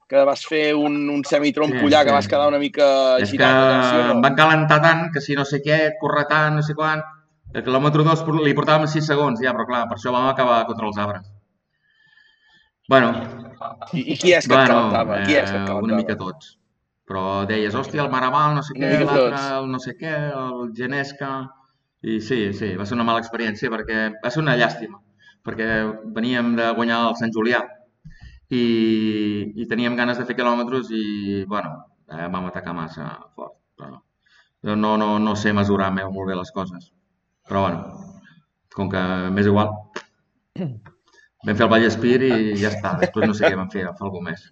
que 0.10 0.24
vas 0.28 0.45
fer 0.45 0.74
un, 0.76 0.95
un 1.10 1.24
semitrompollà, 1.28 2.01
Sí, 2.01 2.08
que 2.08 2.16
vas 2.16 2.30
quedar 2.30 2.47
una 2.51 2.60
mica 2.62 2.88
És 3.24 3.32
que 3.32 3.43
allà, 3.43 4.12
em 4.14 4.24
van 4.24 4.36
calentar 4.38 4.80
tant 4.84 5.06
que 5.14 5.22
si 5.24 5.38
no 5.39 5.45
sé 5.47 5.62
què, 5.66 5.80
córrer 6.01 6.26
tant, 6.32 6.60
no 6.60 6.66
sé 6.66 6.76
quan... 6.78 7.04
El 7.54 7.62
quilòmetre 7.62 8.01
2 8.06 8.24
li 8.41 8.56
portàvem 8.58 8.89
6 8.89 9.08
segons, 9.12 9.41
ja, 9.43 9.54
però 9.54 9.68
clar, 9.70 9.84
per 9.89 9.99
això 9.99 10.14
vam 10.14 10.26
acabar 10.32 10.64
contra 10.66 10.88
els 10.89 10.97
arbres. 10.97 11.28
Bueno, 12.89 13.12
I, 13.93 14.01
I 14.01 14.18
qui 14.18 14.34
és 14.34 14.47
que 14.47 14.54
et 14.54 14.58
bueno, 14.58 14.80
calentava? 14.89 15.20
Qui 15.24 15.38
és 15.38 15.51
que 15.51 15.58
et 15.58 15.62
eh, 15.62 15.68
calentava? 15.68 15.84
una 15.86 15.99
mica 15.99 16.18
tots. 16.20 16.56
Però 17.08 17.24
deies, 17.47 17.76
hòstia, 17.78 18.01
el 18.04 18.10
Maraval, 18.12 18.58
no 18.58 18.64
sé 18.66 18.74
què, 18.78 18.89
l'altre, 19.04 19.43
el 19.60 19.70
no 19.72 19.82
sé 19.84 19.95
què, 19.99 20.16
el 20.39 20.74
Genesca... 20.78 21.34
I 22.04 22.18
sí, 22.20 22.49
sí, 22.51 22.74
va 22.76 22.84
ser 22.84 22.97
una 22.97 23.06
mala 23.08 23.22
experiència 23.24 23.70
perquè 23.72 23.99
va 24.20 24.30
ser 24.34 24.41
una 24.41 24.58
llàstima, 24.60 24.97
perquè 25.47 25.68
veníem 26.18 26.49
de 26.58 26.66
guanyar 26.76 26.97
el 27.06 27.14
Sant 27.16 27.32
Julià 27.32 27.62
i, 28.54 28.64
i 29.64 29.68
teníem 29.70 29.97
ganes 29.99 30.20
de 30.20 30.26
fer 30.30 30.38
quilòmetres 30.38 30.91
i, 30.93 31.43
bueno, 31.49 31.76
eh, 32.12 32.28
vam 32.30 32.49
atacar 32.49 32.76
massa 32.78 33.10
fort. 33.36 33.58
Però 33.80 33.99
jo 34.64 34.76
no, 34.80 34.95
no, 34.97 35.20
no 35.20 35.36
sé 35.36 35.51
mesurar 35.54 35.91
meu 35.91 36.12
molt 36.16 36.32
bé 36.32 36.39
les 36.39 36.51
coses. 36.56 36.91
Però, 37.49 37.66
bueno, 37.66 37.80
com 38.76 38.89
que 38.89 39.01
m'és 39.36 39.49
igual, 39.49 39.74
vam 40.58 41.56
fer 41.56 41.66
el 41.66 41.72
Vallespir 41.74 42.20
i 42.30 42.34
ja 42.62 42.72
està. 42.72 42.95
Després 43.01 43.28
no 43.28 43.36
sé 43.38 43.49
què 43.49 43.60
vam 43.60 43.72
fer, 43.74 43.84
fa 43.91 44.08
alguna 44.08 44.32
més. 44.32 44.45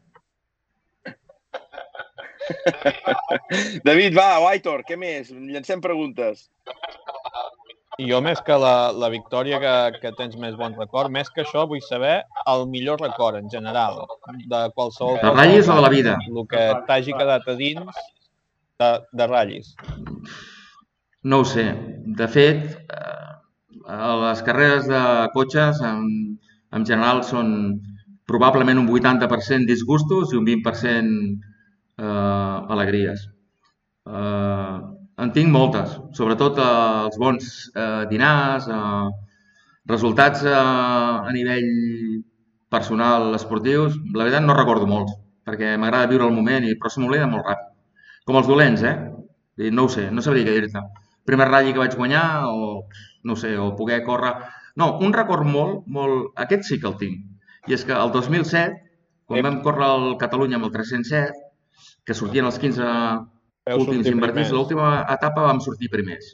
David, 3.88 4.18
va, 4.18 4.28
Aitor, 4.52 4.84
què 4.88 4.97
més? 4.99 5.32
Llancem 5.32 5.80
preguntes. 5.84 6.49
I 8.02 8.08
jo, 8.10 8.18
més 8.26 8.39
que 8.45 8.56
la, 8.58 8.91
la 8.97 9.12
victòria 9.14 9.60
que, 9.62 9.74
que 10.02 10.12
tens 10.18 10.38
més 10.41 10.56
bon 10.58 10.74
record, 10.78 11.12
més 11.14 11.30
que 11.30 11.43
això 11.43 11.68
vull 11.70 11.84
saber 11.86 12.16
el 12.49 12.64
millor 12.72 13.02
record 13.04 13.38
en 13.38 13.52
general 13.52 13.99
de 14.49 14.62
qualsevol 14.78 15.20
De 15.22 15.34
ratllis 15.36 15.70
o 15.70 15.76
de 15.78 15.84
la 15.86 15.91
vida? 15.93 16.16
El 16.26 16.47
que 16.49 16.64
t'hagi 16.88 17.14
quedat 17.14 17.45
a 17.45 17.56
dins 17.60 17.99
de, 18.82 18.89
de 19.20 19.28
ratllis. 19.30 19.76
No 21.30 21.41
ho 21.41 21.45
sé. 21.45 21.68
De 22.22 22.28
fet, 22.32 22.64
eh, 22.74 23.32
les 24.24 24.41
carreres 24.47 24.89
de 24.89 25.04
cotxes 25.36 25.84
en, 25.86 26.08
en 26.74 26.88
general 26.88 27.22
són 27.28 27.54
probablement 28.32 28.82
un 28.82 28.89
80% 28.89 29.70
disgustos 29.70 30.34
i 30.34 30.39
un 30.39 30.47
20% 30.47 31.14
eh, 32.02 32.74
alegries. 32.78 33.28
Eh, 34.10 34.80
en 35.22 35.32
tinc 35.36 35.52
moltes, 35.54 35.98
sobretot 36.18 36.58
eh, 36.58 36.68
els 37.08 37.18
bons 37.22 37.50
eh, 37.76 38.04
dinars, 38.10 38.68
eh, 38.68 39.10
resultats 39.92 40.46
eh, 40.48 40.54
a 40.54 41.34
nivell 41.36 41.68
personal, 42.72 43.30
esportius, 43.38 43.98
la 44.16 44.26
veritat 44.26 44.46
no 44.46 44.56
recordo 44.58 44.88
molts, 44.90 45.14
perquè 45.46 45.76
m'agrada 45.78 46.10
viure 46.10 46.26
el 46.30 46.36
moment, 46.36 46.66
i, 46.66 46.78
però 46.80 46.90
se 46.94 47.04
m'oblida 47.04 47.28
molt 47.30 47.46
ràpid. 47.50 47.70
Com 48.26 48.40
els 48.40 48.50
dolents, 48.50 48.86
eh? 48.88 48.96
No 49.76 49.86
ho 49.86 49.92
sé, 49.92 50.08
no 50.10 50.24
sabria 50.26 50.48
què 50.48 50.56
dir-te. 50.56 50.82
Primer 51.28 51.50
ratll 51.50 51.74
que 51.74 51.82
vaig 51.84 51.98
guanyar, 52.00 52.24
o 52.50 52.88
no 53.28 53.38
sé, 53.38 53.54
o 53.60 53.74
poder 53.78 54.02
córrer... 54.08 54.34
No, 54.80 54.94
un 55.06 55.14
record 55.14 55.46
molt, 55.46 55.84
molt... 55.92 56.32
Aquest 56.46 56.66
sí 56.70 56.80
que 56.82 56.90
el 56.90 56.98
tinc. 57.02 57.28
I 57.70 57.76
és 57.78 57.84
que 57.86 57.94
el 57.94 58.14
2007, 58.16 58.80
quan 59.30 59.46
vam 59.46 59.60
córrer 59.66 59.90
el 59.98 60.08
Catalunya 60.22 60.58
amb 60.58 60.70
el 60.70 60.74
307, 60.74 61.36
que 62.08 62.18
sortien 62.18 62.48
els 62.48 62.58
15 62.62 62.88
Veu 62.88 63.31
últims 63.70 64.07
invertits, 64.09 64.51
l'última 64.51 65.05
etapa 65.09 65.43
vam 65.45 65.59
sortir 65.62 65.89
primers. 65.89 66.34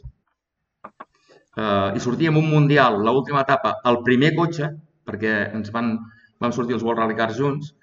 Uh, 1.58 1.96
I 1.98 2.00
sortíem 2.00 2.38
un 2.38 2.48
Mundial, 2.52 3.00
l'última 3.04 3.42
etapa, 3.42 3.80
el 3.90 4.04
primer 4.06 4.34
cotxe, 4.38 4.70
perquè 5.08 5.34
ens 5.58 5.72
van, 5.74 5.96
vam 6.40 6.54
sortir 6.54 6.78
els 6.78 6.84
World 6.86 7.02
Rally 7.02 7.18
Cars 7.18 7.38
junts, 7.40 7.74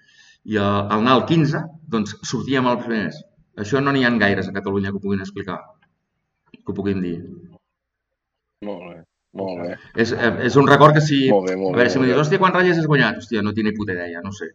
i 0.44 0.56
al, 0.56 0.84
al 0.86 1.00
anar 1.02 1.16
al 1.18 1.24
15, 1.26 1.62
doncs 1.90 2.14
sortíem 2.22 2.68
els 2.70 2.84
primers. 2.84 3.18
Això 3.60 3.80
no 3.82 3.92
n'hi 3.94 4.04
ha 4.04 4.12
gaires 4.20 4.48
a 4.48 4.54
Catalunya 4.54 4.92
que 4.92 5.00
ho 5.00 5.02
puguin 5.02 5.24
explicar, 5.24 5.58
que 6.54 6.70
ho 6.70 6.76
puguin 6.76 7.02
dir. 7.02 7.18
Molt 8.64 8.86
bé. 8.88 9.02
Molt 9.34 9.64
bé. 9.64 9.72
És, 9.98 10.12
eh, 10.14 10.30
és 10.46 10.56
un 10.60 10.68
record 10.70 10.94
que 10.94 11.02
si... 11.02 11.24
Molt 11.32 11.48
bé, 11.50 11.56
molt 11.58 11.74
a 11.74 11.80
veure, 11.80 11.90
si 11.90 11.98
molt 11.98 12.08
dius, 12.08 12.20
hòstia, 12.22 12.38
quants 12.38 12.54
ratlles 12.54 12.78
has 12.78 12.86
guanyat? 12.86 13.18
Hòstia, 13.18 13.42
no 13.42 13.52
tinc 13.56 13.66
ni 13.66 13.74
puta 13.74 13.96
idea, 13.96 14.22
no 14.22 14.30
sé. 14.32 14.52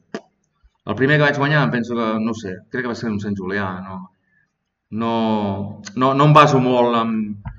El 0.89 0.95
primer 0.95 1.17
que 1.19 1.25
vaig 1.25 1.41
guanyar, 1.41 1.65
em 1.67 1.73
penso 1.73 1.97
que, 1.97 2.07
no 2.23 2.35
sé, 2.37 2.53
crec 2.71 2.87
que 2.87 2.93
va 2.93 2.95
ser 2.95 3.09
un 3.11 3.19
Sant 3.19 3.35
Julià, 3.35 3.67
no, 3.83 3.97
no, 4.91 5.81
no, 5.95 6.13
no 6.13 6.25
em 6.25 6.33
baso 6.33 6.59
molt 6.63 6.97
amb, 6.97 7.49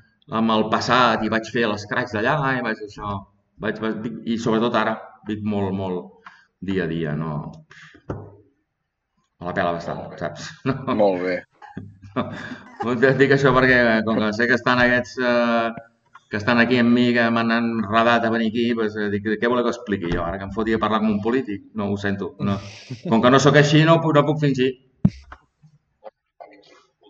amb 0.40 0.54
el 0.56 0.66
passat 0.72 1.24
i 1.24 1.30
vaig 1.32 1.50
fer 1.54 1.66
les 1.70 1.86
cracs 1.90 2.16
d'allà 2.16 2.36
i 2.58 2.64
vaig 2.64 2.82
això, 2.86 3.18
vaig, 3.62 3.78
vaig, 3.82 4.08
i 4.26 4.38
sobretot 4.38 4.78
ara, 4.78 4.96
dic 5.28 5.44
molt, 5.46 5.74
molt 5.74 6.32
dia 6.60 6.84
a 6.84 6.90
dia, 6.90 7.14
no... 7.16 7.36
Me 9.40 9.48
la 9.48 9.54
pela 9.56 9.72
bastant, 9.72 10.02
saps? 10.20 10.50
No, 10.68 10.74
Molt 10.94 11.22
bé. 11.24 11.36
no, 12.84 12.96
dic 12.98 13.30
això 13.36 13.54
perquè, 13.56 13.78
com 14.04 14.18
que 14.20 14.34
sé 14.36 14.48
que 14.50 14.58
estan 14.58 14.82
aquests 14.82 15.14
eh, 15.24 15.70
que 16.30 16.38
estan 16.38 16.60
aquí 16.62 16.78
amb 16.78 16.92
mi, 16.94 17.08
que 17.14 17.24
m'han 17.34 17.50
enredat 17.56 18.26
a 18.26 18.30
venir 18.30 18.50
aquí, 18.52 18.66
doncs, 18.78 18.94
eh, 19.00 19.08
dic, 19.14 19.24
què 19.40 19.48
voleu 19.50 19.64
que 19.66 19.72
expliqui 19.74 20.12
jo? 20.12 20.22
Ara 20.22 20.38
que 20.38 20.46
em 20.46 20.52
foti 20.54 20.76
a 20.76 20.82
parlar 20.82 21.00
com 21.02 21.10
un 21.10 21.22
polític? 21.24 21.64
No, 21.74 21.88
ho 21.90 21.96
sento. 21.98 22.34
No. 22.46 22.58
Com 23.08 23.24
que 23.24 23.32
no 23.34 23.40
sóc 23.42 23.58
així, 23.58 23.82
no, 23.88 23.96
no 23.98 24.26
puc 24.28 24.38
fingir. 24.44 24.70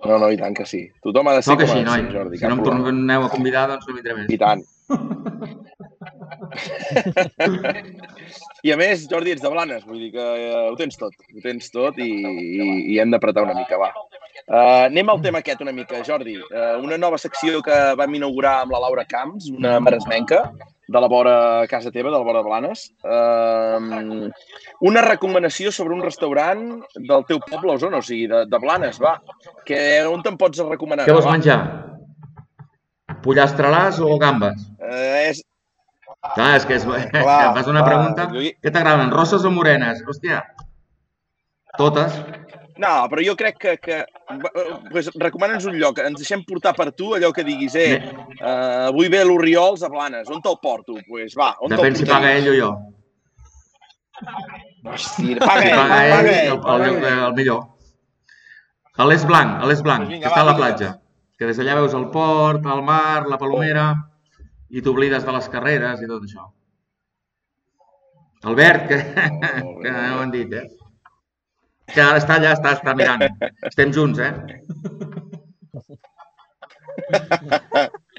No, 0.01 0.17
no, 0.17 0.31
i 0.33 0.39
tant 0.41 0.55
que 0.57 0.65
sí. 0.69 0.87
Tothom 1.05 1.29
ha 1.29 1.35
de 1.37 1.43
ser 1.45 1.53
Sóc 1.53 1.61
com 1.61 1.67
així, 1.69 1.81
ha 1.81 1.85
de 1.85 1.89
noi. 1.91 2.01
ser, 2.07 2.13
Jordi. 2.17 2.39
Si 2.41 2.47
no 2.49 2.57
em 2.57 2.63
torneu 2.65 3.27
a 3.27 3.33
convidar, 3.33 3.67
doncs 3.69 3.85
no 3.89 3.97
vindré 3.99 4.15
més. 4.17 4.29
I 4.33 4.39
tant. 4.41 4.63
I 8.65 8.73
a 8.73 8.77
més, 8.81 9.05
Jordi, 9.11 9.35
ets 9.35 9.45
de 9.45 9.51
Blanes, 9.53 9.85
vull 9.89 10.01
dir 10.01 10.11
que 10.15 10.25
eh, 10.25 10.65
ho 10.71 10.77
tens 10.79 10.97
tot, 11.01 11.13
ho 11.35 11.41
tens 11.45 11.71
tot 11.75 12.01
i, 12.01 12.09
i, 12.09 12.65
i 12.95 12.99
hem 13.03 13.13
d'apretar 13.13 13.45
una 13.47 13.57
mica, 13.59 13.79
va. 13.81 13.91
Uh, 14.51 14.89
anem 14.89 15.13
al 15.13 15.21
tema 15.25 15.39
aquest 15.45 15.61
una 15.65 15.75
mica, 15.77 16.01
Jordi. 16.07 16.37
Uh, 16.49 16.77
una 16.85 16.99
nova 17.01 17.19
secció 17.21 17.61
que 17.67 17.77
vam 18.01 18.17
inaugurar 18.17 18.57
amb 18.65 18.73
la 18.75 18.83
Laura 18.87 19.05
Camps, 19.09 19.51
una 19.53 19.79
maresmenca, 19.85 20.41
de 20.91 21.01
la 21.01 21.07
vora 21.07 21.35
casa 21.71 21.93
teva, 21.95 22.11
de 22.11 22.17
la 22.19 22.25
vora 22.27 22.41
de 22.43 22.49
Blanes. 22.49 22.81
Uh, 23.07 24.31
una 24.89 25.03
recomanació 25.07 25.71
sobre 25.73 25.95
un 25.95 26.03
restaurant 26.03 26.65
del 26.97 27.23
teu 27.29 27.39
poble 27.47 27.77
o 27.77 27.79
zona, 27.79 28.01
o 28.01 28.07
sigui, 28.07 28.27
de, 28.31 28.41
de 28.51 28.59
Blanes, 28.63 28.99
va. 29.03 29.15
Que, 29.69 29.79
on 30.11 30.25
te'n 30.27 30.39
pots 30.41 30.59
recomanar? 30.67 31.07
Què 31.07 31.15
vols 31.15 31.29
va? 31.29 31.37
menjar? 31.37 31.61
Pollastrelars 33.23 34.01
o 34.03 34.17
gambes? 34.19 34.67
Uh, 34.81 35.31
és... 35.31 35.45
Clar, 36.35 36.51
és 36.59 36.67
que, 36.69 36.77
és, 36.77 36.85
Clar, 36.85 37.07
que 37.15 37.21
em 37.23 37.55
fas 37.57 37.71
una 37.71 37.81
clar, 37.85 37.89
pregunta. 37.89 38.27
jo- 38.35 38.53
Què 38.61 38.73
t'agraden, 38.75 39.13
rosses 39.15 39.47
o 39.47 39.53
morenes? 39.55 40.03
Hòstia, 40.09 40.43
totes. 41.79 42.19
No, 42.81 42.93
però 43.13 43.25
jo 43.25 43.35
crec 43.37 43.59
que... 43.61 43.75
que 43.83 43.99
pues, 44.93 45.11
recomana'ns 45.21 45.67
un 45.69 45.77
lloc, 45.81 45.99
ens 46.05 46.21
deixem 46.23 46.45
portar 46.49 46.73
per 46.77 46.91
tu 46.97 47.11
allò 47.17 47.33
que 47.37 47.45
diguis, 47.45 47.75
eh, 47.77 47.99
uh, 48.39 48.87
avui 48.89 49.11
ve 49.13 49.21
l'Oriols 49.27 49.83
a 49.85 49.91
Blanes, 49.93 50.31
on 50.33 50.41
te'l 50.45 50.57
porto? 50.63 50.97
Pues 51.09 51.37
va, 51.37 51.53
on 51.61 51.75
Depèn 51.75 51.99
si 51.99 52.09
paga 52.09 52.33
ell 52.39 52.49
o 52.53 52.57
jo. 52.57 52.71
Hosti, 54.91 55.35
paga 55.41 55.67
Si 55.67 55.69
ell, 55.69 55.77
paga 55.77 56.01
ell, 56.07 56.15
paga 56.15 56.21
el, 56.21 56.31
ell, 56.31 56.53
el, 56.55 56.61
paga 56.65 56.89
el, 56.89 56.97
ell. 57.05 57.25
el 57.29 57.37
millor. 57.37 57.67
A 59.01 59.07
l'Est 59.09 59.27
Blanc, 59.29 59.61
a 59.61 59.69
l'Est 59.69 59.85
Blanc, 59.85 60.05
Doncs 60.05 60.15
vinga, 60.15 60.27
que 60.27 60.33
està 60.33 60.41
a 60.41 60.45
va, 60.45 60.51
la 60.51 60.57
vinga. 60.57 60.65
platja. 60.65 60.91
Que 61.41 61.49
des 61.49 61.61
d'allà 61.61 61.77
veus 61.81 61.95
el 61.97 62.09
port, 62.13 62.67
el 62.69 62.83
mar, 62.85 63.27
la 63.29 63.39
palomera, 63.41 63.87
i 64.71 64.83
t'oblides 64.85 65.25
de 65.25 65.37
les 65.37 65.49
carreres 65.53 66.03
i 66.05 66.09
tot 66.09 66.27
això. 66.27 66.49
Albert, 68.51 68.87
que, 68.89 68.97
bé, 68.97 69.55
que 69.85 69.95
no 69.95 70.05
ho 70.17 70.21
han 70.25 70.33
dit, 70.33 70.53
eh? 70.53 70.67
Que 71.95 72.01
ara 72.03 72.19
està 72.21 72.37
allà, 72.39 72.53
està, 72.57 72.75
està 72.79 72.95
mirant. 72.95 73.23
Estem 73.67 73.93
junts, 73.93 74.19
eh? 74.19 74.33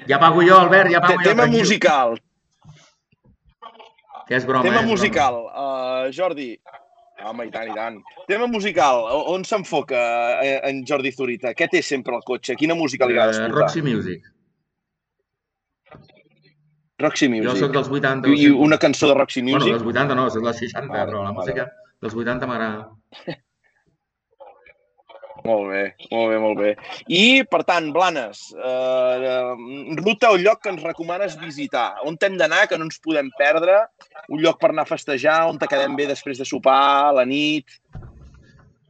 Ja 0.08 0.18
pago 0.18 0.42
jo, 0.42 0.56
Albert, 0.58 0.90
ja 0.92 1.00
pago 1.00 1.16
Te- 1.18 1.24
jo. 1.24 1.30
Tema 1.30 1.46
musical, 1.46 2.16
Que 4.28 4.36
és 4.38 4.44
broma, 4.46 4.62
tema 4.64 4.76
eh? 4.76 4.78
és 4.78 4.84
broma. 4.84 4.90
musical. 4.90 5.34
Uh, 5.52 6.10
Jordi, 6.14 6.50
home, 7.24 7.46
i 7.46 7.50
tant, 7.54 7.68
i 7.70 7.74
tant. 7.76 7.98
Tema 8.28 8.46
musical, 8.50 9.02
on 9.32 9.44
s'enfoca 9.44 10.02
eh, 10.42 10.60
en 10.68 10.84
Jordi 10.88 11.12
Zurita? 11.12 11.52
Què 11.58 11.68
té 11.70 11.82
sempre 11.82 12.14
al 12.16 12.22
cotxe? 12.26 12.56
Quina 12.56 12.74
música 12.78 13.06
li 13.06 13.16
agrada 13.16 13.32
Eh, 13.32 13.40
escoltar? 13.40 13.62
Roxy 13.66 13.82
Music. 13.82 14.22
Roxy 17.02 17.26
Jo 17.26 17.32
Music. 17.34 17.58
sóc 17.64 17.72
dels 17.74 17.88
80. 17.90 18.28
I 18.30 18.50
una 18.50 18.78
cançó 18.78 19.08
de 19.10 19.14
Roxy 19.18 19.42
Bueno, 19.42 19.58
Music? 19.58 19.72
dels 19.74 19.86
80 19.90 20.14
no, 20.14 20.28
soc 20.30 20.44
dels 20.44 20.58
60, 20.58 20.88
Vale, 20.92 21.06
però 21.10 21.22
la 21.24 21.32
música 21.32 21.68
dels 22.00 22.14
80 22.14 22.46
m'agrada. 22.46 22.90
Molt 25.44 25.70
bé, 25.72 25.82
molt 26.12 26.28
bé, 26.30 26.38
molt 26.38 26.58
bé. 26.60 26.72
I, 27.10 27.42
per 27.50 27.64
tant, 27.66 27.88
Blanes, 27.94 28.44
eh, 28.54 29.32
ruta 29.98 30.30
o 30.30 30.38
lloc 30.38 30.60
que 30.62 30.70
ens 30.70 30.84
recomanes 30.86 31.34
visitar? 31.40 31.96
On 32.06 32.16
hem 32.22 32.36
d'anar, 32.38 32.68
que 32.70 32.78
no 32.78 32.86
ens 32.86 33.00
podem 33.02 33.30
perdre? 33.38 33.80
Un 34.30 34.42
lloc 34.44 34.60
per 34.60 34.70
anar 34.70 34.84
a 34.86 34.90
festejar, 34.92 35.40
on 35.50 35.58
te 35.58 35.66
quedem 35.66 35.96
bé 35.98 36.06
després 36.06 36.38
de 36.38 36.46
sopar, 36.46 37.08
a 37.08 37.12
la 37.18 37.24
nit? 37.26 37.66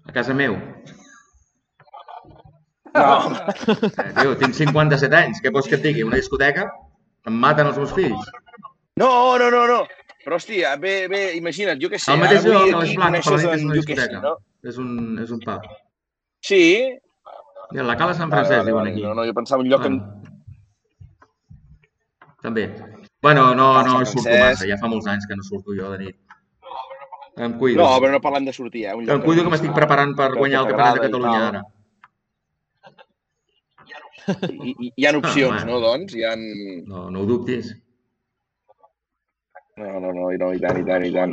A 0.04 0.12
casa 0.12 0.34
meu. 0.34 0.58
No, 2.92 3.04
Eh, 4.04 4.12
tio, 4.20 4.34
tinc 4.36 4.52
57 4.52 5.16
anys, 5.16 5.40
què 5.40 5.50
vols 5.52 5.68
que 5.70 5.78
et 5.78 5.84
digui? 5.86 6.02
Una 6.04 6.18
discoteca? 6.20 6.66
Em 7.24 7.38
maten 7.40 7.70
els 7.70 7.78
meus 7.80 7.94
fills. 7.96 8.28
no, 9.00 9.38
no, 9.40 9.48
no. 9.50 9.66
no. 9.70 9.86
Però, 10.22 10.36
hòstia, 10.36 10.76
bé, 10.78 11.08
bé, 11.10 11.22
imagina't, 11.34 11.80
jo 11.82 11.88
què 11.90 11.98
sé, 11.98 12.12
El 12.12 12.20
mateix 12.20 12.44
lloc, 12.44 12.60
avui 12.60 12.74
a 12.74 12.76
aquí 12.76 12.90
les 12.90 12.92
Blancs, 12.98 13.24
per 13.26 13.32
la 13.32 13.40
nit 13.40 13.54
és 13.56 13.64
una 13.64 13.74
sé, 13.74 13.80
discoteca. 13.80 14.20
no? 14.22 14.34
És 14.70 14.76
un, 14.78 14.92
és 15.24 15.32
un 15.34 15.40
pub. 15.42 15.64
Sí? 16.42 16.62
Mira, 17.72 17.84
la 17.88 17.96
Cala 17.96 18.14
Sant 18.18 18.32
Francesc, 18.32 18.58
vale, 18.58 18.70
diuen 18.70 18.82
vale. 18.82 18.90
aquí. 18.92 19.02
No, 19.06 19.14
no, 19.16 19.24
jo 19.28 19.34
pensava 19.36 19.62
un 19.62 19.68
lloc 19.70 19.86
en... 19.88 19.98
Bueno. 20.02 20.18
També. 22.42 22.64
Bueno, 23.22 23.42
no, 23.54 23.68
Ah, 23.78 23.84
no 23.86 23.92
Sant 24.02 24.08
surto 24.10 24.30
massa, 24.34 24.66
ja 24.66 24.76
fa 24.80 24.88
molts 24.90 25.06
anys 25.06 25.28
que 25.30 25.36
no 25.38 25.44
surto 25.46 25.76
jo 25.78 25.92
de 25.94 25.98
nit. 26.04 26.16
Em 27.38 27.52
cuido. 27.60 27.78
No, 27.80 27.86
però 28.02 28.10
no 28.12 28.20
parlem 28.20 28.44
de 28.44 28.52
sortir, 28.52 28.82
eh? 28.90 28.94
Un 28.98 29.06
lloc 29.06 29.14
Em 29.14 29.22
cuido 29.24 29.44
que 29.46 29.52
m'estic 29.54 29.72
preparant 29.76 30.10
per 30.18 30.32
guanyar 30.34 30.64
el 30.64 30.72
Campionat 30.72 30.98
de 30.98 31.00
i 31.00 31.04
Catalunya 31.06 31.38
tal. 31.38 31.46
ara. 31.52 31.62
Hi, 34.50 34.74
hi, 34.78 34.90
hi 34.96 35.06
ha 35.08 35.14
opcions, 35.18 35.62
Ah, 35.62 35.64
no, 35.70 35.78
doncs? 35.82 36.12
Hi 36.18 36.26
ha... 36.28 36.34
No, 36.36 37.06
no 37.14 37.22
ho 37.22 37.26
dubtis. 37.30 37.72
No, 39.74 39.98
no, 40.00 40.12
no, 40.12 40.26
i 40.30 40.36
no, 40.36 40.50
i 40.52 40.58
tant, 40.60 40.76
i 40.76 40.84
tant, 40.84 41.04
i 41.08 41.10
tant. 41.14 41.32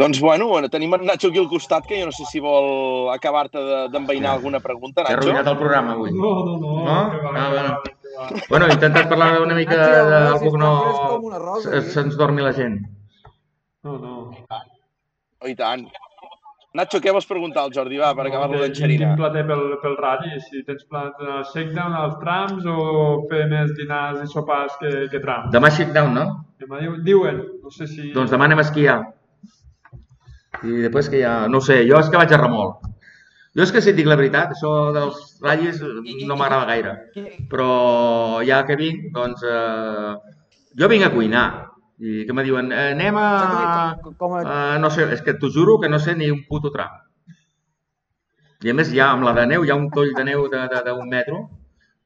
Doncs, 0.00 0.20
bueno, 0.24 0.46
bueno, 0.48 0.70
tenim 0.72 0.94
en 0.96 1.02
Nacho 1.04 1.28
aquí 1.28 1.38
al 1.38 1.48
costat, 1.50 1.84
que 1.86 1.98
jo 2.00 2.06
no 2.08 2.12
sé 2.16 2.24
si 2.30 2.40
vol 2.40 3.10
acabar-te 3.12 3.58
de- 3.60 3.88
d'enveinar 3.92 4.32
alguna 4.38 4.60
pregunta, 4.60 5.04
T'he 5.04 5.12
Nacho. 5.12 5.28
arruïnat 5.28 5.50
el 5.52 5.58
programa 5.58 5.92
avui. 5.92 6.10
No, 6.16 6.30
no, 6.46 6.56
no. 6.56 6.72
No? 6.78 6.84
va, 6.86 7.32
Ah, 7.34 7.50
bueno. 7.52 7.78
va. 8.18 8.40
Bueno, 8.48 8.66
he 8.66 8.72
intentat 8.72 9.08
parlar 9.10 9.42
una 9.42 9.54
mica 9.54 9.76
d'algú 9.76 10.52
que 10.52 10.58
no... 10.58 10.72
Se'ns 11.92 12.16
dormi 12.16 12.40
la 12.42 12.54
gent. 12.54 12.80
No, 13.84 13.98
no. 13.98 14.14
Oh, 15.40 15.46
I 15.46 15.54
tant. 15.54 15.84
Nacho, 16.78 17.00
què 17.02 17.10
vols 17.14 17.26
preguntar 17.26 17.64
al 17.66 17.72
Jordi? 17.74 17.96
Va, 17.98 18.12
per 18.14 18.28
acabar-lo 18.28 18.54
Quin- 18.58 18.64
d'enxerinar. 18.68 19.08
Quin 19.12 19.18
pla 19.18 19.30
té 19.34 19.42
pel, 19.48 19.62
pel 19.82 19.96
ratll? 19.98 20.34
Si 20.46 20.60
tens 20.66 20.84
plat 20.90 21.16
de 21.18 21.38
shakedown 21.52 21.94
als 21.98 22.18
trams 22.22 22.66
o 22.70 22.76
fer 23.30 23.46
més 23.50 23.72
dinars 23.78 24.20
i 24.22 24.28
sopars 24.30 24.76
que, 24.78 24.92
que 25.10 25.20
trams? 25.24 25.50
Demà 25.54 25.72
shakedown, 25.74 26.12
no? 26.14 26.26
Demà 26.62 26.78
diu- 26.84 27.00
diuen, 27.06 27.40
no 27.64 27.72
sé 27.74 27.88
si... 27.90 28.12
Doncs 28.14 28.30
demà 28.34 28.46
anem 28.46 28.62
a 28.62 28.66
esquiar. 28.68 28.98
I 30.62 30.84
després 30.86 31.08
que 31.10 31.20
ja... 31.24 31.34
No 31.50 31.58
ho 31.58 31.64
sé, 31.64 31.80
jo 31.88 31.98
és 31.98 32.08
que 32.10 32.18
vaig 32.20 32.32
a 32.34 32.40
remolc. 32.40 32.86
Jo 33.58 33.64
és 33.64 33.72
que 33.74 33.80
si 33.82 33.90
et 33.90 33.96
dic 33.98 34.06
la 34.06 34.16
veritat, 34.18 34.52
això 34.54 34.72
dels 34.94 35.18
ratllis 35.42 35.80
eh, 35.82 36.26
no 36.30 36.36
m'agrada 36.38 36.66
gaire. 36.68 36.92
Però 37.50 38.42
ja 38.46 38.62
que 38.68 38.76
vinc, 38.78 39.08
doncs... 39.16 39.42
Eh, 39.42 40.14
jo 40.78 40.86
vinc 40.90 41.06
a 41.06 41.10
cuinar. 41.14 41.46
I 41.98 42.24
que 42.26 42.34
me 42.34 42.44
diuen, 42.46 42.70
eh, 42.70 42.92
anem 42.94 43.16
a... 43.18 43.28
Com 44.20 44.36
a... 44.38 44.42
Uh, 44.44 44.78
no 44.82 44.90
sé, 44.94 45.08
és 45.14 45.22
que 45.26 45.34
t'ho 45.34 45.50
juro 45.50 45.80
que 45.82 45.90
no 45.90 45.98
sé 45.98 46.14
ni 46.14 46.30
un 46.30 46.44
puto 46.46 46.70
tram. 46.74 46.94
I 48.62 48.70
a 48.70 48.74
més, 48.74 48.90
ja 48.94 49.12
amb 49.14 49.26
la 49.26 49.34
de 49.34 49.46
neu, 49.50 49.64
hi 49.66 49.70
ha 49.74 49.78
un 49.78 49.90
toll 49.94 50.14
de 50.14 50.24
neu 50.26 50.46
d'un 50.46 50.66
de, 50.70 50.78
de, 50.78 50.94
d'un 50.94 51.10
metro 51.10 51.42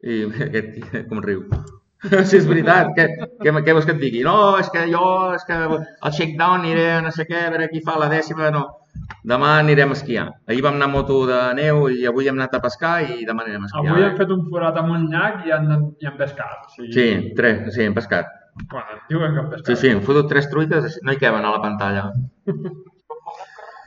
i 0.03 0.24
aquest 0.49 0.74
tio 0.76 1.05
com 1.09 1.22
riu. 1.24 1.45
si 2.28 2.38
és 2.40 2.47
veritat, 2.49 2.90
què, 2.97 3.07
què, 3.45 3.53
què 3.62 3.74
vols 3.76 3.86
que 3.86 3.95
et 3.95 4.01
digui? 4.03 4.22
No, 4.26 4.57
és 4.59 4.68
que 4.74 4.88
jo, 4.90 5.07
és 5.36 5.45
que 5.47 5.59
al 5.62 6.12
shakedown 6.16 6.64
aniré 6.64 6.88
a 6.97 7.03
no 7.05 7.12
sé 7.14 7.28
què, 7.28 7.47
a 7.47 7.53
veure 7.53 7.68
qui 7.70 7.84
fa 7.86 7.99
la 8.01 8.11
dècima, 8.11 8.51
no. 8.55 8.66
Demà 9.28 9.53
anirem 9.61 9.93
a 9.93 9.97
esquiar. 9.97 10.26
Ahir 10.51 10.64
vam 10.66 10.76
anar 10.76 10.88
a 10.90 10.93
moto 10.93 11.20
de 11.28 11.38
neu 11.59 11.86
i 11.95 12.03
avui 12.11 12.28
hem 12.28 12.40
anat 12.40 12.57
a 12.59 12.62
pescar 12.64 12.97
i 13.05 13.22
demà 13.28 13.47
anirem 13.47 13.64
a 13.64 13.70
esquiar. 13.70 13.93
Avui 13.95 14.07
hem 14.09 14.16
fet 14.18 14.34
un 14.34 14.43
forat 14.51 14.80
amb 14.82 14.97
un 14.97 15.07
llac 15.12 15.47
i 15.47 15.55
han, 15.55 15.70
i 16.03 16.09
han 16.11 16.18
pescat. 16.18 16.66
O 16.66 16.74
sigui, 16.74 16.93
Sí, 16.97 17.34
tres, 17.38 17.62
sí, 17.76 17.86
hem 17.86 17.95
pescat. 17.97 18.41
Bueno, 18.55 18.98
diuen 19.09 19.34
que 19.34 19.42
pescat. 19.50 19.68
Sí, 19.70 19.76
sí, 19.80 19.90
hem 19.92 20.03
fotut 20.05 20.28
tres 20.30 20.48
truites, 20.50 20.98
no 21.03 21.12
hi 21.12 21.20
queben 21.20 21.44
a 21.44 21.53
la 21.55 21.61
pantalla. 21.62 22.11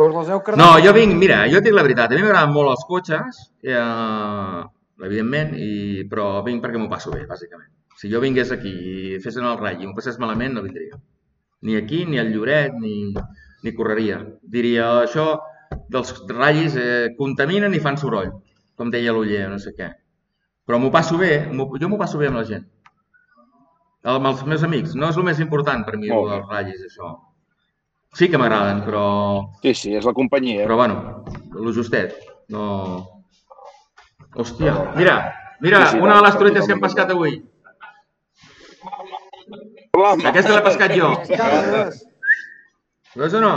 Us 0.02 0.12
les 0.12 0.32
heu? 0.34 0.42
No, 0.60 0.70
jo 0.84 0.92
vinc, 0.96 1.16
mira, 1.22 1.44
jo 1.52 1.62
et 1.62 1.68
dic 1.68 1.76
la 1.76 1.86
veritat, 1.86 2.12
a 2.12 2.18
mi 2.18 2.26
m'agraden 2.26 2.54
molt 2.56 2.74
els 2.74 2.86
cotxes, 2.90 3.42
eh, 3.64 4.64
evidentment, 5.06 5.54
i, 5.56 6.04
però 6.12 6.42
vinc 6.48 6.64
perquè 6.64 6.82
m'ho 6.82 6.92
passo 6.92 7.14
bé, 7.14 7.24
bàsicament. 7.30 7.72
Si 7.96 8.12
jo 8.12 8.20
vingués 8.20 8.52
aquí 8.52 8.74
i 8.74 9.20
fes 9.24 9.38
anar 9.40 9.54
el 9.56 9.62
ratll 9.62 9.86
i 9.86 9.88
m'ho 9.88 9.96
passés 9.96 10.20
malament, 10.20 10.58
no 10.58 10.66
vindria. 10.66 11.00
Ni 11.66 11.78
aquí, 11.80 12.04
ni 12.10 12.20
al 12.20 12.34
Lloret, 12.34 12.76
ni, 12.82 13.14
ni 13.64 13.76
correria. 13.78 14.20
Diria, 14.42 14.90
això 15.06 15.30
dels 15.94 16.12
ratllis 16.28 16.76
eh, 16.82 17.14
contaminen 17.18 17.74
i 17.74 17.82
fan 17.84 18.02
soroll, 18.02 18.34
com 18.76 18.92
deia 18.92 19.14
l'Uller, 19.16 19.46
no 19.54 19.62
sé 19.62 19.72
què. 19.78 19.94
Però 20.66 20.82
m'ho 20.82 20.92
passo 20.92 21.18
bé, 21.22 21.46
jo 21.54 21.90
m'ho 21.90 22.02
passo 22.02 22.20
bé 22.20 22.28
amb 22.28 22.42
la 22.42 22.48
gent. 22.50 22.68
Amb 24.06 24.28
els 24.30 24.44
meus 24.46 24.64
amics. 24.68 24.94
No 24.96 25.10
és 25.10 25.18
el 25.18 25.26
més 25.28 25.40
important 25.44 25.84
per 25.88 25.98
mi, 25.98 26.10
Molt 26.12 26.32
els 26.38 26.46
ratllis, 26.52 26.84
això. 26.90 27.14
Sí 28.16 28.30
que 28.32 28.38
m'agraden, 28.40 28.84
però... 28.86 29.06
Sí, 29.64 29.74
sí, 29.76 29.96
és 29.98 30.06
la 30.08 30.14
companyia. 30.16 30.64
Però 30.64 30.78
bueno, 30.80 31.26
lo 31.52 31.74
justet. 31.76 32.16
No... 32.54 32.68
Hòstia, 34.36 34.74
mira, 35.00 35.16
mira, 35.64 35.80
Sí, 35.86 35.96
sí, 35.96 36.00
una 36.04 36.16
de 36.18 36.24
les 36.26 36.38
truites 36.38 36.66
que 36.68 36.74
hem 36.76 36.82
pescat 36.84 37.12
avui. 37.14 37.38
Aquesta 40.28 40.52
l'he 40.58 40.64
pescat 40.66 40.92
jo. 40.92 41.12
Veus 43.16 43.34
o 43.40 43.42
no? 43.44 43.54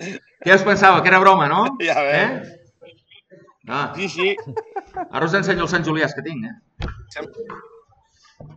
Què 0.00 0.54
us 0.56 0.64
pensava? 0.64 1.02
Que 1.04 1.12
era 1.12 1.20
broma, 1.20 1.48
no? 1.52 1.66
Ja 1.84 1.98
Eh? 2.00 2.28
veus. 2.32 2.54
Ah, 3.68 3.92
Sí, 3.96 4.08
sí. 4.08 4.36
ara 5.10 5.26
us 5.26 5.34
ensenyo 5.34 5.66
el 5.66 5.68
Sant 5.68 5.84
Juliàs 5.84 6.14
que 6.16 6.22
tinc, 6.24 6.44
eh? 6.46 6.54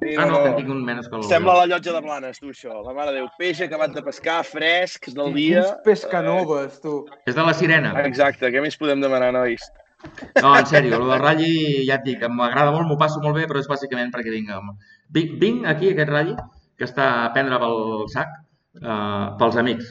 Sí 0.01 0.15
Ah, 0.17 0.25
no, 0.27 0.39
que 0.43 0.53
tinc 0.57 0.69
un 0.73 0.82
menys 0.86 1.07
que 1.09 1.15
el... 1.19 1.23
Sembla 1.27 1.55
la 1.61 1.65
llotja 1.71 1.93
de 1.95 2.01
Blanes, 2.03 2.39
tu, 2.39 2.49
això. 2.53 2.80
La 2.86 2.93
mare 2.95 3.11
de 3.13 3.19
Déu. 3.21 3.27
Peix 3.39 3.61
acabat 3.65 3.93
de 3.95 4.03
pescar, 4.05 4.39
fresc, 4.47 5.09
del 5.15 5.34
dia. 5.36 5.61
Quins 5.63 5.84
pescanoves, 5.86 6.80
tu. 6.84 6.95
És 7.25 7.36
de 7.38 7.45
la 7.45 7.53
sirena. 7.57 7.93
Exacte, 8.07 8.51
què 8.51 8.63
més 8.63 8.77
podem 8.80 9.01
demanar, 9.03 9.32
nois? 9.36 9.63
No, 10.41 10.53
en 10.55 10.67
sèrio, 10.69 10.95
el 10.95 11.09
del 11.11 11.19
ratlli, 11.19 11.53
ja 11.88 11.97
et 11.99 12.05
dic, 12.05 12.21
m'agrada 12.32 12.71
molt, 12.71 12.88
m'ho 12.88 12.95
passo 12.99 13.19
molt 13.23 13.36
bé, 13.36 13.47
però 13.51 13.59
és 13.59 13.67
bàsicament 13.67 14.13
perquè 14.13 14.32
vinc, 14.32 14.51
amb... 14.55 14.77
vinc, 15.15 15.34
vinc 15.41 15.65
aquí, 15.67 15.89
aquest 15.91 16.11
ratlli, 16.13 16.38
que 16.80 16.88
està 16.88 17.07
a 17.25 17.34
prendre 17.36 17.59
pel 17.59 18.05
sac, 18.13 18.32
eh, 18.80 19.25
pels 19.41 19.57
amics, 19.59 19.89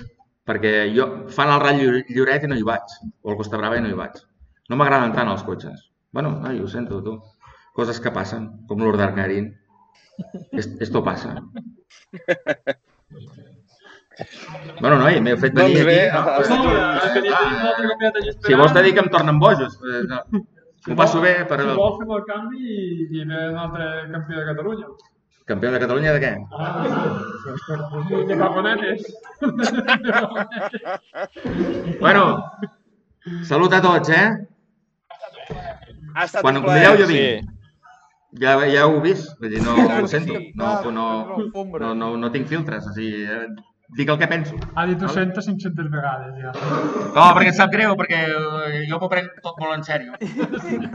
perquè 0.49 0.73
jo 0.97 1.09
fan 1.37 1.53
el 1.53 1.61
ratll 1.61 2.01
Lloret 2.17 2.47
i 2.47 2.49
no 2.49 2.57
hi 2.57 2.65
vaig, 2.65 2.97
o 3.21 3.35
el 3.35 3.37
Costa 3.37 3.61
Brava 3.61 3.77
i 3.77 3.85
no 3.85 3.91
hi 3.93 3.99
vaig. 3.99 4.17
No 4.73 4.77
m'agraden 4.81 5.13
tant 5.13 5.29
els 5.29 5.45
cotxes. 5.45 5.91
Bueno, 6.13 6.39
ai, 6.49 6.57
ho 6.61 6.69
sento, 6.69 7.03
tu. 7.05 7.19
Coses 7.77 8.01
que 8.01 8.11
passen, 8.11 8.49
com 8.67 8.81
l'Urdar 8.81 9.13
Garín. 9.15 9.51
Es- 9.53 9.68
Esto 10.81 11.03
passa. 11.05 11.37
Bueno, 14.81 14.97
noi, 14.99 15.21
m'heu 15.23 15.37
fet 15.39 15.55
venir 15.55 15.77
Doncs 15.79 15.87
bé, 15.87 15.99
aquí. 16.11 16.49
No, 16.51 16.55
un 16.59 17.67
altre 17.69 17.85
candidat 17.89 18.17
allí 18.21 18.33
Si 18.47 18.55
vols 18.59 18.73
te 18.75 18.83
dic 18.83 18.95
que 18.97 19.03
em 19.05 19.11
tornen 19.13 19.39
bojos. 19.39 19.77
Eh, 19.83 20.01
no. 20.11 20.19
M'ho 20.89 20.97
passo 20.99 21.21
bé 21.23 21.35
per 21.51 21.61
Si 21.61 21.67
vols 21.77 21.99
fem 22.01 22.11
el 22.17 22.25
canvi 22.27 22.59
i, 22.59 22.67
i 23.21 23.25
ve 23.29 23.39
un 23.53 23.59
altre 23.67 23.87
campió 24.15 24.41
de 24.41 24.47
Catalunya. 24.51 24.87
campió 25.49 25.71
de 25.73 25.79
Catalunya 25.81 26.13
de 26.13 26.21
què? 26.25 26.33
Ah, 26.53 26.85
de 28.29 28.37
Paconetes. 28.37 29.01
Bueno, 32.01 32.25
salut 33.45 33.73
a 33.73 33.81
tots, 33.83 34.09
eh? 34.11 34.27
Ha 36.15 36.25
estat 36.25 36.43
Quan 36.43 36.57
un 36.57 36.63
em 36.63 36.67
plaer. 36.67 36.85
convideu 36.89 37.07
jo 37.07 37.07
Sí. 37.13 37.23
Ja, 38.37 38.59
ja 38.69 38.85
ho 38.87 38.93
heu 38.97 39.01
vist? 39.01 39.31
Vull 39.41 39.55
dir, 39.55 39.63
no 39.65 39.75
ho 40.03 40.07
sento. 40.07 40.35
sí, 40.37 40.53
No, 40.55 40.65
clar, 40.83 40.93
no, 40.93 41.07
no, 41.81 41.95
no, 41.95 42.17
no 42.21 42.31
tinc 42.31 42.49
filtres. 42.49 42.87
O 42.87 42.93
sigui, 42.93 43.23
eh, 43.25 43.47
dic 43.97 44.11
el 44.13 44.19
que 44.21 44.29
penso. 44.29 44.59
Ha 44.75 44.85
dit 44.91 44.99
200 45.01 45.47
500 45.47 45.89
vegades 45.95 46.37
ja. 46.43 46.53
No, 47.15 47.25
perquè 47.39 47.55
sap 47.57 47.73
greu, 47.73 47.95
perquè 47.97 48.21
eh, 48.29 48.83
jo 48.91 49.01
m'ho 49.01 49.09
prenc 49.09 49.41
tot 49.45 49.57
molt 49.63 49.79
en 49.79 49.87
sèrio. 49.89 50.13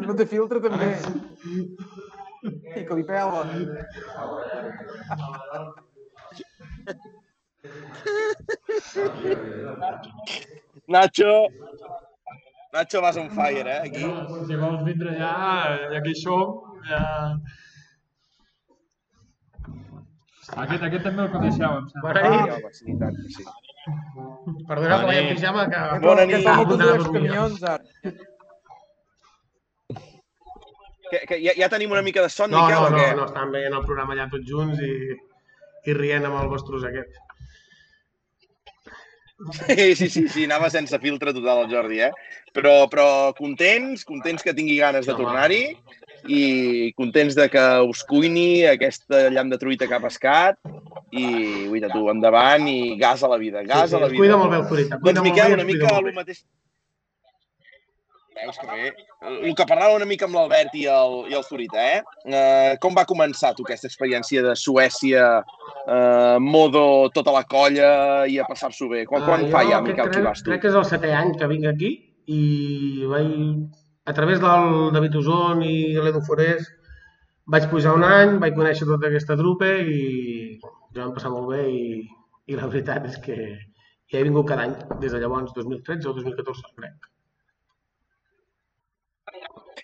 No 0.06 0.14
té 0.20 0.30
filtre 0.30 0.62
també. 0.62 0.94
I 2.44 2.86
que 2.86 2.96
li 3.00 3.06
pela. 3.08 3.46
Nacho. 10.88 11.48
Nacho 12.74 13.02
vas 13.02 13.18
on 13.18 13.30
fire, 13.30 13.70
eh, 13.70 13.82
aquí. 13.88 14.02
Si 14.48 14.56
vols 14.56 14.84
vindre 14.84 15.14
ja, 15.18 15.34
ja 15.92 15.98
aquí 16.00 16.16
som, 16.16 16.73
Aquest, 20.54 20.84
aquest 20.84 21.06
també 21.08 21.24
el 21.24 21.32
coneixeu, 21.34 21.78
em 21.80 21.88
sembla. 21.90 22.10
Bona 22.10 22.24
nit. 22.30 22.52
home, 22.58 22.74
sí, 22.78 22.96
tant 23.00 23.16
que 23.18 23.32
sí. 23.36 23.46
Perdoneu 24.68 25.00
que 25.00 25.08
vaig 25.10 25.20
en 25.22 25.30
pijama, 25.34 25.66
que... 25.72 25.82
Bona 26.04 26.26
nit. 26.30 26.48
a 26.48 26.56
dormir. 26.60 27.10
camions, 27.16 27.64
ara. 27.64 28.14
Que, 31.14 31.20
que 31.30 31.38
ja, 31.44 31.54
ja 31.58 31.70
tenim 31.70 31.92
una 31.94 32.02
mica 32.06 32.22
de 32.26 32.30
son, 32.34 32.52
No, 32.52 32.64
Miquel, 32.64 32.80
no, 32.80 32.88
o 32.88 32.90
no, 32.90 32.98
què? 32.98 33.10
no, 33.18 33.28
estàvem 33.30 33.52
veient 33.54 33.76
el 33.78 33.86
programa 33.86 34.16
allà 34.16 34.30
tots 34.32 34.50
junts 34.50 34.80
i, 34.82 34.94
i 35.86 35.94
rient 35.98 36.26
amb 36.30 36.40
el 36.42 36.50
vostres 36.52 36.86
aquest. 36.90 37.20
Sí, 39.68 39.96
sí, 40.00 40.08
sí, 40.08 40.24
sí, 40.32 40.46
anava 40.48 40.70
sense 40.72 40.98
filtre 41.04 41.34
total 41.36 41.66
el 41.66 41.72
Jordi, 41.72 42.00
eh? 42.06 42.12
Però, 42.56 42.88
però 42.90 43.06
contents, 43.38 44.06
contents 44.08 44.46
que 44.46 44.54
tingui 44.56 44.78
ganes 44.80 45.10
de 45.10 45.16
tornar-hi 45.18 45.64
i 46.28 46.94
contents 46.98 47.36
de 47.36 47.50
que 47.52 47.64
us 47.90 48.04
cuini 48.08 48.64
aquesta 48.70 49.28
llamp 49.34 49.52
de 49.52 49.60
truita 49.60 49.88
que 49.88 49.98
ha 49.98 50.04
pescat 50.04 50.60
i, 51.12 51.68
guaita, 51.70 51.92
tu, 51.94 52.08
endavant 52.12 52.68
i 52.70 52.96
gas 53.00 53.24
a 53.24 53.32
la 53.32 53.40
vida, 53.42 53.64
gas 53.68 53.92
sí, 53.92 53.98
a 53.98 54.04
la 54.04 54.10
vida. 54.12 54.22
cuida 54.22 54.38
molt 54.40 54.52
bé 54.52 54.60
el 54.62 54.68
Zurita. 54.70 55.00
Doncs, 55.04 55.24
Miquel, 55.26 55.58
una 55.60 55.68
mica 55.68 55.98
el 56.00 56.14
mateix... 56.16 56.44
Veus 58.34 58.58
que 58.58 58.66
bé. 58.68 58.88
El 59.30 59.54
que 59.56 59.66
parlava 59.70 59.96
una 59.96 60.08
mica 60.10 60.26
amb 60.26 60.36
l'Albert 60.36 60.74
i, 60.76 60.88
el, 60.90 61.14
i 61.32 61.36
el 61.38 61.44
Zurita, 61.46 61.84
eh? 61.84 62.00
eh? 62.26 62.74
Com 62.84 62.98
va 62.98 63.06
començar 63.08 63.54
tu 63.56 63.64
aquesta 63.64 63.88
experiència 63.88 64.42
de 64.44 64.56
Suècia, 64.60 65.28
eh, 65.86 66.40
modo 66.44 67.12
tota 67.16 67.36
la 67.36 67.44
colla 67.48 67.92
i 68.28 68.40
a 68.42 68.48
passar-s'ho 68.50 68.90
bé? 68.92 69.06
Quan, 69.08 69.24
quan 69.28 69.46
fa 69.54 69.64
ja, 69.70 69.84
Miquel, 69.86 70.10
que 70.12 70.20
hi 70.20 70.26
vas 70.26 70.42
tu? 70.42 70.52
Crec 70.52 70.66
que 70.66 70.74
és 70.74 70.80
el 70.82 70.90
setè 70.90 71.14
any 71.16 71.38
que 71.40 71.52
vinc 71.54 71.70
aquí 71.72 71.94
i 72.34 72.42
vaig, 73.12 73.32
a 74.06 74.14
través 74.14 74.40
del 74.44 74.92
David 74.92 75.16
Uson 75.16 75.64
i 75.64 75.76
l'Edu 75.96 76.22
Forés 76.28 76.68
vaig 77.54 77.70
pujar 77.72 77.94
un 77.98 78.04
any, 78.08 78.38
vaig 78.44 78.56
conèixer 78.58 78.88
tota 78.88 79.10
aquesta 79.10 79.38
trupe 79.40 79.70
i 79.84 80.02
ja 80.64 81.06
vam 81.06 81.14
passar 81.16 81.32
molt 81.32 81.50
bé 81.54 81.64
i, 81.72 82.04
i 82.52 82.60
la 82.60 82.68
veritat 82.68 83.08
és 83.10 83.18
que 83.24 83.38
ja 83.38 84.20
he 84.20 84.28
vingut 84.28 84.48
cada 84.50 84.68
any 84.68 84.76
des 85.02 85.12
de 85.12 85.20
llavors, 85.24 85.56
2013 85.56 86.10
o 86.10 86.16
2014, 86.20 86.76
crec. 86.78 87.10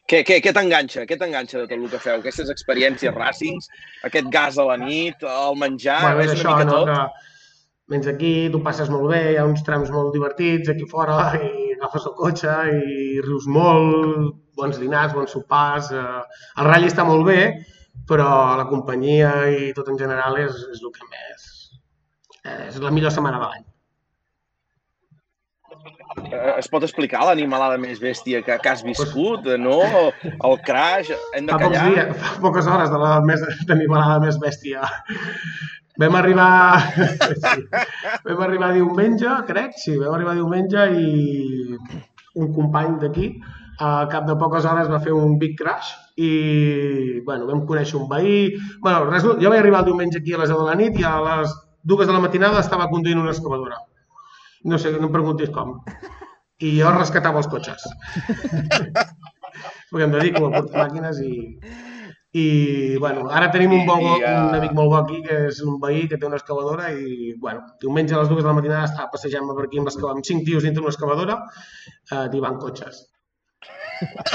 Què, 0.09 0.23
què, 0.25 0.39
què 0.41 0.51
t'enganxa? 0.53 1.05
Què 1.05 1.15
t'enganxa 1.21 1.59
de 1.59 1.65
tot 1.69 1.75
el 1.77 1.89
que 1.89 2.01
feu? 2.01 2.19
Aquestes 2.19 2.49
experiències 2.49 3.13
ràcings, 3.13 3.67
aquest 4.07 4.29
gas 4.33 4.57
a 4.57 4.65
la 4.65 4.77
nit, 4.81 5.21
el 5.21 5.59
menjar, 5.61 5.99
bueno, 6.07 6.23
és 6.25 6.33
és 6.33 6.39
una 6.39 6.39
això, 6.39 6.55
mica 6.55 6.69
no? 6.69 6.77
tot? 6.77 6.89
Que 6.89 7.38
vens 7.89 8.07
aquí, 8.07 8.33
tu 8.53 8.61
passes 8.65 8.89
molt 8.93 9.09
bé, 9.11 9.21
hi 9.33 9.37
ha 9.39 9.45
uns 9.49 9.63
trams 9.65 9.89
molt 9.93 10.13
divertits 10.13 10.69
aquí 10.69 10.85
fora 10.91 11.17
i 11.39 11.73
agafes 11.79 12.05
el 12.09 12.15
cotxe 12.19 12.55
i 12.75 13.21
rius 13.25 13.47
molt, 13.49 14.35
bons 14.59 14.77
dinars, 14.81 15.13
bons 15.15 15.31
sopars. 15.33 15.89
Eh, 15.95 16.21
el 16.59 16.69
ratll 16.69 16.87
està 16.89 17.05
molt 17.07 17.25
bé, 17.27 17.39
però 18.09 18.29
la 18.59 18.67
companyia 18.69 19.31
i 19.53 19.71
tot 19.77 19.89
en 19.89 19.97
general 20.01 20.37
és, 20.45 20.53
és 20.75 20.83
el 20.83 20.93
que 20.95 21.07
més... 21.09 21.49
Eh, 22.45 22.61
és 22.69 22.77
la 22.83 22.91
millor 22.95 23.11
setmana 23.15 23.41
de 23.41 23.47
l'any. 23.49 23.65
Eh, 26.29 26.53
Es 26.59 26.67
pot 26.71 26.83
explicar 26.85 27.23
l'animalada 27.27 27.77
més 27.81 27.99
bèstia 28.03 28.41
que, 28.45 28.57
que 28.63 28.69
has 28.71 28.83
viscut, 28.85 29.47
eh, 29.47 29.57
no? 29.61 29.79
El 30.23 30.57
crash, 30.67 31.11
hem 31.37 31.47
de 31.49 31.55
Fa 31.55 31.59
pocs 31.63 31.77
callar? 31.77 31.89
dies, 31.95 32.15
fa 32.23 32.37
poques 32.43 32.67
hores 32.69 32.91
de 32.93 33.01
la 33.01 33.11
més 33.25 33.43
d'animalada 33.69 34.19
més 34.25 34.39
bèstia. 34.41 34.85
Vam 35.99 36.15
arribar... 36.15 36.79
sí. 36.87 37.63
Vam 38.25 38.43
arribar 38.45 38.73
diumenge, 38.75 39.31
crec, 39.47 39.75
sí, 39.81 39.97
vam 39.99 40.13
arribar 40.15 40.35
diumenge 40.37 40.85
i 40.95 41.77
un 42.39 42.53
company 42.55 42.95
d'aquí 43.01 43.31
al 43.79 44.09
cap 44.11 44.25
de 44.27 44.35
poques 44.39 44.65
hores 44.67 44.89
va 44.91 44.99
fer 45.03 45.13
un 45.15 45.37
big 45.39 45.55
crash 45.59 45.91
i 46.19 47.21
bueno, 47.25 47.47
vam 47.47 47.63
conèixer 47.67 47.95
un 47.99 48.07
veí. 48.11 48.49
Bueno, 48.83 49.05
res, 49.07 49.23
jo 49.23 49.51
vaig 49.51 49.59
arribar 49.61 49.83
el 49.83 49.91
diumenge 49.91 50.19
aquí 50.19 50.35
a 50.35 50.41
les 50.41 50.51
10 50.51 50.59
de 50.59 50.67
la 50.67 50.75
nit 50.79 50.99
i 50.99 51.05
a 51.07 51.13
les 51.23 51.53
dues 51.83 52.07
de 52.07 52.15
la 52.15 52.23
matinada 52.23 52.59
estava 52.59 52.89
conduint 52.91 53.21
una 53.21 53.31
excavadora. 53.31 53.79
No 54.67 54.77
sé, 54.77 54.91
no 54.91 55.07
em 55.07 55.13
preguntis 55.15 55.51
com. 55.55 55.77
I 56.59 56.73
jo 56.81 56.91
rescatava 56.91 57.39
els 57.39 57.47
cotxes. 57.47 57.85
Perquè 59.89 60.05
em 60.05 60.17
dedico 60.17 60.49
a 60.49 60.51
portar 60.57 60.83
màquines 60.83 61.23
i, 61.23 61.31
i 62.31 62.97
bueno, 62.97 63.23
ara 63.33 63.49
tenim 63.49 63.71
un, 63.73 63.85
bon, 63.87 64.03
I, 64.03 64.09
uh, 64.21 64.33
un 64.51 64.55
amic 64.59 64.73
molt 64.77 64.91
bo 64.91 64.97
aquí, 64.99 65.21
que 65.25 65.37
és 65.47 65.61
un 65.65 65.79
veí 65.81 66.03
que 66.09 66.19
té 66.21 66.27
una 66.27 66.37
excavadora 66.37 66.91
i, 66.93 67.33
bueno, 67.41 67.63
diumenge 67.81 68.13
a 68.13 68.19
les 68.21 68.29
dues 68.29 68.43
de 68.43 68.49
la 68.49 68.53
matinada 68.57 68.85
estava 68.85 69.09
passejant 69.15 69.49
per 69.49 69.65
aquí 69.65 69.81
amb, 69.81 69.89
amb 70.11 70.27
cinc 70.27 70.45
tios 70.45 70.65
dintre 70.65 70.83
d'una 70.83 70.93
excavadora 70.93 71.39
eh, 71.39 72.27
tibant 72.35 72.59
cotxes. 72.61 73.01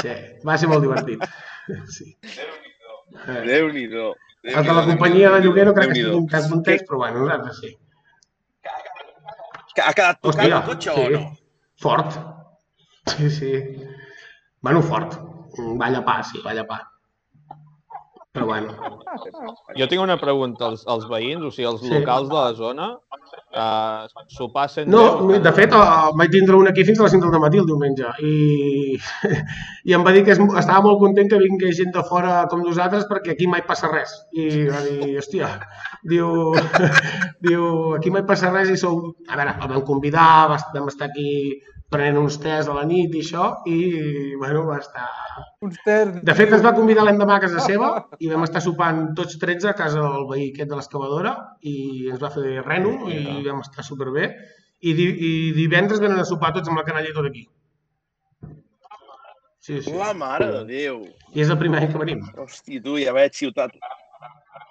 Sí, 0.00 0.14
va 0.44 0.58
ser 0.58 0.70
molt 0.72 0.86
divertit. 0.86 1.22
Sí. 1.88 2.10
Eh, 2.20 3.38
Déu-n'hi-do. 3.46 4.10
els 4.44 4.66
de 4.66 4.72
la 4.76 4.82
companyia 4.84 5.30
de 5.32 5.38
lloguer 5.46 5.62
no 5.64 5.72
crec 5.72 5.94
que 5.94 6.02
estiguin 6.02 6.26
tan 6.28 6.50
contents, 6.50 6.82
però 6.84 6.98
bueno, 7.00 7.22
nosaltres 7.22 7.60
sí. 7.62 7.70
Ha 9.80 9.94
quedat 9.96 10.20
tocat 10.20 10.28
Hòstia, 10.28 10.58
el 10.58 10.66
cotxe 10.66 10.90
sí. 10.98 11.06
o 11.06 11.14
no? 11.14 11.22
Fort. 11.80 12.18
Sí, 13.14 13.30
sí. 13.38 13.54
Bueno, 14.60 14.82
fort. 14.84 15.16
Va 15.80 15.88
llepar, 15.94 16.18
sí, 16.28 16.42
va 16.44 16.52
llepar. 16.58 16.82
Però 18.34 18.46
bueno, 18.46 18.72
Jo 19.78 19.86
tinc 19.86 20.02
una 20.02 20.16
pregunta 20.18 20.66
als, 20.66 20.80
als 20.90 21.04
veïns, 21.06 21.44
o 21.46 21.50
sigui, 21.54 21.68
els 21.70 21.80
Sí. 21.84 21.90
locals 21.92 22.28
de 22.28 22.34
la 22.34 22.54
zona, 22.58 22.86
uh, 23.54 24.24
s'ho 24.34 24.48
passen 24.52 24.90
No, 24.90 25.26
bé? 25.28 25.38
de 25.44 25.52
fet, 25.54 25.72
eh, 25.72 26.08
vaig 26.18 26.32
tindre 26.32 26.56
un 26.58 26.66
aquí 26.66 26.82
fins 26.84 26.98
a 26.98 27.04
les 27.06 27.12
5 27.14 27.30
del 27.30 27.40
matí 27.44 27.58
el 27.62 27.66
diumenge 27.68 28.10
i, 28.26 28.98
i 29.86 29.94
em 29.94 30.02
va 30.06 30.10
dir 30.16 30.24
que 30.26 30.32
es, 30.34 30.40
estava 30.40 30.82
molt 30.82 30.98
content 30.98 31.30
que 31.30 31.38
vingués 31.38 31.76
gent 31.78 31.94
de 31.94 32.02
fora 32.10 32.48
com 32.50 32.64
nosaltres 32.66 33.06
perquè 33.10 33.36
aquí 33.36 33.46
mai 33.46 33.62
passa 33.68 33.86
res. 33.92 34.10
I 34.34 34.66
va 34.66 34.82
dir, 34.82 35.14
hòstia, 35.22 35.52
diu, 36.02 36.50
diu 37.46 37.94
aquí 38.00 38.10
mai 38.10 38.26
passa 38.26 38.50
res 38.50 38.70
i 38.74 38.76
sou... 38.76 39.14
A 39.30 39.36
veure, 39.38 39.54
el 39.62 39.70
vam 39.76 39.86
convidar, 39.86 40.48
va- 40.50 40.58
vam 40.74 40.90
estar 40.90 41.06
aquí 41.12 41.60
prenent 41.94 42.18
uns 42.20 42.36
tés 42.42 42.68
a 42.68 42.74
la 42.76 42.84
nit 42.88 43.14
i 43.14 43.22
això 43.22 43.46
i, 43.70 43.78
bueno, 44.40 44.64
va 44.68 44.80
estar... 44.82 45.06
Uns 45.64 45.78
terç. 45.86 46.20
De 46.26 46.36
fet, 46.36 46.52
ens 46.52 46.64
va 46.66 46.74
convidar 46.76 47.06
l'endemà 47.06 47.38
a 47.38 47.44
casa 47.46 47.62
seva 47.68 47.90
i 48.18 48.30
vam 48.32 48.44
estar 48.46 48.62
sopant 48.64 49.06
tots 49.18 49.38
13 49.42 49.70
a 49.70 49.76
casa 49.78 50.02
del 50.02 50.28
veí 50.30 50.50
aquest 50.50 50.72
de 50.72 50.78
l'excavadora 50.78 51.34
i 51.62 51.76
ens 52.12 52.22
va 52.22 52.32
fer 52.34 52.60
reno 52.66 52.96
i 53.08 53.40
vam 53.46 53.62
estar 53.64 53.86
superbé. 53.86 54.32
I, 54.84 54.92
di 54.92 55.04
i 55.08 55.34
divendres 55.56 56.02
venen 56.02 56.20
a 56.20 56.28
sopar 56.28 56.52
tots 56.56 56.68
amb 56.68 56.82
la 56.82 56.84
canalla 56.86 57.08
i 57.08 57.16
tot 57.16 57.30
aquí. 57.30 57.46
Sí, 59.64 59.78
sí. 59.80 59.92
La 59.96 60.12
mare 60.12 60.50
de 60.52 60.64
Déu. 60.68 60.98
I 61.32 61.40
és 61.40 61.48
el 61.48 61.56
primer 61.56 61.78
any 61.80 61.92
que 61.92 62.00
venim. 62.02 62.26
Hosti, 62.42 62.82
tu, 62.84 62.98
ja 63.00 63.14
veig 63.16 63.32
ciutat. 63.38 63.72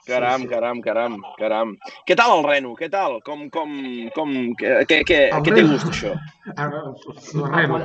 Caram, 0.07 0.41
Sí, 0.41 0.47
sí. 0.47 0.49
caram, 0.51 0.81
caram, 0.83 1.13
caram. 1.39 1.69
Què 2.07 2.15
tal 2.19 2.33
el 2.37 2.43
reno? 2.43 2.73
Què 2.75 2.89
tal? 2.91 3.21
Com, 3.23 3.45
com, 3.53 3.69
com, 4.15 4.31
què, 4.59 4.71
què, 4.89 4.97
què, 5.07 5.19
El 5.31 5.43
què 5.45 5.53
té 5.55 5.63
gust, 5.63 5.87
això? 5.87 6.11
El 6.49 7.45
A, 7.45 7.49
reno. 7.53 7.79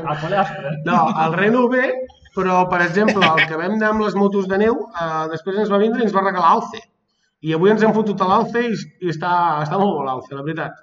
No, 0.88 0.96
el 1.24 1.36
reno 1.38 1.68
bé, 1.70 1.92
però, 2.34 2.64
per 2.70 2.80
exemple, 2.88 3.22
el 3.22 3.46
que 3.46 3.60
vam 3.60 3.76
anar 3.76 3.92
amb 3.92 4.02
les 4.02 4.16
motos 4.18 4.48
de 4.50 4.58
neu, 4.64 4.74
eh, 4.90 5.28
després 5.30 5.62
ens 5.62 5.70
va 5.70 5.78
vindre 5.78 6.02
i 6.02 6.08
ens 6.08 6.16
va 6.16 6.24
regalar 6.26 6.56
alce. 6.56 6.82
I 7.46 7.54
avui 7.54 7.70
ens 7.70 7.82
hem 7.86 7.94
fotut 7.94 8.20
a 8.20 8.26
l'alce 8.32 8.64
i, 8.66 8.74
i 9.06 9.12
està, 9.14 9.30
està 9.62 9.78
molt 9.78 9.94
bo 10.00 10.02
l'alce, 10.08 10.34
la 10.34 10.42
veritat. 10.42 10.74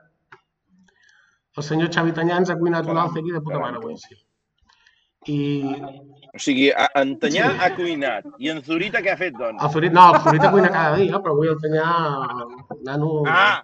El 1.57 1.63
senyor 1.63 1.91
Xavi 1.91 2.11
Tanyà 2.15 2.39
ens 2.41 2.49
ha 2.51 2.57
cuinat 2.59 2.87
un 2.87 2.97
alce 2.99 3.19
aquí 3.19 3.31
de 3.35 3.41
puta 3.43 3.59
mare 3.59 3.79
avui, 3.79 3.95
sí. 3.99 4.15
I 5.31 5.37
O 6.35 6.39
sigui, 6.43 6.65
en 6.99 7.13
Tanyà 7.21 7.45
ha 7.63 7.69
cuinat. 7.77 8.25
I 8.43 8.49
en 8.51 8.61
Zurita 8.65 8.99
què 9.01 9.13
ha 9.13 9.17
fet, 9.19 9.33
doncs? 9.39 9.61
el 9.63 9.71
Zorit, 9.71 9.93
no, 9.95 10.09
el 10.13 10.19
Zorit 10.25 10.43
cuina 10.51 10.69
cada 10.73 10.97
dia, 10.99 11.21
però 11.23 11.31
avui 11.37 11.47
el 11.47 11.59
Tanyà, 11.63 11.85
nano, 12.83 13.23
Ah! 13.27 13.63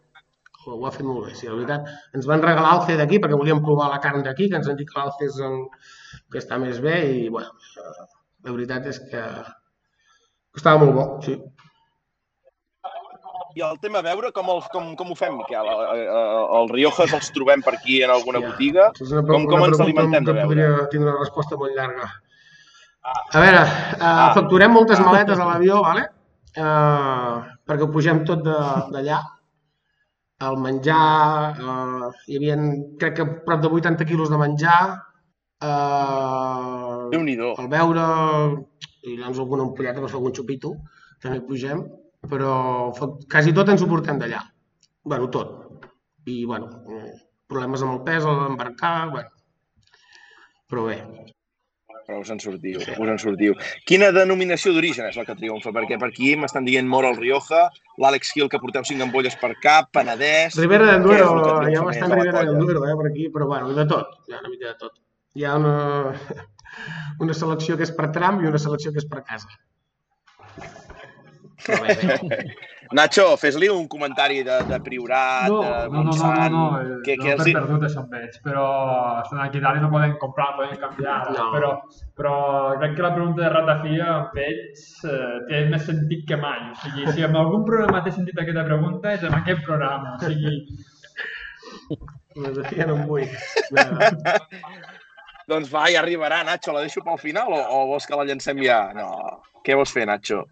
ho 0.67 0.85
ha 0.85 0.91
fet 0.93 1.01
molt 1.03 1.25
bé, 1.25 1.33
sí, 1.35 1.47
la 1.49 1.55
veritat. 1.57 1.87
Ens 2.15 2.27
van 2.29 2.41
regalar 2.45 2.71
alce 2.77 2.95
d'aquí 2.95 3.17
perquè 3.19 3.35
volíem 3.37 3.59
provar 3.65 3.89
la 3.91 3.99
carn 3.99 4.21
d'aquí, 4.23 4.47
que 4.49 4.55
ens 4.59 4.67
han 4.69 4.77
dit 4.77 4.87
que 4.87 4.99
l'alce 4.99 5.25
és 5.25 5.39
el 5.41 5.55
que 6.31 6.37
està 6.39 6.59
més 6.61 6.79
bé 6.79 6.99
i, 7.11 7.29
bueno, 7.33 7.49
la 8.45 8.51
veritat 8.53 8.85
és 8.91 8.99
que 9.09 9.23
estava 10.55 10.77
molt 10.85 10.93
bo, 10.95 11.05
sí. 11.25 11.35
I 13.57 13.61
el 13.67 13.79
tema 13.83 13.99
a 13.99 14.05
veure, 14.05 14.29
com, 14.31 14.47
el, 14.53 14.61
com, 14.71 14.93
com 14.95 15.09
ho 15.11 15.15
fem, 15.19 15.33
Miquel? 15.41 15.67
El, 15.67 16.05
el 16.61 16.69
Riojas 16.71 17.11
els 17.17 17.31
trobem 17.35 17.59
per 17.65 17.73
aquí 17.75 17.97
en 18.05 18.13
alguna 18.13 18.39
Ja. 18.39 18.51
botiga? 18.53 18.85
És 18.95 19.09
una, 19.11 19.25
Com- 19.27 19.43
com 19.49 19.59
una 19.59 19.73
ens 19.73 19.81
alimentem 19.83 20.23
de 20.23 20.31
veure? 20.37 20.47
podria 20.47 20.87
tindre 20.93 21.09
una 21.11 21.19
resposta 21.19 21.57
molt 21.59 21.75
llarga. 21.75 22.07
A 23.03 23.39
veure, 23.41 23.61
eh, 23.97 24.31
facturem 24.37 24.71
moltes 24.75 24.99
maletes 25.01 25.39
a 25.39 25.45
l'avió, 25.47 25.81
vale? 25.81 26.03
eh, 26.53 27.35
perquè 27.65 27.83
ho 27.85 27.89
pugem 27.89 28.23
tot 28.27 28.43
de- 28.43 28.91
d'allà. 28.93 29.19
El 30.41 30.57
menjar, 30.57 31.55
eh, 31.57 32.09
hi 32.27 32.37
havia, 32.37 32.57
crec 32.99 33.15
que 33.15 33.25
prop 33.45 33.61
de 33.61 33.67
80 33.79 34.05
quilos 34.05 34.29
de 34.29 34.37
menjar, 34.37 35.01
eh, 35.61 37.09
Déu-n'hi-do. 37.11 37.55
el 37.57 37.67
beure, 37.67 38.05
i 39.03 39.17
llavors 39.17 39.39
alguna 39.39 39.63
ampolleta 39.63 39.99
per 40.01 40.09
fer 40.09 40.17
algun 40.19 40.33
xupito, 40.33 40.75
també 41.21 41.41
pugem, 41.41 41.83
però 42.29 42.91
quasi 43.29 43.53
tot 43.53 43.69
ens 43.69 43.81
ho 43.81 43.87
portem 43.87 44.19
d'allà. 44.19 44.41
bueno, 45.03 45.29
tot. 45.29 45.85
I, 46.25 46.45
bueno, 46.45 46.67
eh, 46.87 47.13
problemes 47.47 47.81
amb 47.81 47.93
el 47.93 48.03
pes, 48.03 48.23
l'embarcar, 48.23 49.09
bueno. 49.09 49.29
Però 50.69 50.85
bé, 50.85 50.99
Però 52.11 52.19
us 52.19 52.29
en 52.33 52.41
sortiu, 52.43 52.81
us 52.83 53.09
en 53.13 53.19
sortiu. 53.23 53.53
Quina 53.87 54.09
denominació 54.11 54.73
d'origen 54.75 55.05
és 55.07 55.15
la 55.15 55.23
que 55.23 55.35
triomfa? 55.39 55.71
Perquè 55.71 55.95
per 56.01 56.09
aquí 56.09 56.33
m'estan 56.35 56.65
dient 56.67 56.89
Mora 56.91 57.07
el 57.13 57.15
Rioja, 57.15 57.61
l'Àlex 58.03 58.33
Gil, 58.35 58.49
que 58.51 58.59
porteu 58.59 58.83
cinc 58.89 59.05
ampolles 59.05 59.37
per 59.39 59.53
cap, 59.63 59.87
Penedès... 59.95 60.57
Ribera 60.59 60.89
del 60.89 61.05
Duero, 61.05 61.29
que 61.37 61.45
hi 61.47 61.53
ha 61.53 61.61
triomfa 61.61 61.85
bastant 61.87 62.11
Ribera 62.11 62.41
del? 62.49 62.59
Duero, 62.59 62.83
eh, 62.83 62.97
per 62.99 63.07
aquí, 63.13 63.29
però 63.31 63.47
bueno, 63.53 63.71
de 63.77 63.85
tot, 63.87 64.17
hi 64.27 64.35
ha 64.35 64.41
una 64.41 64.51
mica 64.51 64.73
de 64.73 64.75
tot. 64.81 64.99
Hi 65.39 65.47
ha 65.47 65.55
una, 65.61 65.77
una 67.23 67.37
selecció 67.43 67.79
que 67.79 67.87
és 67.87 67.95
per 67.95 68.11
tram 68.19 68.43
i 68.43 68.51
una 68.51 68.59
selecció 68.59 68.91
que 68.91 68.99
és 68.99 69.07
per 69.07 69.23
casa. 69.31 69.47
Però 71.63 71.79
bé, 71.87 71.95
bé. 72.27 72.43
Nacho, 72.91 73.25
fes-li 73.39 73.69
un 73.71 73.85
comentari 73.87 74.41
de, 74.43 74.57
de 74.67 74.77
Priorat, 74.83 75.47
No, 75.47 75.61
de 75.63 75.69
no, 75.69 75.73
no, 75.73 75.87
no, 75.87 75.87
no, 75.91 76.03
Montsant... 76.09 76.51
no, 76.51 76.63
Què, 77.05 77.15
no 77.15 77.23
què 77.23 77.35
els 77.37 77.45
perdut 77.55 77.85
això 77.87 78.03
em 78.03 78.09
veig, 78.11 78.35
però 78.43 78.65
estan 79.21 79.39
aquí 79.45 79.61
dalt 79.63 79.79
i 79.79 79.83
no 79.85 79.89
poden 79.93 80.17
comprar, 80.19 80.49
no 80.51 80.57
poden 80.63 80.81
canviar, 80.81 81.17
No. 81.37 81.45
però, 81.55 81.69
però 82.19 82.33
crec 82.81 82.97
que 82.97 83.05
la 83.07 83.13
pregunta 83.15 83.45
de 83.45 83.51
Ratafia 83.55 84.07
amb 84.17 84.39
ells 84.45 84.83
eh, 85.07 85.35
té 85.47 85.63
més 85.71 85.85
sentit 85.87 86.25
que 86.27 86.39
mai, 86.41 86.59
o 86.73 86.75
sigui, 86.83 87.07
si 87.15 87.23
en 87.27 87.37
algun 87.39 87.63
programa 87.67 88.03
té 88.03 88.11
sentit 88.15 88.39
aquesta 88.43 88.67
pregunta 88.67 89.15
és 89.15 89.23
en 89.29 89.39
aquest 89.39 89.63
programa, 89.67 90.17
o 90.17 90.23
sigui, 90.27 90.57
La 92.41 92.51
Sofia 92.55 92.85
no 92.87 92.95
em 92.95 93.07
vull. 93.07 93.27
Doncs 95.51 95.71
va, 95.73 95.85
ja 95.91 95.99
arribarà, 95.99 96.43
Nacho. 96.47 96.71
La 96.71 96.83
deixo 96.85 97.01
pel 97.03 97.17
final 97.19 97.51
o, 97.51 97.59
o 97.59 97.79
vols 97.89 98.05
que 98.07 98.15
la 98.15 98.23
llancem 98.27 98.61
ja? 98.63 98.77
No. 98.95 99.09
Què 99.65 99.75
vols 99.75 99.91
fer, 99.91 100.05
Nacho? 100.07 100.45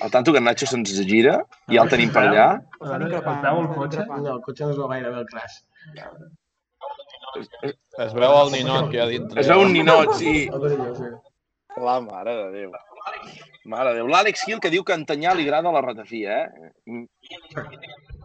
Al 0.00 0.10
tanto 0.10 0.32
que 0.32 0.38
en 0.38 0.44
Nacho 0.44 0.66
se'ns 0.66 0.90
gira, 1.06 1.36
ja 1.70 1.82
el 1.84 1.90
tenim 1.92 2.10
per 2.14 2.24
allà. 2.28 2.46
es 2.80 2.88
veu 3.44 3.60
el 3.60 3.68
cotxe? 3.74 4.06
No, 4.08 4.32
el 4.36 4.40
cotxe 4.46 4.64
no 4.64 4.70
es 4.72 4.78
veu 4.80 4.88
gaire 4.88 5.10
bé 5.10 5.20
el 5.22 5.28
crash. 5.30 5.60
Es 8.06 8.14
veu 8.14 8.40
el 8.40 8.50
ninot 8.56 8.90
que 8.90 8.98
hi 8.98 9.04
ha 9.04 9.06
dintre. 9.10 9.40
Es 9.40 9.48
veu 9.52 9.62
un 9.66 9.72
ninot, 9.72 10.16
sí. 10.18 10.34
El. 10.50 11.14
La 11.76 12.00
mare 12.00 12.34
de 12.36 12.50
Déu. 12.52 12.70
Mare 13.64 13.90
de 13.90 13.96
Déu. 13.98 14.06
L'Àlex 14.10 14.44
Gil, 14.46 14.60
que 14.62 14.70
diu 14.70 14.84
que 14.86 14.94
a 14.94 14.98
Antanyà 14.98 15.34
li 15.34 15.46
agrada 15.46 15.72
la 15.74 15.82
ratafia, 15.82 16.36
eh? 16.44 17.00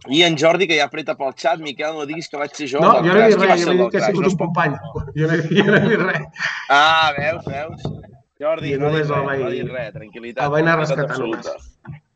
I 0.07 0.21
en 0.23 0.37
Jordi, 0.37 0.67
que 0.69 0.77
ja 0.77 0.85
apreta 0.85 1.15
pel 1.17 1.33
xat. 1.33 1.63
Miquel, 1.63 1.95
no 1.97 2.05
diguis 2.09 2.29
que 2.29 2.37
vaig 2.37 2.53
ser 2.55 2.69
jo. 2.73 2.83
No, 2.83 2.99
el 2.99 3.09
jo 3.09 3.15
no 3.15 3.23
he 3.23 3.31
dit 3.31 3.41
res, 3.41 3.63
ser 3.63 3.65
jo 3.65 3.71
el 3.71 3.79
he 3.79 3.81
dit 3.81 3.95
que 3.95 4.03
ha 4.03 4.11
sigut 4.11 4.29
un 4.29 4.37
company. 4.43 4.77
Jo 5.17 5.31
no 5.31 5.39
he 5.39 5.81
dit 5.87 6.05
res. 6.05 6.45
Ah, 6.69 7.09
veus, 7.17 7.49
veus? 7.49 8.08
Jordi, 8.39 8.77
no 8.79 8.89
dit 8.95 9.03
el 9.03 9.25
vaig- 9.27 9.43
no 9.43 9.49
dit 9.51 9.67
res. 9.71 9.93
Tranquil·litat. 9.93 10.43
el 10.45 10.51
vaig 10.51 10.63
anar 10.63 10.79
a 10.79 10.85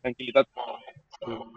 tranquil·litat. 0.04 0.48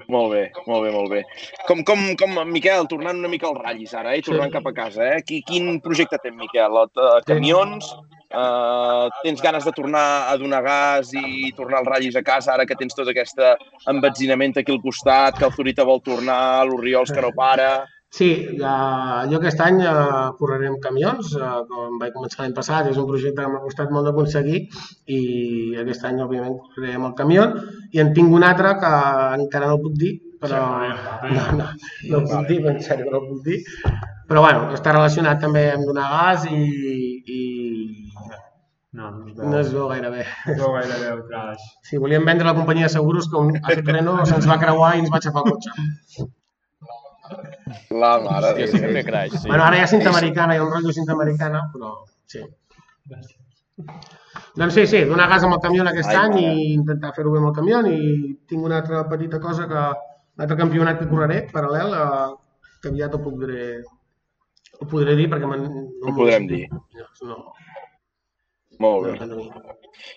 Molt 0.09 0.31
bé, 0.33 0.43
molt 0.67 0.85
bé, 0.85 0.91
molt 0.95 1.11
bé. 1.11 1.25
Com, 1.67 1.81
com, 1.83 1.99
com, 2.19 2.37
Miquel, 2.49 2.87
tornant 2.87 3.19
una 3.19 3.29
mica 3.29 3.49
als 3.49 3.59
ratllis 3.59 3.95
ara, 3.95 4.15
eh? 4.15 4.23
tornant 4.23 4.51
Sí. 4.53 4.53
cap 4.59 4.67
a 4.67 4.73
casa, 4.73 5.09
eh? 5.17 5.23
Qui, 5.27 5.41
quin 5.43 5.81
projecte 5.81 6.19
té 6.23 6.29
en 6.29 6.37
Miquel? 6.37 6.71
Eh, 6.71 7.23
Camions? 7.27 7.97
Eh, 8.31 9.09
tens 9.25 9.43
ganes 9.43 9.65
de 9.65 9.73
tornar 9.73 10.29
a 10.31 10.37
donar 10.37 10.63
gas 10.63 11.13
i 11.15 11.53
tornar 11.57 11.79
als 11.79 11.89
ratllis 11.89 12.17
a 12.17 12.23
casa 12.23 12.53
ara 12.55 12.67
que 12.67 12.77
tens 12.77 12.95
tot 12.95 13.09
aquest 13.09 13.39
embetzinament 13.89 14.57
aquí 14.59 14.71
al 14.73 14.81
costat, 14.83 15.37
que 15.39 15.45
el 15.47 15.53
Zurita 15.53 15.83
vol 15.85 16.01
tornar, 16.03 16.65
l'Oriols 16.67 17.11
que 17.13 17.23
no 17.23 17.33
para... 17.33 17.87
Sí, 18.17 18.29
ja, 18.57 18.75
jo 19.29 19.37
aquest 19.37 19.59
any 19.61 19.83
eh, 19.85 19.95
correré 20.39 20.71
amb 20.71 20.79
camions, 20.85 21.35
eh, 21.37 21.49
com 21.69 21.99
vaig 22.01 22.15
començar 22.15 22.43
l'any 22.43 22.55
passat, 22.57 22.87
és 22.89 23.01
un 23.03 23.09
projecte 23.11 23.43
que 23.43 23.51
m'ha 23.53 23.61
costat 23.65 23.93
molt 23.93 24.09
d'aconseguir 24.09 24.61
i 25.17 25.19
aquest 25.83 26.07
any, 26.09 26.23
òbviament, 26.25 26.55
correré 26.63 26.95
amb 26.97 27.11
el 27.11 27.13
camió 27.19 27.45
i 27.93 28.01
en 28.05 28.15
tinc 28.17 28.33
un 28.39 28.47
altre 28.49 28.73
que 28.81 28.93
encara 29.43 29.69
no 29.73 29.83
puc 29.83 29.99
dir, 30.01 30.15
però 30.41 30.63
no, 31.37 31.45
no, 31.59 31.69
no 32.15 32.23
puc 32.31 32.49
dir, 32.49 32.63
en 32.73 32.81
sèrio, 32.89 33.11
no 33.13 33.21
puc 33.27 33.45
dir. 33.51 33.61
Però 34.31 34.47
bueno, 34.47 34.71
està 34.79 34.97
relacionat 34.97 35.45
també 35.45 35.67
amb 35.75 35.85
donar 35.91 36.09
gas 36.15 36.49
i, 36.49 36.63
i 37.37 37.41
No, 38.97 39.11
no 39.13 39.27
veu, 39.27 39.49
no 39.53 39.59
es 39.61 39.69
veu 39.75 39.91
gaire 39.91 40.09
bé. 40.09 40.23
no 40.47 40.53
es 40.55 40.61
veu 40.63 40.73
gaire 40.73 40.95
bé 41.03 41.09
el 41.13 41.23
crash. 41.29 41.65
Si 41.85 41.99
volíem 42.01 42.25
vendre 42.25 42.49
la 42.49 42.55
companyia 42.57 42.89
de 42.89 42.95
seguros, 42.95 43.29
que 43.29 43.37
un, 43.43 43.53
aquest 43.59 43.85
Renault 43.93 44.25
se'ns 44.31 44.49
va 44.49 44.57
creuar 44.63 44.95
i 44.97 45.03
ens 45.05 45.13
va 45.13 45.21
aixafar 45.21 45.45
el 45.45 45.53
cotxe. 45.53 46.31
La 47.91 48.13
mare 48.23 48.53
de 48.55 48.67
sí 48.71 48.79
que 48.79 48.93
té 48.95 49.03
crash, 49.07 49.33
sí. 49.41 49.49
Bueno, 49.49 49.65
ara 49.65 49.79
hi 49.79 49.83
ha 49.83 49.89
cinta 49.91 50.13
americana, 50.13 50.55
hi 50.55 50.61
ha 50.61 50.67
un 50.67 50.73
rotllo 50.73 50.93
cinta 50.95 51.17
americana, 51.17 51.65
però 51.73 51.95
sí. 52.31 52.43
Doncs 54.57 54.75
sí, 54.79 54.87
sí, 54.87 55.03
donar 55.11 55.29
gas 55.33 55.45
amb 55.45 55.57
el 55.57 55.63
camió 55.65 55.83
aquest 55.91 56.09
Ai, 56.13 56.17
any 56.23 56.37
mare. 56.37 56.53
i 56.55 56.69
intentar 56.77 57.13
fer-ho 57.17 57.33
bé 57.35 57.43
amb 57.43 57.51
el 57.51 57.57
camió 57.59 57.83
i 57.91 57.99
tinc 58.49 58.65
una 58.65 58.79
altra 58.83 59.03
petita 59.11 59.41
cosa 59.43 59.67
que 59.69 59.83
un 59.83 60.45
altre 60.47 60.57
campionat 60.63 61.03
que 61.03 61.11
correré 61.11 61.43
paral·lel 61.53 61.93
eh, 61.99 62.31
que 62.83 62.93
aviat 62.95 63.19
ho 63.19 63.21
podré 63.25 63.67
ho 64.81 64.87
podré 64.89 65.17
dir 65.19 65.29
perquè 65.33 65.49
no 65.51 65.85
Ho 66.07 66.15
podrem 66.17 66.47
dir. 66.49 66.67
No, 67.23 67.39
Molt 68.79 69.07
bé. 69.07 69.29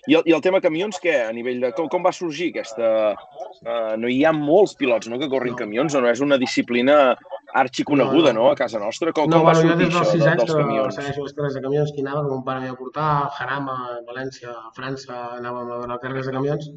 I 0.08 0.16
el, 0.18 0.26
I 0.28 0.34
el 0.36 0.42
tema 0.44 0.60
camions, 0.60 0.98
què? 1.00 1.14
A 1.24 1.32
nivell 1.32 1.62
de... 1.62 1.70
Com, 1.76 1.88
com 1.92 2.04
va 2.04 2.12
sorgir 2.12 2.50
aquesta... 2.52 3.14
Uh, 3.60 3.96
no 4.00 4.08
hi 4.08 4.20
ha 4.24 4.32
molts 4.36 4.74
pilots 4.76 5.08
no, 5.08 5.18
que 5.20 5.28
corrin 5.32 5.54
No. 5.56 5.60
camions, 5.62 5.96
o 5.96 6.00
no 6.04 6.10
és 6.10 6.20
una 6.24 6.38
disciplina 6.40 7.16
arxiconeguda, 7.54 8.32
No, 8.32 8.40
no, 8.40 8.46
no. 8.46 8.52
a 8.52 8.56
casa 8.56 8.78
nostra? 8.78 9.12
Com, 9.12 9.30
No, 9.30 9.38
com 9.38 9.46
va 9.46 9.54
bueno, 9.54 9.70
jo 9.70 9.76
des 9.76 9.88
dels 9.88 10.00
això 10.00 10.12
6 10.12 10.24
de, 10.24 10.30
anys 10.30 10.42
dels 10.44 10.54
que 10.54 11.02
segueixo 11.02 11.24
les 11.24 11.34
carreres 11.34 11.54
de 11.54 11.62
camions 11.66 11.92
que 11.94 12.04
anava, 12.04 12.22
que 12.24 12.30
mon 12.34 12.44
pare 12.44 12.72
portat, 12.78 13.04
a 13.04 13.30
Jarama, 13.38 13.76
a 13.88 13.98
València, 14.08 14.50
a 14.50 14.72
França, 14.76 15.16
anàvem 15.38 15.70
a 15.70 15.80
veure 15.82 15.98
carreres 16.02 16.26
de 16.26 16.36
camions 16.38 16.70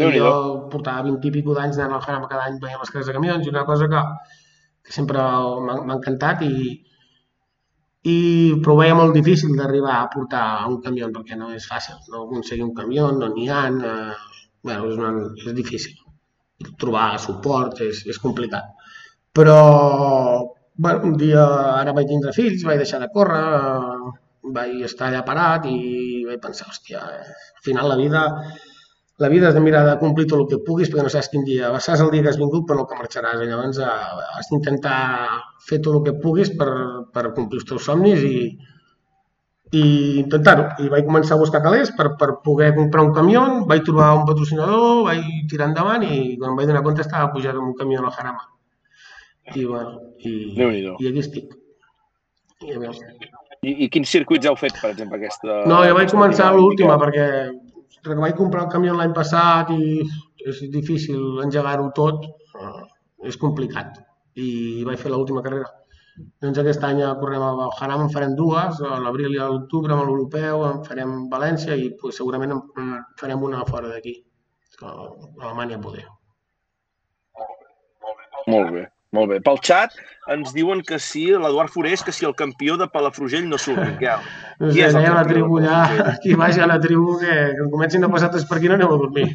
I 0.00 0.10
jo 0.16 0.34
portava 0.72 1.02
20 1.08 1.26
i 1.28 1.32
pico 1.34 1.54
d'anys 1.56 1.78
anant 1.78 1.98
al 1.98 2.04
Jarama 2.06 2.28
cada 2.30 2.46
any 2.48 2.60
veient 2.62 2.78
les 2.80 2.90
carreres 2.92 3.10
de 3.10 3.16
camions 3.18 3.46
i 3.46 3.50
una 3.50 3.64
cosa 3.68 3.88
que, 3.90 4.04
que 4.86 4.92
sempre 4.94 5.24
m'ha 5.66 5.96
encantat 5.96 6.44
i, 6.46 6.54
i 8.08 8.16
però 8.62 8.74
ho 8.74 8.80
veia 8.80 8.94
molt 8.96 9.12
difícil 9.16 9.56
d'arribar 9.58 9.96
a 9.98 10.08
portar 10.14 10.44
un 10.70 10.78
camió 10.84 11.10
perquè 11.12 11.36
no 11.36 11.50
és 11.56 11.66
fàcil, 11.68 11.98
no 12.12 12.24
aconseguir 12.24 12.64
un 12.64 12.74
camió, 12.74 13.10
no 13.12 13.28
n'hi 13.34 13.48
ha, 13.50 13.66
eh, 13.68 14.14
bueno, 14.62 14.86
és, 14.88 14.96
una, 14.96 15.10
és 15.44 15.56
difícil. 15.58 15.98
Trobar 16.80 17.18
suport 17.20 17.80
és, 17.84 18.04
és 18.08 18.18
complicat. 18.20 18.72
Però 19.38 19.58
bueno, 20.74 21.00
un 21.10 21.16
dia 21.20 21.44
ara 21.82 21.92
vaig 21.96 22.08
tindre 22.10 22.32
fills, 22.36 22.64
vaig 22.68 22.80
deixar 22.82 23.00
de 23.02 23.10
córrer, 23.14 23.44
eh, 23.58 24.10
vaig 24.56 24.82
estar 24.88 25.08
allà 25.08 25.22
parat 25.28 25.68
i 25.70 25.78
vaig 26.28 26.40
pensar, 26.46 26.66
hòstia, 26.72 27.02
al 27.04 27.64
final 27.66 27.90
la 27.92 27.98
vida 28.00 28.24
la 29.20 29.28
vida 29.28 29.48
has 29.48 29.54
de 29.54 29.60
mirar 29.60 29.84
de 29.84 29.98
complir 30.00 30.24
tot 30.26 30.38
el 30.40 30.46
que 30.50 30.58
puguis 30.66 30.88
perquè 30.88 31.02
no 31.04 31.10
saps 31.12 31.28
quin 31.32 31.42
dia, 31.44 31.68
saps 31.86 32.00
el 32.00 32.10
dia 32.14 32.24
que 32.24 32.30
has 32.30 32.38
vingut 32.40 32.64
però 32.68 32.78
no 32.78 32.86
que 32.88 32.96
marxaràs. 32.96 33.42
I 33.44 33.48
llavors 33.50 33.80
eh, 33.84 33.88
has 34.38 34.48
d'intentar 34.52 35.00
fer 35.66 35.78
tot 35.84 35.98
el 35.98 36.04
que 36.06 36.14
puguis 36.22 36.52
per, 36.60 36.70
per 37.14 37.26
complir 37.36 37.60
els 37.60 37.68
teus 37.68 37.84
somnis 37.90 38.24
i, 38.24 38.38
i 39.80 39.82
intentar-ho. 40.22 40.64
I 40.86 40.88
vaig 40.94 41.04
començar 41.10 41.36
a 41.36 41.42
buscar 41.42 41.60
calés 41.66 41.92
per, 41.98 42.14
per 42.22 42.30
poder 42.46 42.70
comprar 42.78 43.04
un 43.10 43.12
camió, 43.18 43.42
vaig 43.74 43.84
trobar 43.90 44.14
un 44.22 44.24
patrocinador, 44.30 45.04
vaig 45.10 45.28
tirar 45.52 45.68
endavant 45.68 46.08
i 46.08 46.38
quan 46.40 46.54
em 46.54 46.62
vaig 46.62 46.72
donar 46.72 46.82
compte 46.88 47.04
estava 47.04 47.28
pujat 47.36 47.60
en 47.60 47.68
un 47.68 47.76
camió 47.82 48.00
a 48.00 48.06
la 48.08 48.14
Jarama. 48.16 48.48
I, 49.54 49.64
bueno, 49.64 50.00
i, 50.18 50.32
i 50.56 51.08
aquí 51.08 51.18
estic. 51.18 51.56
I, 52.60 52.76
I, 52.76 53.72
I 53.84 53.88
quins 53.92 54.12
circuits 54.12 54.46
heu 54.46 54.56
fet, 54.60 54.76
per 54.80 54.92
exemple, 54.92 55.18
aquesta... 55.18 55.62
No, 55.70 55.80
jo 55.88 55.96
vaig 55.96 56.12
començar 56.12 56.50
l'última 56.54 56.98
perquè 57.00 57.26
vaig 58.04 58.36
comprar 58.36 58.66
el 58.66 58.72
camió 58.72 58.94
l'any 58.96 59.12
passat 59.16 59.72
i 59.74 60.04
és 60.48 60.62
difícil 60.72 61.42
engegar-ho 61.44 61.90
tot, 61.96 62.24
eh, 62.56 62.84
és 63.28 63.36
complicat. 63.40 64.00
I 64.40 64.84
vaig 64.86 65.00
fer 65.02 65.12
l'última 65.12 65.42
carrera. 65.44 65.68
Doncs 66.42 66.60
aquest 66.60 66.84
any 66.84 67.00
correm 67.20 67.42
a 67.44 67.68
Haram, 67.80 68.04
en 68.04 68.12
farem 68.12 68.36
dues, 68.36 68.80
a 68.84 69.00
l'abril 69.00 69.34
i 69.34 69.40
a 69.40 69.48
l'octubre 69.48 69.94
amb 69.94 70.04
l'europeu, 70.04 70.64
en 70.68 70.80
farem 70.84 71.16
València 71.32 71.76
i 71.76 71.90
pues, 72.00 72.16
segurament 72.20 72.56
en 72.56 72.94
farem 73.20 73.44
una 73.48 73.64
fora 73.68 73.92
d'aquí, 73.92 74.16
a 74.82 74.94
Alemanya 75.40 75.80
poder. 75.80 76.06
Molt 78.48 78.72
bé. 78.76 78.88
Molt 79.16 79.32
bé. 79.32 79.40
Pel 79.42 79.58
xat 79.66 79.96
ens 80.30 80.52
diuen 80.54 80.84
que 80.86 81.00
sí, 81.02 81.24
l'Eduard 81.34 81.72
Forés, 81.74 82.04
que 82.06 82.12
si 82.14 82.26
el 82.28 82.36
campió 82.38 82.76
de 82.78 82.86
Palafrugell 82.92 83.48
no 83.50 83.58
surt, 83.58 83.80
Miquel. 83.82 84.22
No 84.60 84.68
sé, 84.70 84.84
és 84.86 84.94
el 84.94 85.08
la 85.16 85.24
tribu 85.26 85.58
ja, 85.64 85.80
aquí 86.12 86.36
baix 86.38 86.60
a 86.62 86.68
la 86.70 86.76
tribu 86.82 87.16
que, 87.18 87.38
que 87.56 87.66
comencin 87.72 88.06
a 88.06 88.10
passar 88.12 88.30
per 88.30 88.58
aquí 88.60 88.70
no 88.70 88.76
aneu 88.78 88.94
a 88.94 89.00
dormir. 89.00 89.26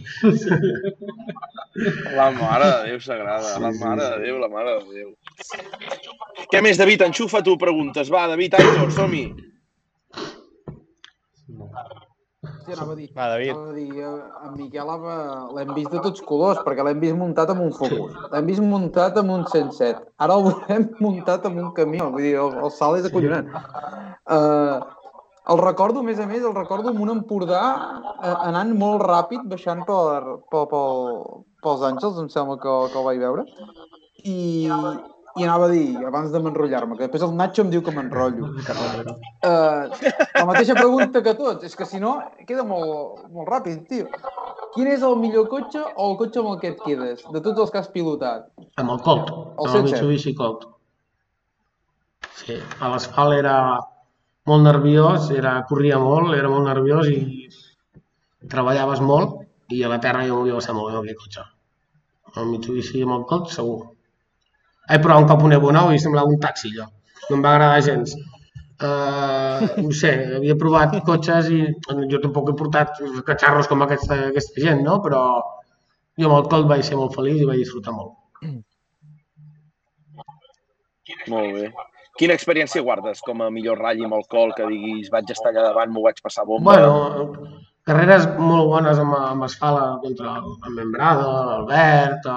La 2.15 2.29
mare 2.31 2.69
de 2.69 2.91
Déu 2.91 3.01
sagrada, 3.03 3.57
la 3.59 3.73
mare 3.75 4.05
de 4.13 4.21
Déu, 4.23 4.39
la 4.39 4.47
mare 4.53 4.77
de 4.77 5.01
Déu. 5.01 5.09
Què 6.53 6.63
més, 6.63 6.79
David? 6.79 7.03
Enxufa 7.09 7.43
tu 7.43 7.57
preguntes. 7.59 8.07
Va, 8.13 8.29
David, 8.31 8.55
Aitor, 8.61 8.95
som-hi. 8.95 9.25
Sí, 12.65 12.73
anava 12.73 12.93
a 12.93 12.97
dir, 12.97 13.07
Va, 13.13 13.27
David. 13.29 13.51
Anava 13.53 13.69
a 13.69 13.75
dir, 13.75 13.99
eh, 14.01 14.47
en 14.47 14.55
Miquel 14.57 14.91
l'hem 15.55 15.73
vist 15.77 15.91
de 15.93 16.01
tots 16.01 16.23
colors, 16.25 16.59
perquè 16.65 16.85
l'hem 16.85 16.99
vist 17.03 17.17
muntat 17.19 17.51
amb 17.53 17.61
un 17.61 17.71
Focus, 17.77 18.15
l'hem 18.31 18.49
vist 18.49 18.63
muntat 18.73 19.19
amb 19.21 19.33
un 19.35 19.45
107, 19.51 20.01
ara 20.25 20.37
el 20.39 20.45
veurem 20.47 20.87
muntat 21.05 21.45
amb 21.45 21.61
un 21.61 21.71
camió, 21.77 22.09
vull 22.15 22.25
dir, 22.25 22.35
el, 22.41 22.57
el 22.65 22.73
salt 22.73 23.01
és 23.01 23.09
acollonant. 23.11 23.51
Uh, 24.25 24.81
el 25.53 25.61
recordo, 25.61 26.01
a 26.01 26.07
més 26.07 26.19
a 26.19 26.25
més, 26.25 26.41
el 26.41 26.55
recordo 26.57 26.89
amb 26.89 27.03
un 27.05 27.13
Empordà 27.19 27.63
uh, 27.69 28.37
anant 28.47 28.73
molt 28.81 29.05
ràpid, 29.05 29.45
baixant 29.51 29.85
per, 29.85 30.39
per, 30.49 30.65
per, 30.71 30.85
pels 31.61 31.85
Àngels, 31.91 32.17
em 32.23 32.31
sembla 32.33 32.57
que, 32.63 32.79
que 32.89 33.03
el 33.03 33.09
vaig 33.11 33.21
veure, 33.27 33.45
i, 34.25 34.39
i 35.35 35.43
anava 35.43 35.65
a 35.67 35.71
dir, 35.73 35.97
abans 36.07 36.31
de 36.31 36.39
m'enrotllar-me, 36.39 36.95
que 36.95 37.07
després 37.07 37.23
el 37.25 37.33
Nacho 37.35 37.65
em 37.65 37.71
diu 37.73 37.81
que 37.83 37.93
m'enrotllo. 37.95 38.51
Uh, 39.45 39.85
la 40.33 40.45
mateixa 40.49 40.73
pregunta 40.73 41.21
que 41.21 41.35
tots, 41.37 41.61
és 41.67 41.75
que 41.77 41.85
si 41.85 41.99
no, 42.01 42.15
queda 42.49 42.63
molt, 42.65 43.27
molt 43.29 43.45
ràpid, 43.51 43.83
tio. 43.85 44.07
Quin 44.73 44.87
és 44.89 45.03
el 45.05 45.19
millor 45.21 45.45
cotxe 45.51 45.83
o 45.83 46.07
el 46.07 46.15
cotxe 46.17 46.41
amb 46.41 46.49
el 46.55 46.57
que 46.63 46.71
et 46.73 46.79
quedes, 46.81 47.21
de 47.35 47.41
tots 47.45 47.61
els 47.61 47.69
que 47.69 47.77
has 47.77 47.91
pilotat? 47.93 48.47
Amb 48.81 48.95
el 48.95 49.03
Colt, 49.05 49.29
el 49.29 49.69
amb 49.69 49.77
el 49.77 49.85
Mitsubishi 49.85 50.33
Colt. 50.39 50.65
Sí, 52.39 52.57
a 52.57 52.89
l'asfalt 52.89 53.37
era 53.37 53.55
molt 54.49 54.65
nerviós, 54.65 55.29
era, 55.35 55.59
corria 55.69 56.01
molt, 56.01 56.33
era 56.39 56.49
molt 56.49 56.65
nerviós 56.71 57.11
i 57.13 57.45
treballaves 58.49 59.03
molt 59.05 59.43
i 59.77 59.83
a 59.85 59.93
la 59.93 60.01
terra 60.01 60.25
jo 60.25 60.41
m'ho 60.41 60.61
ser 60.61 60.73
molt 60.73 60.89
bé 60.95 61.03
aquell 61.03 61.21
cotxe. 61.21 61.45
El 62.41 62.49
Mitsubishi 62.55 63.05
amb 63.05 63.19
el 63.19 63.29
Colt, 63.29 63.53
segur. 63.53 63.94
He 64.89 64.99
provat 65.01 65.23
un 65.23 65.29
cop 65.31 65.43
un 65.47 65.55
Evo 65.57 65.71
nou 65.75 65.91
i 65.93 66.01
semblava 66.01 66.31
un 66.31 66.39
taxi, 66.41 66.71
allò. 66.73 66.87
No 67.29 67.37
em 67.37 67.45
va 67.45 67.55
agradar 67.55 67.83
gens. 67.85 68.15
Uh, 68.75 69.65
no 69.79 69.93
sé, 69.95 70.11
havia 70.35 70.57
provat 70.59 70.97
cotxes 71.07 71.47
i 71.55 71.61
jo 72.11 72.19
tampoc 72.23 72.51
he 72.51 72.55
portat 72.59 72.99
catxarros 73.27 73.69
com 73.71 73.85
aquesta, 73.85 74.17
aquesta 74.33 74.61
gent, 74.61 74.83
no? 74.83 74.99
Però 75.05 75.21
jo 76.19 76.29
amb 76.29 76.37
el 76.37 76.49
Colt 76.51 76.69
vaig 76.71 76.83
ser 76.87 76.99
molt 76.99 77.15
feliç 77.15 77.41
i 77.41 77.49
vaig 77.49 77.63
disfrutar 77.63 77.95
molt. 77.95 78.13
Molt 81.31 81.53
bé. 81.55 81.69
Quina 82.19 82.35
experiència 82.37 82.83
guardes 82.83 83.19
com 83.25 83.41
a 83.43 83.49
millor 83.51 83.81
ratll 83.81 84.05
amb 84.07 84.15
el 84.17 84.25
col 84.31 84.53
que 84.55 84.67
diguis 84.69 85.09
vaig 85.11 85.31
estar 85.33 85.51
allà 85.51 85.65
davant, 85.67 85.91
m'ho 85.91 86.03
vaig 86.05 86.21
passar 86.23 86.45
bomba? 86.47 86.75
Bueno, 86.77 87.47
carreres 87.87 88.27
molt 88.39 88.69
bones 88.71 89.01
amb, 89.03 89.15
amb 89.19 89.47
asfala 89.47 89.87
contra 90.03 90.37
el 90.39 90.77
Membrada, 90.77 91.25
l'Albert, 91.49 92.29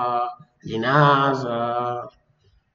Llinàs, 0.67 1.45
eh, 1.47 2.18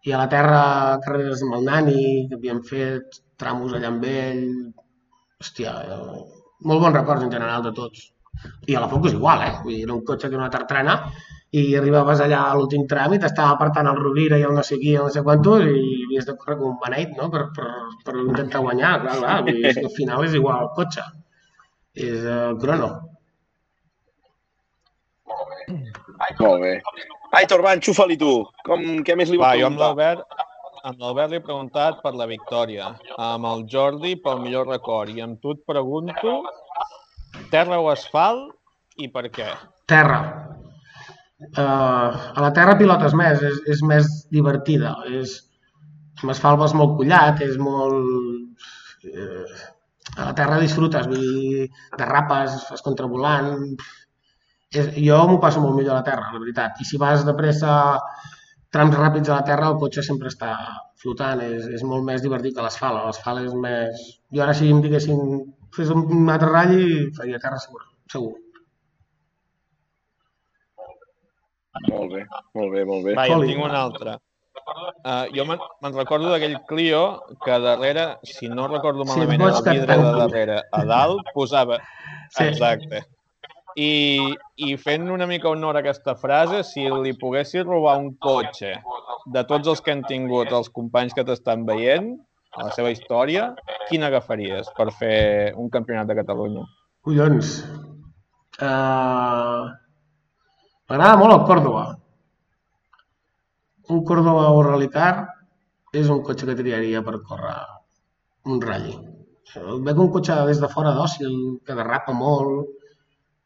i 0.04 0.12
a 0.12 0.20
la 0.20 0.30
terra 0.32 0.64
carreres 1.04 1.44
amb 1.46 1.60
el 1.60 1.68
nani, 1.70 2.00
que 2.30 2.40
havíem 2.40 2.64
fet 2.68 3.22
tramos 3.40 3.76
allà 3.76 3.92
amb 3.92 4.04
ell, 4.10 4.44
hòstia, 5.44 5.76
eh, 5.84 6.24
molt 6.70 6.84
bons 6.84 6.98
records 6.98 7.24
en 7.28 7.32
general 7.32 7.64
de 7.64 7.72
tots. 7.78 8.10
I 8.68 8.76
a 8.76 8.82
la 8.84 8.90
Focus 8.92 9.14
igual, 9.16 9.46
eh? 9.46 9.54
Vull 9.62 9.76
dir, 9.76 9.84
era 9.86 9.96
un 9.96 10.04
cotxe 10.04 10.28
que 10.28 10.36
era 10.36 10.44
una 10.44 10.54
tartrana 10.54 10.98
i 11.54 11.64
arribaves 11.78 12.22
allà 12.24 12.40
a 12.50 12.54
l'últim 12.58 12.88
tràmit, 12.90 13.26
estava 13.28 13.54
apartant 13.54 13.88
el 13.92 14.00
Rovira 14.00 14.40
i 14.42 14.46
el 14.48 14.56
no 14.58 14.64
sé 14.66 14.80
qui, 14.82 14.96
el 14.98 15.06
no 15.06 15.14
sé 15.14 15.22
quantos, 15.28 15.68
i 15.70 16.06
havies 16.08 16.26
de 16.30 16.34
córrer 16.40 16.58
com 16.60 16.72
un 16.72 16.80
beneit, 16.82 17.12
no?, 17.20 17.30
per, 17.36 17.44
per, 17.58 17.68
per 18.08 18.16
intentar 18.24 18.64
guanyar, 18.66 18.94
clar, 19.04 19.18
clar, 19.20 19.36
vull 19.46 19.60
dir, 19.62 19.74
al 19.84 19.92
final 19.98 20.26
és 20.26 20.38
igual 20.40 20.64
el 20.66 20.72
cotxe, 20.80 21.06
és 22.10 22.26
el 22.38 22.58
crono. 22.64 22.90
Molt 26.42 26.66
bé. 26.66 26.74
Aitor, 27.34 27.64
va, 27.66 27.74
enxufa-li 27.78 28.18
tu. 28.22 28.34
Com, 28.68 28.84
què 29.06 29.16
més 29.18 29.32
li 29.34 29.40
va, 29.42 29.54
va 29.54 29.54
preguntar? 29.54 29.62
Jo 29.62 29.70
amb 29.70 29.82
l'Albert, 29.82 30.44
amb 30.90 31.00
l'Albert 31.02 31.32
li 31.32 31.40
he 31.40 31.46
preguntat 31.46 32.02
per 32.04 32.14
la 32.20 32.28
victòria, 32.30 32.92
amb 33.28 33.48
el 33.50 33.64
Jordi 33.72 34.18
pel 34.22 34.42
millor 34.44 34.68
record 34.70 35.14
i 35.14 35.24
amb 35.26 35.40
tu 35.42 35.56
et 35.56 35.64
pregunto 35.70 36.42
terra 37.54 37.80
o 37.82 37.90
asfalt 37.92 39.02
i 39.02 39.10
per 39.10 39.26
què? 39.34 39.50
Terra. 39.90 40.20
Uh, 41.44 42.14
a 42.38 42.40
la 42.40 42.52
terra 42.56 42.78
pilotes 42.80 43.16
més, 43.18 43.42
és, 43.44 43.60
és 43.74 43.82
més 43.88 44.10
divertida. 44.32 44.94
És, 45.20 45.40
amb 46.22 46.32
asfalt 46.36 46.62
vas 46.62 46.76
molt 46.78 46.98
collat, 47.00 47.42
és 47.46 47.58
molt... 47.62 48.62
Uh, 49.10 49.62
a 50.14 50.28
la 50.28 50.34
terra 50.38 50.60
disfrutes, 50.62 51.08
vull 51.10 51.22
dir, 51.24 51.68
derrapes, 51.98 52.60
fas 52.70 52.84
contravolant, 52.86 53.72
és, 54.74 54.90
jo 55.06 55.20
m'ho 55.30 55.40
passo 55.42 55.62
molt 55.64 55.78
millor 55.78 55.96
a 55.96 56.02
la 56.02 56.08
terra, 56.08 56.32
la 56.34 56.42
veritat. 56.42 56.82
I 56.82 56.88
si 56.90 57.00
vas 57.02 57.26
de 57.28 57.36
pressa 57.38 57.74
trams 58.74 58.96
ràpids 58.98 59.30
a 59.30 59.38
la 59.40 59.48
terra, 59.48 59.70
el 59.70 59.80
cotxe 59.82 60.04
sempre 60.06 60.32
està 60.32 60.56
flotant, 61.04 61.42
és, 61.46 61.68
és 61.78 61.84
molt 61.86 62.06
més 62.08 62.24
divertit 62.26 62.56
que 62.56 62.66
l'asfalt. 62.66 63.04
L'asfalt 63.06 63.46
és 63.46 63.54
més... 63.66 64.08
Jo 64.34 64.46
ara 64.46 64.56
si 64.58 64.72
em 64.74 64.82
diguessin 64.84 65.22
fes 65.76 65.92
un 65.94 66.30
altre 66.34 66.50
ratll, 66.50 67.14
faria 67.18 67.42
terra 67.44 67.62
segur. 67.62 67.84
segur. 68.12 68.34
Molt 71.90 72.14
bé, 72.14 72.22
molt 72.58 72.72
bé, 72.74 72.84
molt 72.86 73.08
bé. 73.08 73.18
Va, 73.18 73.26
jo 73.30 73.40
en 73.42 73.50
tinc 73.50 73.66
una 73.66 73.82
altra. 73.82 74.20
Uh, 75.04 75.26
jo 75.36 75.44
me'n 75.50 75.96
recordo 75.98 76.30
d'aquell 76.32 76.56
Clio 76.70 77.02
que 77.44 77.58
darrere, 77.60 78.06
si 78.24 78.48
no 78.48 78.68
recordo 78.70 79.04
malament, 79.10 79.42
sí, 79.42 79.50
el 79.58 79.80
vidre 79.80 79.98
de 80.00 80.14
darrere 80.22 80.62
a 80.72 80.84
dalt 80.88 81.34
posava... 81.36 81.82
Sí. 82.34 82.46
Exacte. 82.48 83.04
I, 83.80 84.34
I 84.56 84.76
fent 84.78 85.10
una 85.10 85.26
mica 85.30 85.50
honor 85.50 85.78
a 85.78 85.82
aquesta 85.82 86.14
frase, 86.20 86.62
si 86.68 86.86
li 86.86 87.16
poguessis 87.18 87.66
robar 87.66 87.98
un 88.02 88.12
cotxe 88.22 88.76
de 89.34 89.44
tots 89.50 89.72
els 89.72 89.82
que 89.82 89.94
han 89.96 90.04
tingut 90.10 90.52
els 90.54 90.70
companys 90.70 91.16
que 91.18 91.26
t'estan 91.26 91.66
veient, 91.66 92.14
a 92.54 92.68
la 92.68 92.74
seva 92.76 92.92
història, 92.94 93.48
quin 93.90 94.06
agafaries 94.06 94.70
per 94.78 94.92
fer 94.94 95.54
un 95.58 95.72
campionat 95.74 96.10
de 96.10 96.18
Catalunya? 96.20 96.66
Collons. 97.02 97.56
Uh... 98.62 99.72
M'agrada 100.90 101.18
molt 101.18 101.34
el 101.34 101.46
Córdoba. 101.50 101.84
Un 103.90 104.04
Córdoba 104.06 104.52
o 104.54 104.62
Rallycar 104.68 105.14
és 105.98 106.12
un 106.14 106.22
cotxe 106.28 106.46
que 106.50 106.58
triaria 106.60 107.02
per 107.06 107.18
córrer 107.26 107.58
un 108.52 108.62
ratll. 108.62 109.02
Veig 109.88 110.00
un 110.00 110.12
cotxe 110.14 110.38
des 110.48 110.62
de 110.62 110.70
fora 110.70 110.94
dòcil, 110.98 111.34
que 111.66 111.78
derrapa 111.78 112.14
molt, 112.18 112.70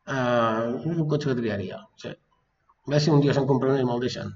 Uh, 0.08 0.78
és 0.88 0.98
un 0.98 1.08
cotxe 1.12 1.28
que 1.30 1.36
triaria, 1.36 1.82
sí. 2.00 2.08
A 2.14 2.90
veure 2.92 3.02
si 3.04 3.12
un 3.12 3.20
dia 3.24 3.34
se'n 3.36 3.48
compra 3.50 3.74
un 3.74 3.82
i 3.82 3.84
me'l 3.88 4.00
deixen. 4.00 4.30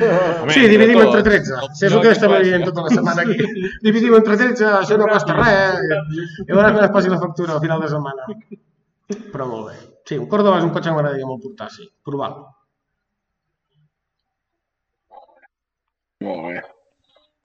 Home, 0.00 0.52
Sí, 0.54 0.62
dividim 0.70 0.96
tot. 0.96 1.08
entre 1.10 1.22
13. 1.26 1.50
No- 1.58 1.74
Si 1.76 1.84
és 1.86 1.92
el 1.92 2.00
que 2.00 2.12
estem 2.14 2.30
veient 2.32 2.64
tota 2.64 2.84
la 2.86 2.92
setmana 2.94 3.22
aquí. 3.26 3.36
Dividim 3.84 4.14
entre 4.16 4.36
13, 4.40 4.64
això 4.78 4.96
no 4.96 5.08
costa 5.10 5.34
res. 5.36 5.48
eh? 5.50 5.98
I 6.46 6.52
a 6.52 6.54
veure 6.56 6.72
quan 6.72 6.84
es 6.86 6.90
passi 6.94 7.10
la 7.12 7.18
factura 7.20 7.52
al 7.58 7.60
final 7.60 7.82
de 7.84 7.88
setmana. 7.92 8.24
Però 9.34 9.46
molt 9.50 9.68
bé. 9.68 9.76
Sí, 10.06 10.16
un 10.16 10.26
Córdoba 10.30 10.58
és 10.58 10.64
un 10.64 10.70
cotxe 10.70 10.88
que 10.88 10.94
m'agradaria 10.96 11.26
molt 11.26 11.42
portar, 11.42 11.68
sí. 11.70 11.84
Provar-lo. 12.06 12.46
Molt 16.24 16.42
bé. 16.48 16.62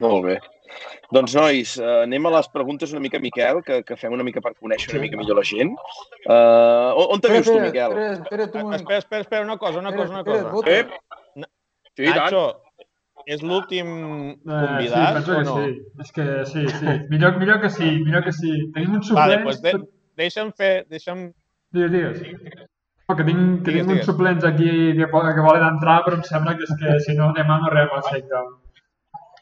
Molt 0.03 0.25
bé. 0.25 0.35
Doncs, 1.13 1.35
nois, 1.37 1.75
eh, 1.79 1.91
anem 2.03 2.25
a 2.27 2.31
les 2.33 2.49
preguntes 2.51 2.91
una 2.91 2.99
mica, 3.03 3.19
Miquel, 3.23 3.61
que, 3.63 3.79
que 3.87 3.95
fem 3.99 4.11
una 4.15 4.25
mica 4.27 4.41
per 4.43 4.51
conèixer 4.57 4.91
una 4.95 5.03
mica 5.05 5.19
millor 5.19 5.39
la 5.39 5.45
gent. 5.47 5.71
Uh, 6.25 7.05
on, 7.05 7.21
te 7.23 7.31
vius 7.31 7.47
tu, 7.47 7.55
Miquel? 7.61 7.95
Espera, 7.95 8.11
espera, 8.17 8.47
tu, 8.51 8.63
Espera, 8.75 8.99
espera, 9.03 9.21
espera, 9.23 9.43
una 9.45 9.57
cosa, 9.61 9.79
una 9.79 9.93
cosa, 9.95 10.11
una 10.11 10.23
espera, 10.25 10.49
cosa. 10.51 10.75
Ep! 10.79 10.91
Sí, 11.95 12.03
i 12.03 12.11
tant. 12.11 12.25
Nacho, 12.25 12.43
és 13.25 13.41
l'últim 13.41 13.87
Eh, 13.87 14.35
convidat 14.43 15.07
sí, 15.07 15.13
penso 15.15 15.31
o 15.31 15.37
que 15.37 15.45
no? 15.47 15.55
sí. 15.63 15.69
És 16.03 16.11
que 16.17 16.25
sí, 16.51 16.65
sí. 16.81 16.97
Millor, 17.13 17.39
millor 17.39 17.61
que 17.61 17.69
sí, 17.69 17.87
millor 18.03 18.25
que 18.25 18.33
sí. 18.35 18.51
Tenim 18.75 18.99
uns 18.99 19.13
Vale, 19.15 19.39
suplents... 19.39 19.61
doncs 19.63 19.85
de, 19.85 20.23
deixa'm 20.25 20.51
fer... 20.59 20.73
Deixa'm... 20.91 21.23
Digues, 21.71 22.19
digues. 22.19 22.67
No, 23.07 23.15
que 23.15 23.23
tinc, 23.23 23.41
que 23.63 23.71
Digues, 23.71 23.87
tinc 23.87 23.95
uns 23.95 24.05
suplents 24.11 24.45
aquí 24.51 24.69
que, 24.99 25.07
que 25.07 25.47
volen 25.47 25.65
entrar, 25.71 26.01
però 26.05 26.19
em 26.19 26.27
sembla 26.27 26.57
que 26.59 26.67
és 26.67 26.75
que 26.81 26.99
si 27.07 27.15
no 27.17 27.31
anem 27.31 27.55
a 27.55 27.59
no 27.63 27.73
res 27.73 27.95
al 27.95 28.05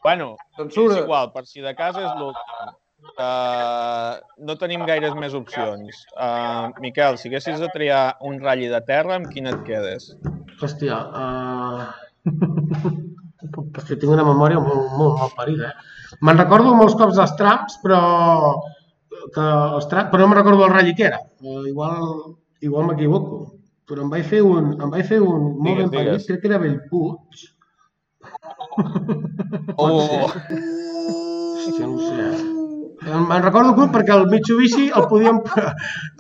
Bueno, 0.03 0.33
és 0.59 0.77
igual, 0.77 1.31
per 1.33 1.45
si 1.47 1.63
de 1.63 1.73
cas 1.77 1.97
és 1.99 2.09
l'últim. 2.19 2.73
Uh, 3.13 4.19
no 4.47 4.55
tenim 4.59 4.83
gaires 4.87 5.13
més 5.19 5.35
opcions. 5.37 6.03
Uh, 6.15 6.71
Miquel, 6.83 7.17
si 7.19 7.29
haguessis 7.29 7.59
de 7.61 7.69
triar 7.75 8.03
un 8.25 8.39
ratlli 8.41 8.69
de 8.71 8.79
terra, 8.87 9.17
amb 9.19 9.29
quin 9.31 9.49
et 9.51 9.59
quedes? 9.67 10.13
Hòstia, 10.59 10.99
uh... 11.23 11.89
Hòstia, 13.53 13.97
tinc 13.97 14.11
una 14.11 14.25
memòria 14.27 14.61
molt, 14.63 14.93
molt 14.99 15.19
mal 15.19 15.33
parida, 15.37 15.73
eh? 15.73 15.89
Me'n 16.23 16.39
recordo 16.39 16.75
molts 16.77 16.95
cops 16.99 17.17
dels 17.19 17.35
trams, 17.39 17.75
però 17.83 17.99
que 19.33 19.43
els 19.79 19.89
trams, 19.91 20.11
però 20.11 20.23
no 20.23 20.31
me'n 20.31 20.39
recordo 20.39 20.65
el 20.67 20.73
ratll 20.73 20.95
que 20.97 21.09
era. 21.09 21.19
Uh, 21.43 21.63
igual 21.69 22.07
igual 22.63 22.87
m'equivoco. 22.89 23.43
Però 23.89 24.05
em 24.05 24.11
vaig 24.13 24.27
fer 24.29 24.39
un, 24.47 24.71
em 24.79 24.91
vaig 24.93 25.09
fer 25.09 25.19
un 25.19 25.49
molt 25.59 25.67
Digues, 25.67 25.89
ben 25.91 25.97
parit, 25.97 26.27
crec 26.29 26.39
que 26.41 26.49
era 26.49 26.61
Bellpuig. 26.61 27.41
Oh, 29.77 30.27
Hòstia, 30.27 31.87
no 31.91 31.97
sé. 31.99 32.27
Em- 33.03 33.25
Me'n 33.27 33.43
recordo 33.43 33.73
que 33.75 33.87
perquè 33.91 34.13
el 34.15 34.27
Mitsubishi 34.31 34.85
el 34.95 35.07
podíem, 35.11 35.41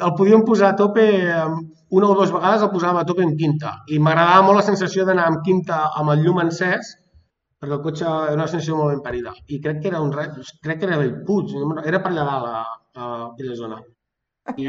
el 0.03 0.13
podíem 0.17 0.41
posar 0.47 0.73
a 0.73 0.75
tope 0.79 1.05
una 1.93 2.09
o 2.09 2.15
dues 2.17 2.31
vegades 2.33 2.63
el 2.65 2.71
posàvem 2.73 2.99
a 2.99 3.05
tope 3.07 3.23
en 3.23 3.35
quinta 3.39 3.71
i 3.93 3.99
m'agradava 4.03 4.43
molt 4.47 4.59
la 4.59 4.65
sensació 4.67 5.05
d'anar 5.07 5.27
amb 5.29 5.43
quinta 5.45 5.77
amb 6.01 6.11
el 6.15 6.23
llum 6.25 6.41
encès 6.43 6.95
perquè 7.61 7.77
el 7.77 7.83
cotxe 7.85 8.03
era 8.03 8.33
una 8.35 8.47
sensació 8.51 8.75
molt 8.79 8.91
ben 8.95 9.03
parida 9.05 9.31
i 9.47 9.61
crec 9.63 9.79
que 9.83 9.87
era 9.93 10.01
un 10.03 10.11
re... 10.11 10.25
crec 10.65 10.81
que 10.81 10.87
era 10.89 10.97
Bellpuig 10.99 11.53
no 11.61 11.77
era 11.85 12.01
per 12.03 12.11
allà 12.11 12.25
dalt 12.31 12.49
a, 12.49 12.63
a 12.99 13.09
aquella 13.29 13.55
zona 13.55 13.79
i 14.57 14.67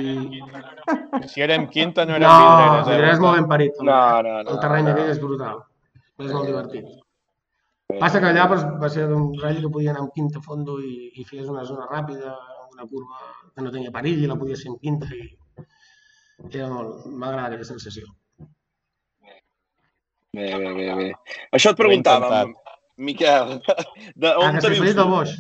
si 1.33 1.43
érem 1.43 1.67
quinta 1.73 2.05
no 2.07 2.15
érem 2.15 2.29
no, 2.29 2.37
vidreres, 2.39 2.87
eh? 2.87 2.91
Vidreres 2.93 3.19
molt 3.25 3.41
ben 3.41 3.49
parit 3.51 3.81
No, 3.83 3.99
no, 4.23 4.37
no. 4.45 4.51
el 4.55 4.61
terreny 4.63 4.87
no. 4.87 4.95
aquell 4.95 5.11
és 5.17 5.21
brutal 5.25 5.59
és 6.23 6.31
molt 6.31 6.47
divertit 6.47 6.87
Passa 7.93 8.19
que 8.21 8.27
allà 8.31 8.47
doncs, 8.49 8.63
va 8.81 8.89
ser 8.89 9.05
un 9.13 9.27
ratll 9.41 9.61
que 9.63 9.71
podia 9.73 9.91
anar 9.93 10.01
amb 10.03 10.13
quinta 10.17 10.41
a 10.41 10.45
fondo 10.45 10.79
i, 10.81 11.11
i 11.21 11.25
feies 11.29 11.49
una 11.53 11.65
zona 11.69 11.85
ràpida, 11.91 12.33
una 12.73 12.87
curva 12.89 13.19
que 13.55 13.63
no 13.63 13.71
tenia 13.75 13.93
perill 13.93 14.23
i 14.25 14.31
la 14.31 14.39
podies 14.41 14.63
fer 14.65 14.71
amb 14.73 14.81
quinta 14.81 15.11
i 15.13 15.25
era 16.49 16.71
molt... 16.73 17.05
M'agrada 17.13 17.51
aquella 17.51 17.67
sensació. 17.69 18.09
Bé, 20.35 20.49
bé, 20.59 20.71
bé, 20.75 20.87
bé. 20.99 21.11
Això 21.55 21.75
et 21.75 21.79
preguntàvem, 21.79 22.55
Miquel, 23.05 23.59
de 24.17 24.33
Ah, 24.33 24.39
on 24.41 24.57
que 24.57 24.63
te 24.63 24.65
s'ha 24.65 24.73
vius 24.73 24.87
fet 24.89 24.97
del 24.97 25.05
tu? 25.05 25.13
Boix. 25.13 25.37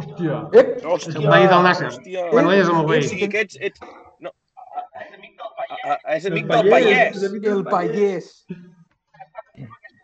Hòstia. 0.00 0.36
Ep, 0.60 0.74
Hòstia, 0.90 1.16
El 1.22 1.30
veí 1.32 1.46
del 1.54 1.64
Nàsser. 1.68 1.88
Hòstia. 1.94 2.26
Bueno, 2.34 2.50
ell 2.52 2.60
és 2.64 2.68
el 2.68 2.76
meu 2.80 2.84
O 2.84 2.90
veí. 2.90 3.06
sigui 3.06 3.30
que 3.32 3.46
ets... 3.46 3.56
ets... 3.70 3.80
No. 4.26 4.34
A- 5.70 5.94
a- 5.94 6.18
És 6.18 6.26
amic 6.28 6.44
El 6.44 6.52
del 6.52 6.70
Pallès. 6.74 7.16
Pallès. 7.22 7.48
el 7.54 7.64
pallès. 7.70 8.30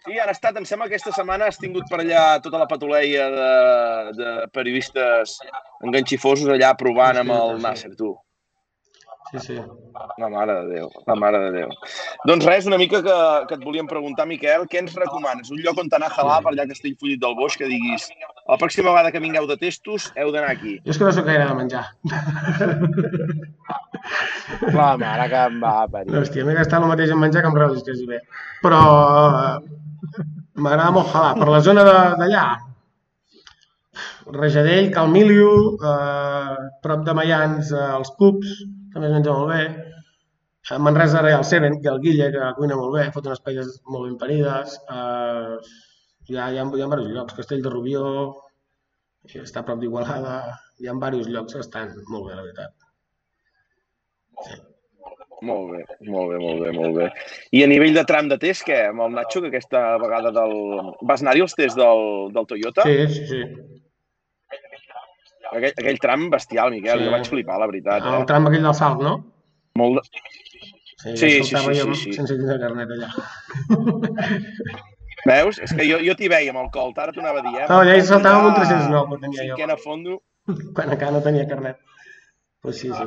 Sí, 0.06 0.18
han 0.22 0.30
estat, 0.30 0.54
em 0.58 0.66
sembla 0.68 0.86
que 0.86 0.94
aquesta 0.94 1.10
setmana 1.16 1.48
has 1.50 1.58
tingut 1.58 1.88
per 1.90 1.98
allà 1.98 2.20
tota 2.42 2.60
la 2.60 2.68
patuleia 2.70 3.26
de, 3.32 3.48
de 4.14 4.34
periodistes 4.54 5.40
enganxifosos 5.82 6.52
allà 6.54 6.70
provant 6.78 7.18
amb 7.24 7.34
el 7.34 7.58
Nasser, 7.64 7.90
tu. 7.98 8.12
Sí, 9.32 9.40
sí. 9.42 9.56
La 10.22 10.28
mare 10.30 10.54
de 10.54 10.66
Déu, 10.70 10.90
la 11.08 11.16
mare 11.18 11.40
de 11.42 11.50
Déu. 11.56 11.72
Doncs 12.30 12.46
res, 12.46 12.68
una 12.70 12.78
mica 12.78 13.00
que, 13.02 13.16
que 13.50 13.56
et 13.58 13.64
volíem 13.66 13.88
preguntar, 13.90 14.28
Miquel, 14.30 14.68
què 14.70 14.78
ens 14.78 14.94
recomanes? 14.94 15.50
Un 15.50 15.58
lloc 15.64 15.80
on 15.82 15.90
anar 15.90 16.12
a 16.12 16.14
jalar 16.14 16.36
per 16.44 16.52
allà 16.52 16.62
a 16.68 16.70
Castellfollit 16.70 17.18
del 17.24 17.34
Boix 17.34 17.56
que 17.58 17.66
diguis 17.66 18.06
la 18.46 18.58
pròxima 18.60 18.92
vegada 18.92 19.10
que 19.10 19.22
vingueu 19.24 19.48
de 19.50 19.56
testos 19.58 20.12
heu 20.14 20.30
d'anar 20.30 20.52
aquí. 20.54 20.76
Jo 20.86 20.94
és 20.94 21.00
que 21.00 21.08
no 21.08 21.14
sóc 21.16 21.26
gaire 21.26 21.48
de 21.48 21.56
menjar. 21.58 21.82
La 24.78 24.92
mare 25.00 25.26
que 25.32 25.42
em 25.50 25.58
va 25.64 25.74
parir. 25.90 26.14
Hòstia, 26.20 26.46
m'he 26.46 26.54
gastat 26.54 26.78
el 26.78 26.92
mateix 26.92 27.10
en 27.10 27.18
menjar 27.18 27.42
que 27.42 27.50
en 27.50 27.58
relis, 27.58 27.82
quasi 27.82 28.06
bé. 28.06 28.20
Però 28.62 28.80
eh, 28.86 29.76
m'agrada 30.56 30.94
molt 30.96 31.12
jalar. 31.12 31.34
Per 31.40 31.48
la 31.52 31.60
zona 31.68 31.84
d'allà, 31.90 32.46
Rajadell, 34.26 34.90
Calmiliu, 34.92 35.50
eh, 35.90 36.56
prop 36.82 37.04
de 37.06 37.14
Mayans, 37.14 37.72
eh, 37.72 37.90
els 37.98 38.10
Cups, 38.18 38.56
també 38.92 39.06
es 39.08 39.14
menja 39.14 39.32
molt 39.32 39.52
bé. 39.52 39.62
A 40.74 40.78
Manresa 40.82 41.20
ara 41.20 41.30
hi 41.30 41.34
ha 41.36 41.38
el 41.38 41.44
Seven, 41.44 41.80
que 41.82 41.88
el 41.92 42.00
Guille, 42.00 42.30
que 42.34 42.52
cuina 42.58 42.78
molt 42.80 42.96
bé, 42.96 43.04
fot 43.14 43.26
unes 43.30 43.42
paelles 43.44 43.80
molt 43.86 44.08
ben 44.08 44.16
parides. 44.22 44.78
Eh, 44.96 45.56
hi, 46.28 46.36
ha, 46.36 46.50
hi, 46.50 46.58
ha, 46.58 46.64
hi 46.64 46.82
ha 46.82 46.88
diversos 46.90 47.12
llocs, 47.14 47.36
Castell 47.40 47.62
de 47.62 47.70
Rubió, 47.70 48.06
està 49.46 49.62
a 49.62 49.66
prop 49.68 49.78
d'Igualada, 49.82 50.38
hi 50.80 50.88
ha 50.88 50.96
diversos 50.96 51.28
llocs 51.36 51.58
que 51.58 51.66
estan 51.66 51.94
molt 52.08 52.30
bé, 52.30 52.34
la 52.34 52.46
veritat. 52.48 52.72
Molt 55.44 55.72
bé, 55.74 55.82
molt 56.08 56.30
bé, 56.32 56.38
molt 56.40 56.62
bé, 56.64 56.70
molt 56.72 56.94
bé. 56.96 57.06
I 57.52 57.62
a 57.62 57.66
nivell 57.68 57.92
de 57.94 58.04
tram 58.08 58.28
de 58.30 58.38
test, 58.40 58.64
què? 58.64 58.78
Amb 58.88 59.02
el 59.04 59.12
Nacho, 59.18 59.42
que 59.44 59.50
aquesta 59.52 59.82
vegada 60.00 60.30
del... 60.32 60.54
Vas 61.02 61.20
anar-hi 61.20 61.42
als 61.44 61.54
tests 61.58 61.76
del, 61.76 62.32
del 62.32 62.46
Toyota? 62.48 62.86
Sí, 62.88 62.96
sí, 63.12 63.26
sí. 63.28 63.42
Aquell, 65.52 65.74
aquell 65.76 66.00
tram 66.02 66.30
bestial, 66.32 66.72
Miquel, 66.72 66.98
Sí. 66.98 67.04
jo 67.04 67.12
vaig 67.12 67.28
flipar, 67.28 67.58
la 67.60 67.68
veritat. 67.70 68.02
El 68.08 68.22
Eh? 68.22 68.24
tram 68.26 68.48
aquell 68.48 68.64
del 68.64 68.74
salt, 68.74 69.02
no? 69.04 69.12
Molt 69.76 70.00
de... 70.00 70.06
Sí, 71.06 71.16
Sí, 71.16 71.28
ja 71.52 71.60
sí, 71.60 71.74
sí, 71.74 71.82
sí, 71.84 71.94
sí. 72.02 72.12
sense 72.16 72.34
tindre 72.34 72.56
carnet 72.58 72.88
allà. 72.96 73.10
Veus? 75.26 75.58
És 75.62 75.72
que 75.74 75.84
jo, 75.86 75.98
jo 76.02 76.14
t'hi 76.18 76.28
veia 76.30 76.52
amb 76.52 76.60
el 76.62 76.68
colt, 76.74 76.98
ara 77.02 77.12
t'ho 77.12 77.20
anava 77.22 77.40
a 77.42 77.44
dir, 77.46 77.54
eh? 77.60 77.66
No, 77.68 77.80
allà 77.82 77.94
hi 77.98 78.02
saltava 78.06 78.40
amb 78.40 78.48
un 78.50 78.54
309 78.56 79.10
que 79.12 79.20
tenia 79.24 79.42
jo, 79.42 79.46
Cinquena 79.56 79.76
fondo. 79.82 80.20
quan 80.74 80.92
encara 80.94 81.12
no 81.16 81.20
tenia 81.24 81.46
carnet. 81.50 81.78
Pues 82.66 82.80
sí, 82.82 82.88
sí. 82.90 83.04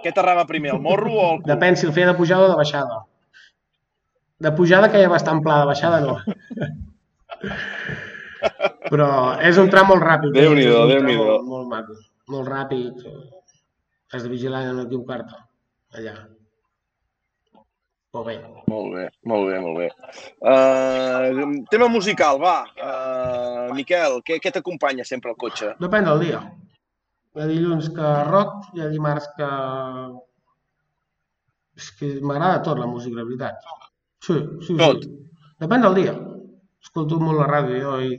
Què 0.00 0.10
t'arrava 0.16 0.46
primer, 0.48 0.70
el 0.72 0.78
morro 0.80 1.10
o 1.12 1.24
el 1.34 1.40
cul? 1.42 1.48
Depèn 1.50 1.74
si 1.76 1.84
el 1.84 1.90
feia 1.92 2.06
de 2.08 2.14
pujada 2.16 2.46
o 2.46 2.48
de 2.48 2.54
baixada. 2.56 2.94
De 4.40 4.52
pujada 4.56 4.88
caia 4.94 5.10
bastant 5.12 5.42
pla, 5.44 5.58
de 5.60 5.66
baixada 5.68 5.98
no. 6.00 6.14
Però 8.92 9.08
és 9.44 9.60
un 9.60 9.68
tram 9.74 9.90
molt 9.92 10.00
ràpid. 10.00 10.32
Déu-n'hi-do, 10.32 10.78
un 10.78 10.94
tram 10.94 10.94
Déu-n'hi-do. 10.94 11.26
Molt, 11.26 11.44
molt 11.50 11.68
maco, 11.74 11.98
molt 12.32 12.48
ràpid. 12.48 13.04
Has 14.14 14.24
de 14.24 14.32
vigilar 14.32 14.64
no 14.70 14.86
equivocar-te 14.86 15.36
allà. 16.00 16.16
Molt 18.16 18.30
bé. 18.32 18.38
Molt 18.72 18.96
bé, 18.96 19.04
molt 19.28 19.44
bé, 19.50 19.60
molt 19.66 19.76
bé. 19.82 19.90
Uh, 20.40 21.52
tema 21.68 21.92
musical, 21.92 22.40
va. 22.40 22.56
Uh, 22.80 23.68
Miquel, 23.76 24.22
què, 24.24 24.40
què 24.40 24.56
t'acompanya 24.56 25.04
sempre 25.04 25.36
al 25.36 25.40
cotxe? 25.44 25.76
Depèn 25.84 26.08
del 26.08 26.24
dia. 26.30 26.40
Hi 27.36 27.42
ha 27.42 27.46
dilluns 27.46 27.88
que 27.94 28.08
rock, 28.26 28.70
hi 28.74 28.82
ha 28.82 28.88
dimarts 28.90 29.28
que... 29.36 29.48
És 31.80 31.90
que 31.98 32.08
m'agrada 32.26 32.62
tot 32.66 32.80
la 32.82 32.88
música, 32.90 33.20
la 33.20 33.26
veritat. 33.28 33.60
Sí, 34.26 34.36
sí, 34.66 34.74
Tot? 34.80 35.04
sí. 35.06 35.12
Depèn 35.62 35.84
del 35.86 35.96
dia. 36.00 36.14
Escolto 36.82 37.20
molt 37.22 37.38
la 37.40 37.46
ràdio 37.48 37.78
jo 37.84 37.94
i 38.02 38.10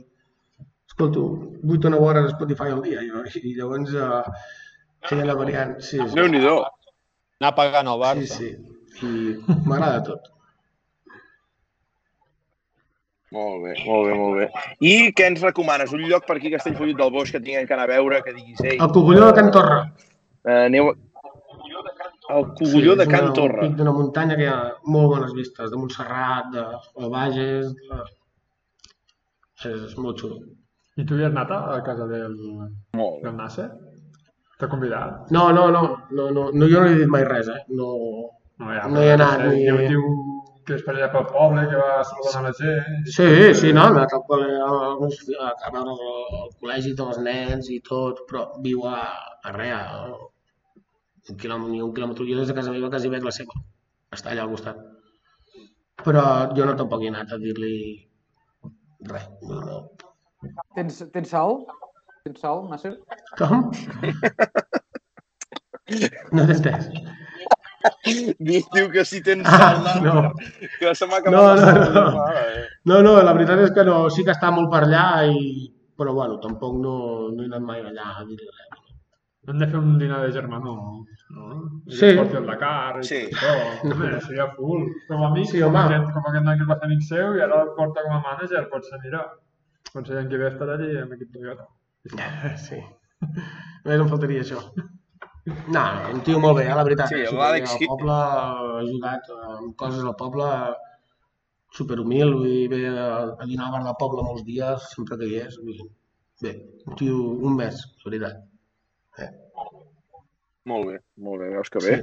escolto 0.88 1.22
8 1.62 1.88
o 1.88 1.92
9 1.94 2.06
hores 2.08 2.28
a 2.28 2.32
Spotify 2.34 2.72
al 2.72 2.82
dia 2.84 3.02
jo, 3.06 3.22
i 3.42 3.54
llavors 3.58 3.92
uh, 3.94 4.22
he 5.08 5.18
d'anar 5.18 5.36
variant. 5.38 5.76
Sí, 5.80 5.98
sí. 5.98 6.14
Déu-n'hi-do. 6.16 6.56
Anar 7.42 7.52
pagant 7.58 7.90
el 7.92 7.98
sí, 7.98 8.04
Barça. 8.06 8.38
sí. 8.38 9.08
I 9.08 9.58
m'agrada 9.66 10.02
tot. 10.08 10.30
Molt 13.32 13.62
bé, 13.64 13.72
molt 13.86 14.08
bé, 14.08 14.14
molt 14.18 14.34
bé. 14.40 14.46
I 14.84 14.94
què 15.16 15.26
ens 15.30 15.40
recomanes? 15.44 15.92
Un 15.96 16.02
lloc 16.10 16.26
per 16.28 16.36
aquí 16.36 16.50
a 16.50 16.56
Castellfollit 16.58 16.98
del 16.98 17.10
Boix 17.14 17.30
que 17.32 17.40
tinguem 17.40 17.66
que 17.66 17.74
anar 17.76 17.86
a 17.88 17.92
veure, 17.94 18.22
que 18.26 18.34
diguis, 18.36 18.60
ei, 18.64 18.76
El 18.78 18.92
cogulló 18.92 19.26
de 19.30 19.32
Can 19.38 19.50
Torra. 19.54 19.78
uh, 20.44 20.58
aneu... 20.66 20.92
El 22.32 22.44
cogulló 22.58 22.94
de 22.96 23.02
és 23.04 23.08
Can 23.10 23.24
una- 23.24 23.32
Torra. 23.36 23.62
Un 23.62 23.68
pic 23.70 23.78
d'una 23.78 23.92
muntanya 23.96 24.36
que 24.36 24.44
hi 24.44 24.50
ha 24.52 24.58
molt 24.86 25.08
bones 25.14 25.32
vistes, 25.36 25.70
de 25.72 25.76
Montserrat, 25.80 26.50
de, 26.54 26.64
de 27.02 27.08
Bages... 27.14 27.72
De... 27.88 28.02
És 29.70 29.96
molt 29.96 30.18
xulo. 30.20 30.40
I 31.00 31.04
tu 31.08 31.16
hi 31.16 31.24
has 31.24 31.32
anat 31.32 31.50
a 31.56 31.80
casa 31.86 32.06
del, 32.10 32.34
Molt 32.98 33.22
del 33.24 33.36
Nasser? 33.38 33.68
T'ha 34.60 34.68
convidat? 34.70 35.30
No, 35.34 35.48
no, 35.56 35.68
no, 35.74 35.82
no, 36.10 36.28
no, 36.36 36.48
no, 36.52 36.68
jo 36.68 36.80
no 36.82 36.86
li 36.88 36.96
he 36.96 37.00
dit 37.02 37.10
mai 37.10 37.24
res, 37.28 37.48
eh? 37.48 37.60
No, 37.78 37.92
No, 38.60 38.68
ja, 38.76 38.84
No 38.92 39.00
hi 39.02 39.08
però, 39.08 39.14
anat, 39.16 39.40
sé, 39.40 39.48
ni- 39.54 39.64
Diu, 39.64 39.78
diu 39.88 40.02
que 40.66 40.76
és 40.78 40.82
per 40.86 40.94
allà 40.94 41.08
pel 41.12 41.26
poble, 41.30 41.64
que 41.70 41.78
va 41.80 42.02
saludant 42.08 42.46
la 42.48 42.52
gent. 42.58 43.08
Sí, 43.16 43.28
sí, 43.58 43.72
no, 43.76 43.86
anat 43.90 44.14
al 44.16 44.22
col·le, 44.28 44.48
a, 44.62 44.70
a, 45.46 45.50
a 45.52 45.72
veure 45.74 45.94
el, 45.94 46.02
el 46.40 46.52
col·legi 46.60 46.94
dels 46.98 47.20
nens 47.26 47.70
i 47.74 47.80
tot, 47.88 48.22
però 48.30 48.44
viu 48.66 48.86
a, 48.90 49.00
a 49.42 49.54
res, 49.56 49.74
a 49.74 51.32
un 51.32 51.38
quilòmetre, 51.42 51.72
ni 51.72 51.82
un 51.84 51.94
quilòmetre. 51.96 52.28
Jo 52.30 52.40
des 52.40 52.50
de 52.50 52.56
casa 52.58 52.74
meva 52.74 52.90
quasi 52.92 53.10
veig 53.12 53.26
la 53.26 53.34
seva, 53.34 53.58
està 54.18 54.32
allà 54.32 54.46
al 54.46 54.54
costat. 54.54 54.82
Però 56.02 56.24
jo 56.56 56.66
no 56.66 56.78
tampoc 56.78 57.04
he 57.04 57.12
anat 57.12 57.34
a 57.34 57.38
dir-li 57.42 57.74
res. 59.10 59.28
No, 59.50 59.60
no. 59.66 59.80
Tens, 60.76 61.02
tens 61.14 61.34
sal? 61.34 61.60
Tens 62.26 62.42
sal, 62.42 62.66
Nasser? 62.70 62.96
Com? 63.38 63.70
No 66.32 66.44
t'he 66.48 66.54
entès. 66.54 66.84
Diu, 68.38 68.62
diu 68.74 68.88
que 68.92 69.04
si 69.08 69.20
tens 69.22 69.46
Ah, 69.48 70.00
no. 70.04 70.32
que 70.78 70.94
se 70.94 71.06
m'ha 71.06 71.20
No, 71.30 71.42
acabat 71.42 71.60
la 71.60 71.72
no, 71.72 71.90
no. 71.94 72.04
Mare, 72.18 72.42
eh. 72.62 72.66
No, 72.90 73.00
no, 73.02 73.16
la 73.22 73.32
veritat 73.36 73.60
és 73.66 73.72
que 73.74 73.84
no, 73.88 74.08
sí 74.10 74.24
que 74.24 74.34
està 74.34 74.50
molt 74.54 74.70
per 74.72 74.82
allà, 74.86 75.06
i... 75.30 75.70
però 75.98 76.12
bueno, 76.16 76.38
tampoc 76.42 76.74
no, 76.82 76.94
no 77.30 77.42
he 77.42 77.46
anat 77.46 77.62
mai 77.62 77.80
allà 77.82 78.06
a 78.18 78.24
dir-li 78.26 78.46
res. 78.48 78.78
Hem 79.48 79.58
de 79.58 79.66
fer 79.66 79.78
un 79.78 79.98
dinar 79.98 80.20
de 80.22 80.30
germanor, 80.32 80.78
no? 81.34 81.46
I 81.90 81.96
Sí. 81.98 82.10
porti 82.16 82.36
el 82.38 82.46
Dakar 82.46 82.98
i 83.00 83.04
Sí. 83.06 83.20
tot. 83.34 83.84
Home, 83.90 84.10
seria 84.26 84.46
full. 84.56 84.84
Com 85.08 85.22
a 85.22 85.28
amic, 85.28 85.46
Sí, 85.50 85.60
com, 85.60 85.76
aquest, 85.76 86.10
com 86.14 86.26
aquest 86.30 86.44
noi 86.46 86.58
que 86.58 86.66
va 86.70 86.76
fer 86.78 86.86
amic 86.90 87.02
seu 87.02 87.36
i 87.36 87.40
ara 87.42 87.62
el 87.62 87.72
porta 87.76 88.02
com 88.06 88.14
a 88.16 88.22
manager, 88.22 88.68
potser, 88.70 88.98
mira, 89.04 89.24
potser 89.92 90.14
l'any 90.16 90.28
que 90.30 90.38
ve 90.38 90.50
estarà 90.52 90.74
allí 90.78 90.90
amb 91.02 91.12
equip 91.18 91.32
Toyota. 91.34 91.66
Sí. 92.66 92.80
Només 93.84 94.00
em 94.00 94.08
faltaria 94.08 94.42
això. 94.42 94.58
No, 95.44 95.82
un 96.14 96.20
tio 96.22 96.38
molt 96.38 96.60
bé, 96.60 96.68
eh, 96.68 96.74
la 96.78 96.84
veritat. 96.86 97.10
Sí, 97.10 97.22
l'Àlex 97.34 97.72
Al 97.74 97.80
poble 97.90 98.14
ha 98.14 98.76
ajudat 98.82 99.30
amb 99.36 99.72
coses 99.80 100.04
al 100.06 100.14
poble 100.20 100.46
superhumil, 101.74 102.34
vull 102.36 102.52
dir, 102.52 102.68
ve 102.70 102.82
a, 102.92 103.08
a 103.42 103.48
dinar 103.50 103.66
al 103.66 103.74
bar 103.74 103.82
del 103.88 103.98
poble 104.04 104.22
molts 104.26 104.46
dies, 104.46 104.86
sempre 104.94 105.18
que 105.18 105.26
hi 105.26 105.40
és. 105.42 105.58
Vull 105.58 105.80
dir, 105.80 105.88
bé, 106.46 106.54
un 106.86 106.98
tio, 107.00 107.18
un 107.48 107.58
mes, 107.58 107.82
la 108.04 108.10
veritat. 108.10 108.42
Molt 110.70 110.92
bé, 110.92 111.00
molt 111.26 111.42
bé, 111.42 111.50
veus 111.56 111.72
que 111.74 111.82
bé. 111.82 111.96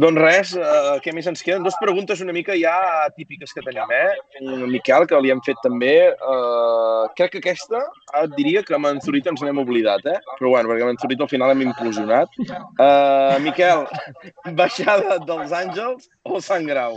Doncs 0.00 0.20
res, 0.22 0.50
eh, 0.56 0.92
què 1.04 1.12
més 1.12 1.26
ens 1.28 1.42
queden? 1.44 1.64
Dos 1.66 1.74
preguntes 1.76 2.22
una 2.24 2.32
mica 2.32 2.54
ja 2.56 2.72
típiques 3.12 3.52
que 3.52 3.60
tenim, 3.66 3.90
eh? 3.92 4.14
Miquel, 4.70 5.04
que 5.08 5.20
li 5.20 5.32
hem 5.34 5.42
fet 5.44 5.58
també. 5.64 5.92
Eh, 6.08 7.02
crec 7.18 7.34
que 7.34 7.42
aquesta, 7.42 7.82
et 8.22 8.32
diria 8.38 8.62
que 8.64 8.74
amb 8.78 8.88
en 8.88 9.02
Zurit 9.04 9.28
ens 9.28 9.42
n'hem 9.44 9.60
oblidat, 9.60 10.06
eh? 10.08 10.16
Però 10.38 10.54
bueno, 10.54 10.70
perquè 10.70 10.86
amb 10.86 10.94
en 10.94 11.00
Zurit 11.02 11.20
al 11.20 11.28
final 11.28 11.52
hem 11.52 11.66
implosionat. 11.66 12.40
Eh, 12.40 13.36
Miquel, 13.44 13.84
baixada 14.56 15.18
dels 15.28 15.52
Àngels 15.52 16.08
o 16.24 16.40
Sant 16.40 16.64
Grau? 16.70 16.96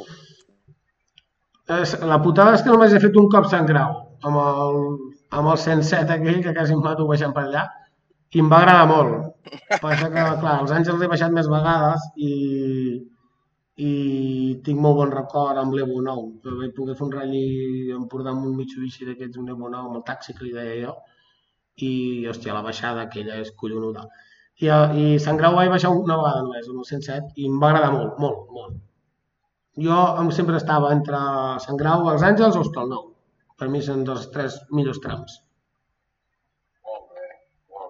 La 1.68 2.22
putada 2.24 2.56
és 2.56 2.64
que 2.64 2.72
només 2.72 2.94
he 2.94 3.04
fet 3.04 3.16
un 3.20 3.28
cop 3.34 3.50
Sant 3.52 3.68
Grau, 3.68 3.92
amb 4.24 4.40
el, 4.40 4.84
amb 5.36 5.52
el 5.52 5.58
107 5.60 6.16
aquell, 6.16 6.44
que 6.46 6.56
quasi 6.56 6.78
em 6.78 6.84
mato 6.86 7.10
baixant 7.10 7.36
per 7.36 7.50
allà, 7.50 7.68
i 8.36 8.42
em 8.44 8.52
va 8.52 8.62
agradar 8.62 8.88
molt. 8.92 9.36
Passa 9.82 10.08
que, 10.12 10.24
clar, 10.42 10.56
els 10.62 10.72
Àngels 10.78 11.04
he 11.04 11.12
baixat 11.12 11.34
més 11.36 11.48
vegades 11.52 12.08
i, 12.28 12.32
i 13.88 13.92
tinc 14.66 14.82
molt 14.86 15.00
bon 15.00 15.14
record 15.14 15.62
amb 15.62 15.76
l'Evo 15.78 16.02
9, 16.04 16.26
que 16.44 16.56
vaig 16.60 16.74
poder 16.76 16.96
fer 17.00 17.06
un 17.08 17.14
ratll 17.16 17.36
a 17.38 18.00
Empordà 18.00 18.34
amb 18.34 18.48
un 18.50 18.58
Mitsubishi 18.58 19.08
d'aquests, 19.08 19.40
un 19.44 19.54
Evo 19.56 19.70
9, 19.72 19.92
amb 19.92 20.00
el 20.02 20.06
taxi 20.10 20.36
que 20.36 20.48
li 20.48 20.56
deia 20.58 20.76
jo, 20.82 20.96
i, 21.88 21.92
hòstia, 22.32 22.58
la 22.58 22.66
baixada 22.66 23.06
aquella 23.06 23.40
és 23.46 23.54
collonuda. 23.62 24.06
I, 24.64 24.68
i 24.68 25.06
Sant 25.24 25.40
Grau 25.40 25.56
vaig 25.60 25.72
baixar 25.72 25.94
una 25.96 26.20
vegada 26.20 26.44
només, 26.44 26.68
amb 26.72 26.84
el 26.84 26.92
107, 26.92 27.34
i 27.40 27.48
em 27.52 27.58
va 27.64 27.72
agradar 27.72 27.94
molt, 27.96 28.20
molt, 28.26 28.44
molt. 28.58 28.78
Jo 29.88 30.04
em 30.22 30.30
sempre 30.36 30.60
estava 30.60 30.92
entre 30.96 31.24
Sant 31.64 31.80
Grau, 31.80 32.08
els 32.12 32.24
Àngels 32.24 32.56
o 32.56 32.64
Hostalnou. 32.64 33.10
Per 33.60 33.72
mi 33.72 33.80
són 33.84 34.04
dels 34.08 34.28
tres 34.36 34.60
millors 34.76 35.00
trams. 35.04 35.40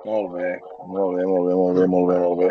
Molt 0.06 0.36
bé, 0.36 0.52
molt 0.86 1.16
bé, 1.18 1.24
molt 1.26 1.48
bé, 1.48 1.54
molt 1.58 1.78
bé, 1.80 1.86
molt 1.90 2.10
bé, 2.12 2.18
molt 2.22 2.42
bé. 2.44 2.50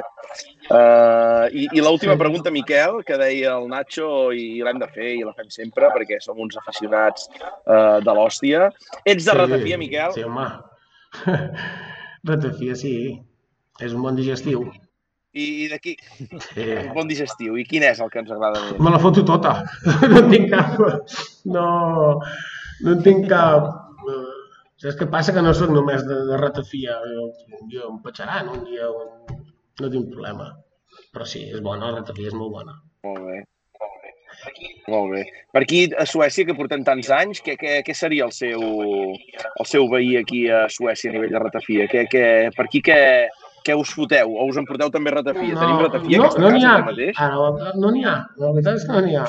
Uh, 0.66 1.44
I 1.54 1.68
i 1.78 1.82
l'última 1.84 2.16
pregunta, 2.18 2.50
Miquel, 2.50 2.98
que 3.06 3.18
deia 3.20 3.52
el 3.60 3.68
Nacho, 3.70 4.08
i 4.34 4.58
l'hem 4.66 4.80
de 4.82 4.88
fer 4.90 5.12
i 5.20 5.26
la 5.26 5.34
fem 5.38 5.52
sempre, 5.54 5.90
perquè 5.94 6.18
som 6.24 6.40
uns 6.42 6.58
aficionats 6.58 7.28
uh, 7.36 8.00
de 8.02 8.16
l'hòstia. 8.16 8.72
Ets 9.06 9.28
de 9.28 9.36
ratafia, 9.38 9.78
Miquel? 9.78 10.16
Sí, 10.16 10.24
home. 10.26 10.48
ratafia, 12.32 12.74
sí. 12.80 12.96
És 13.82 13.94
un 13.94 14.02
bon 14.02 14.18
digestiu. 14.18 14.66
I, 15.34 15.46
i 15.64 15.70
d'aquí, 15.70 15.94
Sí. 16.18 16.66
un 16.88 16.92
bon 16.94 17.08
digestiu. 17.10 17.54
I 17.58 17.64
quin 17.70 17.86
és 17.86 18.02
el 18.02 18.10
que 18.10 18.22
ens 18.22 18.34
agrada 18.34 18.64
més? 18.66 18.82
Me 18.82 18.90
la 18.94 19.02
foto 19.02 19.22
tota. 19.26 19.60
No 20.10 20.26
tinc 20.30 20.50
cap... 20.50 20.82
No, 21.46 21.64
no 22.86 22.98
tinc 23.06 23.30
cap... 23.30 23.83
Saps 24.82 24.98
què 24.98 25.06
passa? 25.10 25.32
Que 25.34 25.42
no 25.44 25.54
sóc 25.54 25.70
només 25.72 26.04
de, 26.08 26.20
de 26.28 26.38
ratafia. 26.40 26.98
Jo, 27.14 27.28
jo 27.72 27.88
em 27.92 27.98
petxaran 28.04 28.50
un 28.52 28.64
dia, 28.66 28.90
un... 28.90 29.42
no 29.80 29.90
tinc 29.90 30.10
problema. 30.10 30.50
Però 31.14 31.26
sí, 31.28 31.44
és 31.50 31.62
bona, 31.62 31.90
la 31.90 32.00
ratafia 32.00 32.30
és 32.30 32.38
molt 32.38 32.54
bona. 32.58 32.74
Molt 33.06 33.26
bé. 33.28 33.42
Molt 34.90 35.12
bé. 35.14 35.22
Per 35.54 35.62
aquí 35.62 35.84
a 35.96 36.04
Suècia, 36.10 36.44
que 36.48 36.56
portem 36.58 36.82
tants 36.84 37.08
anys, 37.14 37.40
què, 37.44 37.54
què, 37.60 37.78
què 37.86 37.94
seria 37.96 38.26
el 38.26 38.32
seu, 38.34 38.60
el 38.60 39.68
seu 39.70 39.86
veí 39.92 40.16
aquí 40.18 40.44
a 40.50 40.64
Suècia 40.72 41.12
a 41.12 41.14
nivell 41.14 41.32
de 41.32 41.42
ratafia? 41.44 41.86
Què, 41.90 42.04
què, 42.10 42.24
per 42.56 42.66
aquí 42.66 42.82
què, 42.84 42.98
què 43.64 43.76
us 43.78 43.94
foteu? 43.96 44.34
O 44.34 44.48
us 44.50 44.58
en 44.60 44.66
porteu 44.68 44.90
també 44.92 45.14
ratafia? 45.14 45.54
Tenim 45.54 45.80
ratafia 45.86 46.18
no, 46.18 46.26
aquesta 46.26 46.42
no 46.42 46.52
casa 46.56 46.72
ha. 46.72 46.82
mateix? 46.90 47.22
Ara, 47.28 47.70
no 47.80 47.94
n'hi 47.94 48.04
ha. 48.04 48.18
La 48.42 48.52
veritat 48.58 48.82
és 48.82 48.88
que 48.88 48.98
no 48.98 49.06
n'hi 49.06 49.16
ha. 49.22 49.24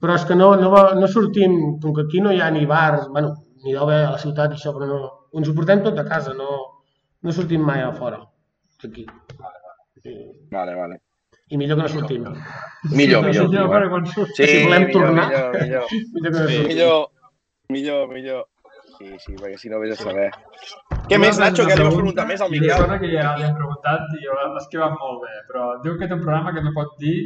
Però 0.00 0.16
és 0.16 0.26
que 0.26 0.40
no, 0.40 0.50
no, 0.56 0.72
no 0.96 1.12
sortim, 1.12 1.56
com 1.84 1.94
que 1.94 2.08
aquí 2.08 2.24
no 2.24 2.32
hi 2.32 2.40
ha 2.40 2.48
ni 2.54 2.64
bars, 2.66 3.04
bueno, 3.12 3.36
ni 3.64 3.72
deu 3.74 3.82
haver 3.84 4.00
a 4.06 4.10
la 4.14 4.20
ciutat 4.22 4.54
i 4.54 4.58
això, 4.58 4.72
però 4.76 4.88
no, 4.90 4.98
ens 5.40 5.48
ho 5.50 5.54
portem 5.56 5.82
tot 5.84 5.98
a 6.00 6.06
casa, 6.08 6.34
no, 6.36 6.58
no 7.22 7.32
sortim 7.36 7.62
mai 7.66 7.82
a 7.84 7.92
fora, 7.96 8.20
d'aquí. 8.82 9.06
I, 10.04 10.14
Vale, 10.50 10.74
vale. 10.74 11.00
I 11.50 11.58
millor 11.58 11.76
que 11.76 11.82
no 11.82 11.88
sortim. 11.90 12.22
Millor, 12.94 13.24
millor. 13.26 13.48
Sí, 13.48 13.48
millor. 13.50 13.68
per 13.72 13.88
quan 13.90 14.06
surt. 14.06 14.30
Sí, 14.38 14.46
si 14.46 14.62
volem 14.64 14.86
millor, 14.86 14.92
tornar. 14.94 15.26
millor, 15.28 15.58
millor. 15.60 15.84
Millor 16.14 16.32
que 16.32 16.38
no 16.38 16.46
Sí, 16.48 16.58
millor, 16.70 17.00
millor, 17.68 18.08
millor. 18.14 18.44
Sí, 18.96 19.08
sí, 19.18 19.34
perquè 19.34 19.58
si 19.58 19.70
no 19.72 19.80
vés 19.82 19.96
a 19.96 20.02
saber. 20.04 20.28
Què 21.10 21.18
més, 21.18 21.38
Nacho? 21.42 21.64
Què 21.66 21.74
li 21.76 21.84
vas 21.86 21.96
preguntar 21.96 22.26
més 22.28 22.40
al 22.44 22.50
Una 22.52 22.54
Miquel? 22.54 22.82
cosa 22.84 22.98
que 23.02 23.10
ja 23.12 23.34
li 23.38 23.46
hem 23.48 23.54
preguntat 23.58 24.14
i 24.14 24.26
l'ha 24.28 24.46
esquivat 24.60 24.94
molt 25.00 25.22
bé, 25.24 25.34
però 25.48 25.66
diu 25.84 25.96
que 25.98 26.06
té 26.06 26.14
un 26.14 26.22
programa 26.22 26.52
que 26.54 26.62
no 26.62 26.72
pot 26.76 26.94
dir, 27.02 27.16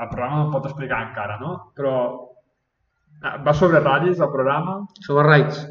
el 0.00 0.08
programa 0.12 0.42
no 0.44 0.52
pot 0.54 0.68
explicar 0.70 1.02
encara, 1.08 1.36
no? 1.42 1.52
Però 1.76 1.94
ah, 3.22 3.36
va 3.44 3.54
sobre 3.60 3.80
ratllis, 3.84 4.20
el 4.20 4.32
programa, 4.32 4.78
Sobre 5.04 5.26
raids. 5.28 5.66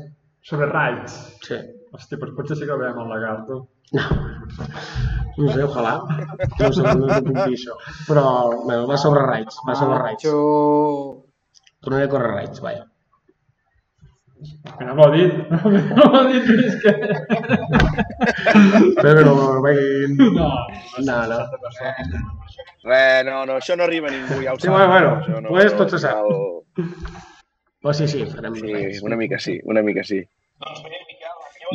Sobre 0.46 0.68
raids. 0.72 1.16
Sí. 1.46 1.58
Hòstia, 1.96 2.18
doncs 2.22 2.36
potser 2.38 2.58
sí 2.60 2.66
que 2.68 2.74
el 2.76 2.82
veiem 2.84 3.00
al 3.04 3.10
lagarto. 3.14 3.62
No 3.96 5.46
sé, 5.52 5.62
ojalà. 5.66 5.94
No 6.60 6.72
sé, 6.74 6.82
no 6.84 7.08
sé 7.12 7.22
puc 7.28 7.38
dir 7.38 7.56
això. 7.56 7.78
Però, 8.10 8.26
bueno, 8.66 8.84
va 8.90 8.98
sobre 9.02 9.24
raids, 9.28 9.62
va 9.68 9.76
sobre 9.80 9.98
raids. 10.02 10.26
Nacho... 10.26 11.24
Tornaré 11.86 12.08
a 12.08 12.12
córrer 12.12 12.32
raids, 12.34 12.62
vaja. 12.66 12.86
Que 14.78 14.86
no 14.86 14.96
m'ho 14.98 15.06
ha 15.06 15.12
dit. 15.14 15.34
No 15.56 16.10
m'ho 16.12 16.20
ha 16.20 16.24
dit 16.32 16.50
més 16.52 16.76
que... 16.82 16.92
Espero 18.90 19.16
que 19.20 19.26
no 19.26 19.62
vegin... 19.66 20.18
No, 20.36 20.50
No, 21.06 21.18
no. 21.32 21.40
Res, 22.86 23.26
no, 23.26 23.46
no, 23.50 23.56
això 23.58 23.76
no 23.78 23.86
arriba 23.88 24.10
a 24.12 24.14
ningú, 24.14 24.42
ja 24.44 24.54
ho 24.54 24.60
Sí, 24.60 24.68
sap. 24.68 24.76
bueno, 24.76 24.92
bueno, 24.92 25.14
Això 25.22 25.42
no, 25.42 25.50
pues 25.56 25.74
tot 25.78 25.90
se 25.96 26.00
sap. 26.04 26.26
El... 26.26 26.86
Però 27.86 27.94
sí, 27.94 28.08
sí, 28.10 28.24
farem 28.26 28.56
Sí, 28.58 28.72
una 29.06 29.16
mica 29.16 29.38
sí, 29.38 29.60
una 29.64 29.84
mica 29.86 30.04
sí. 30.04 30.24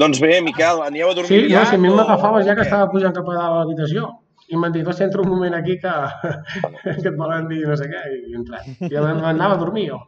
Doncs 0.00 0.18
bé, 0.22 0.40
Miquel, 0.42 0.80
anireu 0.82 1.12
a 1.12 1.14
dormir 1.14 1.28
Sí, 1.28 1.42
no, 1.44 1.52
ja? 1.54 1.62
si 1.68 1.76
a 1.76 1.78
mi 1.78 1.92
m'agafava 1.94 2.40
ja 2.42 2.56
que 2.58 2.64
estava 2.66 2.88
pujant 2.90 3.14
cap 3.14 3.28
a 3.30 3.36
dalt 3.36 3.46
a 3.46 3.60
l'habitació. 3.60 4.08
I 4.50 4.58
m'han 4.58 4.74
dit, 4.74 4.88
entra 5.06 5.22
un 5.22 5.28
moment 5.30 5.54
aquí 5.54 5.76
que, 5.78 5.92
que 7.02 7.08
et 7.12 7.14
volen 7.20 7.46
dir 7.46 7.60
no 7.68 7.76
sé 7.78 7.86
què, 7.92 8.02
i 8.10 8.32
he 8.32 8.40
entrat. 8.40 8.66
I 8.90 9.04
m'anava 9.06 9.54
a 9.54 9.60
dormir 9.62 9.86
jo. 9.92 10.00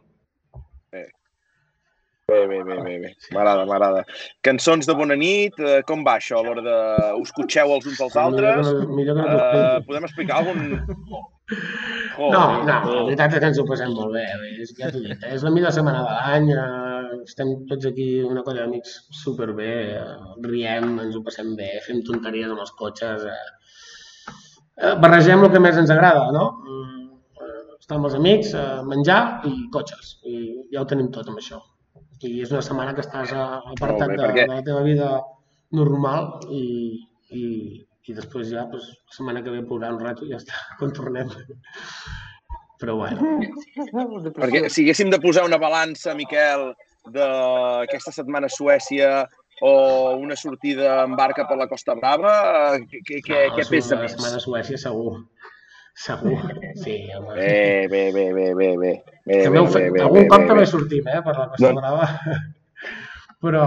Bé, 2.31 2.47
bé, 2.47 2.63
bé, 2.63 2.75
bé, 2.79 2.91
bé. 3.03 3.09
M'agrada, 3.35 3.65
m'agrada. 3.67 4.01
Cançons 4.47 4.87
de 4.87 4.93
bona 4.95 5.15
nit, 5.19 5.57
eh, 5.59 5.81
com 5.89 6.05
va 6.07 6.13
això 6.21 6.37
a 6.39 6.43
l'hora 6.45 6.61
de... 6.63 6.75
Us 7.19 7.33
cotxeu 7.35 7.73
els 7.75 7.87
uns 7.89 7.99
als 8.05 8.15
altres? 8.21 8.69
Millor 8.69 8.77
que 8.79 8.85
no, 8.87 9.25
millor 9.25 9.41
que 9.41 9.63
Eh, 9.63 9.81
podem 9.89 10.07
explicar 10.07 10.37
algun... 10.39 10.61
No, 12.15 12.29
no, 12.29 12.45
la 12.63 12.77
veritat 13.09 13.35
és 13.35 13.41
que 13.43 13.49
ens 13.49 13.59
ho 13.59 13.65
passem 13.67 13.91
molt 13.91 14.15
bé. 14.15 14.23
bé, 14.39 14.53
És, 14.63 14.71
ja 14.77 14.87
t'ho 14.93 15.01
dit, 15.03 15.17
eh, 15.19 15.33
és 15.35 15.43
la 15.43 15.51
millor 15.51 15.75
setmana 15.75 16.05
de 16.05 16.13
l'any, 16.13 16.47
eh, 16.53 17.17
estem 17.27 17.51
tots 17.73 17.89
aquí, 17.91 18.07
una 18.23 18.45
colla 18.47 18.63
d'amics 18.63 18.95
superbé, 19.19 19.73
eh, 19.97 20.31
riem, 20.47 20.95
ens 21.03 21.19
ho 21.19 21.25
passem 21.27 21.51
bé, 21.59 21.73
fem 21.89 21.99
tonteries 22.07 22.47
amb 22.55 22.63
els 22.63 22.71
cotxes, 22.79 23.27
eh, 23.27 24.31
eh, 24.79 24.95
barregem 25.03 25.43
el 25.43 25.51
que 25.51 25.59
més 25.67 25.75
ens 25.83 25.91
agrada, 25.91 26.23
no? 26.39 26.47
Mm, 26.63 27.05
eh, 27.43 27.61
Estar 27.83 27.99
amb 27.99 28.07
els 28.07 28.15
amics, 28.21 28.55
eh, 28.55 28.79
menjar 28.95 29.21
i 29.51 29.53
cotxes, 29.75 30.15
i 30.23 30.39
ja 30.71 30.85
ho 30.85 30.87
tenim 30.87 31.11
tot 31.11 31.27
amb 31.27 31.43
això. 31.43 31.59
I 32.23 32.41
és 32.45 32.51
una 32.53 32.61
setmana 32.63 32.93
que 32.95 33.03
estàs 33.03 33.31
apartat 33.35 34.07
bé, 34.13 34.15
de, 34.17 34.23
perquè- 34.23 34.45
de 34.47 34.53
la 34.53 34.63
teva 34.65 34.83
vida 34.85 35.09
normal 35.75 36.29
i, 36.53 36.63
i, 37.33 37.43
i 38.07 38.15
després 38.15 38.49
ja, 38.51 38.63
doncs, 38.71 38.89
la 38.93 39.17
setmana 39.17 39.41
que 39.43 39.51
ve 39.53 39.63
plourà 39.67 39.91
un 39.93 39.99
rato 40.03 40.25
i 40.27 40.31
ja 40.31 40.39
està, 40.41 40.55
quan 40.79 40.93
tornem. 40.95 41.31
Però 42.83 42.97
bueno, 42.99 43.37
Perquè 44.35 44.65
si 44.69 44.83
haguéssim 44.83 45.11
de 45.13 45.19
posar 45.23 45.45
una 45.47 45.59
balança, 45.61 46.15
Miquel, 46.17 46.73
d'aquesta 47.13 48.11
setmana 48.15 48.49
a 48.49 48.53
Suècia 48.53 49.11
o 49.63 49.71
una 50.19 50.35
sortida 50.35 51.03
en 51.05 51.13
barca 51.15 51.45
per 51.47 51.55
la 51.59 51.67
Costa 51.71 51.95
Brava, 51.95 52.33
eh, 52.75 52.81
què, 53.07 53.21
què, 53.23 53.43
no, 53.49 53.55
què 53.55 53.67
pesa 53.69 53.95
la 53.95 54.01
més? 54.03 54.15
setmana 54.17 54.39
a 54.41 54.43
Suècia 54.43 54.79
segur. 54.81 55.13
Segur, 55.93 56.37
sí. 56.83 56.95
Home. 57.15 57.35
Bé, 57.37 57.87
bé, 57.91 58.03
bé, 58.15 58.25
bé, 58.33 58.47
bé, 58.57 58.69
bé. 58.77 58.93
bé, 59.25 59.49
bé, 59.49 59.59
ho 59.59 59.65
bé, 59.69 59.89
bé, 59.93 60.01
Algun 60.01 60.27
cop 60.31 60.39
bé, 60.41 60.47
també 60.49 60.63
bé. 60.63 60.69
sortim, 60.71 61.07
eh, 61.07 61.19
per 61.25 61.35
la 61.37 61.49
Costa 61.51 61.67
Doncs- 61.67 61.81
Brava. 61.81 62.07
Però, 63.43 63.63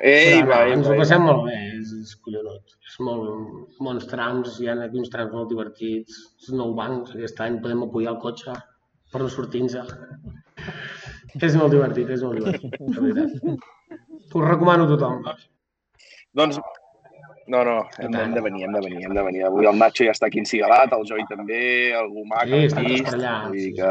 Ei, 0.00 0.38
però 0.40 0.48
va, 0.48 0.58
no, 0.64 0.72
ens 0.78 0.86
va, 0.88 0.94
ho 0.94 1.00
passem 1.02 1.20
molt 1.26 1.42
bé, 1.44 1.56
és, 1.76 1.90
és 2.00 2.12
collonut. 2.24 2.72
És 2.88 2.94
molt, 3.04 3.74
molts 3.84 4.06
trams, 4.08 4.54
hi 4.62 4.70
ha 4.72 4.76
aquí 4.86 4.96
uns 5.02 5.10
trams 5.12 5.34
molt 5.36 5.50
divertits, 5.52 6.16
els 6.40 6.54
nou 6.56 6.72
bancs, 6.78 7.12
aquest 7.12 7.42
any 7.44 7.58
podem 7.60 7.82
apoyar 7.84 8.14
el 8.14 8.20
cotxe 8.22 8.54
per 9.12 9.20
no 9.20 9.28
sortir-nos. 9.28 9.92
és 11.48 11.58
molt 11.60 11.76
divertit, 11.76 12.08
és 12.16 12.24
molt 12.24 12.40
divertit, 12.40 12.78
de 12.80 13.04
veritat. 13.04 13.60
Us 14.32 14.48
recomano 14.48 14.88
a 14.88 14.92
tothom. 14.94 15.20
Doncs, 16.40 16.56
no, 17.48 17.64
no, 17.64 17.76
hem, 17.98 18.14
hem 18.14 18.34
de 18.34 18.40
venir, 18.40 18.64
hem 18.64 18.72
de 18.76 18.80
venir, 18.84 19.04
hem 19.06 19.14
de 19.14 19.22
venir. 19.26 19.42
Avui 19.48 19.66
el 19.66 19.78
Nacho 19.78 20.04
ja 20.06 20.12
està 20.14 20.26
aquí 20.28 20.38
encigalat, 20.42 20.92
el 20.96 21.04
Joi 21.08 21.24
també, 21.28 21.90
el 21.98 22.08
Gumà, 22.12 22.44
Sí, 22.44 22.50
que 22.50 22.64
estan 22.66 22.86
tots 22.86 23.02
per 23.08 23.14
allà, 23.18 23.32
Vull 23.48 23.56
dir 23.58 23.64
sí. 23.66 23.72
que... 23.80 23.90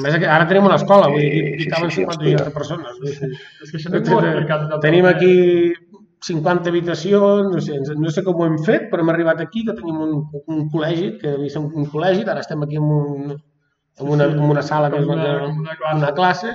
A 0.00 0.04
més, 0.06 0.16
ara 0.38 0.46
tenim 0.48 0.66
una 0.70 0.76
escola, 0.80 1.08
vull 1.12 1.20
dir, 1.20 1.44
Sí, 1.60 1.68
sí, 1.68 1.70
sí, 1.70 1.90
sí, 1.90 2.04
50 2.04 2.16
hòstia. 2.16 2.44
de 2.44 2.54
persones. 2.56 3.00
És 3.64 3.70
que 3.72 3.76
això 3.80 3.90
no 3.92 4.00
del 4.00 4.46
tot. 4.48 4.80
Tenim 4.84 5.06
aquí 5.10 5.32
50 6.30 6.68
habitacions, 6.68 7.50
no 7.54 7.60
sé, 7.64 7.78
no 7.96 8.10
sé 8.12 8.22
com 8.24 8.40
ho 8.40 8.46
hem 8.46 8.58
fet, 8.64 8.88
però 8.90 9.00
hem 9.04 9.12
arribat 9.12 9.40
aquí, 9.40 9.62
que 9.64 9.72
tenim 9.76 10.00
un, 10.04 10.16
un 10.46 10.66
col·legi, 10.72 11.14
que 11.20 11.34
havia 11.36 11.48
ser 11.52 11.62
un, 11.62 11.70
un 11.80 11.86
col·legi, 11.92 12.26
ara 12.28 12.40
estem 12.44 12.60
aquí 12.66 12.76
en, 12.76 12.84
un, 12.84 13.30
en, 13.32 14.08
una, 14.16 14.24
en 14.28 14.38
una 14.44 14.62
sala 14.62 14.90
que 14.92 15.00
és 15.00 15.06
una, 15.08 15.30
una- 15.46 15.54
una 15.64 15.76
classe. 15.76 15.96
una 16.02 16.12
classe, 16.18 16.52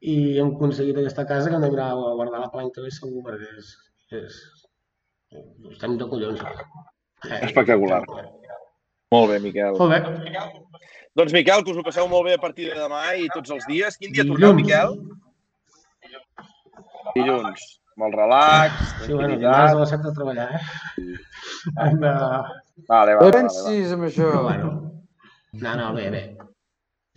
i 0.00 0.38
hem 0.38 0.52
aconseguit 0.54 0.98
aquesta 1.00 1.24
casa 1.26 1.48
que 1.50 1.56
hem 1.56 1.64
d'anar 1.64 1.88
a 1.90 2.12
guardar 2.14 2.40
la 2.44 2.50
planta 2.52 2.84
bé 2.84 2.92
segur, 2.94 3.24
perquè 3.26 3.48
és, 3.58 3.72
és, 4.20 4.36
estem 5.72 5.96
de 6.00 6.06
collons. 6.08 6.40
Eh, 7.28 7.40
Espectacular. 7.48 8.02
Molt 9.12 9.30
bé, 9.32 9.38
Miquel. 9.44 9.76
Molt 9.78 9.90
bé. 9.94 10.00
Doncs, 11.18 11.32
Miquel, 11.34 11.64
que 11.64 11.72
us 11.72 11.78
ho 11.80 11.84
passeu 11.86 12.06
molt 12.08 12.28
bé 12.28 12.36
a 12.36 12.42
partir 12.42 12.68
de 12.68 12.76
demà 12.78 13.02
i 13.18 13.28
tots 13.34 13.50
els 13.50 13.64
dies. 13.66 13.96
Quin 13.98 14.12
dia 14.12 14.22
Dilluns. 14.24 14.40
torneu, 14.40 14.54
Miquel? 14.54 14.94
Dilluns. 17.16 17.66
Molt 17.98 18.14
relax, 18.14 18.74
Sí, 19.02 19.12
bueno, 19.12 19.34
dimarts 19.40 19.72
a 19.74 19.78
les 19.80 19.90
7 19.90 20.04
de 20.04 20.12
treballar, 20.14 20.44
eh? 20.54 20.60
Hem 21.82 21.96
de... 21.98 22.12
Vale, 22.12 22.44
vale, 22.86 23.14
No 23.16 23.24
vale, 23.24 23.32
pensis 23.34 23.90
amb 23.96 24.04
això. 24.06 24.28
Bueno, 24.44 24.68
no, 25.64 25.72
no, 25.80 25.88
bé, 25.96 26.04
bé. 26.14 26.20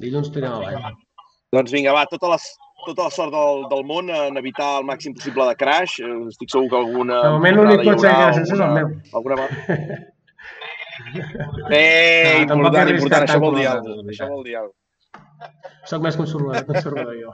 Dilluns 0.01 0.31
tirem 0.33 0.55
avall. 0.57 0.95
Doncs 1.53 1.75
vinga, 1.75 1.93
va, 1.93 2.07
tota 2.09 2.31
la, 2.31 2.39
tota 2.85 3.07
la 3.07 3.13
sort 3.13 3.33
del, 3.33 3.65
del 3.71 3.83
món 3.87 4.09
en 4.13 4.39
evitar 4.41 4.71
el 4.79 4.87
màxim 4.87 5.15
possible 5.17 5.47
de 5.49 5.55
crash. 5.59 5.99
Eh, 6.03 6.15
Estic 6.31 6.53
segur 6.53 6.69
que 6.71 6.79
alguna... 6.79 7.21
De 7.27 7.35
moment 7.37 7.59
l'únic 7.59 7.83
cotxe 7.87 8.09
que 8.11 8.45
és 8.45 8.55
el 8.57 8.75
meu. 8.77 8.95
Alguna... 9.13 9.47
Eh, 11.71 12.41
No, 12.51 12.55
important, 12.61 12.89
important. 12.93 13.25
Això 13.25 13.39
vol 13.41 13.55
dir 13.57 13.67
alguna 13.69 13.95
cosa. 13.95 14.11
Això 14.13 14.27
vol 14.29 14.43
dir 14.45 14.57
alguna. 14.59 14.77
Soc 15.89 16.03
més 16.05 16.17
conservador, 16.19 16.65
conservador 16.67 17.15
jo. 17.17 17.31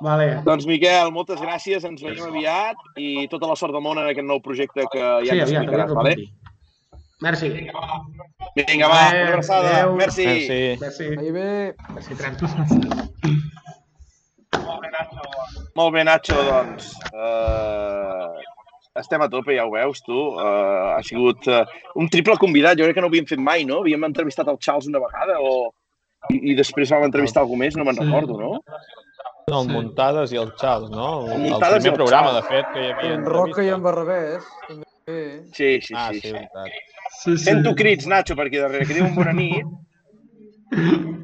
Vale. 0.00 0.28
Doncs, 0.46 0.66
Miquel, 0.70 1.10
moltes 1.14 1.40
gràcies, 1.42 1.84
ens 1.84 2.02
veiem 2.04 2.30
aviat 2.30 3.00
i 3.02 3.26
tota 3.32 3.50
la 3.50 3.56
sort 3.58 3.74
del 3.74 3.84
món 3.84 3.98
en 4.00 4.08
aquest 4.08 4.26
nou 4.26 4.40
projecte 4.44 4.86
que 4.92 5.02
ja 5.26 5.34
Sí, 5.34 5.40
ens 5.42 5.50
aviat, 5.50 5.66
explicaràs, 5.66 5.94
vale? 5.98 6.14
Merci. 7.20 7.48
Vinga, 7.50 8.88
va, 8.88 8.94
Vale, 8.94 9.22
una 9.22 9.28
abraçada. 9.32 9.68
adéu. 9.76 9.96
Merci. 9.96 10.24
Merci. 10.26 10.78
Merci. 10.80 11.04
Ahí 11.18 11.30
bé. 11.32 11.74
Merci, 11.94 12.14
Tren. 12.14 12.36
Molt 15.76 15.92
bé, 15.94 16.02
Nacho, 16.04 16.34
doncs. 16.42 16.92
Uh, 17.12 18.34
estem 18.98 19.22
a 19.22 19.28
tope, 19.30 19.54
ja 19.54 19.64
ho 19.66 19.70
veus, 19.70 20.00
tu. 20.06 20.14
Uh, 20.14 20.94
ha 20.96 21.02
sigut 21.06 21.46
uh, 21.50 21.64
un 21.98 22.08
triple 22.10 22.36
convidat. 22.40 22.78
Jo 22.78 22.86
crec 22.88 22.96
que 22.98 23.04
no 23.04 23.08
ho 23.10 23.12
havíem 23.12 23.26
fet 23.30 23.38
mai, 23.42 23.64
no? 23.68 23.80
Havíem 23.84 24.06
entrevistat 24.08 24.48
el 24.50 24.58
Charles 24.58 24.88
una 24.90 25.02
vegada 25.04 25.38
o... 25.42 25.70
I, 26.34 26.40
i 26.50 26.54
després 26.58 26.90
vam 26.90 27.04
entrevistar 27.06 27.44
algú 27.44 27.54
més, 27.56 27.76
no 27.78 27.84
me'n 27.86 27.94
Sí. 27.94 28.02
recordo, 28.02 28.34
no? 28.40 28.56
No, 29.48 29.60
el 29.62 29.68
Muntades 29.70 30.32
i 30.34 30.36
el 30.40 30.50
Charles, 30.58 30.90
no? 30.90 31.28
El, 31.30 31.46
el 31.46 31.54
primer 31.60 31.92
el 31.92 31.94
programa, 31.94 32.32
Charles. 32.34 32.42
de 32.42 32.48
fet, 32.50 32.72
que 32.74 32.80
hi 32.82 32.90
havia 32.92 33.12
En 33.14 33.24
Roca 33.24 33.62
i 33.62 33.70
en. 33.70 33.82
Barrabés. 33.86 34.48
També. 34.66 35.20
Sí, 35.54 35.70
sí, 35.80 35.94
Ah, 35.96 36.08
sí. 36.12 36.20
sí, 36.20 36.32
veritat. 36.34 36.66
Sí, 37.18 37.36
sí. 37.36 37.44
Sento 37.48 37.74
crits, 37.74 38.06
Nacho, 38.06 38.36
per 38.38 38.46
aquí 38.46 38.60
darrere, 38.62 38.86
que 38.86 38.94
diuen 38.94 39.16
bona 39.16 39.32
nit. 39.34 39.66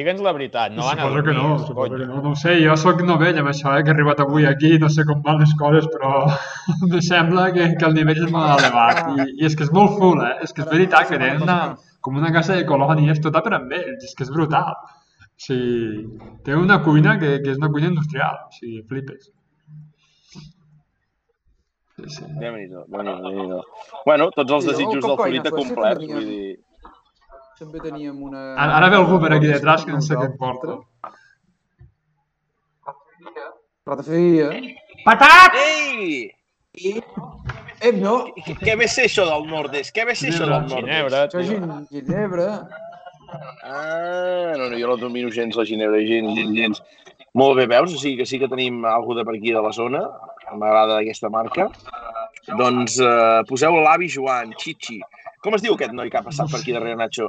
Digue'ns 0.00 0.20
la 0.24 0.30
veritat, 0.32 0.72
no 0.72 0.84
van 0.86 1.00
a 1.00 1.02
suposo 1.02 1.22
que 1.24 1.32
dormir, 1.34 1.42
no, 1.42 1.58
suposo 1.66 1.96
que 1.98 2.06
no. 2.06 2.20
No 2.22 2.30
ho 2.30 2.36
sé, 2.38 2.54
jo 2.62 2.76
sóc 2.78 3.02
novell 3.04 3.40
amb 3.42 3.50
això, 3.50 3.72
eh, 3.74 3.82
que 3.84 3.90
he 3.90 3.94
arribat 3.96 4.22
avui 4.22 4.46
aquí, 4.48 4.70
no 4.80 4.88
sé 4.94 5.04
com 5.08 5.18
van 5.26 5.42
les 5.42 5.50
coses, 5.60 5.88
però 5.92 6.12
em 6.86 6.94
sembla 7.08 7.48
que, 7.56 7.66
que 7.80 7.88
el 7.88 7.96
nivell 7.98 8.22
és 8.22 8.30
molt 8.32 8.54
elevat. 8.54 9.02
I, 9.16 9.26
I 9.42 9.48
és 9.50 9.58
que 9.58 9.66
és 9.66 9.72
molt 9.76 9.98
full, 9.98 10.22
eh? 10.24 10.36
És 10.46 10.54
que 10.54 10.64
és 10.64 10.70
veritat 10.70 11.10
que 11.10 11.18
tenen 11.18 11.42
una, 11.44 11.58
com 12.06 12.16
una 12.22 12.30
casa 12.36 12.56
de 12.56 12.64
colònies 12.70 13.20
tota 13.26 13.42
per 13.44 13.56
amb 13.58 13.74
ells, 13.80 14.06
és 14.06 14.14
que 14.14 14.24
és 14.28 14.32
brutal. 14.36 14.78
O 15.26 15.44
sigui, 15.48 16.06
té 16.46 16.56
una 16.56 16.80
cuina 16.86 17.18
que, 17.20 17.34
que 17.42 17.52
és 17.56 17.60
una 17.60 17.72
cuina 17.74 17.90
industrial, 17.90 18.46
o 18.46 18.60
sigui, 18.60 18.80
flipes. 18.88 19.28
Sí, 22.08 22.16
sí. 22.16 22.24
Déu-n'hi-do. 22.40 22.84
Bueno, 24.06 24.30
tots 24.36 24.52
els 24.58 24.66
desitjos 24.70 25.04
el 25.04 25.16
del 25.44 25.52
complerts, 25.52 26.00
tenia- 26.06 26.14
vull 26.16 26.26
dir... 26.30 26.58
També 27.60 27.80
teníem 27.84 28.22
una... 28.24 28.42
Ara, 28.56 28.76
ara 28.78 28.88
ve 28.88 28.96
algú 28.96 29.18
per 29.20 29.34
aquí 29.36 29.46
detrás 29.50 29.84
que 29.84 29.92
no 29.92 30.00
sé 30.00 30.16
què 30.16 30.30
et 30.30 30.36
porta. 30.40 30.78
Ratafia. 33.86 34.48
Patat! 35.04 35.52
Ei! 35.56 36.30
Eh, 37.82 37.92
no, 37.96 38.26
Què- 38.60 38.76
ve 38.78 38.86
ser 38.88 39.06
això 39.08 39.24
del 39.28 39.46
nord-est? 39.50 39.92
Què 39.96 40.04
ve 40.06 40.14
ser 40.14 40.30
això 40.30 40.44
del 40.46 40.52
nord-est? 40.68 40.76
Ginebra, 40.76 41.22
això 41.26 41.40
és 41.40 41.48
tio. 41.48 41.58
gin- 41.60 41.86
Ginebra. 41.90 42.48
Ah, 43.64 44.52
no, 44.56 44.68
no, 44.70 44.76
jo 44.78 44.86
no 44.90 44.96
domino 44.96 45.30
gens 45.30 45.56
la 45.56 45.64
Ginebra, 45.64 46.00
gens, 46.06 46.34
gens, 46.36 46.56
gens. 46.56 46.82
Molt 47.34 47.56
bé, 47.56 47.66
veus? 47.70 47.94
O 47.94 47.98
sigui 47.98 48.16
que 48.18 48.26
sí 48.26 48.38
que 48.38 48.48
tenim 48.48 48.84
algú 48.84 49.14
de 49.14 49.24
per 49.24 49.36
aquí 49.36 49.52
de 49.52 49.62
la 49.62 49.72
zona. 49.72 50.02
M'agrada 50.58 50.98
aquesta 51.00 51.28
marca. 51.30 51.68
Doncs 52.58 52.98
eh, 53.04 53.40
poseu 53.48 53.76
l'avi 53.84 54.08
Joan, 54.10 54.52
Chichi. 54.58 54.98
Com 55.44 55.54
es 55.56 55.62
diu 55.64 55.74
aquest 55.76 55.92
noi 55.96 56.10
que 56.10 56.18
ha 56.20 56.24
passat 56.26 56.50
per 56.52 56.60
aquí 56.60 56.72
darrere, 56.74 56.96
Nacho? 57.00 57.28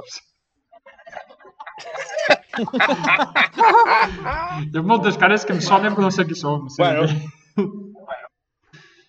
Hi 4.62 4.78
ha 4.78 4.82
moltes 4.84 5.16
cares 5.20 5.44
que 5.48 5.54
em 5.56 5.60
sonen 5.64 5.94
però 5.96 6.06
no 6.08 6.12
sé 6.14 6.26
qui 6.28 6.36
són. 6.38 6.68
Sí. 6.72 6.82
Bueno. 6.82 7.06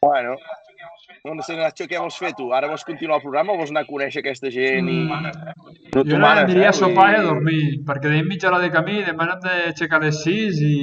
Bueno, 0.03 0.35
no 1.39 1.43
sé, 1.47 1.55
Nacho, 1.55 1.85
què 1.87 1.99
vols 2.01 2.17
fer 2.19 2.33
tu? 2.35 2.49
Ara 2.55 2.67
vols 2.71 2.83
continuar 2.87 3.19
el 3.19 3.23
programa 3.23 3.53
o 3.53 3.57
vols 3.61 3.71
anar 3.71 3.83
a 3.85 3.89
conèixer 3.89 4.19
aquesta 4.23 4.49
gent 4.51 4.89
i... 4.91 4.97
No 5.07 6.03
Jo 6.03 6.17
ara 6.17 6.23
manes, 6.25 6.43
aniria 6.49 6.67
a 6.71 6.73
eh? 6.73 6.79
sopar 6.79 7.05
i 7.13 7.15
a 7.15 7.21
Vull 7.21 7.23
dir- 7.23 7.29
dormir, 7.29 7.61
perquè 7.87 8.07
tenim 8.09 8.27
mitja 8.27 8.49
hora 8.49 8.59
de 8.63 8.71
camí, 8.73 8.97
demà 9.07 9.29
hem 9.31 9.39
d'aixecar 9.45 10.01
a 10.01 10.03
les 10.07 10.19
6 10.25 10.59
i... 10.67 10.73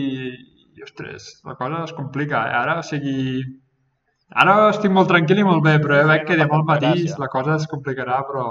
i, 0.80 0.84
ostres, 0.86 1.32
la 1.46 1.56
cosa 1.60 1.84
es 1.86 1.92
complica. 1.96 2.46
eh? 2.48 2.54
Ara, 2.62 2.78
o 2.80 2.86
sigui... 2.86 3.42
Ara 4.40 4.54
estic 4.70 4.92
molt 4.94 5.08
tranquil 5.10 5.40
i 5.42 5.44
molt 5.46 5.64
bé, 5.64 5.74
però 5.82 5.96
ja 5.98 6.06
veig 6.06 6.24
que 6.26 6.38
demà 6.38 6.60
al 6.60 6.66
matí 6.68 7.06
la 7.18 7.28
cosa 7.32 7.56
es 7.58 7.66
complicarà, 7.70 8.20
però... 8.28 8.44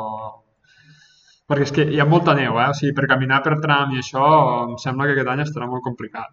Perquè 1.50 1.66
és 1.66 1.72
que 1.74 1.86
hi 1.90 2.02
ha 2.04 2.06
molta 2.06 2.36
neu, 2.38 2.60
eh? 2.62 2.68
O 2.70 2.76
sigui, 2.78 2.92
per 2.98 3.08
caminar 3.10 3.40
per 3.46 3.56
tram 3.64 3.96
i 3.96 4.02
això, 4.04 4.26
em 4.68 4.76
sembla 4.82 5.08
que 5.08 5.16
aquest 5.16 5.32
any 5.34 5.42
estarà 5.46 5.70
molt 5.72 5.82
complicat. 5.88 6.30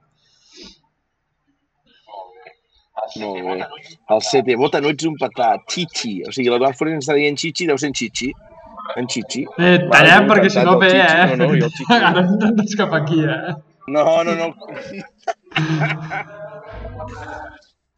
Molt 3.22 3.38
bé. 3.46 3.68
El 4.12 4.20
CT, 4.26 4.56
vota, 4.58 4.82
no 4.82 4.90
ets 4.92 5.06
un 5.08 5.16
patat. 5.20 5.64
Chichi. 5.72 6.18
O 6.26 6.34
sigui, 6.34 6.50
la 6.50 6.72
Forés 6.76 6.98
ens 6.98 7.06
està 7.06 7.16
dient 7.16 7.38
Chichi, 7.38 7.68
deu 7.70 7.78
ser 7.80 7.92
en 7.92 7.96
Chichi. 7.96 8.32
En 8.98 9.08
Chichi. 9.12 9.44
Eh, 9.62 9.78
tallem 9.92 10.28
perquè 10.30 10.50
si 10.52 10.64
no 10.66 10.76
ve, 10.82 10.90
eh? 10.98 11.36
No, 11.36 11.46
no, 11.46 11.50
jo 11.54 11.70
el 11.70 11.74
Chichi. 11.78 11.88
Ara 12.00 12.26
hem 12.26 12.62
cap 12.82 12.98
aquí, 13.00 13.22
eh? 13.24 13.56
No, 13.94 14.04
no, 14.26 14.34
no. 14.34 14.50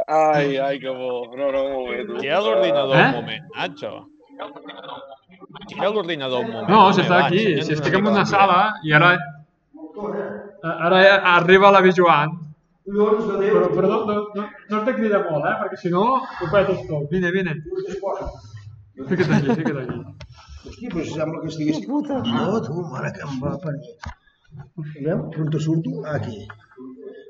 Ai, 0.08 0.56
ai, 0.56 0.78
que 0.80 0.88
bo. 0.88 1.26
No, 1.36 1.50
no, 1.52 1.62
molt 1.74 1.88
bé, 1.90 2.04
tu. 2.06 2.18
Gira 2.22 2.40
l'ordinador 2.40 2.96
Eh? 2.96 3.06
un 3.08 3.14
moment, 3.18 3.44
Nacho. 3.56 3.92
Gira 5.68 5.88
l'ordinador 5.90 6.44
un 6.44 6.50
moment. 6.52 6.68
No, 6.70 6.92
si 6.92 7.02
està 7.02 7.24
aquí, 7.26 7.42
ensenya'ns 7.58 7.66
si 7.66 7.72
una 7.72 7.80
estic 7.82 7.94
en 7.98 8.06
una 8.12 8.24
sala 8.24 8.58
i 8.84 8.92
ara... 8.98 9.10
Ara 10.62 11.00
arriba 11.34 11.70
l'avi 11.74 11.92
Joan. 11.96 12.36
Però, 12.88 13.08
però 13.74 13.88
no, 13.88 13.98
no, 14.08 14.14
no, 14.34 14.44
no 14.70 14.76
has 14.78 14.84
de 14.86 14.94
cridar 14.96 15.20
molt, 15.30 15.44
eh? 15.44 15.56
Perquè 15.62 15.76
si 15.82 15.90
no, 15.92 16.04
ho 16.24 16.46
petes 16.54 16.86
tot. 16.88 17.10
Vine, 17.10 17.30
vine. 17.34 17.52
Fica't 19.08 19.34
aquí, 19.34 19.48
fica't 19.58 19.82
aquí. 19.82 19.98
Hosti, 20.68 20.88
però 20.94 21.04
sembla 21.04 21.42
que 21.42 21.50
estigués... 21.52 21.82
No, 21.88 22.62
tu, 22.64 22.80
mare 22.94 23.12
que 23.12 23.26
em 23.26 23.36
va 23.42 23.52
parir. 23.60 23.92
On 24.78 25.50
te 25.52 25.60
surto? 25.60 25.90
Aquí. 26.14 26.46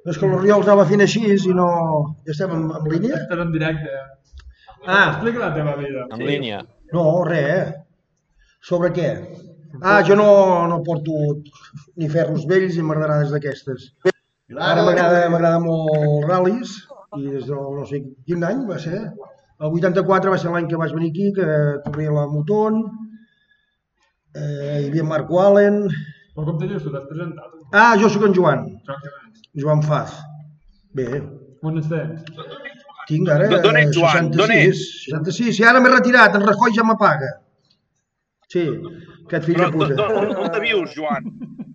És 0.06 0.18
que 0.18 0.28
l'Oriol 0.30 0.62
anava 0.62 0.86
fent 0.88 1.02
així 1.04 1.24
i 1.34 1.54
no... 1.56 1.68
Ja 2.26 2.34
estem 2.34 2.54
en, 2.54 2.64
en 2.78 2.88
línia? 2.92 3.18
Estàs 3.18 3.42
en 3.44 3.52
directe. 3.52 3.96
Ah, 4.86 5.04
Explica 5.10 5.42
la 5.42 5.52
teva 5.56 5.74
vida. 5.76 6.06
En 6.14 6.22
línia. 6.24 6.62
no, 6.94 7.04
res, 7.26 7.48
eh? 7.56 7.72
Sobre 8.68 8.92
què? 8.94 9.08
Ah, 9.82 10.00
jo 10.06 10.16
no, 10.16 10.28
no 10.70 10.78
porto 10.86 11.12
ni 12.00 12.08
ferros 12.08 12.46
vells 12.48 12.76
ni 12.76 12.84
m'agradarades 12.86 13.34
d'aquestes. 13.34 13.90
Ara 14.56 14.84
m'agrada 14.86 15.26
m'agrada 15.32 15.58
molt 15.60 15.92
els 15.98 16.24
ral·lis 16.30 16.70
i 17.18 17.26
des 17.26 17.44
del 17.50 17.76
no 17.76 17.84
sé 17.88 18.00
quin 18.26 18.46
any 18.48 18.64
va 18.70 18.78
ser. 18.80 19.02
El 19.58 19.74
84 19.76 20.32
va 20.32 20.38
ser 20.40 20.54
l'any 20.54 20.68
que 20.70 20.78
vaig 20.80 20.94
venir 20.96 21.10
aquí, 21.12 21.28
que 21.36 21.46
corria 21.84 22.14
la 22.14 22.26
Moton, 22.30 22.80
eh, 24.38 24.80
hi 24.80 24.88
havia 24.88 25.04
Marco 25.04 25.40
Allen... 25.42 25.82
Però 26.38 26.44
com 26.46 26.58
te 26.60 26.68
dius, 26.70 26.84
tu 26.84 26.92
t'has 26.94 27.06
presentat? 27.10 27.56
Ah, 27.74 27.96
jo 27.98 28.08
sóc 28.14 28.24
en 28.28 28.36
Joan, 28.36 28.60
Exactament. 28.78 29.17
Joan 29.54 29.82
Faz. 29.82 30.14
Bé, 30.94 31.22
On 31.62 31.76
estem? 31.78 32.16
tinc 33.08 33.28
ara 33.32 33.48
D'on 33.48 33.76
ets, 33.80 33.88
eh, 33.88 33.98
Joan? 33.98 34.30
D'on 34.30 34.46
66, 34.52 34.80
66, 35.08 35.60
i 35.60 35.64
ara 35.64 35.80
m'he 35.80 35.90
retirat, 35.94 36.34
en 36.36 36.44
Rajoy 36.46 36.74
ja 36.76 36.84
m'apaga. 36.84 37.30
Sí, 38.48 38.64
aquest 39.26 39.44
fill 39.44 39.56
Però 39.58 39.68
de 39.70 39.76
puta. 39.76 39.94
d'on 39.96 40.34
d'on 40.34 40.50
te 40.52 40.60
vius, 40.60 40.94
Joan? 40.96 41.30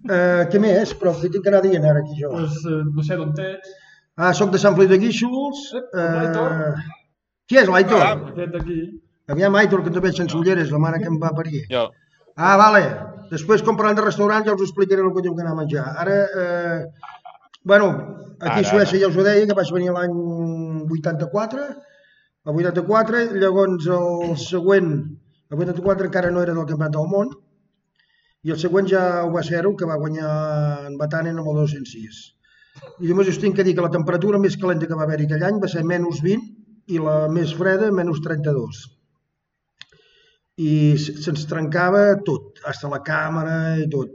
Eh, 0.09 0.43
què 0.51 0.59
més? 0.59 0.93
Però 0.99 1.13
què 1.19 1.29
tinc 1.31 1.43
que 1.43 1.49
anar 1.53 1.61
dient 1.65 1.85
ara 1.89 1.99
aquí 2.03 2.19
jo? 2.21 2.29
Pues, 2.33 2.59
eh, 2.69 2.81
no 2.95 3.03
sé 3.03 3.15
d'on 3.19 3.33
ets. 3.39 3.73
Ah, 4.17 4.33
sóc 4.33 4.51
de 4.53 4.59
Sant 4.61 4.75
Feliu 4.77 4.89
de 4.89 4.97
Guíxols. 5.01 5.61
Ep. 5.79 5.95
Eh, 5.97 6.73
qui 7.49 7.57
és 7.57 7.67
l'Aitor? 7.69 8.01
Ah. 8.01 8.13
Aquest 8.33 8.51
d'aquí. 8.53 8.79
Aviam, 9.33 9.55
Aitor, 9.55 9.83
que 9.83 9.89
també 9.95 10.09
ets 10.11 10.17
sense 10.19 10.35
ulleres, 10.37 10.69
la 10.71 10.79
mare 10.83 10.99
que 10.99 11.07
em 11.07 11.17
va 11.21 11.31
parir. 11.33 11.63
Jo. 11.71 11.87
Ah, 12.35 12.57
vale. 12.57 12.83
Després, 13.31 13.63
quan 13.63 13.77
parlant 13.79 13.95
de 13.97 14.03
restaurant, 14.05 14.43
ja 14.45 14.53
us 14.53 14.61
explicaré 14.67 15.01
el 15.01 15.13
que 15.15 15.21
tinc 15.25 15.35
que 15.37 15.41
anar 15.45 15.53
a 15.53 15.59
menjar. 15.61 15.85
Ara, 16.03 16.17
eh, 16.43 16.85
bueno, 17.63 17.87
aquí 18.39 18.59
Ara, 18.59 18.67
a 18.67 18.71
Suècia 18.71 18.99
ja 19.01 19.09
us 19.11 19.17
ho 19.17 19.23
deia, 19.25 19.47
que 19.47 19.55
vaig 19.57 19.71
venir 19.75 19.91
l'any 19.95 20.13
84, 20.97 21.65
el 22.45 22.53
84, 22.59 23.23
llavors 23.39 23.87
el 23.87 24.37
següent, 24.41 24.89
el 25.49 25.57
84 25.59 26.09
encara 26.09 26.31
no 26.31 26.41
era 26.43 26.53
del 26.57 26.65
Campionat 26.69 26.95
del 26.97 27.09
Món, 27.11 27.31
i 28.43 28.51
el 28.51 28.59
següent 28.59 28.89
ja 28.91 29.03
ho 29.23 29.29
va 29.31 29.43
ser 29.47 29.61
que 29.79 29.87
va 29.87 29.95
guanyar 30.01 30.31
en 30.89 30.97
Batanen 30.99 31.37
amb 31.39 31.47
el 31.53 31.61
206. 31.63 32.23
I 33.05 33.07
només 33.11 33.29
us 33.29 33.37
tinc 33.39 33.55
que 33.55 33.63
dir 33.63 33.75
que 33.77 33.85
la 33.85 33.91
temperatura 33.93 34.39
més 34.41 34.57
calenta 34.57 34.87
que 34.89 34.97
va 34.97 35.05
haver-hi 35.05 35.27
aquell 35.29 35.43
any 35.47 35.59
va 35.61 35.69
ser 35.71 35.83
menys 35.85 36.19
20 36.25 36.49
i 36.91 36.99
la 36.99 37.29
més 37.31 37.53
freda 37.55 37.91
menys 37.95 38.19
32 38.25 38.81
i 40.63 40.71
se- 41.01 41.15
se'ns 41.23 41.45
trencava 41.49 42.01
tot, 42.25 42.59
hasta 42.69 42.89
la 42.91 42.99
càmera 43.05 43.77
i 43.81 43.87
tot. 43.89 44.09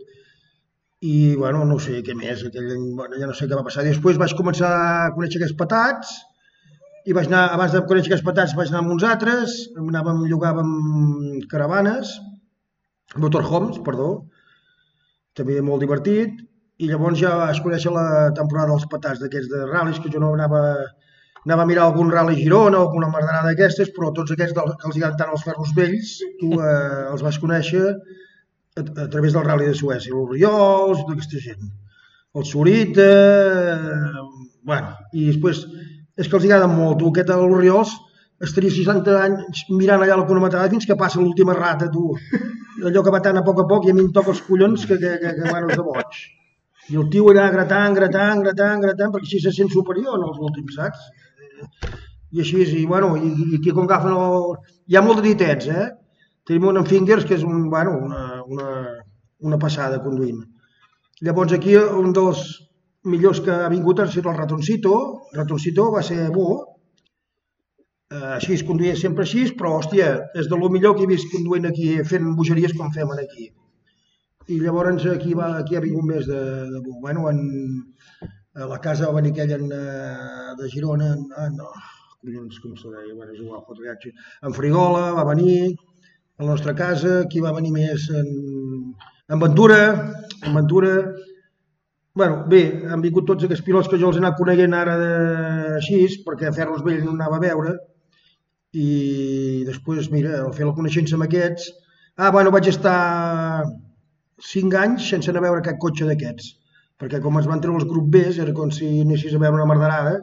I, 1.01 1.37
bueno, 1.39 1.63
no 1.65 1.77
sé 1.79 2.01
què 2.03 2.15
més, 2.19 2.41
aquell 2.49 2.73
bueno, 2.99 3.19
ja 3.21 3.29
no 3.29 3.35
sé 3.37 3.47
què 3.47 3.55
va 3.55 3.67
passar. 3.67 3.85
I 3.85 3.93
després 3.93 4.19
vaig 4.19 4.35
començar 4.39 4.71
a 4.75 5.13
conèixer 5.15 5.39
aquests 5.39 5.59
patats, 5.59 6.17
i 7.09 7.15
vaig 7.17 7.29
anar, 7.31 7.45
abans 7.55 7.73
de 7.73 7.85
conèixer 7.89 8.11
aquests 8.11 8.27
patats 8.27 8.55
vaig 8.59 8.73
anar 8.73 8.83
amb 8.83 8.95
uns 8.97 9.05
altres, 9.07 9.55
anàvem, 9.79 10.25
llogàvem 10.29 10.73
caravanes, 11.53 12.11
motorhomes, 13.23 13.79
perdó, 13.87 14.11
també 15.39 15.61
molt 15.65 15.87
divertit, 15.87 16.35
i 16.83 16.91
llavors 16.91 17.23
ja 17.23 17.37
vaig 17.45 17.63
conèixer 17.63 17.95
la 17.95 18.07
temporada 18.37 18.75
dels 18.75 18.91
patats 18.91 19.23
d'aquests 19.23 19.55
de 19.55 19.65
ral·lis, 19.71 20.03
que 20.03 20.11
jo 20.13 20.21
no 20.23 20.35
anava, 20.35 20.61
anava 21.47 21.65
a 21.65 21.71
mirar 21.71 21.87
algun 21.87 22.11
ral·li 22.13 22.37
a 22.37 22.43
Girona, 22.43 22.83
alguna 22.83 23.13
merdanada 23.15 23.53
d'aquestes, 23.53 23.95
però 23.95 24.11
tots 24.15 24.35
aquests 24.35 24.59
del, 24.59 24.75
que 24.75 24.91
els 24.91 24.99
agraden 24.99 25.19
tant 25.23 25.33
els 25.35 25.47
ferros 25.47 25.73
vells, 25.79 26.17
tu 26.43 26.53
eh, 26.59 27.05
els 27.13 27.25
vas 27.25 27.39
conèixer 27.43 27.87
a, 28.79 28.85
a 29.05 29.07
través 29.13 29.37
del 29.37 29.47
ral·li 29.47 29.69
de 29.69 29.77
Suècia, 29.77 30.15
l'Oriols, 30.15 31.03
tota 31.03 31.17
aquesta 31.17 31.43
gent. 31.45 31.71
El 32.39 32.45
Sorita, 32.47 33.09
eh, 33.75 34.27
bueno, 34.69 34.93
i 35.13 35.29
després 35.31 35.65
és 36.19 36.27
que 36.27 36.39
els 36.39 36.47
agraden 36.47 36.75
molt, 36.75 36.99
tu, 37.01 37.11
aquest 37.13 37.35
l'Oriols, 37.35 37.95
estaria 38.45 38.71
60 38.71 39.15
anys 39.19 39.65
mirant 39.75 40.03
allà 40.03 40.17
la 40.19 40.27
cronometrada 40.27 40.71
fins 40.71 40.87
que 40.87 40.97
passa 40.99 41.21
l'última 41.21 41.57
rata, 41.59 41.91
tu. 41.91 42.13
Allò 42.89 43.03
que 43.03 43.15
va 43.15 43.23
tant 43.23 43.39
a 43.41 43.45
poc 43.47 43.65
a 43.65 43.69
poc 43.71 43.87
i 43.87 43.93
a 43.93 43.95
mi 43.95 44.05
em 44.05 44.11
toca 44.15 44.31
els 44.35 44.43
collons 44.47 44.85
que, 44.87 44.99
que, 45.03 45.15
que, 45.23 45.33
que 45.39 45.47
bueno, 45.49 45.71
és 45.71 45.79
de 45.79 45.87
boig. 45.87 46.21
I 46.89 46.99
el 47.01 47.09
tio 47.13 47.27
allà 47.33 47.49
gratant, 47.53 47.97
gratant, 47.97 48.43
gratant, 48.45 48.85
gratant, 48.85 49.11
perquè 49.15 49.27
així 49.27 49.41
se 49.45 49.53
sent 49.57 49.73
superior 49.73 50.17
en 50.17 50.29
els 50.29 50.39
últims, 50.49 50.79
saps? 50.79 51.03
I 52.33 52.45
així, 52.45 52.63
i, 52.79 52.85
bueno, 52.87 53.17
i, 53.17 53.33
i 53.49 53.59
aquí 53.59 53.75
com 53.75 53.89
agafen 53.89 54.15
el... 54.15 54.55
Hi 54.89 54.97
ha 54.97 55.03
molt 55.05 55.21
de 55.21 55.27
ditets, 55.27 55.69
eh? 55.69 55.89
Tenim 56.49 56.71
un 56.71 56.81
en 56.81 56.87
Fingers, 56.89 57.27
que 57.29 57.37
és 57.37 57.45
un, 57.45 57.67
bueno, 57.73 57.99
una, 58.07 58.23
una, 58.55 58.71
una 59.51 59.59
passada 59.59 60.01
conduint. 60.05 60.41
Llavors 61.27 61.55
aquí 61.57 61.77
un 61.77 62.13
dels 62.17 62.43
millors 63.09 63.41
que 63.45 63.55
ha 63.55 63.71
vingut 63.73 64.01
ha 64.01 64.07
sigut 64.07 64.33
el 64.33 64.39
Ratoncito. 64.39 64.95
Ratoncito 65.35 65.89
va 65.95 66.03
ser 66.07 66.29
bo, 66.35 66.49
eh, 68.13 68.35
així 68.37 68.55
es 68.57 68.65
conduïa 68.69 68.97
sempre 68.97 69.27
així, 69.27 69.47
però, 69.59 69.77
hòstia, 69.79 70.11
és 70.43 70.51
de 70.51 70.59
lo 70.61 70.71
millor 70.75 70.97
que 70.97 71.07
he 71.07 71.11
vist 71.11 71.31
conduint 71.35 71.69
aquí, 71.71 71.91
fent 72.13 72.35
bogeries 72.39 72.77
com 72.79 72.93
fem 72.95 73.15
aquí. 73.17 73.51
I 74.49 74.59
llavors 74.63 75.05
aquí, 75.13 75.35
va, 75.37 75.53
aquí 75.59 75.77
ha 75.77 75.85
vingut 75.85 76.07
més 76.09 76.27
de, 76.27 76.41
de 76.73 76.81
bo. 76.85 76.97
Bueno, 77.03 77.29
en, 77.29 77.43
a 78.57 78.69
la 78.71 78.79
casa 78.85 79.11
va 79.11 79.21
venir 79.21 79.35
aquell 79.35 79.53
en, 79.59 79.67
eh, 79.73 80.55
de 80.61 80.71
Girona, 80.73 81.13
en, 81.17 81.27
en, 81.45 81.61
oh, 81.61 81.75
collons, 82.23 82.61
com 82.63 82.77
se 82.77 82.89
deia, 82.95 83.15
bueno, 83.15 83.35
és 83.35 83.43
igual. 83.43 83.63
En 84.49 84.57
Frigola 84.57 85.13
va 85.19 85.27
venir, 85.29 85.75
a 86.39 86.45
la 86.45 86.51
nostra 86.53 86.75
casa, 86.75 87.21
aquí 87.25 87.43
va 87.43 87.55
venir 87.57 87.73
més 87.75 88.07
en, 88.15 88.29
en 89.29 89.41
Ventura, 89.43 89.81
en 90.47 90.55
Ventura, 90.55 90.93
bueno, 92.19 92.45
bé, 92.51 92.63
han 92.91 93.03
vingut 93.03 93.27
tots 93.27 93.47
aquests 93.47 93.65
pilots 93.67 93.91
que 93.91 93.99
jo 93.99 94.09
els 94.11 94.19
he 94.19 94.23
anat 94.23 94.39
coneguent 94.39 94.75
ara 94.75 94.95
de, 95.01 95.11
així, 95.81 96.01
perquè 96.27 96.49
a 96.49 96.55
Ferros 96.55 96.85
Vell 96.87 97.03
no 97.05 97.17
anava 97.17 97.39
a 97.39 97.45
veure, 97.45 97.75
i 98.75 99.65
després, 99.67 100.11
mira, 100.15 100.39
al 100.45 100.55
fer 100.55 100.67
la 100.69 100.77
coneixença 100.79 101.19
amb 101.19 101.27
aquests, 101.27 101.69
ah, 102.19 102.31
bueno, 102.35 102.55
vaig 102.55 102.71
estar 102.71 102.99
cinc 104.53 104.75
anys 104.79 105.11
sense 105.11 105.31
anar 105.33 105.43
a 105.43 105.49
veure 105.49 105.67
cap 105.67 105.79
cotxe 105.83 106.07
d'aquests, 106.07 106.53
perquè 107.03 107.23
com 107.25 107.39
es 107.41 107.47
van 107.51 107.63
treure 107.65 107.83
els 107.83 107.91
grup 107.91 108.11
B, 108.15 108.25
era 108.31 108.55
com 108.55 108.71
si 108.75 109.01
anessis 109.03 109.35
a 109.35 109.43
veure 109.43 109.59
una 109.59 109.71
merderada, 109.71 110.19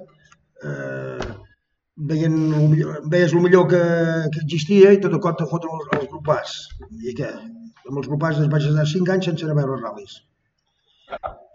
eh, 0.63 1.04
veien, 1.97 2.33
el 2.53 2.69
millor- 2.69 3.01
veies 3.11 3.33
el 3.33 3.41
millor 3.45 3.67
que, 3.71 3.81
que 4.33 4.41
existia 4.43 4.91
i 4.95 4.99
tot 5.03 5.13
el 5.15 5.21
cop 5.23 5.37
te 5.39 5.47
foten 5.51 5.71
els, 5.77 5.87
els 5.99 6.09
grup 6.11 6.29
As. 6.35 6.55
I 6.91 7.13
què? 7.17 7.29
Amb 7.87 7.99
els 8.01 8.07
grup 8.09 8.23
As 8.27 8.39
es 8.41 8.49
vaig 8.51 8.65
estar 8.67 8.85
cinc 8.89 9.09
anys 9.13 9.29
sense 9.29 9.45
anar 9.45 9.55
a 9.55 9.59
veure 9.61 9.77
els 9.77 9.85
ral·lis. 9.85 10.15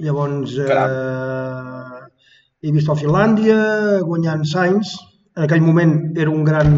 Llavors, 0.01 0.53
eh, 0.63 2.01
he 2.63 2.73
vist 2.73 2.89
el 2.93 2.99
Finlàndia 3.01 3.57
guanyant 4.07 4.45
Sainz. 4.49 4.95
En 5.37 5.47
aquell 5.47 5.63
moment 5.65 5.95
era 6.19 6.31
un 6.31 6.45
gran 6.45 6.77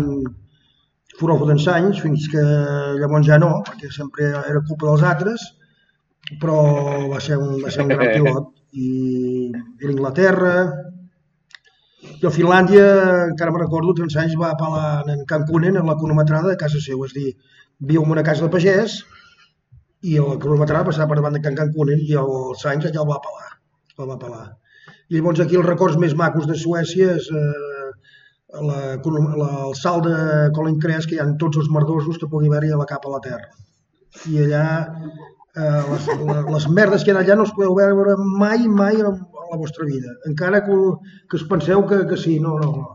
furor 1.19 1.45
d'en 1.47 1.61
Sainz, 1.61 2.01
fins 2.03 2.27
que 2.33 2.43
llavors 2.99 3.27
ja 3.29 3.39
no, 3.39 3.53
perquè 3.67 3.91
sempre 3.95 4.31
era 4.33 4.63
culpa 4.69 4.89
dels 4.89 5.05
altres, 5.07 5.45
però 6.41 6.57
va 7.13 7.21
ser 7.21 7.37
un, 7.39 7.59
va 7.63 7.71
ser 7.71 7.85
un 7.87 7.93
gran 7.95 8.13
pilot. 8.17 8.51
I 8.73 8.89
era 9.83 9.93
Inglaterra, 9.93 10.55
i 12.23 12.27
a 12.29 12.31
Finlàndia, 12.31 12.83
encara 13.33 13.51
me 13.51 13.59
recordo, 13.59 13.97
en 13.99 14.11
Sainz 14.13 14.37
va 14.39 14.53
apel·lar 14.55 15.03
en 15.11 15.25
Cancunen, 15.27 15.77
en 15.81 15.89
la 15.91 15.97
cronometrada 15.99 16.53
de 16.53 16.59
casa 16.61 16.79
seu, 16.83 17.03
és 17.07 17.17
a 17.17 17.19
dir, 17.19 17.33
viu 17.93 18.05
en 18.05 18.15
una 18.15 18.23
casa 18.23 18.47
de 18.47 18.51
pagès 18.53 19.01
i 20.07 20.19
la 20.19 20.37
cronometrada 20.43 20.87
passava 20.87 21.11
per 21.11 21.19
davant 21.19 21.35
de 21.35 21.43
Can 21.43 21.59
Cancunen 21.59 22.03
i 22.07 22.15
el 22.21 22.31
Sainz 22.61 22.87
allà 22.87 23.03
el 23.03 23.09
va 23.11 23.19
apel·lar. 23.19 23.51
El 23.99 24.07
va 24.11 24.19
apel·lar. 24.21 24.47
I 25.11 25.19
llavors 25.19 25.43
aquí 25.43 25.59
els 25.59 25.67
records 25.67 25.99
més 25.99 26.15
macos 26.19 26.47
de 26.47 26.55
Suècia 26.59 27.17
és 27.19 27.27
eh, 27.35 27.91
la, 28.71 28.79
la, 29.03 29.51
el 29.67 29.77
salt 29.83 30.07
de 30.07 30.17
Colin 30.55 30.79
Crest, 30.81 31.11
que 31.11 31.19
hi 31.19 31.21
ha 31.23 31.29
tots 31.43 31.59
els 31.59 31.71
merdosos 31.75 32.23
que 32.23 32.31
pugui 32.31 32.51
haver-hi 32.53 32.73
a 32.73 32.81
la 32.81 32.89
capa 32.95 33.11
a 33.11 33.17
la 33.17 33.23
terra. 33.27 33.51
I 34.31 34.45
allà, 34.47 34.65
eh, 35.59 35.83
les, 35.91 36.11
les, 36.55 36.71
merdes 36.79 37.03
que 37.03 37.11
hi 37.11 37.17
ha 37.17 37.23
allà 37.27 37.39
no 37.41 37.51
es 37.51 37.55
podeu 37.59 37.75
veure 37.79 38.15
mai, 38.23 38.67
mai 38.81 39.03
a 39.03 39.11
la, 39.53 39.59
vostra 39.59 39.85
vida. 39.85 40.11
Encara 40.27 40.65
que, 40.65 40.77
que 41.29 41.37
us 41.37 41.47
penseu 41.49 41.87
que, 41.87 42.07
que 42.09 42.17
sí, 42.17 42.39
no, 42.41 42.57
no, 42.59 42.71
no. 42.77 42.89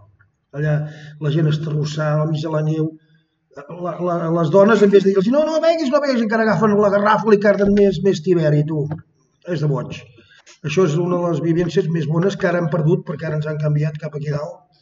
Allà 0.58 0.78
la 1.22 1.32
gent 1.34 1.50
esterrossada, 1.52 2.24
al 2.24 2.32
mig 2.32 2.42
de 2.42 2.52
la 2.52 2.64
neu, 2.66 2.90
la, 3.58 3.94
la, 4.08 4.18
les 4.40 4.52
dones, 4.54 4.82
en 4.82 4.94
vez 4.94 5.04
de 5.04 5.12
dir-los 5.12 5.28
no, 5.34 5.44
no 5.46 5.62
beguis, 5.62 5.92
no 5.94 6.02
beguis, 6.02 6.22
encara 6.24 6.46
agafen 6.48 6.78
la 6.82 6.94
garrafa 6.94 7.34
i 7.36 7.42
carden 7.42 7.74
més, 7.78 8.00
més 8.06 8.22
tiberi, 8.26 8.64
tu. 8.70 8.86
És 9.48 9.64
de 9.64 9.70
boig. 9.70 10.00
Això 10.66 10.88
és 10.88 10.96
una 11.02 11.20
de 11.22 11.34
les 11.34 11.44
vivències 11.44 11.90
més 11.94 12.08
bones 12.10 12.38
que 12.40 12.48
ara 12.50 12.62
hem 12.62 12.72
perdut 12.74 13.04
perquè 13.08 13.28
ara 13.28 13.38
ens 13.38 13.48
han 13.50 13.60
canviat 13.62 14.00
cap 14.02 14.16
aquí 14.18 14.32
dalt 14.34 14.82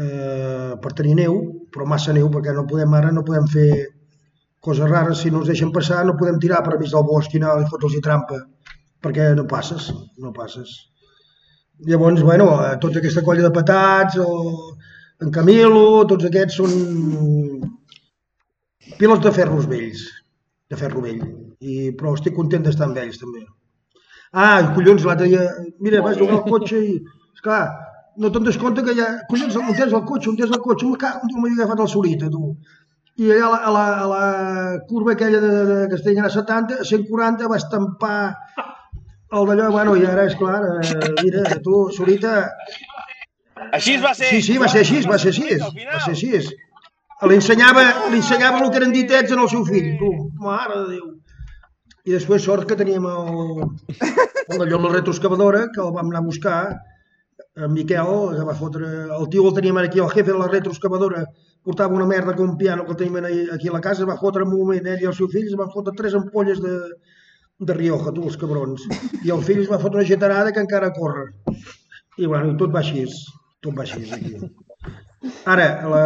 eh, 0.00 0.72
per 0.82 0.92
tenir 0.98 1.14
neu, 1.20 1.36
però 1.72 1.86
massa 1.88 2.14
neu 2.16 2.30
perquè 2.32 2.54
no 2.56 2.66
podem 2.70 2.96
ara 2.98 3.12
no 3.14 3.24
podem 3.26 3.46
fer 3.52 3.68
coses 4.66 4.90
rares, 4.90 5.20
si 5.22 5.30
no 5.30 5.44
ens 5.44 5.52
deixen 5.52 5.70
passar 5.76 6.02
no 6.08 6.16
podem 6.18 6.40
tirar 6.42 6.64
per 6.66 6.80
mig 6.80 6.90
del 6.90 7.06
bosc 7.06 7.34
i 7.36 7.40
anar 7.42 7.60
i 7.62 7.68
fotre'ls 7.70 8.00
trampa 8.02 8.40
perquè 9.02 9.32
no 9.38 9.46
passes, 9.50 9.88
no 10.22 10.32
passes. 10.36 10.76
Llavors, 11.86 12.22
bueno, 12.22 12.48
eh, 12.64 12.76
tota 12.80 13.02
aquesta 13.02 13.22
colla 13.24 13.44
de 13.44 13.52
patats, 13.52 14.16
el, 14.16 14.52
en 15.24 15.32
Camilo, 15.32 16.04
tots 16.08 16.28
aquests 16.28 16.56
són 16.60 16.72
pilots 19.00 19.24
de 19.26 19.32
ferros 19.38 19.68
vells, 19.68 20.06
de 20.70 20.78
ferro 20.80 21.02
vell, 21.04 21.20
I, 21.60 21.92
però 21.98 22.14
estic 22.16 22.34
content 22.36 22.64
d'estar 22.64 22.88
amb 22.88 23.00
ells 23.02 23.20
també. 23.20 23.44
Ah, 24.32 24.72
collons, 24.76 25.04
l'altre 25.08 25.28
dia, 25.32 25.44
mira, 25.80 26.02
vas 26.04 26.16
llogar 26.20 26.40
el 26.40 26.48
cotxe 26.48 26.80
i, 26.80 26.96
esclar, 27.36 27.62
no 28.20 28.30
te'n 28.32 28.48
des 28.48 28.58
compte 28.60 28.84
que 28.84 28.96
ja, 28.96 29.10
collons, 29.30 29.56
on 29.60 29.72
tens 29.76 29.92
el 29.92 30.04
cotxe, 30.08 30.30
on 30.32 30.40
tens 30.40 30.52
el 30.52 30.62
cotxe, 30.64 30.90
cago, 31.00 31.28
tu 31.30 31.40
m'havia 31.40 31.62
agafat 31.62 31.84
el 31.84 31.92
Sorita, 31.92 32.32
tu. 32.32 32.54
I 33.16 33.30
allà 33.32 33.46
a 33.48 33.50
la, 33.52 33.58
a 33.68 33.70
la, 33.72 33.84
a 34.04 34.06
la 34.10 34.80
curva 34.88 35.14
aquella 35.14 35.40
de, 35.40 35.52
de 35.70 35.76
Castellana 35.92 36.32
70, 36.32 36.80
a 36.82 36.88
140, 36.88 37.48
va 37.52 37.60
estampar 37.60 38.18
el 39.32 39.46
d'allò, 39.50 39.70
bueno, 39.74 39.96
i 39.98 40.06
ara, 40.06 40.26
és 40.30 40.36
clar, 40.38 40.60
eh, 40.82 41.14
mira, 41.22 41.58
tu, 41.64 41.86
Sorita, 41.96 42.36
Així 43.72 43.96
va 44.02 44.12
ser. 44.14 44.30
Sí, 44.30 44.42
sí, 44.42 44.56
va 44.60 44.68
ser 44.68 44.82
així, 44.84 45.02
va 45.08 45.18
ser 45.18 45.32
així, 45.32 45.58
va 45.58 46.00
ser 46.04 46.14
així. 46.14 46.32
Li 47.30 47.38
ensenyava, 47.40 47.84
li 48.12 48.20
ensenyava 48.20 48.60
el 48.60 48.72
que 48.72 48.82
eren 48.82 48.92
ditets 48.92 49.32
en 49.32 49.40
el 49.42 49.48
seu 49.52 49.64
fill, 49.68 49.94
tu, 50.00 50.10
mare 50.42 50.82
de 50.82 50.96
Déu. 50.96 51.06
I 52.06 52.12
després 52.14 52.44
sort 52.44 52.68
que 52.68 52.76
teníem 52.78 53.06
el, 53.10 53.64
el 53.96 54.60
d'allò 54.60 54.76
amb 54.78 54.86
la 54.86 54.92
retroexcavadora, 54.98 55.64
que 55.74 55.80
el 55.82 55.94
vam 55.96 56.12
anar 56.12 56.20
a 56.20 56.26
buscar, 56.26 56.58
en 57.56 57.72
Miquel, 57.72 58.12
que 58.36 58.44
va 58.46 58.54
fotre, 58.60 58.90
el 59.16 59.26
tio 59.32 59.48
el 59.48 59.56
teníem 59.56 59.80
aquí, 59.80 60.02
el 60.04 60.12
jefe 60.12 60.28
de 60.30 60.38
la 60.38 60.50
retroexcavadora, 60.52 61.24
portava 61.64 61.96
una 61.96 62.06
merda 62.06 62.36
com 62.36 62.52
un 62.52 62.58
piano 62.60 62.84
que 62.84 62.92
el 62.94 63.00
teníem 63.00 63.48
aquí 63.56 63.72
a 63.72 63.74
la 63.74 63.82
casa, 63.88 64.06
va 64.06 64.20
fotre 64.20 64.44
en 64.44 64.52
un 64.52 64.60
moment, 64.60 64.92
ell 64.92 65.02
i 65.02 65.08
els 65.10 65.18
seus 65.18 65.32
fills, 65.32 65.56
van 65.58 65.72
fotre 65.72 65.96
tres 65.96 66.14
ampolles 66.14 66.60
de, 66.62 66.76
de 67.58 67.74
Rioja, 67.74 68.12
tu, 68.12 68.26
els 68.28 68.36
cabrons. 68.40 68.84
I 69.24 69.32
el 69.34 69.42
fill 69.46 69.62
es 69.64 69.70
va 69.70 69.80
fotre 69.82 70.02
una 70.02 70.08
getarada 70.08 70.52
que 70.52 70.62
encara 70.62 70.92
corre. 70.96 71.30
I 72.16 72.28
bueno, 72.28 72.52
i 72.52 72.56
tot 72.60 72.72
va 72.74 72.82
així, 72.82 73.04
tot 73.64 73.76
va 73.76 73.84
així 73.84 74.04
aquí. 74.12 74.36
Ara, 75.46 75.66
la, 75.90 76.02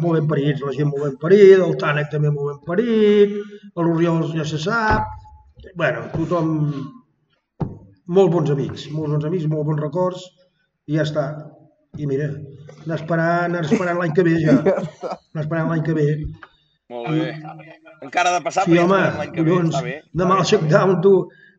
molt 0.00 0.18
ben 0.18 0.28
parits, 0.30 0.62
la 0.64 0.72
gent 0.76 0.90
molt 0.90 1.04
ben 1.06 1.16
parit, 1.20 1.58
el 1.58 1.74
Tànec 1.80 2.10
també 2.12 2.30
molt 2.32 2.52
ben 2.52 2.60
parit, 2.68 3.34
l'Oriols 3.76 4.32
ja 4.36 4.46
se 4.48 4.60
sap, 4.60 5.10
bueno, 5.80 6.06
tothom, 6.14 6.50
molt 8.18 8.32
bons 8.34 8.52
amics, 8.54 8.88
molt 8.92 9.16
bons 9.16 9.28
amics, 9.28 9.48
molt 9.50 9.68
bons 9.70 9.84
records, 9.84 10.26
i 10.88 10.98
ja 10.98 11.06
està. 11.08 11.28
I 11.94 12.08
mira, 12.10 12.26
anar 12.82 12.98
esperant, 12.98 13.52
anar 13.52 13.62
esperant 13.68 14.00
l'any 14.00 14.14
que 14.16 14.26
ve 14.26 14.34
ja, 14.42 14.58
anar 15.12 15.44
esperant 15.44 15.70
l'any 15.70 15.84
que 15.86 15.96
ve. 15.96 16.08
Molt 16.90 17.12
bé. 17.14 17.82
Encara 18.04 18.30
ha 18.30 18.38
de 18.38 18.44
passar, 18.44 18.64
Sí, 18.66 18.72
però 18.74 18.82
ja 18.82 18.84
home, 18.84 18.98
esperem 19.00 19.18
l'any 19.22 19.32
que 19.34 19.42
ve. 19.42 19.50
collons, 19.50 19.74
Està 19.74 19.82
bé. 19.86 19.96
demà 20.22 20.38
al 20.40 20.44
check-down, 20.50 20.94
tu, 21.04 21.14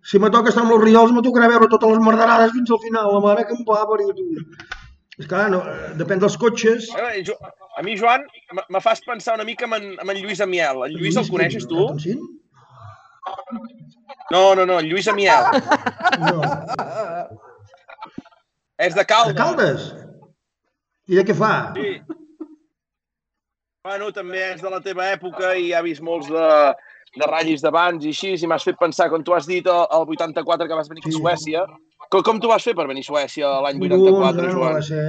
si 0.06 0.20
me 0.22 0.30
toca 0.30 0.50
estar 0.54 0.64
amb 0.64 0.76
els 0.78 0.84
Riols, 0.86 1.12
me 1.16 1.24
tocarà 1.26 1.48
veure 1.52 1.68
totes 1.72 1.90
les 1.96 2.04
merderades 2.06 2.52
fins 2.54 2.72
al 2.72 2.82
final, 2.86 3.12
la 3.14 3.22
mare 3.28 3.46
que 3.50 3.56
em 3.58 3.64
va 3.68 3.82
parir, 3.90 4.12
tu. 4.20 4.28
És 5.18 5.28
clar, 5.32 5.46
no, 5.50 5.62
eh, 5.64 5.94
depèn 5.96 6.20
dels 6.20 6.36
cotxes. 6.38 6.90
Eh, 7.00 7.24
a 7.78 7.84
mi, 7.84 7.96
Joan, 7.98 8.26
me- 8.70 8.82
fas 8.84 9.00
pensar 9.06 9.36
una 9.40 9.46
mica 9.48 9.66
en, 9.66 9.94
amb 10.00 10.12
en 10.12 10.18
Lluís 10.22 10.42
Amiel. 10.44 10.84
En 10.90 10.92
Lluís 10.98 11.16
el 11.18 11.30
coneixes, 11.30 11.66
tu? 11.68 11.88
No, 14.32 14.54
no, 14.56 14.66
no, 14.66 14.80
en 14.80 14.86
Lluís 14.90 15.08
Amiel. 15.08 15.46
No. 16.20 16.42
És 18.78 18.94
de 18.94 19.00
De 19.02 19.06
Caldes. 19.06 19.36
Caldes? 19.40 19.86
I 21.08 21.16
de 21.16 21.24
què 21.26 21.34
fa? 21.38 21.52
Sí. 21.76 22.02
Bueno, 23.86 24.08
també 24.10 24.40
és 24.42 24.62
de 24.64 24.70
la 24.74 24.80
teva 24.82 25.06
època 25.14 25.52
i 25.62 25.68
ha 25.78 25.84
vist 25.86 26.02
molts 26.02 26.26
de, 26.34 26.46
de 27.22 27.26
ratllis 27.30 27.62
d'abans 27.62 28.02
i 28.02 28.14
així, 28.16 28.32
i 28.34 28.48
m'has 28.50 28.64
fet 28.66 28.80
pensar, 28.80 29.12
quan 29.12 29.22
tu 29.26 29.36
has 29.36 29.46
dit 29.46 29.68
el, 29.70 29.84
el 29.94 30.14
84 30.16 30.66
que 30.66 30.80
vas 30.80 30.90
venir 30.90 31.04
a. 31.06 31.12
Suècia, 31.14 31.62
com, 32.10 32.24
com 32.26 32.40
t'ho 32.42 32.50
vas 32.50 32.66
fer 32.66 32.74
per 32.80 32.88
venir 32.90 33.04
a 33.06 33.08
Suècia 33.12 33.52
l'any 33.62 33.84
Collons, 33.84 34.08
84, 34.08 34.40
bueno, 34.40 34.56
Joan? 34.58 34.80
va 34.80 34.82
ser... 34.88 35.04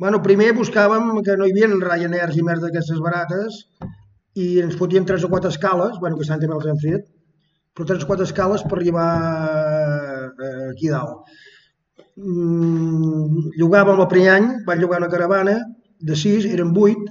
Bueno, 0.00 0.22
primer 0.24 0.54
buscàvem 0.56 1.10
que 1.26 1.36
no 1.36 1.50
hi 1.50 1.52
havia 1.52 1.68
Ryanairs 1.82 2.38
i 2.38 2.46
merda 2.46 2.70
d'aquestes 2.70 3.02
barates 3.04 3.60
i 4.40 4.48
ens 4.62 4.80
fotien 4.80 5.04
tres 5.04 5.28
o 5.28 5.30
quatre 5.34 5.52
escales, 5.52 6.00
bueno, 6.00 6.16
que 6.16 6.24
estan 6.24 6.40
també 6.40 6.56
els 6.56 6.70
hem 6.72 6.80
fet, 6.86 7.04
però 7.76 7.90
tres 7.92 8.06
o 8.06 8.08
quatre 8.08 8.24
escales 8.30 8.64
per 8.70 8.78
arribar 8.78 9.10
eh, 10.32 10.70
aquí 10.70 10.88
dalt. 10.94 11.28
Mm, 12.16 13.52
llogàvem 13.60 14.00
el 14.00 14.10
primer 14.16 14.34
any, 14.38 14.50
vaig 14.64 14.80
llogar 14.80 15.04
una 15.04 15.12
caravana 15.12 15.58
de 16.00 16.16
sis, 16.16 16.48
eren 16.48 16.72
vuit, 16.72 17.04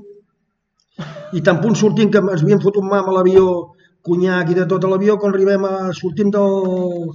i 1.33 1.41
tan 1.43 1.59
punt 1.61 1.75
sortim 1.75 2.11
que 2.11 2.19
ens 2.21 2.43
havíem 2.43 2.61
fotut 2.63 2.83
mam 2.83 3.09
a 3.09 3.15
l'avió, 3.17 3.73
conyac 4.07 4.51
i 4.51 4.55
de 4.55 4.65
tot 4.69 4.83
a 4.85 4.87
l'avió, 4.91 5.17
quan 5.19 5.33
arribem 5.33 5.65
a, 5.67 5.91
sortim 5.93 6.29
del, 6.31 7.09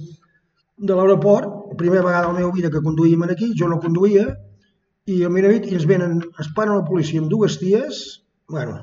de 0.77 0.93
l'aeroport, 0.95 1.47
la 1.71 1.77
primera 1.79 2.03
vegada 2.05 2.27
a 2.27 2.31
la 2.33 2.37
meva 2.39 2.51
vida 2.53 2.69
que 2.69 2.81
conduïm 2.85 3.23
aquí, 3.25 3.53
jo 3.57 3.67
no 3.71 3.79
conduïa, 3.81 4.27
i 5.05 5.23
a 5.25 5.29
mi 5.29 5.41
nit 5.41 5.65
i 5.71 5.75
ens 5.79 5.85
venen, 5.89 6.19
ens 6.39 6.51
paren 6.55 6.75
la 6.77 6.85
policia 6.87 7.19
amb 7.21 7.29
dues 7.31 7.57
ties, 7.59 8.03
bueno, 8.49 8.77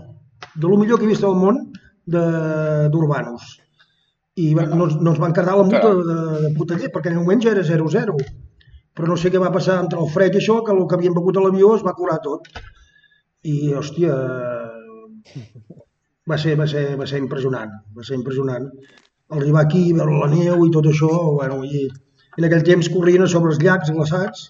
de 0.56 0.66
lo 0.68 0.76
millor 0.76 0.98
que 0.98 1.06
he 1.06 1.12
vist 1.12 1.24
al 1.24 1.36
món 1.38 1.70
de- 2.06 2.88
d'urbanos. 2.90 3.58
I 4.36 4.54
va- 4.54 4.66
no, 4.66 4.86
no 4.86 5.10
ens 5.14 5.18
van 5.20 5.32
quedar 5.36 5.56
la 5.56 5.62
multa 5.64 5.94
de, 5.94 6.18
de 6.48 6.50
puta 6.56 6.74
llet, 6.76 6.90
perquè 6.92 7.10
en 7.12 7.18
el 7.18 7.24
moment 7.24 7.42
ja 7.42 7.50
era 7.52 7.62
0-0. 7.62 8.16
Però 8.96 9.06
no 9.06 9.16
sé 9.16 9.30
què 9.30 9.38
va 9.38 9.52
passar 9.54 9.78
entre 9.84 10.00
el 10.00 10.08
fred 10.10 10.34
i 10.34 10.38
això, 10.40 10.62
que 10.64 10.72
el 10.74 10.86
que 10.88 10.96
havíem 10.96 11.14
begut 11.14 11.36
a 11.38 11.44
l'avió 11.44 11.74
es 11.76 11.82
va 11.86 11.94
curar 11.94 12.18
tot. 12.24 12.48
I, 13.42 13.72
hòstia, 13.78 14.14
va 16.30 16.38
ser, 16.38 16.56
va 16.60 16.66
ser, 16.70 16.84
va 17.00 17.08
ser 17.10 17.20
impressionant, 17.22 17.72
va 17.96 18.06
ser 18.06 18.18
impressionant. 18.18 18.68
Arribar 19.36 19.64
aquí, 19.64 19.84
veure 19.96 20.18
la 20.22 20.30
neu 20.32 20.64
i 20.66 20.72
tot 20.74 20.88
això, 20.90 21.10
bueno, 21.36 21.62
i 21.64 21.86
en 22.38 22.46
aquell 22.46 22.66
temps 22.66 22.90
corrien 22.92 23.26
sobre 23.30 23.52
els 23.54 23.62
llacs 23.62 23.92
glaçats, 23.94 24.48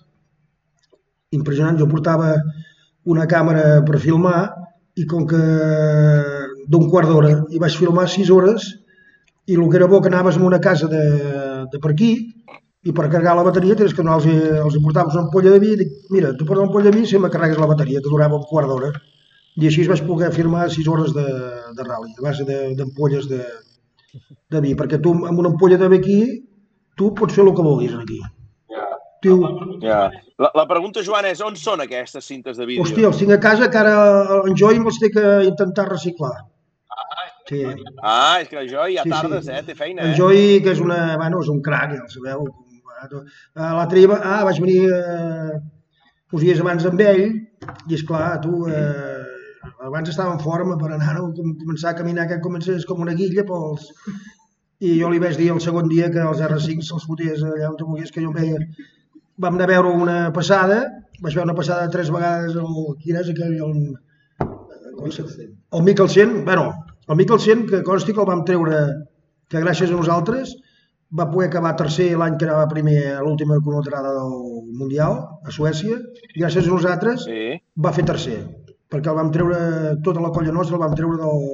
impressionant. 1.37 1.79
Jo 1.81 1.89
portava 1.91 2.35
una 3.15 3.27
càmera 3.29 3.81
per 3.87 4.01
filmar 4.03 4.39
i 5.01 5.07
com 5.11 5.27
que 5.29 5.41
d'un 6.71 6.89
quart 6.91 7.09
d'hora 7.09 7.33
i 7.55 7.61
vaig 7.63 7.77
filmar 7.79 8.09
sis 8.11 8.31
hores 8.31 8.67
i 9.51 9.57
el 9.57 9.69
que 9.71 9.79
era 9.79 9.89
bo 9.91 10.01
que 10.03 10.11
anaves 10.11 10.37
a 10.37 10.45
una 10.47 10.61
casa 10.61 10.89
de, 10.91 11.05
de 11.73 11.81
per 11.83 11.93
aquí 11.95 12.11
i 12.85 12.93
per 12.97 13.09
carregar 13.09 13.37
la 13.37 13.45
bateria 13.47 13.77
tens 13.77 13.95
que 13.97 14.05
no 14.07 14.17
els, 14.19 14.27
els 14.27 14.77
portaves 14.85 15.17
una 15.17 15.27
ampolla 15.27 15.55
de 15.55 15.63
vi 15.63 15.73
i 15.75 15.79
dic, 15.81 15.97
mira, 16.15 16.33
tu 16.37 16.47
porta 16.49 16.63
una 16.63 16.71
ampolla 16.71 16.91
de 16.91 16.97
vi 16.97 17.05
i 17.05 17.11
si 17.11 17.19
me 17.21 17.31
carregues 17.33 17.61
la 17.61 17.69
bateria, 17.71 18.01
que 18.01 18.13
durava 18.13 18.39
un 18.39 18.47
quart 18.49 18.71
d'hora. 18.71 18.93
I 19.57 19.67
així 19.67 19.87
vaig 19.89 20.05
poder 20.07 20.31
firmar 20.33 20.69
sis 20.71 20.87
hores 20.89 21.11
de, 21.17 21.25
de 21.77 21.83
rally, 21.87 22.13
a 22.19 22.23
base 22.23 22.45
de- 22.47 22.75
d'ampolles 22.79 23.27
de, 23.29 23.41
de 24.51 24.61
vi, 24.61 24.75
perquè 24.79 25.01
tu 25.03 25.11
amb 25.27 25.39
una 25.39 25.51
ampolla 25.51 25.77
de 25.81 25.89
vi 25.91 25.99
aquí, 25.99 26.21
tu 26.97 27.11
pots 27.15 27.35
fer 27.35 27.45
el 27.45 27.55
que 27.55 27.63
vulguis 27.67 27.95
aquí. 27.99 28.21
Tio, 29.21 29.37
Ja. 29.83 30.07
La, 30.41 30.49
la 30.57 30.65
pregunta, 30.69 31.03
Joan, 31.05 31.27
és 31.29 31.41
on 31.45 31.57
són 31.61 31.83
aquestes 31.85 32.25
cintes 32.25 32.57
de 32.57 32.65
vídeo? 32.65 32.83
hòstia, 32.87 33.11
els 33.11 33.19
tinc 33.21 33.35
a 33.35 33.41
casa 33.43 33.69
que 33.69 33.77
ara 33.77 33.93
en 34.47 34.55
Joy 34.57 34.79
me'ls 34.81 34.99
té 35.03 35.11
que 35.13 35.25
intentar 35.45 35.85
reciclar. 35.91 36.33
Sí. 37.51 37.65
Ah, 38.01 38.39
és 38.41 38.49
que 38.49 38.63
jo 38.71 38.87
ja 38.89 39.03
Sí, 39.03 39.11
sí. 39.11 39.13
tardes, 39.13 39.49
eh? 39.49 39.61
Té 39.67 39.75
feina, 39.75 40.03
En 40.07 40.13
eh? 40.13 40.17
Joy, 40.17 40.63
que 40.65 40.71
és, 40.73 40.81
una, 40.81 41.17
bueno, 41.19 41.41
és 41.43 41.49
un 41.53 41.61
crac, 41.61 41.91
ja 41.93 42.05
el 42.07 42.09
sabeu. 42.09 42.47
L'altre 43.57 43.99
dia, 43.99 44.17
ah, 44.23 44.45
vaig 44.47 44.61
venir 44.63 44.85
eh, 44.89 45.59
uns 46.33 46.43
dies 46.45 46.61
abans 46.63 46.87
amb 46.87 47.01
ell, 47.05 47.25
i 47.91 47.97
és 47.99 48.05
clar, 48.07 48.39
tu, 48.45 48.67
eh, 48.71 49.20
abans 49.87 50.11
estava 50.13 50.35
en 50.35 50.43
forma 50.45 50.77
per 50.81 50.93
anar 50.93 51.15
a 51.17 51.23
com, 51.37 51.55
començar 51.63 51.93
a 51.93 51.99
caminar, 51.99 52.29
que 52.29 52.41
comences 52.45 52.87
com 52.89 53.01
una 53.07 53.17
guilla 53.17 53.47
pels... 53.49 53.91
I 54.81 54.95
jo 54.97 55.11
li 55.13 55.19
vaig 55.21 55.35
dir 55.37 55.51
el 55.53 55.59
segon 55.61 55.91
dia 55.91 56.07
que 56.13 56.23
els 56.25 56.39
R5 56.41 56.87
se'ls 56.87 57.05
fotés 57.05 57.43
allà 57.45 57.67
on 57.69 57.77
volgués, 57.81 58.13
que 58.13 58.23
jo 58.25 58.31
em 58.31 58.37
veia... 58.39 58.87
Vam 59.41 59.57
anar 59.57 59.67
a 59.69 59.73
veure 59.73 59.91
una 60.05 60.17
passada, 60.37 60.79
vaig 61.21 61.35
veure 61.35 61.49
una 61.49 61.57
passada 61.57 61.91
tres 61.93 62.09
vegades, 62.13 62.57
el, 62.57 62.79
quin 63.03 63.19
és 63.21 63.29
aquell, 63.33 63.59
el, 63.67 65.13
se, 65.13 65.25
el 65.77 65.85
Mikkelsen, 65.85 66.35
bueno, 66.45 66.67
el 67.09 67.17
Mikkelsen, 67.21 67.67
que 67.69 67.83
consti 67.85 68.17
que 68.17 68.21
el 68.25 68.29
vam 68.29 68.45
treure, 68.49 68.81
que 69.53 69.63
gràcies 69.65 69.93
a 69.93 69.97
nosaltres 69.97 70.57
va 71.19 71.29
poder 71.31 71.49
acabar 71.49 71.75
tercer 71.77 72.11
l'any 72.17 72.37
que 72.39 72.47
anava 72.49 72.69
primer 72.73 72.99
a 73.17 73.21
l'última 73.25 73.57
cronotrada 73.65 74.13
del 74.17 74.35
Mundial, 74.81 75.17
a 75.45 75.53
Suècia, 75.57 75.97
i 76.31 76.37
gràcies 76.41 76.69
a 76.69 76.73
nosaltres 76.77 77.25
Sí. 77.29 77.57
va 77.77 77.93
fer 77.97 78.05
tercer, 78.07 78.39
perquè 78.91 79.11
el 79.13 79.19
vam 79.21 79.31
treure, 79.35 79.59
tota 80.07 80.21
la 80.25 80.33
colla 80.35 80.53
nostra 80.57 80.77
el 80.79 80.83
vam 80.85 80.95
treure 80.99 81.19
del, 81.21 81.45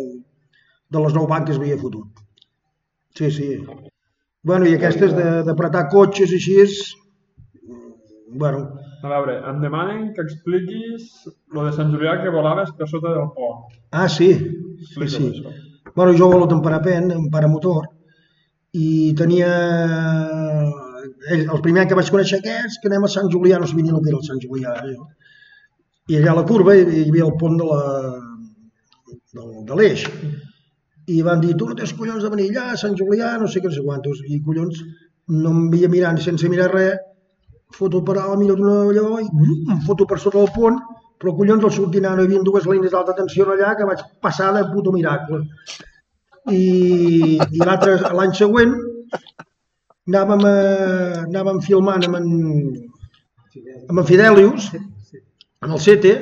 de 0.94 1.02
les 1.04 1.14
nou 1.16 1.26
banques 1.30 1.58
que 1.58 1.64
havia 1.66 1.80
fotut. 1.80 2.22
Sí, 3.16 3.30
sí. 3.32 3.50
Bueno, 4.46 4.66
i 4.70 4.74
aquestes 4.76 5.12
de- 5.16 5.42
d'apretar 5.46 5.88
cotxes 5.92 6.30
i 6.32 6.38
així 6.40 6.56
és... 6.62 6.76
Bueno, 8.36 8.66
A 9.06 9.08
veure, 9.12 9.34
em 9.50 9.60
demanen 9.62 10.12
que 10.16 10.22
expliquis 10.24 11.04
lo 11.54 11.62
de 11.66 11.72
Sant 11.76 11.92
Julià 11.94 12.16
que 12.22 12.32
volaves 12.34 12.72
per 12.78 12.88
sota 12.90 13.12
del 13.14 13.28
pont. 13.36 13.66
ah, 13.92 14.08
sí, 14.10 14.30
sí, 14.94 15.08
sí. 15.12 15.28
això. 15.30 15.52
Bueno, 15.94 16.14
jo 16.18 16.26
volo 16.32 16.48
en 16.50 16.62
parapent, 16.64 17.12
en 17.14 17.28
paramotor, 17.30 17.86
i 18.74 19.14
tenia... 19.18 19.50
Ell, 21.30 21.44
el 21.54 21.60
primer 21.62 21.86
que 21.88 21.94
vaig 21.98 22.10
conèixer 22.10 22.40
aquests, 22.40 22.80
que 22.82 22.90
anem 22.90 23.06
a 23.06 23.10
Sant 23.12 23.30
Julià, 23.32 23.60
no 23.62 23.68
sabia 23.70 23.86
ni 23.86 23.94
el 23.94 24.02
que 24.02 24.10
era 24.10 24.18
el 24.18 24.26
Sant 24.26 24.42
Julià. 24.42 24.74
Eh? 24.82 24.96
jo. 24.96 25.06
I 26.06 26.20
allà 26.20 26.32
a 26.32 26.38
la 26.40 26.46
curva 26.46 26.74
hi 26.76 27.02
havia 27.08 27.26
el 27.26 27.34
pont 27.40 27.56
de 27.58 27.66
la 27.66 27.82
del, 29.36 29.64
de 29.68 29.78
l'Eix. 29.78 30.06
I 31.06 31.20
van 31.26 31.42
dir, 31.42 31.54
tu 31.58 31.68
no 31.68 31.76
tens 31.78 31.94
collons 31.98 32.24
de 32.24 32.30
venir 32.32 32.48
allà, 32.50 32.70
a 32.72 32.80
Sant 32.80 32.96
Julià, 32.98 33.36
no 33.40 33.48
sé 33.50 33.62
què, 33.62 33.70
no 33.70 33.76
sé 33.76 33.84
quantos. 33.84 34.22
I 34.26 34.40
collons, 34.46 34.82
no 35.34 35.52
em 35.54 35.68
veia 35.74 35.90
mirant 35.92 36.18
sense 36.22 36.50
mirar 36.50 36.70
res, 36.72 36.96
foto 37.76 38.02
per 38.06 38.16
alt, 38.22 38.38
miro 38.40 38.56
d'una 38.58 38.78
allò, 38.86 39.20
i 39.22 39.28
brum, 39.32 39.70
em 39.74 39.82
foto 39.86 40.06
per 40.06 40.18
sota 40.22 40.38
del 40.38 40.52
pont, 40.54 40.80
però 41.20 41.34
collons 41.36 41.64
al 41.64 41.74
sortir 41.74 42.02
no 42.04 42.14
hi 42.14 42.26
havia 42.26 42.42
dues 42.46 42.66
línies 42.70 42.92
d'alta 42.94 43.16
tensió 43.18 43.46
allà 43.52 43.74
que 43.76 43.88
vaig 43.88 44.02
passar 44.22 44.52
de 44.56 44.66
puto 44.72 44.92
miracle. 44.94 45.42
I, 46.50 47.38
i 47.38 47.62
l'altre, 47.62 47.96
l'any 48.18 48.34
següent, 48.38 48.74
anàvem, 50.06 50.44
a, 50.46 50.56
anàvem 51.24 51.62
filmant 51.64 52.06
amb 52.06 52.20
en, 52.20 52.28
amb 53.88 53.98
en 54.02 54.06
Fidelius, 54.06 54.70
en 55.62 55.70
el 55.72 55.80
CETE, 55.80 56.12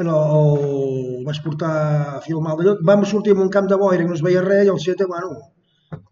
en 0.00 0.06
el, 0.06 0.34
el 0.40 1.24
vaig 1.26 1.40
portar 1.44 1.72
a 2.16 2.20
filmar 2.24 2.56
lloc, 2.64 2.80
vam 2.86 3.04
sortir 3.04 3.32
en 3.36 3.42
un 3.46 3.50
camp 3.52 3.68
de 3.70 3.76
boira 3.80 4.02
que 4.04 4.08
no 4.10 4.16
es 4.18 4.22
veia 4.24 4.42
res 4.44 4.66
i 4.66 4.72
el 4.74 4.80
CETE, 4.80 5.06
bueno, 5.10 5.32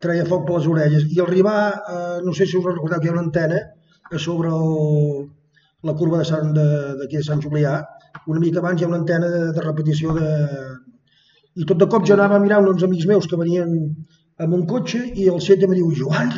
treia 0.03 0.25
foc 0.29 0.47
per 0.49 0.59
les 0.59 0.67
orelles. 0.73 1.07
I 1.15 1.21
al 1.21 1.27
arribar, 1.29 1.59
eh, 1.95 2.19
no 2.25 2.33
sé 2.35 2.47
si 2.47 2.59
us 2.59 2.65
recordeu 2.67 3.01
que 3.01 3.09
hi 3.09 3.13
ha 3.13 3.17
una 3.17 3.25
antena 3.27 3.61
a 4.11 4.19
sobre 4.19 4.49
el, 4.49 5.29
la 5.89 5.95
curva 5.95 6.19
de 6.23 6.27
Sant, 6.29 6.53
de- 6.57 6.95
d'aquí 7.01 7.17
de, 7.21 7.25
Sant 7.27 7.41
Julià, 7.45 7.77
una 8.27 8.41
mica 8.43 8.59
abans 8.63 8.81
hi 8.81 8.85
ha 8.85 8.89
una 8.91 8.99
antena 9.03 9.29
de, 9.33 9.43
de 9.57 9.65
repetició 9.65 10.15
de... 10.17 10.29
I 11.59 11.65
tot 11.67 11.79
de 11.81 11.87
cop 11.91 12.05
jo 12.07 12.15
anava 12.15 12.37
a 12.37 12.43
mirar 12.43 12.61
uns 12.63 12.85
amics 12.87 13.07
meus 13.11 13.27
que 13.27 13.37
venien 13.41 13.73
amb 14.39 14.55
un 14.55 14.67
cotxe 14.71 15.01
i 15.19 15.29
el 15.33 15.41
CETE 15.43 15.67
em 15.67 15.73
diu, 15.75 15.89
Joan, 16.01 16.31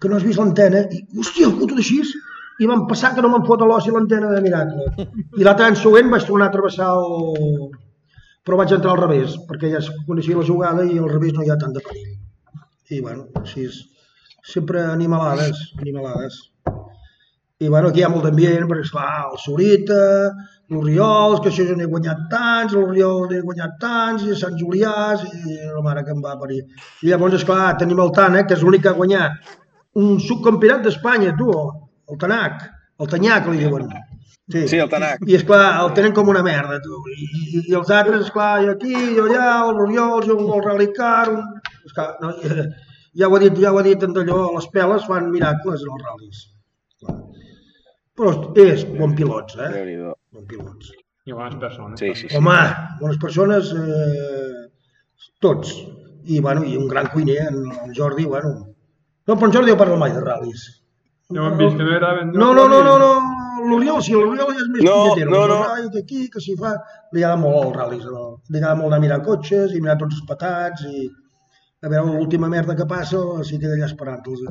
que 0.00 0.08
no 0.10 0.16
has 0.16 0.24
vist 0.26 0.40
l'antena? 0.40 0.80
I, 0.90 1.02
hòstia, 1.18 1.46
el 1.50 1.54
puto 1.60 1.76
d'així! 1.78 2.00
I 2.60 2.68
vam 2.70 2.86
passar 2.88 3.12
que 3.14 3.22
no 3.24 3.30
me'n 3.32 3.44
fot 3.48 3.62
a 3.62 3.68
l'os 3.68 3.86
i 3.88 3.92
l'antena 3.92 4.30
de 4.32 4.40
miracle. 4.44 4.86
I 5.36 5.44
l'altre 5.44 5.66
any 5.68 5.76
següent 5.76 6.08
vaig 6.12 6.24
tornar 6.28 6.48
a 6.48 6.54
travessar 6.54 6.92
el... 6.96 7.68
Però 8.46 8.56
vaig 8.60 8.72
entrar 8.76 8.92
al 8.94 9.02
revés, 9.02 9.34
perquè 9.48 9.72
ja 9.72 9.80
es 9.82 9.90
coneixia 10.06 10.38
la 10.38 10.46
jugada 10.46 10.84
i 10.86 11.00
al 11.02 11.10
revés 11.10 11.34
no 11.34 11.42
hi 11.42 11.50
ha 11.50 11.58
tant 11.60 11.74
de 11.74 11.82
perill. 11.82 12.12
I 12.94 13.00
bueno, 13.02 13.26
així 13.40 13.64
és. 13.66 13.80
Sempre 14.46 14.84
animalades, 14.86 15.64
animalades. 15.82 16.36
I 17.58 17.68
bueno, 17.72 17.88
aquí 17.88 18.02
hi 18.02 18.04
ha 18.06 18.10
molt 18.12 18.28
d'ambient, 18.28 18.68
perquè 18.70 18.84
esclar, 18.84 19.08
el 19.32 19.40
Sorita, 19.42 20.02
l'Oriols, 20.70 21.40
que 21.42 21.50
això 21.50 21.64
jo 21.66 21.74
n'he 21.78 21.88
guanyat 21.90 22.26
tants, 22.30 22.74
l'Oriol 22.76 23.26
n'he 23.30 23.40
guanyat 23.42 23.78
tants, 23.82 24.26
i 24.28 24.36
Sant 24.38 24.58
Julià, 24.60 24.94
i 25.16 25.56
la 25.72 25.82
mare 25.82 26.04
que 26.06 26.14
em 26.14 26.22
va 26.22 26.36
parir. 26.38 26.60
I 27.02 27.10
llavors, 27.10 27.38
esclar, 27.40 27.74
tenim 27.80 28.02
el 28.04 28.12
Tànec, 28.14 28.46
que 28.50 28.58
és 28.58 28.62
l'únic 28.62 28.84
que 28.84 28.92
ha 28.92 29.00
guanyat 29.00 29.56
un 29.96 30.20
subcampionat 30.20 30.84
d'Espanya, 30.84 31.32
tu, 31.40 31.50
el 32.10 32.18
Tanac, 32.18 32.66
el 33.00 33.10
Tanyac, 33.12 33.48
li 33.50 33.64
diuen. 33.64 33.88
Sí, 34.52 34.68
Sí, 34.70 34.78
el 34.78 34.88
Tanac. 34.88 35.22
I, 35.26 35.34
esclar, 35.40 35.62
el 35.82 35.92
tenen 35.94 36.12
com 36.14 36.28
una 36.30 36.42
merda, 36.46 36.78
tu. 36.82 37.00
I, 37.10 37.24
i, 37.26 37.62
i 37.72 37.74
els 37.74 37.90
altres, 37.90 38.28
esclar, 38.28 38.50
i 38.62 38.68
aquí, 38.70 38.92
i 38.94 39.16
allà, 39.22 39.46
el 39.70 39.80
Oriols, 39.86 40.28
el, 40.30 40.44
el 40.44 40.62
Rally 40.62 40.92
Car... 40.94 41.24
Un... 41.32 41.42
Esclar, 41.88 42.12
no, 42.22 42.30
ja 43.18 43.30
ho 43.30 43.34
ha 43.34 43.40
dit, 43.42 43.58
ja 43.58 43.72
ho 43.72 43.80
ha 43.80 43.86
dit 43.86 44.06
en 44.06 44.14
d'allò, 44.14 44.38
les 44.54 44.68
peles 44.76 45.08
fan 45.10 45.32
miracles 45.32 45.82
en 45.82 45.96
els 45.96 46.06
ral·lis. 46.06 46.44
Clar. 47.02 47.16
Però 48.16 48.36
és 48.62 48.86
bon 48.94 49.18
pilots, 49.18 49.58
eh? 49.58 49.72
Déu-n'hi-do. 49.74 50.14
Bon 50.36 50.46
pilots. 50.48 50.94
I 51.26 51.34
bones 51.34 51.58
persones. 51.60 51.98
Sí, 51.98 52.14
sí, 52.14 52.30
sí. 52.30 52.38
Home, 52.38 52.56
bones 53.00 53.18
persones, 53.22 53.74
eh, 53.74 54.66
tots. 55.42 55.74
I, 56.26 56.38
bueno, 56.40 56.62
i 56.66 56.78
un 56.78 56.86
gran 56.88 57.10
cuiner, 57.10 57.42
en, 57.50 57.62
en 57.82 57.94
Jordi, 57.94 58.24
bueno... 58.30 58.54
No, 59.26 59.34
però 59.34 59.48
en 59.48 59.54
Jordi 59.56 59.72
no 59.74 59.78
parla 59.80 59.98
mai 59.98 60.14
de 60.14 60.22
ral·lis. 60.22 60.68
Ja 61.34 61.42
ho 61.42 61.46
hem 61.50 61.56
vist, 61.58 61.76
que 61.76 61.82
no 61.84 61.94
era 61.96 62.12
ben... 62.14 62.30
No, 62.32 62.52
no, 62.54 62.68
no, 62.70 62.82
no, 62.86 62.96
no. 63.02 63.12
l'Oriol, 63.66 64.02
sí, 64.04 64.12
l'Oriol 64.14 64.52
ja 64.52 64.60
és 64.62 64.68
més 64.70 64.84
No, 64.86 64.96
punyetero. 65.08 65.30
no, 65.32 65.46
no. 65.50 65.56
Ai, 65.74 65.88
que 65.90 66.02
aquí, 66.04 66.28
que 66.30 66.40
s'hi 66.42 66.54
fa... 66.60 66.74
Li 67.12 67.24
agrada 67.24 67.40
molt 67.42 67.56
els 67.64 67.76
ral·lis. 67.80 68.04
No? 68.06 68.26
Li 68.50 68.60
agrada 68.60 68.76
molt 68.78 68.92
anar 68.92 69.00
a 69.00 69.04
mirar 69.06 69.22
cotxes 69.26 69.74
i 69.74 69.80
mirar 69.82 69.96
tots 69.98 70.14
els 70.20 70.26
patats 70.28 70.84
i 70.86 71.08
a 71.82 71.90
veure 71.90 72.14
l'última 72.14 72.48
merda 72.52 72.76
que 72.78 72.86
passa 72.88 73.18
sí 73.46 73.58
que 73.58 73.66
d'allà 73.72 73.88
esperant-los. 73.90 74.44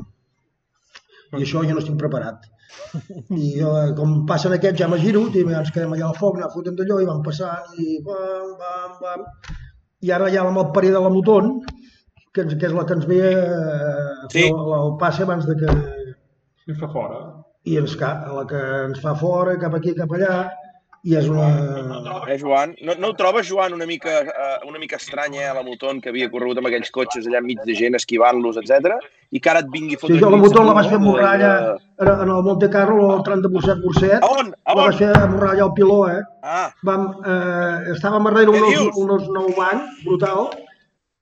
I 1.36 1.42
això 1.42 1.64
jo 1.66 1.74
no 1.74 1.80
estic 1.82 1.96
preparat. 2.00 2.44
I 3.34 3.54
jo, 3.60 3.72
eh, 3.80 3.90
com 3.96 4.18
passen 4.28 4.52
aquests, 4.56 4.78
ja 4.82 4.88
m'agiro, 4.90 5.24
i 5.32 5.42
ens 5.48 5.72
quedem 5.74 5.92
allà 5.96 6.10
al 6.10 6.18
foc, 6.20 6.36
anar 6.38 6.52
fotent 6.52 6.76
d'allò, 6.78 7.00
i 7.02 7.08
van 7.08 7.22
passant, 7.24 7.72
i 7.82 7.98
bam, 8.04 8.52
bam, 8.60 8.94
bam. 9.00 9.24
I 10.06 10.12
ara 10.12 10.28
ja 10.32 10.44
amb 10.44 10.60
el 10.60 10.70
parer 10.76 10.92
de 10.94 11.00
la 11.02 11.10
Moton, 11.10 11.54
que, 12.34 12.44
ens, 12.44 12.54
que 12.60 12.68
és 12.68 12.74
la 12.76 12.84
que 12.86 12.94
ens 12.98 13.06
ve 13.08 13.20
a 13.32 14.28
Sí. 14.28 14.42
fer 14.42 14.48
el, 14.52 14.72
el 14.80 14.92
passe 15.00 15.24
abans 15.24 15.46
de 15.48 15.56
que, 15.60 15.76
I 16.66 16.74
fa 16.74 16.88
fora. 16.92 17.18
i 17.66 17.76
ens, 17.80 17.96
ca- 17.98 18.22
la 18.30 18.44
que 18.46 18.58
ens 18.86 19.00
fa 19.02 19.14
fora, 19.18 19.56
cap 19.58 19.74
aquí, 19.74 19.92
cap 19.94 20.10
allà, 20.14 20.34
i 21.06 21.16
és 21.18 21.26
una... 21.30 21.46
Eh, 22.30 22.36
Joan? 22.38 22.76
No, 22.86 22.94
no 22.98 23.08
ho 23.10 23.14
trobes, 23.18 23.48
Joan, 23.48 23.74
una 23.74 23.86
mica, 23.86 24.20
eh, 24.22 24.58
una 24.68 24.78
mica 24.78 24.96
estranya, 25.00 25.48
eh, 25.48 25.54
la 25.54 25.64
Moton, 25.66 26.00
que 26.00 26.10
havia 26.12 26.28
corregut 26.30 26.58
amb 26.62 26.68
aquells 26.70 26.90
cotxes 26.94 27.26
allà 27.26 27.40
enmig 27.42 27.58
de 27.66 27.74
gent, 27.78 27.98
esquivant-los, 27.98 28.58
etc. 28.62 28.94
i 29.34 29.40
que 29.42 29.50
ara 29.50 29.64
et 29.64 29.70
vingui 29.74 29.98
a 29.98 30.02
fotre... 30.02 30.14
Sí, 30.14 30.22
jo 30.22 30.30
la 30.30 30.38
mig 30.38 30.46
Moton 30.46 30.66
la 30.66 30.74
de- 30.74 30.78
vaig 30.78 30.90
fer 30.94 31.00
morralla 31.02 31.50
de- 31.64 31.74
en, 32.06 32.12
en 32.26 32.32
el 32.36 32.42
Monte 32.46 32.70
Carlo, 32.70 33.08
el 33.16 33.22
tram 33.26 33.42
de 33.42 33.50
Burset, 33.56 33.82
Burset, 33.82 34.22
A 34.22 34.30
on? 34.38 34.54
A 34.64 34.74
la 34.74 34.82
on? 34.84 34.90
vaig 34.92 35.02
fer 35.02 35.12
morralla 35.34 35.66
al 35.66 35.74
piló, 35.74 35.98
eh? 36.10 36.20
Ah, 36.46 36.68
Vam, 36.86 37.08
eh, 37.26 37.94
estàvem 37.96 38.30
darrere 38.30 38.54
unos, 38.54 38.70
dius? 38.74 39.02
unos 39.02 39.26
nou 39.34 39.50
bancs, 39.58 40.02
brutal, 40.06 40.50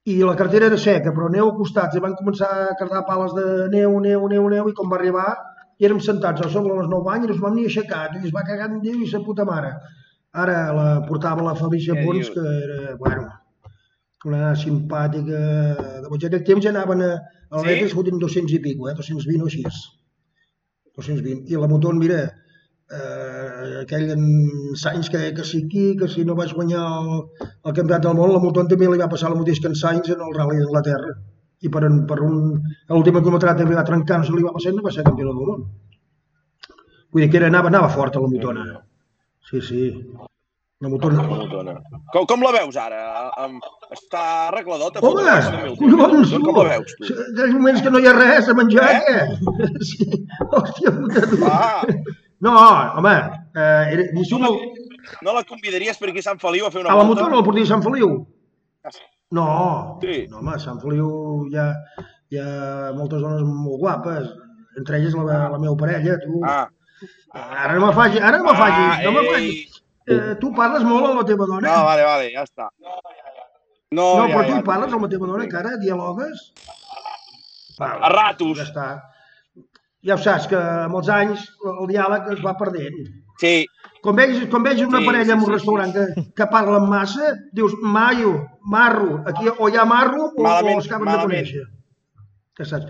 i 0.04 0.18
la 0.20 0.34
cartera 0.36 0.68
era 0.68 0.76
seca, 0.76 1.12
però 1.16 1.30
neu 1.32 1.48
a 1.48 1.56
costats, 1.56 1.96
i 1.96 2.02
van 2.04 2.16
començar 2.18 2.50
a 2.52 2.74
carregar 2.78 3.06
pales 3.08 3.32
de 3.36 3.44
neu, 3.72 3.98
neu, 4.04 4.26
neu, 4.28 4.48
neu, 4.52 4.68
i 4.68 4.74
com 4.76 4.90
va 4.92 4.98
arribar, 4.98 5.28
i 5.80 5.86
érem 5.88 6.00
sentats 6.04 6.44
a 6.44 6.50
sobre 6.52 6.76
els 6.76 6.90
nou 6.90 7.00
bancs 7.06 7.24
i 7.24 7.30
no 7.30 7.36
es 7.36 7.40
vam 7.42 7.56
ni 7.56 7.64
aixecar, 7.68 8.10
i 8.18 8.26
es 8.28 8.34
va 8.34 8.44
cagar 8.46 8.68
en 8.70 8.82
Déu 8.84 9.00
i 9.00 9.08
sa 9.10 9.22
puta 9.24 9.46
mare. 9.48 9.72
Ara 10.44 10.58
la 10.76 10.86
portava 11.08 11.46
la 11.46 11.54
Fabrícia 11.56 11.96
Pons, 12.02 12.30
que 12.34 12.44
era, 12.44 12.96
bueno, 13.00 13.24
una 14.28 14.54
simpàtica... 14.56 15.40
De 16.04 16.08
boig. 16.10 16.24
Aquell 16.28 16.44
temps 16.48 16.64
ja 16.64 16.72
anaven 16.72 17.04
a, 17.04 17.10
a 17.50 17.60
Sí? 17.60 17.66
l'Etes 17.68 17.94
fotent 17.96 18.20
200 18.20 18.56
i 18.56 18.60
pico, 18.64 18.88
eh? 18.90 18.94
220 18.98 19.44
o 19.44 19.50
així. 19.50 19.64
220. 20.98 21.52
I 21.52 21.60
la 21.60 21.68
Moton, 21.70 22.00
mira, 22.00 22.20
eh, 22.98 23.82
aquell 23.82 24.10
en 24.14 24.24
Sainz 24.80 25.10
que 25.10 25.20
deia 25.20 25.34
que 25.36 25.44
si 25.48 25.62
aquí, 25.64 25.86
que 26.00 26.08
si 26.08 26.24
no 26.24 26.36
vaig 26.38 26.52
guanyar 26.56 26.82
el, 27.00 27.12
el 27.50 27.72
campionat 27.76 28.02
del 28.06 28.16
món, 28.18 28.32
la 28.34 28.42
Moton 28.42 28.68
també 28.70 28.88
li 28.90 29.00
va 29.02 29.08
passar 29.12 29.30
el 29.32 29.38
mateix 29.40 29.60
que 29.60 29.70
en 29.72 29.78
Sainz 29.80 30.10
en 30.14 30.20
el 30.28 30.34
Rally 30.36 30.60
d'Anglaterra. 30.62 31.14
I 31.64 31.70
per, 31.72 31.84
un, 31.88 32.02
per 32.08 32.18
un, 32.20 32.38
a 32.88 32.92
l'última 32.92 33.22
quilometrada 33.24 33.62
també 33.62 33.76
va 33.78 33.86
trencar, 33.88 34.18
no 34.20 34.28
se 34.28 34.34
li 34.36 34.44
va 34.44 34.52
passar 34.56 34.72
i 34.74 34.76
no 34.76 34.84
va 34.84 34.92
ser 34.92 35.04
campió 35.06 35.30
del 35.30 35.38
món. 35.40 35.64
Vull 37.14 37.22
dir 37.24 37.30
que 37.32 37.38
era, 37.40 37.48
anava, 37.52 37.70
anava 37.70 37.88
forta 37.94 38.20
la 38.20 38.28
Motona. 38.28 38.64
Sí, 39.48 39.60
sí. 39.64 39.82
La 40.82 40.90
Motona... 40.92 41.22
la 41.22 41.38
Motona. 41.38 41.74
Com, 42.12 42.26
com 42.28 42.42
la 42.44 42.50
veus 42.58 42.76
ara? 42.76 42.98
Està 43.94 44.24
arregladota? 44.50 45.00
Home, 45.06 45.22
collons, 45.78 46.34
Com 46.34 46.44
tu! 46.50 46.54
la 46.58 46.64
veus, 46.74 46.96
tu? 46.98 47.06
Aquells 47.30 47.54
moments 47.54 47.80
que 47.86 47.92
no 47.94 48.02
hi 48.02 48.10
ha 48.10 48.14
res 48.18 48.50
a 48.50 48.56
menjar, 48.58 48.88
Eh? 48.90 49.00
què? 49.06 49.70
Sí. 49.92 50.08
Hòstia 50.50 50.92
puta, 50.98 51.24
tu. 51.30 51.40
Ah, 51.48 51.86
No, 52.44 52.52
home, 53.00 53.14
eh, 53.56 53.84
era, 53.94 54.06
surt 54.28 54.42
no, 54.44 55.32
la 55.32 55.42
convidaries 55.48 55.96
per 56.00 56.10
aquí 56.10 56.20
a 56.22 56.26
Sant 56.26 56.40
Feliu 56.42 56.66
a 56.66 56.70
fer 56.74 56.82
una 56.82 56.92
a 56.92 56.96
la 56.98 57.04
volta? 57.04 57.22
moto 57.22 57.30
no 57.32 57.40
la 57.40 57.44
portaria 57.46 57.68
a 57.68 57.72
Sant 57.72 57.84
Feliu? 57.86 58.10
Ah. 58.84 58.90
No, 59.34 59.98
Sí. 60.02 60.26
no 60.30 60.38
home, 60.42 60.58
Sant 60.62 60.80
Feliu 60.82 61.08
hi 61.50 61.56
ha, 61.58 61.68
hi 62.30 62.38
ha 62.42 62.92
moltes 62.98 63.22
dones 63.24 63.42
molt 63.48 63.80
guapes, 63.80 64.28
entre 64.78 64.98
elles 65.00 65.14
la, 65.16 65.38
la 65.54 65.58
meva 65.62 65.76
parella, 65.80 66.18
tu. 66.24 66.42
Ah, 66.44 66.66
Ara 67.34 67.74
no 67.74 67.86
me 67.88 67.92
faci, 67.96 68.20
ara 68.22 68.38
no 68.38 68.44
me 68.46 68.52
faci, 68.58 68.82
ah, 68.90 69.00
no 69.04 69.12
me 69.16 69.22
faci. 69.30 69.54
Eh, 70.06 70.34
tu 70.40 70.52
parles 70.54 70.84
molt 70.86 71.08
amb 71.08 71.18
la 71.22 71.24
teva 71.26 71.46
dona? 71.48 71.64
No, 71.66 71.84
vale, 71.88 72.04
vale, 72.06 72.28
ja 72.34 72.44
està. 72.46 72.68
No, 72.78 72.94
no 73.90 74.28
ja, 74.28 74.34
però 74.36 74.44
ja, 74.44 74.52
tu 74.52 74.62
parles 74.68 74.92
amb 74.94 75.06
la 75.06 75.10
teva 75.16 75.26
dona 75.30 75.44
encara? 75.48 75.72
Dialogues? 75.82 76.44
Va, 77.80 77.88
A 78.06 78.10
ratos. 78.12 78.58
Ja 78.60 78.66
està. 78.68 78.86
Ja 80.04 80.14
ho 80.18 80.20
saps, 80.20 80.46
que 80.50 80.56
amb 80.58 80.96
els 81.00 81.08
anys 81.08 81.44
el 81.64 81.86
diàleg 81.88 82.26
es 82.34 82.42
va 82.44 82.56
perdent. 82.60 82.98
Sí, 83.40 83.64
Quan 84.04 84.16
veig, 84.18 84.34
quan 84.52 84.62
veig 84.62 84.82
una 84.84 84.98
Sí, 85.00 85.06
parella 85.06 85.24
sí, 85.24 85.32
en 85.32 85.38
un 85.40 85.46
sí, 85.46 85.52
restaurant 85.54 85.92
que, 85.94 86.24
que 86.36 86.46
parlen 86.52 86.84
massa, 86.90 87.30
dius 87.56 87.72
maio, 87.80 88.34
marro, 88.68 89.22
aquí 89.26 89.48
o 89.48 89.68
hi 89.72 89.78
ha 89.80 89.84
marro 89.88 90.26
o, 90.28 90.42
Malament, 90.44 90.76
o 90.76 90.82
els 90.82 90.86
acaben 90.90 91.06
malament. 91.08 91.24
de 91.24 91.32
conèixer. 91.32 91.64
Ja 92.60 92.66
saps. 92.68 92.86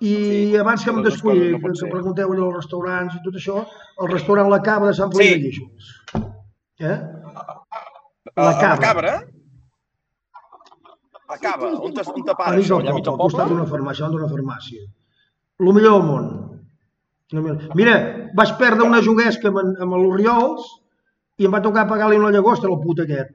I 0.00 0.10
Sí, 0.14 0.56
abans 0.58 0.82
que 0.84 0.90
em 0.90 0.98
descuidi, 1.02 1.52
no 1.54 1.60
que, 1.62 1.72
que 1.78 1.90
pregunteu 1.92 2.32
allò 2.34 2.48
als 2.50 2.56
restaurants 2.64 3.14
i 3.14 3.22
tot 3.24 3.38
això, 3.38 3.62
el 4.02 4.10
restaurant 4.12 4.50
La 4.50 4.60
Cava 4.66 4.90
de 4.90 4.94
Sant 4.98 5.14
Feliu 5.14 5.30
Sí. 5.30 5.38
de 5.38 5.46
Guíxols. 5.46 5.94
Eh? 6.80 6.98
a, 6.98 7.46
La 8.36 8.42
a 8.42 8.50
la 8.50 8.58
cabra. 8.60 8.86
cabra. 8.88 9.14
La 11.28 11.38
cabra, 11.38 11.68
on 11.70 11.80
on 11.86 11.94
te 11.94 12.34
pares, 12.34 12.70
Allà 12.70 12.92
al 12.94 13.18
costat 13.18 13.48
d'una 13.48 13.66
farmàcia, 13.66 14.04
davant 14.06 14.16
d'una 14.18 14.28
farmàcia. 14.34 14.84
El 15.58 15.74
millor 15.74 15.98
del 15.98 16.06
món. 16.06 16.28
Mira, 17.76 17.94
vaig 18.38 18.54
perdre 18.60 18.86
una 18.86 19.02
juguesca 19.04 19.50
amb, 19.50 19.74
amb 19.82 19.96
l'Oriols 19.98 20.68
i 21.38 21.46
em 21.46 21.54
va 21.54 21.62
tocar 21.64 21.88
pagar-li 21.90 22.18
una 22.18 22.30
llagosta 22.34 22.68
al 22.70 22.78
put 22.82 23.02
aquest. 23.04 23.34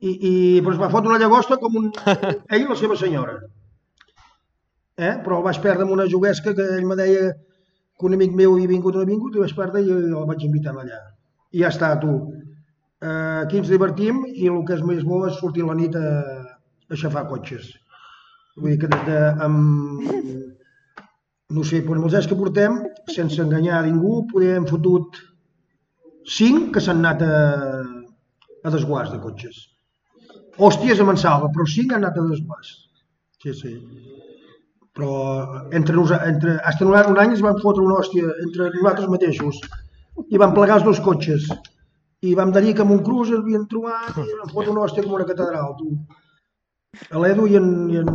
I, 0.00 0.10
i 0.12 0.32
però 0.60 0.74
es 0.74 0.80
va 0.80 0.90
fotre 0.92 1.10
una 1.10 1.20
llagosta 1.22 1.56
com 1.62 1.78
un... 1.80 1.88
ell 2.52 2.62
i 2.62 2.68
la 2.68 2.76
seva 2.78 2.98
senyora. 3.00 3.38
Eh? 4.96 5.14
Però 5.24 5.40
el 5.40 5.46
vaig 5.48 5.60
perdre 5.64 5.86
amb 5.86 5.96
una 5.96 6.06
juguesca 6.12 6.54
que 6.56 6.66
ell 6.76 6.86
me 6.88 6.96
deia 7.00 7.32
que 7.32 8.08
un 8.08 8.16
amic 8.16 8.36
meu 8.36 8.54
havia 8.54 8.70
vingut 8.70 8.96
o 8.96 9.00
havia 9.00 9.14
vingut 9.14 9.36
i 9.36 9.42
vaig 9.44 9.54
perdre 9.56 9.82
i 9.84 9.92
el 9.96 10.28
vaig 10.28 10.44
invitar 10.44 10.76
allà. 10.76 11.00
I 11.56 11.64
ja 11.64 11.72
està, 11.72 11.94
tu. 12.00 12.18
Eh, 13.00 13.40
aquí 13.42 13.62
ens 13.62 13.72
divertim 13.72 14.22
i 14.28 14.52
el 14.52 14.62
que 14.68 14.76
és 14.76 14.84
més 14.84 15.02
bo 15.08 15.24
és 15.26 15.40
sortir 15.40 15.64
la 15.64 15.76
nit 15.78 15.96
a, 15.96 16.12
a 16.92 17.00
xafar 17.00 17.26
cotxes. 17.32 17.72
Vull 18.56 18.72
dir 18.74 18.80
que 18.84 18.92
de, 18.92 19.00
de, 19.08 19.20
amb, 19.44 20.04
no 21.54 21.62
sé, 21.64 21.80
però 21.86 22.02
els 22.02 22.14
anys 22.18 22.26
que 22.30 22.38
portem, 22.38 22.80
sense 23.14 23.38
enganyar 23.42 23.78
a 23.80 23.86
ningú, 23.86 24.24
podríem 24.32 24.62
hem 24.64 24.68
fotut 24.70 25.20
cinc 26.36 26.72
que 26.74 26.82
s'han 26.82 27.04
anat 27.04 27.22
a, 27.22 27.36
a 28.66 28.72
desguàs 28.74 29.12
de 29.14 29.20
cotxes. 29.22 29.60
Hòsties 30.58 31.00
a 31.00 31.06
Mansalva, 31.06 31.52
però 31.54 31.66
cinc 31.70 31.92
han 31.94 32.02
anat 32.04 32.18
a 32.18 32.26
desguàs. 32.32 32.72
Sí, 33.42 33.52
sí. 33.54 33.72
Però 34.96 35.12
entre, 35.76 35.94
nosa- 35.94 36.22
entre, 36.26 36.56
hasta 36.64 36.86
un, 36.88 36.94
any 37.22 37.34
es 37.36 37.42
van 37.44 37.58
fotre 37.62 37.84
una 37.84 37.98
hòstia 38.00 38.30
entre 38.46 38.70
nosaltres 38.74 39.10
mateixos 39.12 39.58
i 40.32 40.40
van 40.40 40.54
plegar 40.56 40.78
els 40.80 40.86
dos 40.88 41.02
cotxes 41.04 41.50
i 42.24 42.32
vam 42.38 42.54
dir 42.56 42.72
que 42.74 42.80
amb 42.86 42.94
un 42.94 43.02
cruz 43.04 43.28
havien 43.36 43.66
trobat 43.68 44.16
i 44.24 44.38
van 44.40 44.54
fotre 44.54 44.72
una 44.72 44.86
hòstia 44.86 45.04
com 45.04 45.18
una 45.18 45.26
catedral, 45.28 45.74
tu. 45.78 45.90
A 47.10 47.22
l'Edu 47.22 47.46
i, 47.50 47.56
en, 47.60 47.70
i, 47.92 48.00
en, 48.02 48.10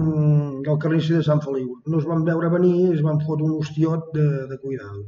el 0.66 0.78
carnisser 0.82 1.20
de 1.20 1.24
Sant 1.26 1.41
Feliu. 1.45 1.80
No 1.88 1.99
es 2.02 2.06
van 2.10 2.24
veure 2.28 2.52
venir 2.53 2.76
i 2.82 2.94
es 2.98 3.02
van 3.06 3.20
fotre 3.26 3.48
un 3.48 3.58
hostiot 3.60 4.14
de, 4.16 4.28
de 4.52 4.58
cuidado. 4.62 5.03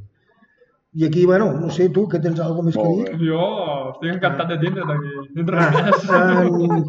I 0.95 1.06
aquí, 1.08 1.26
bueno, 1.26 1.48
no 1.58 1.72
sé, 1.74 1.88
tu, 1.90 2.04
que 2.08 2.20
tens 2.22 2.38
alguna 2.40 2.68
més 2.68 2.76
que 2.78 2.84
Molt 2.86 3.00
dir? 3.00 3.16
bé. 3.18 3.30
Jo 3.32 3.45
estic 3.94 4.12
encantat 4.12 4.52
de 4.52 4.58
tindre't 4.62 4.91
aquí. 4.94 5.14
Dintre 5.34 5.64
Ah, 6.14 6.44
um, 6.45 6.84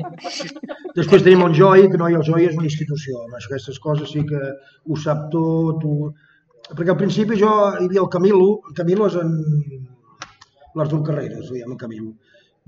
després 0.99 1.25
tenim 1.25 1.45
el 1.47 1.55
Joy, 1.57 1.87
que 1.89 2.01
no, 2.01 2.11
i 2.13 2.19
el 2.19 2.27
Joy 2.27 2.51
és 2.51 2.59
una 2.59 2.69
institució. 2.69 3.23
Amb 3.25 3.39
aquestes 3.39 3.81
coses 3.81 4.13
sí 4.13 4.27
que 4.29 4.43
ho 4.45 4.99
sap 5.01 5.31
tot. 5.33 5.89
Ho... 5.89 6.11
Perquè 6.75 6.93
al 6.93 7.01
principi 7.01 7.41
jo 7.41 7.55
hi 7.79 7.87
havia 7.87 8.05
el 8.05 8.11
Camilo, 8.13 8.51
el 8.69 8.77
Camilo 8.77 9.09
és 9.09 9.17
en 9.23 9.33
l'Artur 10.77 11.01
Carreras, 11.09 11.49
diem 11.49 11.73
el 11.73 11.81
Camilo. 11.81 12.13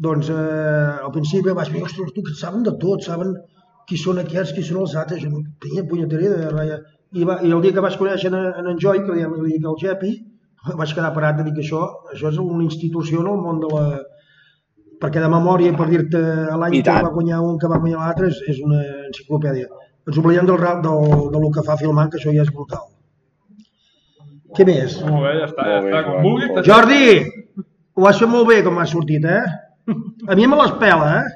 Doncs 0.08 0.32
eh, 0.32 0.96
al 1.04 1.12
principi 1.12 1.52
vaig 1.56 1.68
dir, 1.72 1.84
ostres, 1.84 2.16
tu, 2.16 2.24
que 2.24 2.32
saben 2.36 2.64
de 2.64 2.72
tot, 2.80 3.04
saben 3.04 3.36
qui 3.86 3.96
són 4.00 4.18
aquests, 4.22 4.52
qui 4.56 4.64
són 4.66 4.80
els 4.84 4.94
altres, 4.98 5.20
jo 5.22 5.30
no 5.30 5.42
tenia 5.62 5.84
punyetera 5.88 6.32
de 6.32 6.48
res. 6.54 6.80
I, 7.16 7.24
va, 7.24 7.38
I 7.46 7.52
el 7.54 7.60
dia 7.62 7.72
que 7.76 7.84
vaig 7.84 7.94
conèixer 8.00 8.32
en, 8.32 8.36
en, 8.50 8.66
en 8.72 8.80
Joy, 8.82 9.04
que 9.06 9.14
li 9.14 9.22
diem, 9.22 9.66
el 9.70 9.76
Jepi, 9.80 10.10
vaig 10.80 10.94
quedar 10.96 11.12
parat 11.14 11.38
de 11.38 11.46
dir 11.46 11.54
que 11.56 11.62
això, 11.64 11.82
això 12.12 12.32
és 12.32 12.38
una 12.42 12.64
institució 12.66 13.22
en 13.22 13.30
el 13.32 13.38
món 13.44 13.60
de 13.62 13.70
la, 13.72 13.84
perquè 15.02 15.20
de 15.22 15.28
memòria, 15.30 15.72
per 15.78 15.86
dir-te 15.92 16.20
l'any 16.58 16.78
que 16.82 16.96
va 17.06 17.14
guanyar 17.14 17.40
un 17.44 17.58
que 17.62 17.68
va 17.70 17.78
guanyar 17.82 18.00
l'altre, 18.02 18.30
és, 18.32 18.42
és 18.54 18.60
una 18.64 18.80
enciclopèdia. 19.06 19.66
Ens 20.06 20.18
oblidem 20.22 20.46
del, 20.50 20.58
ra- 20.60 20.76
del, 20.82 21.08
del 21.34 21.46
que 21.54 21.64
fa 21.66 21.76
filmant, 21.80 22.10
que 22.12 22.18
això 22.20 22.32
ja 22.34 22.42
és 22.46 22.52
brutal. 22.54 22.84
Què 24.56 24.64
més? 24.64 24.98
Molt 25.04 25.26
bé, 25.26 25.32
ja 25.40 25.46
està, 25.50 25.66
ja 25.68 25.78
està. 25.84 26.02
Com 26.06 26.22
vulguis. 26.24 26.52
Jordi, 26.66 27.00
ho 27.96 28.06
has 28.08 28.18
fet 28.22 28.30
molt 28.32 28.48
bé 28.48 28.60
com 28.64 28.78
has 28.82 28.90
sortit, 28.94 29.26
eh? 29.28 29.44
A 30.26 30.34
mi 30.38 30.46
me 30.48 30.56
les 30.62 30.72
pela, 30.80 31.10
eh? 31.20 31.26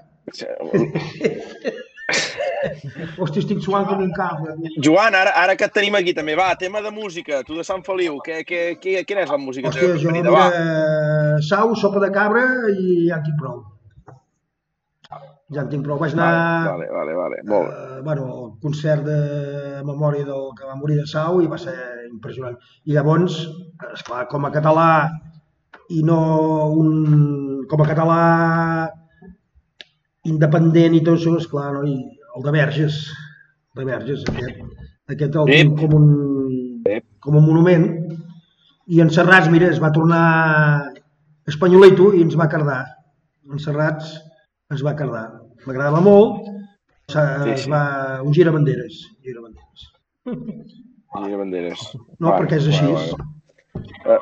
Hòstia, 3.20 3.43
estic 3.43 3.61
suant 3.65 3.87
com 3.89 4.03
un 4.05 4.12
cable. 4.16 4.55
Joan, 4.85 5.16
ara, 5.16 5.32
ara 5.43 5.57
que 5.59 5.66
et 5.69 5.74
tenim 5.77 5.97
aquí 5.99 6.15
també, 6.16 6.37
va, 6.39 6.51
tema 6.61 6.82
de 6.85 6.93
música, 6.95 7.43
tu 7.47 7.57
de 7.59 7.65
Sant 7.66 7.82
Feliu, 7.87 8.19
què, 8.27 8.43
què, 8.49 8.62
què, 8.82 9.03
quina 9.09 9.24
és 9.27 9.32
la 9.32 9.41
música 9.41 9.70
Hòstia, 9.70 9.89
teva 9.89 9.99
jo, 9.99 10.09
preferida? 10.09 10.35
Va, 10.35 10.47
mira, 10.55 11.43
sau, 11.49 11.74
sopa 11.78 12.03
de 12.05 12.11
cabra 12.15 12.47
i 12.73 13.07
ja 13.09 13.20
en 13.20 13.28
tinc 13.28 13.39
prou. 13.41 13.61
Ja 15.51 15.65
en 15.65 15.70
tinc 15.73 15.82
prou. 15.87 15.99
Vaig 15.99 16.15
anar... 16.15 16.28
vale, 16.69 16.87
vale, 16.95 17.16
vale, 17.19 17.41
molt 17.51 17.66
bé. 17.70 17.81
eh, 17.97 18.03
bueno, 18.07 18.28
el 18.45 18.53
concert 18.62 19.03
de 19.09 19.19
memòria 19.89 20.28
del 20.28 20.47
que 20.59 20.69
va 20.69 20.77
morir 20.78 21.01
de 21.01 21.09
Sau 21.11 21.41
i 21.43 21.51
va 21.51 21.59
ser 21.59 21.74
impressionant. 22.11 22.61
I 22.87 22.95
llavors, 22.95 23.41
esclar, 23.91 24.28
com 24.31 24.47
a 24.47 24.53
català 24.55 24.91
i 25.91 26.05
no 26.07 26.20
un... 26.70 27.66
com 27.70 27.82
a 27.82 27.89
català 27.89 28.20
independent 30.31 30.95
i 30.95 31.03
tot 31.03 31.19
això, 31.19 31.35
esclar, 31.41 31.70
no? 31.74 31.82
I 31.89 32.19
el 32.36 32.43
de 32.47 32.51
Verges, 32.55 33.01
de 33.77 33.85
Verges, 33.89 34.24
aquest, 34.31 34.61
aquest 35.15 35.36
el 35.43 35.52
Ep. 35.57 35.74
com 35.81 35.94
un, 35.98 36.09
Ep. 36.86 37.05
com 37.20 37.36
un 37.40 37.47
monument, 37.47 37.86
i 38.90 39.01
en 39.05 39.11
Serrats, 39.15 39.51
mira, 39.52 39.69
es 39.70 39.81
va 39.82 39.93
tornar 39.94 40.23
espanyolito 41.51 42.12
i 42.16 42.23
ens 42.27 42.36
va 42.39 42.48
cardar. 42.51 42.81
En 43.51 43.59
Serrats 43.62 44.16
ens 44.70 44.82
va 44.86 44.97
cardar. 44.98 45.28
M'agradava 45.66 46.01
molt, 46.05 46.48
Sí, 47.11 47.19
es 47.51 47.65
sí. 47.65 47.70
va... 47.73 48.20
un 48.23 48.31
girabanderes. 48.32 49.01
girabanderes. 49.27 49.86
Mira 51.24 51.36
banderes. 51.40 51.81
No, 52.23 52.31
perquè 52.36 52.61
és 52.61 52.69
així. 52.70 52.86
Eh, 54.07 54.19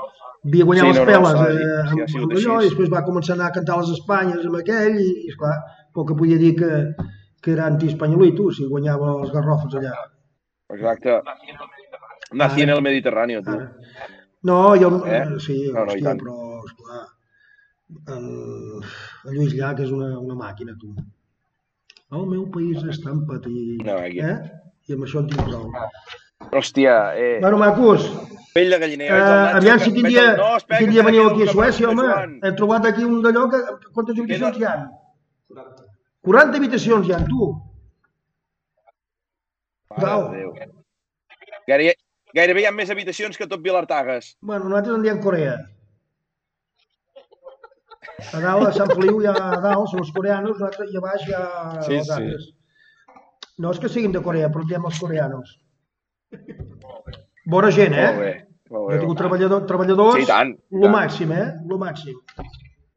Havia 0.46 0.64
guanyat 0.64 0.86
Sí, 0.86 0.88
les 0.88 0.96
no, 0.96 1.02
no, 1.04 1.10
peles 1.10 1.34
eh, 1.34 1.50
dit, 1.50 1.58
sí, 1.58 1.68
ha 1.68 1.82
amb, 1.90 2.08
sigut 2.14 2.30
amb 2.32 2.38
allò, 2.38 2.54
i 2.62 2.68
després 2.70 2.88
va 2.94 3.02
començar 3.04 3.34
a 3.34 3.36
anar 3.36 3.48
a 3.50 3.54
cantar 3.58 3.76
les 3.82 3.90
Espanyes 3.98 4.46
amb 4.48 4.56
aquell, 4.62 4.96
i 5.02 5.28
esclar, 5.34 5.52
poc 5.92 6.08
que 6.08 6.16
podia 6.22 6.38
dir 6.40 6.54
que, 6.56 6.70
que 7.42 7.52
era 7.52 7.66
anti-espanyolito, 7.66 8.50
si 8.52 8.66
guanyava 8.66 9.12
els 9.22 9.30
garrofes 9.32 9.74
allà. 9.78 9.92
Exacte. 10.74 11.20
Nací 12.32 12.62
en 12.62 12.70
el 12.70 12.82
Mediterráneo, 12.82 13.42
tu. 13.42 13.50
Ara. 13.50 13.72
No, 14.42 14.76
jo, 14.76 15.04
Eh? 15.06 15.16
eh? 15.22 15.40
sí, 15.40 15.70
No, 15.72 15.84
no, 15.84 15.92
hòstia, 15.92 16.14
però, 16.20 16.64
esclar, 16.64 17.04
en, 18.14 18.26
en 19.24 19.34
Lluís 19.34 19.54
Llach 19.54 19.80
és 19.82 19.90
una, 19.90 20.10
una 20.20 20.34
màquina, 20.34 20.74
tu. 20.78 20.92
El 22.12 22.26
meu 22.26 22.44
país 22.50 22.84
és 22.88 23.00
tan 23.04 23.24
petit, 23.26 23.80
Una 23.82 23.96
màquina. 24.02 24.30
eh? 24.30 24.52
I 24.88 24.94
amb 24.96 25.04
això 25.04 25.20
en 25.20 25.26
tinc 25.32 25.42
prou. 25.44 25.66
Hòstia, 26.52 26.94
eh, 27.18 27.38
Bueno, 27.42 27.58
macos, 27.58 28.06
pell 28.54 28.70
de 28.70 28.78
galliner. 28.78 29.10
eh, 29.10 29.16
el 29.18 29.56
aviam 29.58 29.78
que- 29.78 29.84
si 29.84 29.92
quin 29.92 30.06
dia, 30.06 30.30
el- 30.30 30.36
No, 30.38 30.56
espera, 30.56 30.78
quin 30.78 30.88
que 30.88 30.92
dia 30.94 31.02
veniu 31.02 31.28
aquí 31.30 31.42
a 31.42 31.52
Suècia, 31.52 31.88
home. 31.90 32.02
Joan. 32.02 32.38
Hem 32.42 32.54
trobat 32.56 32.86
aquí 32.86 33.04
un 33.04 33.20
d'allò 33.22 33.48
que... 33.50 33.58
Quantes 33.92 34.18
habitacions 34.18 34.58
hi 34.58 34.64
ha? 34.64 34.76
40 35.48 35.84
habitacions 36.26 37.06
hi 37.08 37.12
ha, 37.12 37.18
tu. 37.24 37.54
Mare 39.98 40.36
Déu. 40.36 40.52
Gairebé, 41.68 41.94
gairebé 42.34 42.60
hi 42.62 42.66
ha 42.66 42.72
més 42.72 42.90
habitacions 42.90 43.36
que 43.36 43.46
tot 43.46 43.60
Vilartagas. 43.62 44.36
Bueno, 44.40 44.68
nosaltres 44.68 44.96
en 44.96 45.02
diem 45.02 45.20
Corea. 45.22 45.56
A 48.32 48.40
dalt, 48.40 48.66
a 48.68 48.72
Sant 48.72 48.90
Feliu, 48.94 49.20
hi 49.22 49.26
ha 49.26 49.34
a 49.34 49.60
dalt, 49.62 49.88
són 49.90 50.00
els 50.02 50.10
coreanos, 50.14 50.56
nosaltres, 50.58 50.90
i 50.92 50.96
a 50.96 51.00
baix 51.00 51.26
hi 51.28 51.34
ha 51.34 51.82
Sí, 51.86 51.94
els 51.98 52.06
sí. 52.06 52.12
altres. 52.12 52.48
No 53.58 53.70
és 53.74 53.78
que 53.82 53.88
siguin 53.88 54.12
de 54.12 54.22
Corea, 54.22 54.48
però 54.50 54.64
diem 54.66 54.84
els 54.86 54.98
coreanos. 55.02 55.56
Bona 57.46 57.70
gent, 57.74 57.94
eh? 57.94 58.06
Molt 58.12 58.20
bé. 58.22 58.32
Molt 58.70 58.82
Jo 58.82 58.86
bé. 58.88 58.94
he 58.96 59.00
tingut 59.00 59.18
treballador, 59.18 59.66
treballadors, 59.66 60.18
Sí, 60.20 60.26
tant, 60.28 60.50
lo 60.70 60.82
tant. 60.86 60.92
màxim, 60.94 61.32
eh? 61.32 61.46
Lo 61.66 61.78
màxim. 61.78 62.18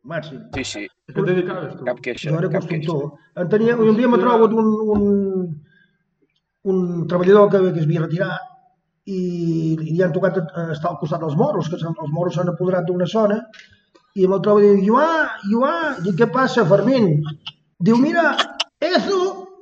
Màxim. 0.04 0.40
Sí, 0.56 0.64
sí, 0.66 0.86
què 1.12 1.20
et 1.22 1.28
dedicaves, 1.28 1.76
tu? 1.78 1.86
cap 1.86 2.00
queixa. 2.06 2.32
Jo 2.32 2.40
era 2.40 2.50
cap 2.50 2.66
queixa. 2.70 2.90
constructor. 2.90 3.44
En 3.44 3.52
tenia, 3.52 3.76
un 3.78 4.00
dia 4.00 4.10
m'ha 4.10 4.22
trobat 4.22 4.56
un, 4.62 4.72
un, 4.96 5.04
un 6.74 6.80
treballador 7.12 7.52
que, 7.52 7.62
que 7.68 7.84
es 7.84 7.86
havia 7.86 8.08
retirat 8.08 8.48
i 9.12 9.20
li 9.82 10.02
han 10.02 10.14
tocat 10.16 10.40
eh, 10.42 10.66
estar 10.74 10.92
al 10.92 10.98
costat 11.02 11.22
dels 11.22 11.38
moros, 11.38 11.70
que 11.70 11.78
els 11.78 12.16
moros 12.16 12.36
s'han 12.38 12.50
apoderat 12.54 12.88
d'una 12.88 13.08
zona, 13.14 13.38
i 14.18 14.28
me'l 14.28 14.42
trobo 14.44 14.62
i 14.62 14.74
diu, 14.74 14.82
Joà, 14.90 15.08
Joà, 15.52 15.76
dic, 16.02 16.18
què 16.20 16.28
passa, 16.34 16.66
Fermín? 16.70 17.08
Diu, 17.82 17.98
mira, 18.02 18.32
eso 18.82 19.22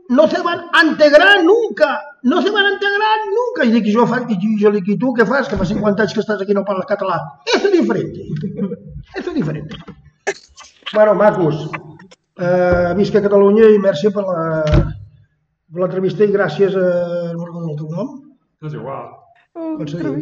no 0.09 0.25
se 0.27 0.41
van 0.41 0.65
a 0.73 0.83
integrar 0.87 1.43
nunca, 1.43 1.91
no 2.23 2.41
se 2.41 2.51
van 2.55 2.65
a 2.65 2.73
integrar 2.73 3.13
nunca. 3.29 3.67
I 3.67 3.75
dic, 3.75 3.91
jo, 3.93 4.07
fa, 4.09 4.23
i 4.25 4.39
jo 4.63 4.73
dic, 4.75 4.89
i 4.95 4.97
tu 5.03 5.13
què 5.15 5.27
fas, 5.29 5.51
que 5.51 5.59
fa 5.59 5.67
50 5.69 6.05
anys 6.05 6.15
que 6.17 6.23
estàs 6.25 6.41
aquí 6.43 6.55
i 6.55 6.57
no 6.57 6.65
parles 6.67 6.89
català? 6.89 7.19
Eso 7.45 7.67
es 7.67 7.73
diferente, 7.75 8.27
eso 9.15 9.29
es 9.29 9.35
diferente. 9.35 9.83
Bueno, 10.93 11.13
macos, 11.15 11.69
eh, 12.37 12.93
visca 12.95 13.21
Catalunya 13.21 13.67
i 13.69 13.77
merci 13.79 14.11
per 14.11 14.23
la 14.25 14.63
per 15.69 15.81
l'entrevista 15.83 16.23
i 16.25 16.31
gràcies 16.33 16.73
a... 16.73 16.85
No 17.37 17.45
recordo 17.45 17.69
el 17.69 17.77
teu 17.77 17.89
nom? 17.93 18.07
És 18.65 18.73
igual. 18.73 19.11
Diu? 19.53 20.15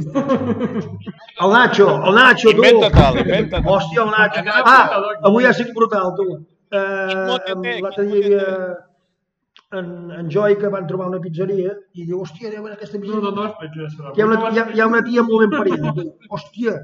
El 1.43 1.51
Nacho, 1.53 1.85
el 2.09 2.15
Nacho, 2.17 2.51
tu. 2.51 2.63
Inventa-te'l, 2.65 3.19
inventa-te'l. 3.21 3.69
Hòstia, 3.69 4.03
el 4.03 4.11
Nacho. 4.11 4.43
Ah, 4.65 4.99
avui 5.29 5.45
ha 5.45 5.53
sigut 5.53 5.75
brutal, 5.77 6.11
tu. 6.17 6.25
Eh, 6.73 6.79
L'altre 7.29 7.55
dia 7.61 7.77
hi 7.77 8.25
havia 8.25 8.47
en, 9.77 9.87
en 10.19 10.29
Joy 10.33 10.57
que 10.59 10.71
van 10.73 10.87
trobar 10.89 11.07
una 11.11 11.19
pizzeria 11.23 11.75
i 11.93 12.07
diu, 12.07 12.19
hòstia, 12.25 12.49
anem 12.49 12.65
a 12.67 12.73
aquesta 12.75 12.97
No, 12.97 13.03
pizzeria. 13.05 13.21
no, 13.23 13.31
no, 13.37 13.47
això. 13.87 14.13
Hi 14.17 14.23
ha 14.23 14.27
una, 14.27 14.51
hi 14.51 14.59
ha, 14.63 14.67
hi 14.73 14.81
ha 14.83 14.87
una 14.89 15.03
tia 15.05 15.23
molt 15.29 15.45
ben 15.45 15.55
parida. 15.61 15.93
Hòstia. 16.33 16.75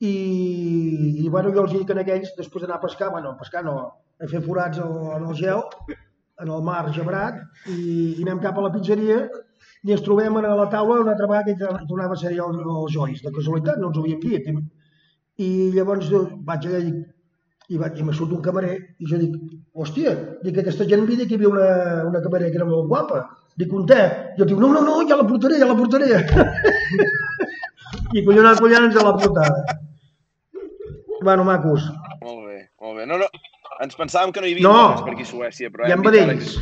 I, 0.00 0.14
i 1.24 1.28
bueno, 1.30 1.52
jo 1.54 1.62
els 1.64 1.72
dic 1.72 1.90
a 1.94 1.98
aquells, 2.02 2.32
després 2.38 2.64
d'anar 2.64 2.78
a 2.80 2.82
pescar, 2.82 3.10
bueno, 3.14 3.30
a 3.34 3.38
pescar 3.40 3.62
no, 3.64 3.76
a 4.20 4.28
fer 4.30 4.40
forats 4.42 4.80
al- 4.82 5.12
en 5.18 5.28
el 5.30 5.34
gel, 5.38 5.62
en 6.42 6.50
el 6.50 6.62
mar 6.66 6.82
gebrat, 6.92 7.38
i, 7.70 7.76
i 8.18 8.22
anem 8.26 8.40
cap 8.42 8.58
a 8.58 8.64
la 8.66 8.72
pizzeria 8.74 9.20
i 9.84 9.92
ens 9.94 10.02
trobem 10.02 10.36
a 10.40 10.42
la 10.44 10.68
taula 10.72 11.00
una 11.02 11.12
altra 11.14 11.28
vegada 11.30 11.54
que 11.78 11.86
tornava 11.88 12.14
a 12.14 12.20
ser 12.20 12.32
el, 12.32 12.60
el 12.60 12.86
Joyce, 12.92 13.22
de 13.26 13.32
casualitat, 13.36 13.78
no 13.78 13.90
ens 13.90 13.98
ho 13.98 14.02
havíem 14.04 14.20
dit. 14.22 14.48
I, 14.48 15.44
i 15.44 15.48
llavors 15.76 16.08
jo 16.10 16.22
vaig 16.48 16.66
allà 16.68 16.80
i, 16.88 16.92
i, 17.68 17.78
vaig, 17.80 17.98
i 18.00 18.06
me 18.06 18.14
surt 18.16 18.32
un 18.36 18.42
camarer 18.44 18.74
i 18.98 19.08
jo 19.10 19.20
dic, 19.20 19.36
hòstia, 19.76 20.14
dic, 20.42 20.58
aquesta 20.62 20.86
gent 20.90 21.04
vi 21.08 21.18
que 21.22 21.28
hi 21.30 21.38
havia 21.38 21.52
una, 21.52 21.68
una 22.10 22.22
camarera 22.24 22.50
que 22.50 22.60
era 22.60 22.68
molt 22.68 22.88
guapa. 22.90 23.22
Dic, 23.56 23.72
un 23.72 23.84
te? 23.86 24.00
I 24.38 24.42
el 24.42 24.48
diu, 24.50 24.58
no, 24.60 24.72
no, 24.74 24.82
no, 24.88 24.96
ja 25.08 25.20
la 25.20 25.28
portaré, 25.28 25.60
ja 25.62 25.68
la 25.70 25.78
portaré. 25.78 26.10
I 28.14 28.22
collonat, 28.26 28.60
collonat, 28.62 28.92
ja 28.94 29.02
la 29.06 29.14
portava. 29.18 29.80
Bueno, 31.24 31.44
macos, 31.48 31.84
Molt 32.24 32.46
bé, 32.46 32.58
molt 32.80 32.96
bé. 32.98 33.04
No, 33.08 33.16
no, 33.20 33.26
ens 33.84 33.96
pensàvem 33.96 34.32
que 34.32 34.40
no 34.42 34.48
hi 34.48 34.54
havia 34.56 34.64
No. 34.66 34.72
dones 34.74 35.02
per 35.06 35.12
aquí 35.14 35.24
a 35.26 35.30
Suècia, 35.30 35.70
però... 35.72 35.86
hi 35.88 35.92
ha 35.94 35.96
vedells. 36.04 36.54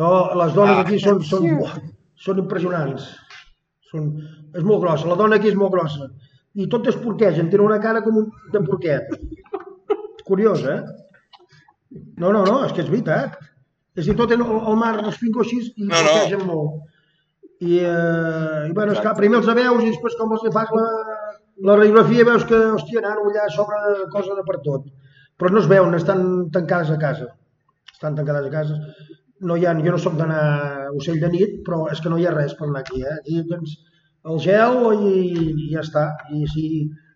No, 0.00 0.08
les 0.40 0.54
dones 0.56 0.76
Ah. 0.78 0.84
aquí 0.86 0.98
són, 1.02 1.20
són, 1.28 1.44
buah, 1.58 1.74
són 2.16 2.38
impressionants. 2.42 3.06
Són, 3.90 4.08
és 4.56 4.64
molt 4.64 4.80
grossa, 4.84 5.08
la 5.10 5.16
dona 5.20 5.36
aquí 5.36 5.48
és 5.50 5.58
molt 5.58 5.72
grossa. 5.74 6.08
I 6.54 6.66
tot 6.72 6.86
es 6.90 6.96
porquegen, 6.96 7.50
tenen 7.50 7.66
una 7.66 7.78
cara 7.82 8.00
com 8.02 8.16
un 8.22 8.30
de 8.52 8.60
porquet. 8.66 9.10
Curiós, 10.24 10.64
eh? 10.64 10.80
No, 12.22 12.32
no, 12.32 12.44
no, 12.46 12.64
és 12.64 12.72
que 12.72 12.82
és 12.84 12.88
veritat. 12.90 13.36
És 13.96 14.06
a 14.06 14.10
dir, 14.12 14.16
tot 14.16 14.30
el, 14.32 14.40
el 14.42 14.76
mar 14.78 14.94
els 15.04 15.18
finco 15.18 15.42
així 15.44 15.58
i 15.76 15.84
No, 15.84 16.00
no. 16.06 16.44
molt. 16.46 16.82
I, 17.60 17.78
eh, 17.84 18.68
i 18.70 18.72
bueno, 18.72 18.94
esclar, 18.96 19.12
primer 19.18 19.42
els 19.42 19.48
veus 19.52 19.84
i 19.84 19.90
després 19.90 20.16
com 20.16 20.32
els 20.32 20.46
fas 20.54 20.70
la, 20.72 20.86
la 21.68 21.76
radiografia 21.76 22.24
veus 22.24 22.46
que, 22.48 22.58
hòstia, 22.76 23.02
nano, 23.04 23.26
allà 23.28 23.46
sobre 23.52 24.06
cosa 24.14 24.36
de 24.38 24.44
per 24.46 24.60
tot. 24.64 24.86
Però 25.40 25.52
no 25.52 25.60
es 25.60 25.68
veuen, 25.68 25.96
estan 25.96 26.22
tancades 26.54 26.92
a 26.94 26.98
casa. 27.00 27.28
Estan 27.92 28.16
tancades 28.16 28.48
a 28.48 28.52
casa. 28.54 28.78
No 29.44 29.56
hi 29.56 29.66
ha, 29.66 29.74
jo 29.84 29.92
no 29.92 30.00
sóc 30.00 30.16
d'anar 30.16 30.88
ocell 30.96 31.20
de 31.20 31.30
nit, 31.32 31.60
però 31.66 31.84
és 31.92 32.00
que 32.00 32.12
no 32.12 32.18
hi 32.20 32.26
ha 32.28 32.34
res 32.34 32.56
per 32.56 32.68
anar 32.68 32.82
aquí. 32.84 33.02
Eh? 33.04 33.14
Aquí 33.18 33.44
doncs, 33.48 33.76
el 34.30 34.40
gel 34.44 34.80
i, 34.96 35.14
i 35.66 35.70
ja 35.74 35.84
està. 35.84 36.06
I 36.32 36.48
si 36.48 36.66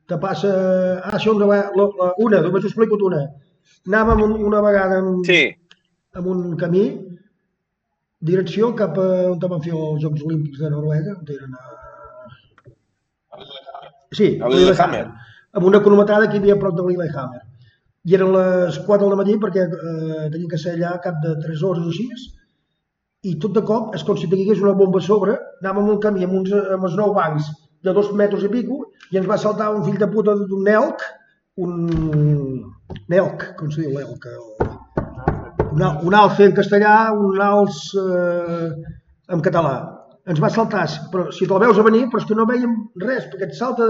te 0.08 0.20
passa... 0.20 0.52
Ah, 1.00 1.16
això 1.18 1.34
una, 1.36 1.48
la, 1.48 1.88
la, 1.96 2.12
una, 2.24 2.40
només 2.44 2.64
us 2.64 2.72
explico 2.72 3.00
una. 3.08 3.24
Anàvem 3.88 4.24
un, 4.28 4.38
una 4.48 4.60
vegada 4.64 5.00
amb, 5.00 5.24
Sí, 5.28 5.42
amb 6.16 6.28
un 6.32 6.44
camí, 6.60 6.84
direcció 8.30 8.72
cap 8.78 8.98
a 9.00 9.08
on 9.30 9.40
van 9.42 9.64
fer 9.64 9.74
els 9.76 10.02
Jocs 10.02 10.22
Olímpics 10.26 10.62
de 10.62 10.70
Noruega, 10.72 11.16
on 11.18 11.32
eren 11.36 11.56
a... 11.58 11.64
Sí, 14.14 14.28
A 14.40 14.48
Lillehammer. 14.52 15.04
Amb 15.54 15.66
una 15.70 15.80
cronometrada 15.82 16.28
que 16.30 16.38
hi 16.38 16.42
havia 16.42 16.54
a 16.56 16.62
prop 16.62 16.76
de 16.78 16.86
Lillehammer. 16.86 17.42
I 18.04 18.16
eren 18.18 18.32
les 18.36 18.78
4 18.86 19.08
del 19.10 19.20
matí 19.20 19.36
perquè 19.42 19.66
eh, 19.66 20.24
tenien 20.32 20.48
que 20.50 20.60
ser 20.60 20.74
allà 20.74 20.94
cap 21.04 21.20
de 21.24 21.34
3 21.44 21.62
hores 21.68 21.84
o 21.84 21.92
així, 21.92 22.08
i 23.24 23.34
tot 23.40 23.54
de 23.56 23.62
cop 23.64 23.94
és 23.96 24.04
com 24.04 24.18
si 24.20 24.28
tingués 24.30 24.60
una 24.60 24.74
bomba 24.76 25.00
a 25.00 25.06
sobre, 25.06 25.36
anàvem 25.62 25.84
amb 25.84 25.94
un 25.94 26.00
camí 26.06 26.26
amb 26.26 26.36
uns, 26.40 26.52
amb 26.76 26.88
els 26.90 26.96
nou 27.00 27.14
bancs 27.16 27.48
de 27.84 27.94
dos 27.96 28.12
metres 28.20 28.44
i 28.44 28.52
pico, 28.52 28.80
i 29.12 29.20
ens 29.20 29.28
va 29.30 29.40
saltar 29.40 29.72
un 29.76 29.84
fill 29.86 30.00
de 30.00 30.10
puta 30.12 30.36
d'un 30.44 30.72
elc, 30.78 31.06
un... 31.64 31.78
Nelc, 33.08 33.48
com 33.58 33.72
se 33.72 33.84
diu 33.84 33.96
l'elc? 33.96 34.28
El 34.28 34.93
un, 35.74 35.82
un 36.08 36.14
alce 36.14 36.46
en 36.48 36.54
castellà, 36.56 36.94
un 37.12 37.40
alç 37.42 37.80
eh, 37.98 38.68
en 39.34 39.42
català. 39.44 39.74
Ens 40.30 40.40
va 40.40 40.52
saltar, 40.52 40.84
però 41.12 41.26
si 41.34 41.48
te'l 41.48 41.60
veus 41.64 41.80
a 41.80 41.84
venir, 41.86 42.06
però 42.10 42.22
és 42.22 42.28
que 42.28 42.36
no 42.38 42.46
veiem 42.48 42.76
res, 43.02 43.26
perquè 43.32 43.50
et 43.50 43.58
salta 43.58 43.88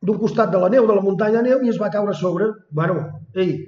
d'un 0.00 0.20
costat 0.22 0.54
de 0.54 0.62
la 0.62 0.70
neu, 0.72 0.86
de 0.88 0.94
la 0.96 1.04
muntanya 1.04 1.42
de 1.42 1.50
neu, 1.50 1.64
i 1.66 1.72
es 1.72 1.80
va 1.82 1.90
caure 1.92 2.14
a 2.14 2.20
sobre. 2.20 2.48
Bueno, 2.80 3.02
ei, 3.34 3.58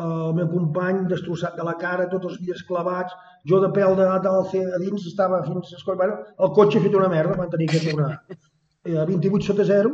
el 0.00 0.36
meu 0.36 0.46
company 0.52 1.02
destrossat 1.10 1.56
de 1.58 1.66
la 1.66 1.74
cara, 1.80 2.08
tots 2.12 2.30
els 2.30 2.38
dies 2.44 2.62
clavats, 2.68 3.16
jo 3.48 3.58
de 3.64 3.72
pèl 3.74 3.96
de 3.98 4.06
d'alce 4.26 4.62
a 4.62 4.78
dins, 4.84 5.08
estava 5.08 5.42
fins... 5.48 5.74
a 5.74 5.96
Bueno, 5.96 6.20
el 6.38 6.54
cotxe 6.60 6.84
fet 6.84 6.94
una 6.94 7.08
merda, 7.08 7.40
van 7.40 7.50
tenir 7.50 7.68
que 7.72 7.82
tornar 7.88 8.12
eh, 8.84 8.96
a 9.00 9.04
28 9.08 9.50
sota 9.50 9.66
0 9.66 9.92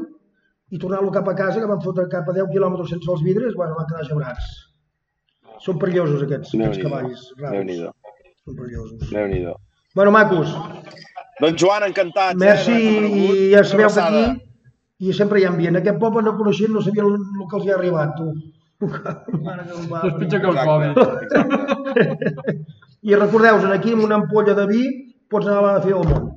i 0.70 0.78
tornar-lo 0.82 1.12
cap 1.14 1.28
a 1.28 1.34
casa, 1.38 1.60
que 1.60 1.70
van 1.70 1.80
fotre 1.80 2.09
cap 2.12 2.28
a 2.28 2.34
10 2.34 2.51
quilòmetres 2.52 2.90
sense 2.90 3.10
els 3.10 3.22
vidres, 3.22 3.55
bueno, 3.55 3.78
van 3.78 3.86
quedar 3.86 4.09
gebrats. 4.10 4.75
Són 5.64 5.78
perillosos 5.80 6.22
aquests, 6.26 6.52
aquests 6.54 6.82
cavalls 6.82 7.22
raros. 7.40 7.52
Déu-n'hi-do. 7.56 7.92
Són 8.44 8.56
perillosos. 8.58 9.10
Déu-n'hi-do. 9.10 9.54
Bueno, 9.96 10.10
macos, 10.12 10.52
Doncs 11.40 11.60
Joan, 11.60 11.84
encantat. 11.90 12.36
merci 12.40 12.72
eh, 12.72 13.08
i 13.12 13.50
ja 13.52 13.62
sabeu 13.64 13.88
que 13.92 14.00
aquí 14.00 14.24
i 14.98 15.12
sempre 15.12 15.40
hi 15.40 15.44
ha 15.44 15.50
ambient. 15.52 15.76
Aquest 15.76 15.98
poble 16.00 16.22
no 16.24 16.36
coneixien, 16.38 16.72
no 16.72 16.80
sabien 16.84 17.06
el, 17.10 17.16
el 17.20 17.48
que 17.50 17.56
els 17.58 17.66
hi 17.66 17.70
ha 17.72 17.74
arribat, 17.76 18.14
tu. 18.16 18.30
Mare 19.44 19.64
que 19.66 19.74
el 19.76 19.86
va. 19.90 20.00
És 20.08 20.14
pitjor 20.20 20.40
que 20.40 20.48
el 20.52 20.56
Covid. 20.68 20.92
I 23.06 23.14
recordeu-vos, 23.20 23.68
aquí 23.76 23.92
amb 23.96 24.04
una 24.04 24.16
ampolla 24.22 24.54
de 24.56 24.64
vi 24.70 24.82
pots 25.30 25.46
anar 25.48 25.58
a 25.60 25.74
la 25.76 25.82
fi 25.84 25.92
del 25.92 26.08
món. 26.08 26.32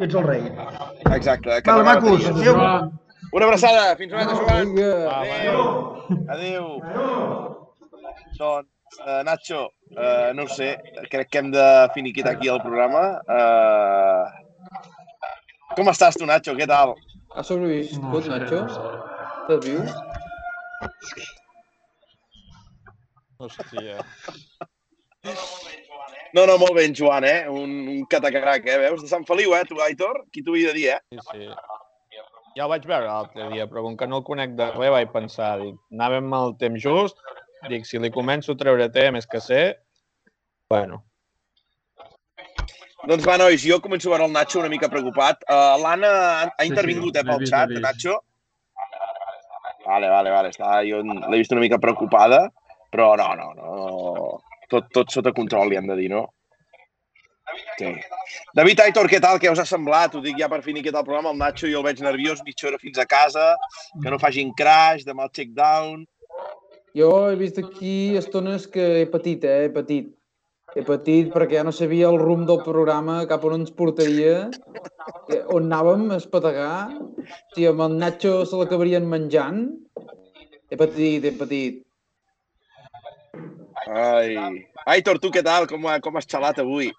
Ets 0.00 0.14
el 0.14 0.26
rei. 0.26 0.42
Exacte. 1.10 1.60
que 1.62 1.70
Vale, 1.70 1.84
t'agrada 1.84 1.94
macos, 1.94 2.26
adéu. 2.34 2.54
Una 3.32 3.46
abraçada. 3.46 3.94
Fins 3.96 4.12
una 4.12 4.26
altra, 4.26 4.42
Joan. 4.42 4.74
Vinga. 4.74 4.92
Adéu. 5.20 5.58
Adéu. 6.36 7.59
Doncs, 8.40 8.68
uh, 9.04 9.22
Nacho, 9.22 9.68
uh, 9.92 10.32
no 10.32 10.44
ho 10.44 10.48
sé, 10.48 10.70
crec 11.12 11.28
que 11.28 11.38
hem 11.42 11.50
de 11.52 11.64
finiquitar 11.92 12.32
aquí 12.32 12.48
el 12.48 12.60
programa. 12.64 13.20
Uh, 13.28 14.24
com 15.76 15.90
estàs 15.92 16.16
tu, 16.16 16.24
Nacho? 16.30 16.54
Què 16.56 16.66
tal? 16.70 16.94
Has 17.36 17.50
sobreviscut, 17.52 18.30
no 18.30 18.38
Nacho? 18.40 18.62
no 18.64 18.70
sé. 18.72 18.80
Estàs 19.42 19.60
viu? 19.66 19.80
Hòstia. 23.40 23.96
No, 26.32 26.46
no, 26.46 26.56
molt 26.62 26.72
ben, 26.78 26.96
Joan, 26.96 27.28
eh? 27.28 27.44
Un, 27.52 27.76
un 27.92 28.00
catacarac, 28.08 28.64
eh? 28.64 28.78
Veus? 28.86 29.04
De 29.04 29.10
Sant 29.10 29.28
Feliu, 29.28 29.52
eh, 29.58 29.66
tu, 29.68 29.76
Aitor? 29.84 30.24
Qui 30.32 30.40
t'ho 30.46 30.56
havia 30.56 30.72
de 30.72 30.78
dir, 30.78 30.88
eh? 30.96 31.00
Sí, 31.12 31.18
sí. 31.28 31.52
Ja 32.56 32.64
el 32.64 32.72
vaig 32.72 32.88
veure 32.88 33.06
l'altre 33.06 33.46
dia, 33.52 33.68
però 33.70 33.84
com 33.84 33.94
que 34.00 34.08
no 34.10 34.18
el 34.20 34.26
conec 34.26 34.56
de 34.58 34.66
res, 34.72 34.90
vaig 34.96 35.12
pensar, 35.12 35.52
dic, 35.60 35.76
anàvem 35.94 36.32
al 36.34 36.56
temps 36.58 36.80
just, 36.82 37.20
dic, 37.68 37.86
si 37.86 38.00
li 38.00 38.10
començo 38.14 38.54
a 38.54 38.60
treure 38.60 38.88
té 38.92 39.10
més 39.10 39.26
que 39.28 39.40
sé, 39.44 39.62
bueno, 40.70 41.04
Doncs 43.08 43.24
va, 43.24 43.38
nois, 43.40 43.62
jo 43.64 43.78
començo 43.80 44.10
a 44.10 44.12
veure 44.12 44.26
el 44.28 44.32
Nacho 44.34 44.58
una 44.60 44.68
mica 44.68 44.88
preocupat. 44.92 45.46
Uh, 45.48 45.78
L'Anna 45.80 46.08
ha, 46.10 46.42
ha 46.50 46.64
Sí, 46.64 46.68
intervingut, 46.68 47.14
sí, 47.14 47.22
eh, 47.22 47.24
pel 47.24 47.38
vist, 47.40 47.54
xat. 47.54 47.72
Nacho. 47.80 48.18
Vale, 49.86 50.10
vale, 50.12 50.30
vale. 50.34 50.50
Està, 50.52 50.82
jo 50.84 51.00
l'he 51.00 51.38
vist 51.40 51.54
una 51.56 51.62
mica 51.64 51.78
preocupada, 51.80 52.42
però 52.92 53.14
no, 53.16 53.30
no, 53.38 53.48
no. 53.56 54.26
Tot, 54.68 54.92
tot 54.92 55.16
sota 55.16 55.32
control, 55.32 55.72
li 55.72 55.80
hem 55.80 55.88
de 55.88 55.96
dir, 55.96 56.10
no? 56.12 56.26
Sí. 57.80 57.88
David 58.54 58.84
Aitor, 58.84 59.08
què 59.10 59.18
tal? 59.24 59.40
Què 59.42 59.50
us 59.50 59.64
ha 59.64 59.66
semblat? 59.66 60.14
Ho 60.14 60.20
dic 60.22 60.36
ja 60.38 60.50
per 60.52 60.60
finiquitar 60.62 61.00
el 61.00 61.08
programa. 61.08 61.32
El 61.32 61.40
Nacho 61.40 61.72
jo 61.72 61.80
el 61.80 61.88
veig 61.88 62.04
nerviós, 62.04 62.44
mitja 62.44 62.68
hora 62.68 62.78
fins 62.82 63.00
a 63.00 63.08
casa, 63.08 63.54
que 63.96 64.12
no 64.12 64.20
facin 64.20 64.52
crash, 64.60 65.08
demà 65.08 65.24
el 65.26 65.32
check-down. 65.34 66.04
Jo 66.96 67.10
he 67.30 67.36
vist 67.38 67.58
aquí 67.58 68.16
estones 68.18 68.66
que 68.66 68.86
he 69.00 69.06
patit, 69.10 69.44
eh? 69.44 69.66
He 69.66 69.74
patit. 69.74 70.08
He 70.74 70.82
patit 70.86 71.30
perquè 71.34 71.58
ja 71.58 71.66
no 71.66 71.72
sabia 71.74 72.08
el 72.10 72.18
rumb 72.20 72.46
del 72.46 72.60
programa, 72.62 73.20
cap 73.30 73.44
on 73.46 73.56
ens 73.58 73.72
portaria, 73.74 74.48
on 75.50 75.66
anàvem 75.66 76.04
a 76.14 76.18
espetegar, 76.22 76.90
si 77.54 77.66
amb 77.66 77.82
el 77.86 77.96
Nacho 77.98 78.36
se 78.46 78.58
l'acabarien 78.58 79.08
menjant. 79.10 79.64
He 80.70 80.78
patit, 80.78 81.26
he 81.26 81.32
patit. 81.38 81.80
Ai. 83.90 84.36
Aitor, 84.94 85.18
tu 85.18 85.32
què 85.34 85.42
tal? 85.42 85.66
Com, 85.70 85.86
com 86.02 86.18
has 86.18 86.30
xalat 86.30 86.62
avui? 86.62 86.92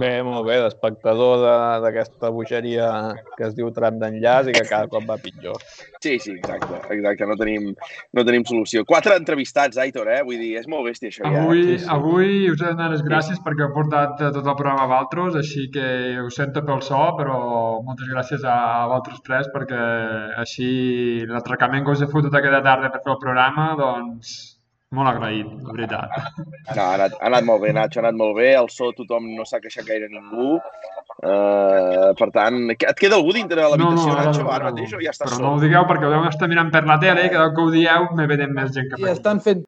Bé, 0.00 0.10
molt 0.26 0.46
bé, 0.48 0.56
d'espectador 0.64 1.38
de- 1.44 1.80
d'aquesta 1.84 2.30
bogeria 2.34 2.88
que 3.36 3.44
es 3.46 3.54
diu 3.54 3.70
tram 3.76 3.98
d'enllaç 4.00 4.48
i 4.50 4.54
que 4.56 4.64
cada 4.68 4.88
cop 4.88 5.04
va 5.08 5.16
pitjor. 5.20 5.60
Sí, 6.00 6.18
sí, 6.18 6.32
exacte, 6.38 6.80
exacte. 6.96 7.26
No 7.28 7.36
tenim, 7.36 7.74
no 8.16 8.24
tenim 8.24 8.44
solució. 8.48 8.84
Quatre 8.88 9.14
entrevistats, 9.20 9.76
Aitor, 9.78 10.08
eh? 10.08 10.22
Vull 10.24 10.40
dir, 10.40 10.56
és 10.58 10.66
molt 10.66 10.86
bèstia 10.88 11.12
això 11.12 11.24
ja. 11.28 11.42
Avui, 11.44 11.62
sí, 11.64 11.78
sí. 11.84 11.88
avui 11.92 12.50
us 12.50 12.60
he 12.60 12.64
de 12.64 12.72
donar 12.72 12.90
les 12.90 13.02
gràcies 13.06 13.38
perquè 13.44 13.66
heu 13.68 13.74
portat 13.76 14.20
eh, 14.20 14.32
tot 14.32 14.46
el 14.46 14.56
programa 14.56 14.84
a 14.88 14.90
Valtros, 14.96 15.36
així 15.36 15.68
que 15.70 15.86
ho 16.24 16.30
sento 16.30 16.64
pel 16.64 16.80
so, 16.82 17.00
però 17.20 17.38
moltes 17.84 18.08
gràcies 18.08 18.44
a 18.44 18.86
vosaltres 18.88 19.20
tres 19.26 19.50
perquè 19.54 19.82
així 20.40 20.70
l'atracament 21.28 21.84
que 21.84 21.92
us 21.92 22.02
he 22.02 22.10
fotut 22.10 22.34
aquesta 22.34 22.62
tarda 22.64 22.90
per 22.90 23.02
fer 23.04 23.12
el 23.12 23.20
programa, 23.22 23.74
doncs 23.78 24.56
molt 24.96 25.10
agraït, 25.12 25.50
la 25.66 25.74
veritat. 25.76 26.16
No, 26.70 26.82
ha 26.84 26.94
anat, 26.94 27.14
ha 27.18 27.26
anat 27.26 27.46
molt 27.46 27.62
bé, 27.64 27.72
Nacho, 27.74 27.98
ha 27.98 28.04
anat 28.04 28.18
molt 28.18 28.36
bé. 28.38 28.52
El 28.58 28.68
so 28.70 28.92
tothom 28.94 29.26
no 29.34 29.46
s'ha 29.46 29.58
queixat 29.62 29.86
gaire 29.88 30.06
ningú. 30.10 30.58
Uh, 31.20 32.12
per 32.16 32.30
tant, 32.32 32.60
et 32.72 33.00
queda 33.00 33.18
algú 33.18 33.34
dintre 33.36 33.58
de 33.58 33.66
l'habitació, 33.66 34.12
ara 34.14 34.28
Nacho, 34.28 34.44
no, 34.44 34.52
ara 34.54 34.68
no. 34.68 34.70
mateix, 34.70 34.94
o 34.94 35.00
ja 35.02 35.10
estàs 35.12 35.26
Però 35.28 35.36
sol? 35.36 35.44
no 35.44 35.50
ho 35.56 35.60
digueu 35.60 35.84
perquè 35.90 36.06
ho 36.06 36.12
deuen 36.14 36.30
estar 36.30 36.48
mirant 36.48 36.70
per 36.72 36.84
la 36.88 36.96
tele 37.02 37.26
i 37.26 37.32
cada 37.32 37.50
cop 37.50 37.58
que 37.58 37.66
ho 37.66 37.74
dieu 37.74 38.06
me 38.16 38.26
venen 38.30 38.54
més 38.56 38.70
gent 38.76 38.88
que 38.88 39.00
per 39.02 39.10
estan 39.12 39.42
fent 39.44 39.66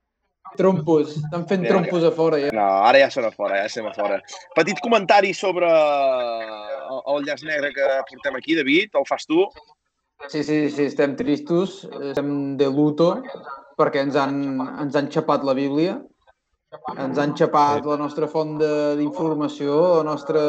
trompos, 0.57 1.17
estan 1.19 1.45
fent 1.51 1.65
Vinga. 1.65 1.75
trompos 1.75 2.07
a 2.09 2.13
fora, 2.17 2.39
ja. 2.41 2.55
No, 2.57 2.69
ara 2.89 3.03
ja 3.03 3.11
són 3.13 3.27
a 3.29 3.33
fora, 3.35 3.59
ja 3.61 3.69
estem 3.69 3.89
a 3.91 3.93
fora. 3.97 4.21
Petit 4.57 4.81
comentari 4.85 5.35
sobre 5.37 5.69
el, 5.69 7.03
el 7.17 7.29
llaç 7.29 7.45
negre 7.49 7.73
que 7.77 7.91
portem 8.09 8.39
aquí, 8.41 8.57
David, 8.57 8.97
el 9.01 9.09
fas 9.09 9.29
tu? 9.29 9.45
Sí, 10.29 10.45
sí, 10.47 10.59
sí, 10.71 10.87
estem 10.87 11.17
tristos, 11.19 11.83
estem 12.13 12.57
de 12.57 12.69
luto, 12.71 13.17
perquè 13.83 14.07
ens 14.07 14.17
han, 14.23 14.39
ens 14.87 14.97
han 14.99 15.11
xapat 15.11 15.43
la 15.49 15.55
Bíblia, 15.59 15.99
ens 16.97 17.19
han 17.21 17.35
xapat 17.37 17.85
la 17.91 17.99
nostra 18.01 18.29
font 18.31 18.55
de- 18.63 18.95
d'informació, 19.01 19.79
la 19.99 20.07
nostra 20.09 20.43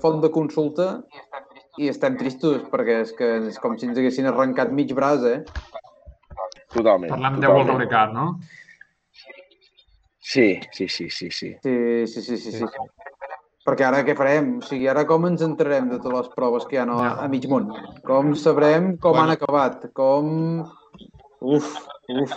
font 0.00 0.22
de 0.22 0.30
consulta, 0.32 0.88
i 1.82 1.88
estem 1.90 2.14
tristos, 2.16 2.62
perquè 2.70 3.00
és 3.02 3.12
que 3.18 3.30
és 3.50 3.58
com 3.58 3.74
si 3.76 3.88
ens 3.90 3.98
haguessin 3.98 4.30
arrencat 4.30 4.70
mig 4.72 4.94
braç, 4.94 5.24
eh? 5.26 5.40
Totalment. 6.74 7.10
Parlem 7.10 7.40
de 7.42 7.50
of 7.50 7.78
Ricard, 7.80 8.14
no? 8.14 8.28
Sí, 10.24 10.60
sí, 10.72 10.88
sí, 10.88 11.10
sí, 11.10 11.30
sí. 11.30 11.50
Sí, 11.62 12.06
sí, 12.06 12.22
sí, 12.22 12.36
sí, 12.38 12.52
sí. 12.52 12.64
Perquè 13.64 13.84
ara 13.86 14.02
què 14.04 14.14
farem? 14.16 14.58
O 14.60 14.64
sigui, 14.64 14.86
ara 14.92 15.04
com 15.08 15.24
ens 15.28 15.42
entrarem 15.44 15.86
de 15.88 15.98
totes 15.98 16.16
les 16.26 16.32
proves 16.36 16.66
que 16.68 16.76
hi 16.76 16.80
ha 16.82 16.84
a, 16.84 17.10
a 17.24 17.28
mig 17.32 17.44
món? 17.48 17.68
Com 18.04 18.34
sabrem 18.36 18.94
com 18.98 19.12
Bueno. 19.16 19.22
han 19.24 19.34
acabat? 19.36 19.86
Com... 19.96 20.64
Uf, 21.40 21.70
uf. 22.08 22.34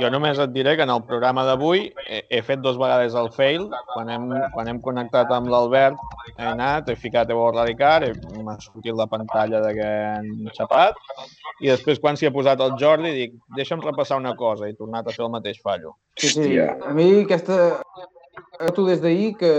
Jo 0.00 0.08
només 0.08 0.38
et 0.40 0.52
diré 0.54 0.76
que 0.78 0.84
en 0.86 0.90
el 0.94 1.02
programa 1.04 1.42
d'avui 1.44 1.92
he, 2.06 2.22
he 2.30 2.38
fet 2.46 2.60
dos 2.64 2.78
vegades 2.80 3.12
el 3.18 3.28
fail. 3.34 3.66
Quan 3.92 4.08
hem, 4.08 4.28
quan 4.54 4.68
hem 4.70 4.78
connectat 4.80 5.30
amb 5.34 5.50
l'Albert, 5.52 5.98
he 6.38 6.46
anat, 6.48 6.88
he 6.88 6.96
ficat 6.96 7.28
Ricard, 7.66 8.06
he- 8.06 8.42
m'ha 8.42 8.54
sortit 8.62 8.94
la 8.96 9.06
pantalla 9.06 9.60
de 9.60 9.74
que 9.74 9.88
han 10.14 10.30
xapat, 10.56 10.94
i 11.60 11.68
després 11.68 12.00
quan 12.00 12.16
s'hi 12.16 12.26
ha 12.26 12.32
posat 12.32 12.60
el 12.64 12.72
Jordi 12.80 13.12
dic, 13.12 13.34
deixa'm 13.58 13.82
repassar 13.84 14.16
una 14.22 14.34
cosa, 14.34 14.66
i 14.66 14.70
he 14.72 14.78
tornat 14.78 15.06
a 15.06 15.12
fer 15.12 15.26
el 15.26 15.30
mateix 15.34 15.60
fallo. 15.60 15.96
Sí, 16.16 16.28
sí. 16.30 16.40
Hòstia. 16.40 16.70
A 16.88 16.94
mi 16.94 17.10
aquesta, 17.26 17.58
tu 18.70 18.84
des 18.86 19.00
d'ahir 19.02 19.32
que, 19.40 19.52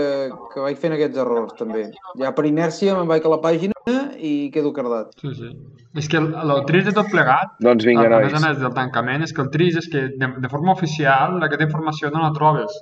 que 0.54 0.60
vaig 0.64 0.76
fent 0.80 0.94
aquests 0.96 1.18
errors, 1.20 1.52
també. 1.58 1.90
Ja 2.20 2.32
per 2.32 2.46
inèrcia 2.48 2.94
me'n 2.96 3.08
vaig 3.10 3.24
a 3.26 3.32
la 3.34 3.40
pàgina 3.44 3.72
i 4.16 4.50
quedo 4.54 4.72
cardat. 4.72 5.12
Sí, 5.20 5.34
sí. 5.36 5.50
És 5.94 6.08
que 6.08 6.16
el, 6.18 6.30
el 6.34 6.64
trist 6.66 6.88
de 6.88 6.94
tot 6.96 7.10
plegat, 7.12 7.52
Doncs 7.60 7.84
vinga, 7.84 8.06
a, 8.08 8.20
més 8.24 8.32
a 8.34 8.40
més 8.46 8.58
del 8.58 8.72
tancament, 8.74 9.22
és 9.22 9.32
que 9.36 9.42
el 9.44 9.50
trist 9.52 9.78
és 9.82 9.90
que 9.92 10.06
de, 10.16 10.30
de 10.42 10.48
forma 10.50 10.72
oficial 10.72 11.36
aquesta 11.44 11.68
informació 11.68 12.10
no 12.10 12.24
la 12.24 12.32
trobes. 12.34 12.80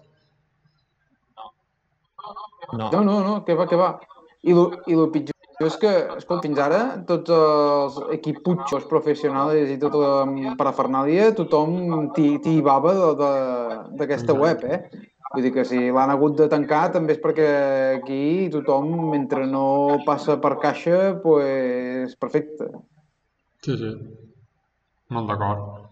No. 2.72 2.88
No, 2.90 3.02
no, 3.04 3.20
no, 3.20 3.44
que 3.44 3.54
va, 3.54 3.66
que 3.68 3.76
va. 3.76 3.98
I 4.42 4.54
lo, 4.56 4.70
i 4.88 4.94
lo 4.96 5.10
pitjor 5.12 5.30
és 5.62 5.76
que, 5.78 5.90
escolta, 6.16 6.42
fins 6.48 6.58
ara, 6.58 6.78
tots 7.06 7.30
els 7.30 7.98
equiputxos 8.16 8.86
professionals 8.90 9.70
i 9.70 9.76
tota 9.78 9.98
la 10.00 10.54
parafernàlia, 10.58 11.28
tothom 11.38 12.08
t'hi 12.16 12.38
t'hi 12.42 12.56
bava 12.66 12.94
de- 12.96 13.12
de- 13.20 13.76
d'aquesta 14.00 14.34
web, 14.34 14.64
eh? 14.64 14.80
Vull 15.32 15.46
dir 15.46 15.52
que 15.54 15.64
si 15.64 15.78
l'han 15.88 16.12
hagut 16.12 16.36
de 16.36 16.48
tancar 16.52 16.82
també 16.92 17.16
és 17.16 17.20
perquè 17.22 17.46
aquí 17.98 18.48
tothom, 18.52 18.90
mentre 19.14 19.46
no 19.48 19.64
passa 20.04 20.36
per 20.40 20.58
caixa, 20.60 20.98
pues, 21.22 22.16
perfecte. 22.20 22.68
Sí, 23.64 23.78
sí. 23.80 23.92
Molt 25.12 25.30
d'acord. 25.32 25.82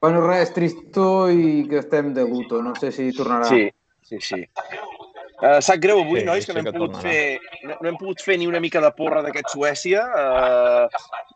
Bueno, 0.00 0.20
res, 0.24 0.52
tristo 0.52 1.28
i 1.32 1.64
que 1.68 1.78
estem 1.80 2.12
de 2.16 2.24
luto. 2.28 2.62
No 2.64 2.74
sé 2.76 2.90
si 2.92 3.10
tornarà. 3.16 3.48
Sí, 3.48 3.68
sí, 4.04 4.20
sí. 4.20 4.40
Uh, 5.42 5.58
sap 5.60 5.80
greu 5.82 5.98
avui, 6.00 6.20
Sí, 6.20 6.26
nois, 6.28 6.44
que 6.46 6.52
sí 6.52 6.54
no 6.54 6.60
hem, 6.60 6.66
que 6.68 6.72
pogut 6.76 6.92
tornarà. 6.94 7.10
fer, 7.10 7.38
no, 7.66 7.74
no 7.82 7.88
hem 7.90 7.96
pogut 7.98 8.20
fer 8.22 8.36
ni 8.38 8.46
una 8.46 8.60
mica 8.62 8.80
de 8.80 8.90
porra 8.94 9.22
d'aquest 9.24 9.50
Suècia 9.50 10.04
uh, 10.06 10.84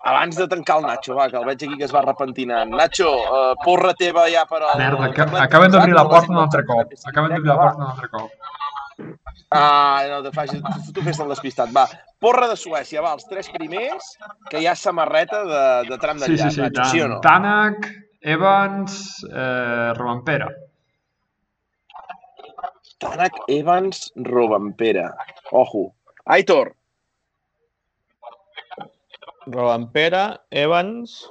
abans 0.06 0.38
de 0.38 0.46
tancar 0.48 0.76
el 0.78 0.86
Nacho, 0.86 1.16
va, 1.18 1.26
que 1.32 1.36
el 1.40 1.44
veig 1.48 1.64
aquí 1.66 1.76
que 1.80 1.84
es 1.88 1.94
va 1.94 2.04
repentinant. 2.06 2.70
Nacho, 2.78 3.10
uh, 3.26 3.56
porra 3.64 3.94
teva 3.98 4.28
ja 4.30 4.44
per 4.46 4.62
al... 4.62 4.78
Merda, 4.78 5.10
que, 5.16 5.26
acaben 5.42 5.74
d'obrir 5.74 5.96
la 5.98 6.06
porta 6.08 6.30
un 6.30 6.38
altre 6.44 6.62
cop. 6.68 6.94
Acaben 7.10 7.34
d'obrir 7.34 7.50
la 7.50 7.58
porta 7.58 7.82
un 7.82 7.90
altre 7.90 8.08
cop. 8.14 8.30
Ah, 9.50 10.04
no, 10.10 10.22
te 10.22 10.30
facis, 10.34 10.60
tu, 10.60 10.92
tu 10.92 11.02
fes 11.06 11.18
el 11.22 11.30
despistat. 11.32 11.70
Va, 11.74 11.86
porra 12.20 12.48
de 12.50 12.56
Suècia, 12.60 13.02
va, 13.02 13.14
els 13.16 13.26
tres 13.30 13.48
primers, 13.54 14.14
que 14.50 14.60
hi 14.62 14.66
ha 14.68 14.74
samarreta 14.76 15.42
de, 15.48 15.62
de 15.88 15.98
tram 16.02 16.18
Sí, 16.20 16.36
sí, 16.36 16.36
d'enllaç, 16.36 16.54
sí. 16.54 16.62
Nacho, 16.66 16.88
sí 16.92 17.02
o 17.02 17.10
no? 17.14 17.20
Tanak, 17.24 17.90
Evans, 18.20 18.98
eh, 19.30 19.92
Robampera. 19.98 20.50
Tanak, 22.98 23.32
Evans, 23.48 24.10
Robampera. 24.16 25.12
Ojo. 25.52 25.92
Aitor, 26.26 26.74
Robampera, 29.48 30.44
Evans... 30.50 31.28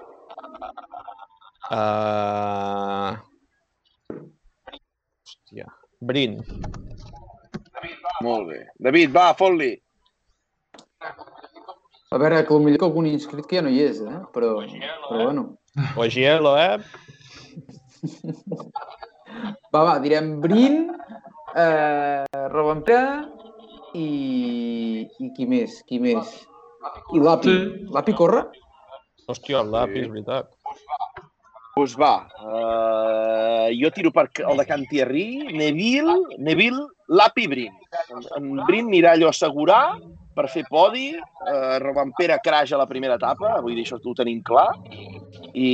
Uh... 1.70 3.14
Hòstia. 5.28 5.68
Brin. 6.00 6.40
molt 8.24 8.48
bé. 8.50 8.62
David, 8.80 9.12
va, 9.14 9.34
fot-li. 9.38 9.74
A 12.08 12.18
veure, 12.18 12.40
que 12.42 12.56
potser 12.56 12.80
que 12.80 12.88
algun 12.88 13.10
inscrit 13.12 13.46
que 13.46 13.60
ja 13.60 13.66
no 13.66 13.70
hi 13.74 13.84
és, 13.84 14.00
eh? 14.02 14.20
Però, 14.34 14.56
però 14.64 15.24
bueno. 15.26 15.44
Ogielo, 16.00 16.56
eh? 16.58 16.80
Va, 19.74 19.84
va, 19.84 19.98
direm 20.02 20.38
Brin, 20.42 20.88
eh, 21.58 22.48
Robampera 22.54 23.26
i, 23.98 24.08
i 25.08 25.32
qui 25.36 25.48
més, 25.50 25.82
qui 25.90 26.00
més? 26.04 26.38
I 27.14 27.22
l'Api. 27.24 27.54
Sí. 27.54 27.88
L'Api 27.94 28.16
corre? 28.18 28.46
Hòstia, 29.28 29.62
el 29.64 29.74
lápiz, 29.74 30.06
és 30.06 30.12
veritat. 30.14 30.54
Doncs 31.78 31.94
va, 32.00 32.14
uh, 32.42 33.68
jo 33.76 33.90
tiro 33.94 34.10
per 34.16 34.24
el 34.40 34.62
de 34.62 34.66
Can 34.66 34.86
Thierry, 34.90 35.26
Neville, 35.54 36.16
Neville, 36.42 36.88
Lapi 37.20 37.44
i 37.46 37.50
Brin. 37.52 37.76
En, 38.38 38.48
Brin 38.66 38.88
anirà 38.90 39.14
allò 39.14 39.30
a 39.30 39.36
assegurar 39.36 39.82
per 40.38 40.48
fer 40.54 40.64
podi, 40.72 41.12
uh, 41.20 41.76
Robampera 41.84 42.40
crash 42.42 42.74
a 42.74 42.80
la 42.82 42.88
primera 42.90 43.20
etapa, 43.20 43.60
vull 43.62 43.76
dir, 43.78 43.86
això 43.86 44.00
ho 44.00 44.16
tenim 44.18 44.40
clar, 44.48 44.72
i, 45.54 45.70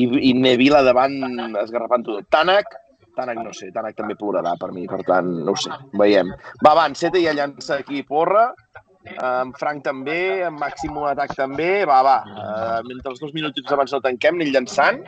i, 0.00 0.02
i 0.30 0.34
Neville 0.40 0.82
davant 0.88 1.14
esgarrapant-ho 1.62 2.18
tot. 2.18 2.30
Tanak, 2.32 2.74
Tanak 3.16 3.40
no 3.44 3.52
sé, 3.56 3.70
Tanak 3.74 3.96
també 3.98 4.16
plorarà 4.18 4.54
per 4.60 4.70
mi, 4.72 4.86
per 4.88 5.02
tant, 5.08 5.28
no 5.46 5.52
ho 5.52 5.60
sé, 5.60 5.72
veiem. 6.00 6.32
Va, 6.64 6.72
va, 6.78 6.86
enceta 6.88 7.20
i 7.20 7.26
ja 7.26 7.34
llança 7.36 7.78
aquí 7.82 8.02
porra, 8.08 8.46
en 9.10 9.52
Frank 9.58 9.82
també, 9.86 10.42
en 10.46 10.54
Màximo 10.58 11.06
Atac 11.10 11.34
també, 11.38 11.84
va, 11.88 12.00
va, 12.06 12.16
uh, 12.22 12.78
mentre 12.86 13.12
els 13.12 13.20
dos 13.22 13.32
minutets 13.34 13.74
abans 13.74 13.92
no 13.94 14.00
tanquem, 14.04 14.38
anem 14.38 14.52
llançant, 14.54 15.00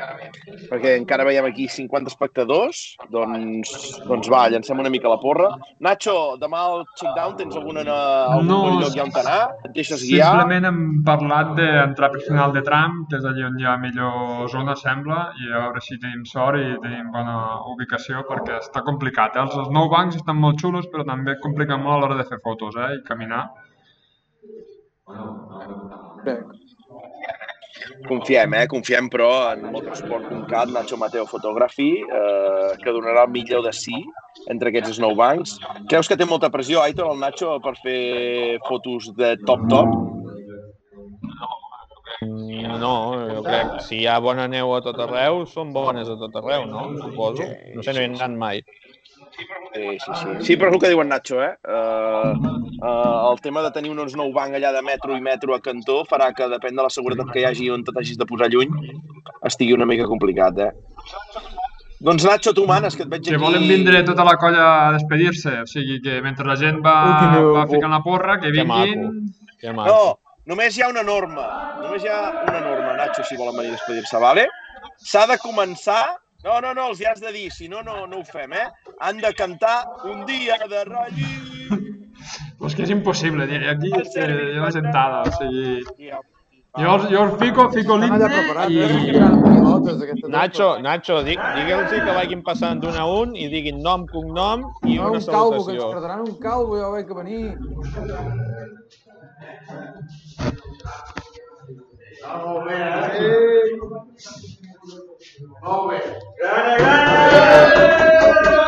perquè 0.70 0.96
encara 0.98 1.26
veiem 1.28 1.46
aquí 1.48 1.68
50 1.70 2.10
espectadors, 2.10 2.82
doncs, 3.14 3.74
doncs 4.08 4.30
va, 4.32 4.46
llancem 4.52 4.80
una 4.82 4.92
mica 4.92 5.12
la 5.12 5.20
porra. 5.22 5.50
Nacho, 5.84 6.16
demà 6.40 6.64
al 6.70 6.84
check-down 6.98 7.36
tens 7.38 7.56
alguna, 7.60 7.84
algun 7.84 8.50
No, 8.50 8.60
bon 8.66 8.80
lloc 8.82 8.96
ja 8.96 9.06
on 9.06 9.14
anar? 9.22 9.40
Et 9.68 9.76
deixes 9.78 10.02
guiar? 10.06 10.32
Simplement 10.32 10.68
hem 10.70 10.80
parlat 11.06 11.54
d'entrar 11.58 12.10
per 12.14 12.22
final 12.26 12.54
de 12.56 12.64
tram, 12.66 13.04
que 13.10 13.20
és 13.20 13.28
allà 13.28 13.48
on 13.48 13.60
hi 13.60 13.68
ha 13.68 13.76
millor 13.80 14.48
zona, 14.52 14.76
sembla, 14.80 15.20
i 15.40 15.52
a 15.52 15.66
veure 15.66 15.84
si 15.84 15.98
tenim 16.02 16.24
sort 16.28 16.60
i 16.60 16.74
tenim 16.82 17.12
bona 17.14 17.36
ubicació, 17.72 18.24
perquè 18.28 18.58
està 18.60 18.82
complicat. 18.86 19.36
Eh? 19.36 19.44
Els, 19.46 19.56
els 19.64 19.70
nou 19.74 19.90
bancs 19.92 20.18
estan 20.20 20.40
molt 20.40 20.60
xulos, 20.62 20.90
però 20.92 21.06
també 21.06 21.38
compliquen 21.44 21.82
molt 21.82 21.96
a 21.96 22.02
l'hora 22.02 22.18
de 22.20 22.26
fer 22.28 22.40
fotos 22.44 22.78
eh? 22.80 22.94
i 22.98 23.04
caminar. 23.06 23.44
Bé, 26.24 26.39
Confiem, 28.09 28.55
eh? 28.55 28.66
Confiem, 28.68 29.09
però, 29.12 29.31
en 29.52 29.64
motorsport.cat, 29.72 30.70
Nacho 30.72 30.97
Mateo 30.97 31.26
Photography, 31.26 31.90
eh, 32.01 32.70
que 32.81 32.93
donarà 32.93 33.24
el 33.26 33.32
millor 33.35 33.64
de 33.66 33.72
si 33.76 33.97
entre 34.52 34.70
aquests 34.70 35.01
nou 35.02 35.14
bancs. 35.18 35.56
Creus 35.90 36.09
que 36.09 36.16
té 36.16 36.28
molta 36.28 36.51
pressió, 36.52 36.82
Aitor, 36.82 37.12
el 37.12 37.20
Nacho, 37.20 37.59
per 37.64 37.74
fer 37.82 38.59
fotos 38.68 39.10
de 39.18 39.35
top-top? 39.44 39.93
No, 42.24 42.94
jo 43.28 43.43
crec 43.44 43.72
que 43.74 43.85
si 43.85 43.98
hi 44.01 44.06
ha 44.09 44.18
bona 44.22 44.47
neu 44.48 44.72
a 44.76 44.81
tot 44.85 45.01
arreu, 45.05 45.44
són 45.51 45.72
bones 45.74 46.09
a 46.09 46.16
tot 46.20 46.36
arreu, 46.40 46.64
no? 46.70 46.86
Suposo. 47.01 47.48
No 47.74 47.85
sé, 47.85 47.93
no 47.93 48.01
hi 48.01 48.06
he 48.06 48.12
anat 48.12 48.36
mai. 48.40 48.64
Sí, 49.74 49.86
sí, 49.98 50.12
sí. 50.20 50.35
Sí, 50.47 50.56
però 50.56 50.70
és 50.70 50.77
el 50.77 50.82
que 50.82 50.90
diu 50.93 51.01
en 51.02 51.11
Nacho, 51.11 51.40
eh? 51.43 51.55
Uh, 51.66 52.35
uh, 52.78 53.32
el 53.32 53.40
tema 53.43 53.65
de 53.65 53.73
tenir 53.74 53.90
uns 53.90 54.15
nou 54.19 54.31
banc 54.35 54.55
allà 54.55 54.70
de 54.77 54.82
metro 54.86 55.16
i 55.19 55.24
metro 55.24 55.56
a 55.56 55.61
cantó 55.65 56.02
farà 56.11 56.31
que, 56.36 56.47
depèn 56.52 56.78
de 56.78 56.85
la 56.86 56.93
seguretat 56.93 57.32
que 57.32 57.43
hi 57.43 57.48
hagi 57.48 57.70
on 57.74 57.82
t'hagis 57.86 58.20
de 58.20 58.28
posar 58.31 58.51
lluny, 58.52 58.70
estigui 59.51 59.74
una 59.74 59.89
mica 59.90 60.06
complicat, 60.11 60.62
eh? 60.69 60.70
Doncs 62.05 62.27
Nacho, 62.28 62.52
tu 62.55 62.66
manes, 62.69 62.94
que 62.94 63.02
et 63.06 63.11
veig 63.11 63.23
Que 63.24 63.35
aquí... 63.35 63.43
volen 63.43 63.66
vindre 63.66 64.02
tota 64.05 64.27
la 64.27 64.36
colla 64.36 64.65
a 64.89 64.90
despedir-se, 64.93 65.61
o 65.62 65.66
sigui 65.66 66.01
que 66.05 66.20
mentre 66.23 66.47
la 66.47 66.56
gent 66.61 66.82
va, 66.85 66.97
va 67.55 67.66
ficant 67.70 67.94
la 67.94 68.02
porra, 68.05 68.39
que 68.40 68.51
Que 68.51 68.59
vinguin... 68.61 69.31
Que 69.61 69.73
maco. 69.73 69.89
No, 69.89 70.43
només 70.52 70.77
hi 70.77 70.85
ha 70.85 70.90
una 70.93 71.02
norma. 71.02 71.47
Només 71.81 72.05
hi 72.05 72.11
ha 72.12 72.20
una 72.43 72.61
norma, 72.61 72.98
Nacho, 72.98 73.24
si 73.24 73.39
volen 73.40 73.56
venir 73.56 73.73
a 73.73 73.78
despedir-se, 73.78 74.20
vale? 74.20 74.47
S'ha 75.01 75.27
de 75.31 75.39
començar... 75.43 76.02
No, 76.44 76.60
no, 76.60 76.74
no, 76.76 76.90
els 76.92 77.00
hi 77.00 77.06
has 77.08 77.20
de 77.24 77.32
dir, 77.32 77.46
si 77.52 77.68
no, 77.72 77.80
no, 77.82 78.04
no 78.06 78.18
ho 78.20 78.24
fem, 78.28 78.52
eh? 78.52 78.66
Han 79.00 79.20
de 79.22 79.32
cantar 79.34 79.78
un 80.10 80.24
dia 80.28 80.58
de 80.68 80.84
ratlli... 80.90 81.30
Pues 82.58 82.74
que 82.76 82.84
és 82.86 82.92
impossible, 82.94 83.46
dir, 83.50 83.58
aquí 83.68 83.90
és 83.98 84.12
que 84.14 84.24
hi 84.28 84.56
ha 84.58 84.62
la 84.66 84.70
sentada, 84.72 85.22
o 85.24 85.32
sigui... 85.38 86.12
Jo, 86.74 86.94
jo 87.06 87.20
us 87.28 87.34
fico, 87.38 87.68
fico 87.70 87.96
l'himne 87.96 88.26
i... 88.66 88.80
eh? 88.82 88.88
Nacho, 90.34 90.68
Nacho, 90.82 91.20
di, 91.22 91.36
digue'ls 91.38 91.92
que 91.94 92.16
vagin 92.16 92.42
passant 92.42 92.80
d'un 92.82 92.96
a 92.98 93.04
un 93.06 93.36
i 93.38 93.46
diguin 93.52 93.78
nom, 93.84 94.08
cognom 94.10 94.64
i 94.82 94.96
No, 94.98 95.12
una 95.12 95.20
un 95.20 95.26
calvo, 95.28 95.62
que 95.68 95.76
ens 95.76 95.84
salutació. 95.84 95.90
perdran 95.94 96.20
un 96.26 96.34
calvo, 96.42 96.80
ja 96.80 96.88
vaig 96.90 97.06
que 97.06 97.14
venir. 97.20 97.44
Molt 102.44 102.62
bé, 102.66 102.78
eh? 103.22 104.64
No, 105.40 105.89
¡Gana, 105.89 106.77
gana! 106.77 108.64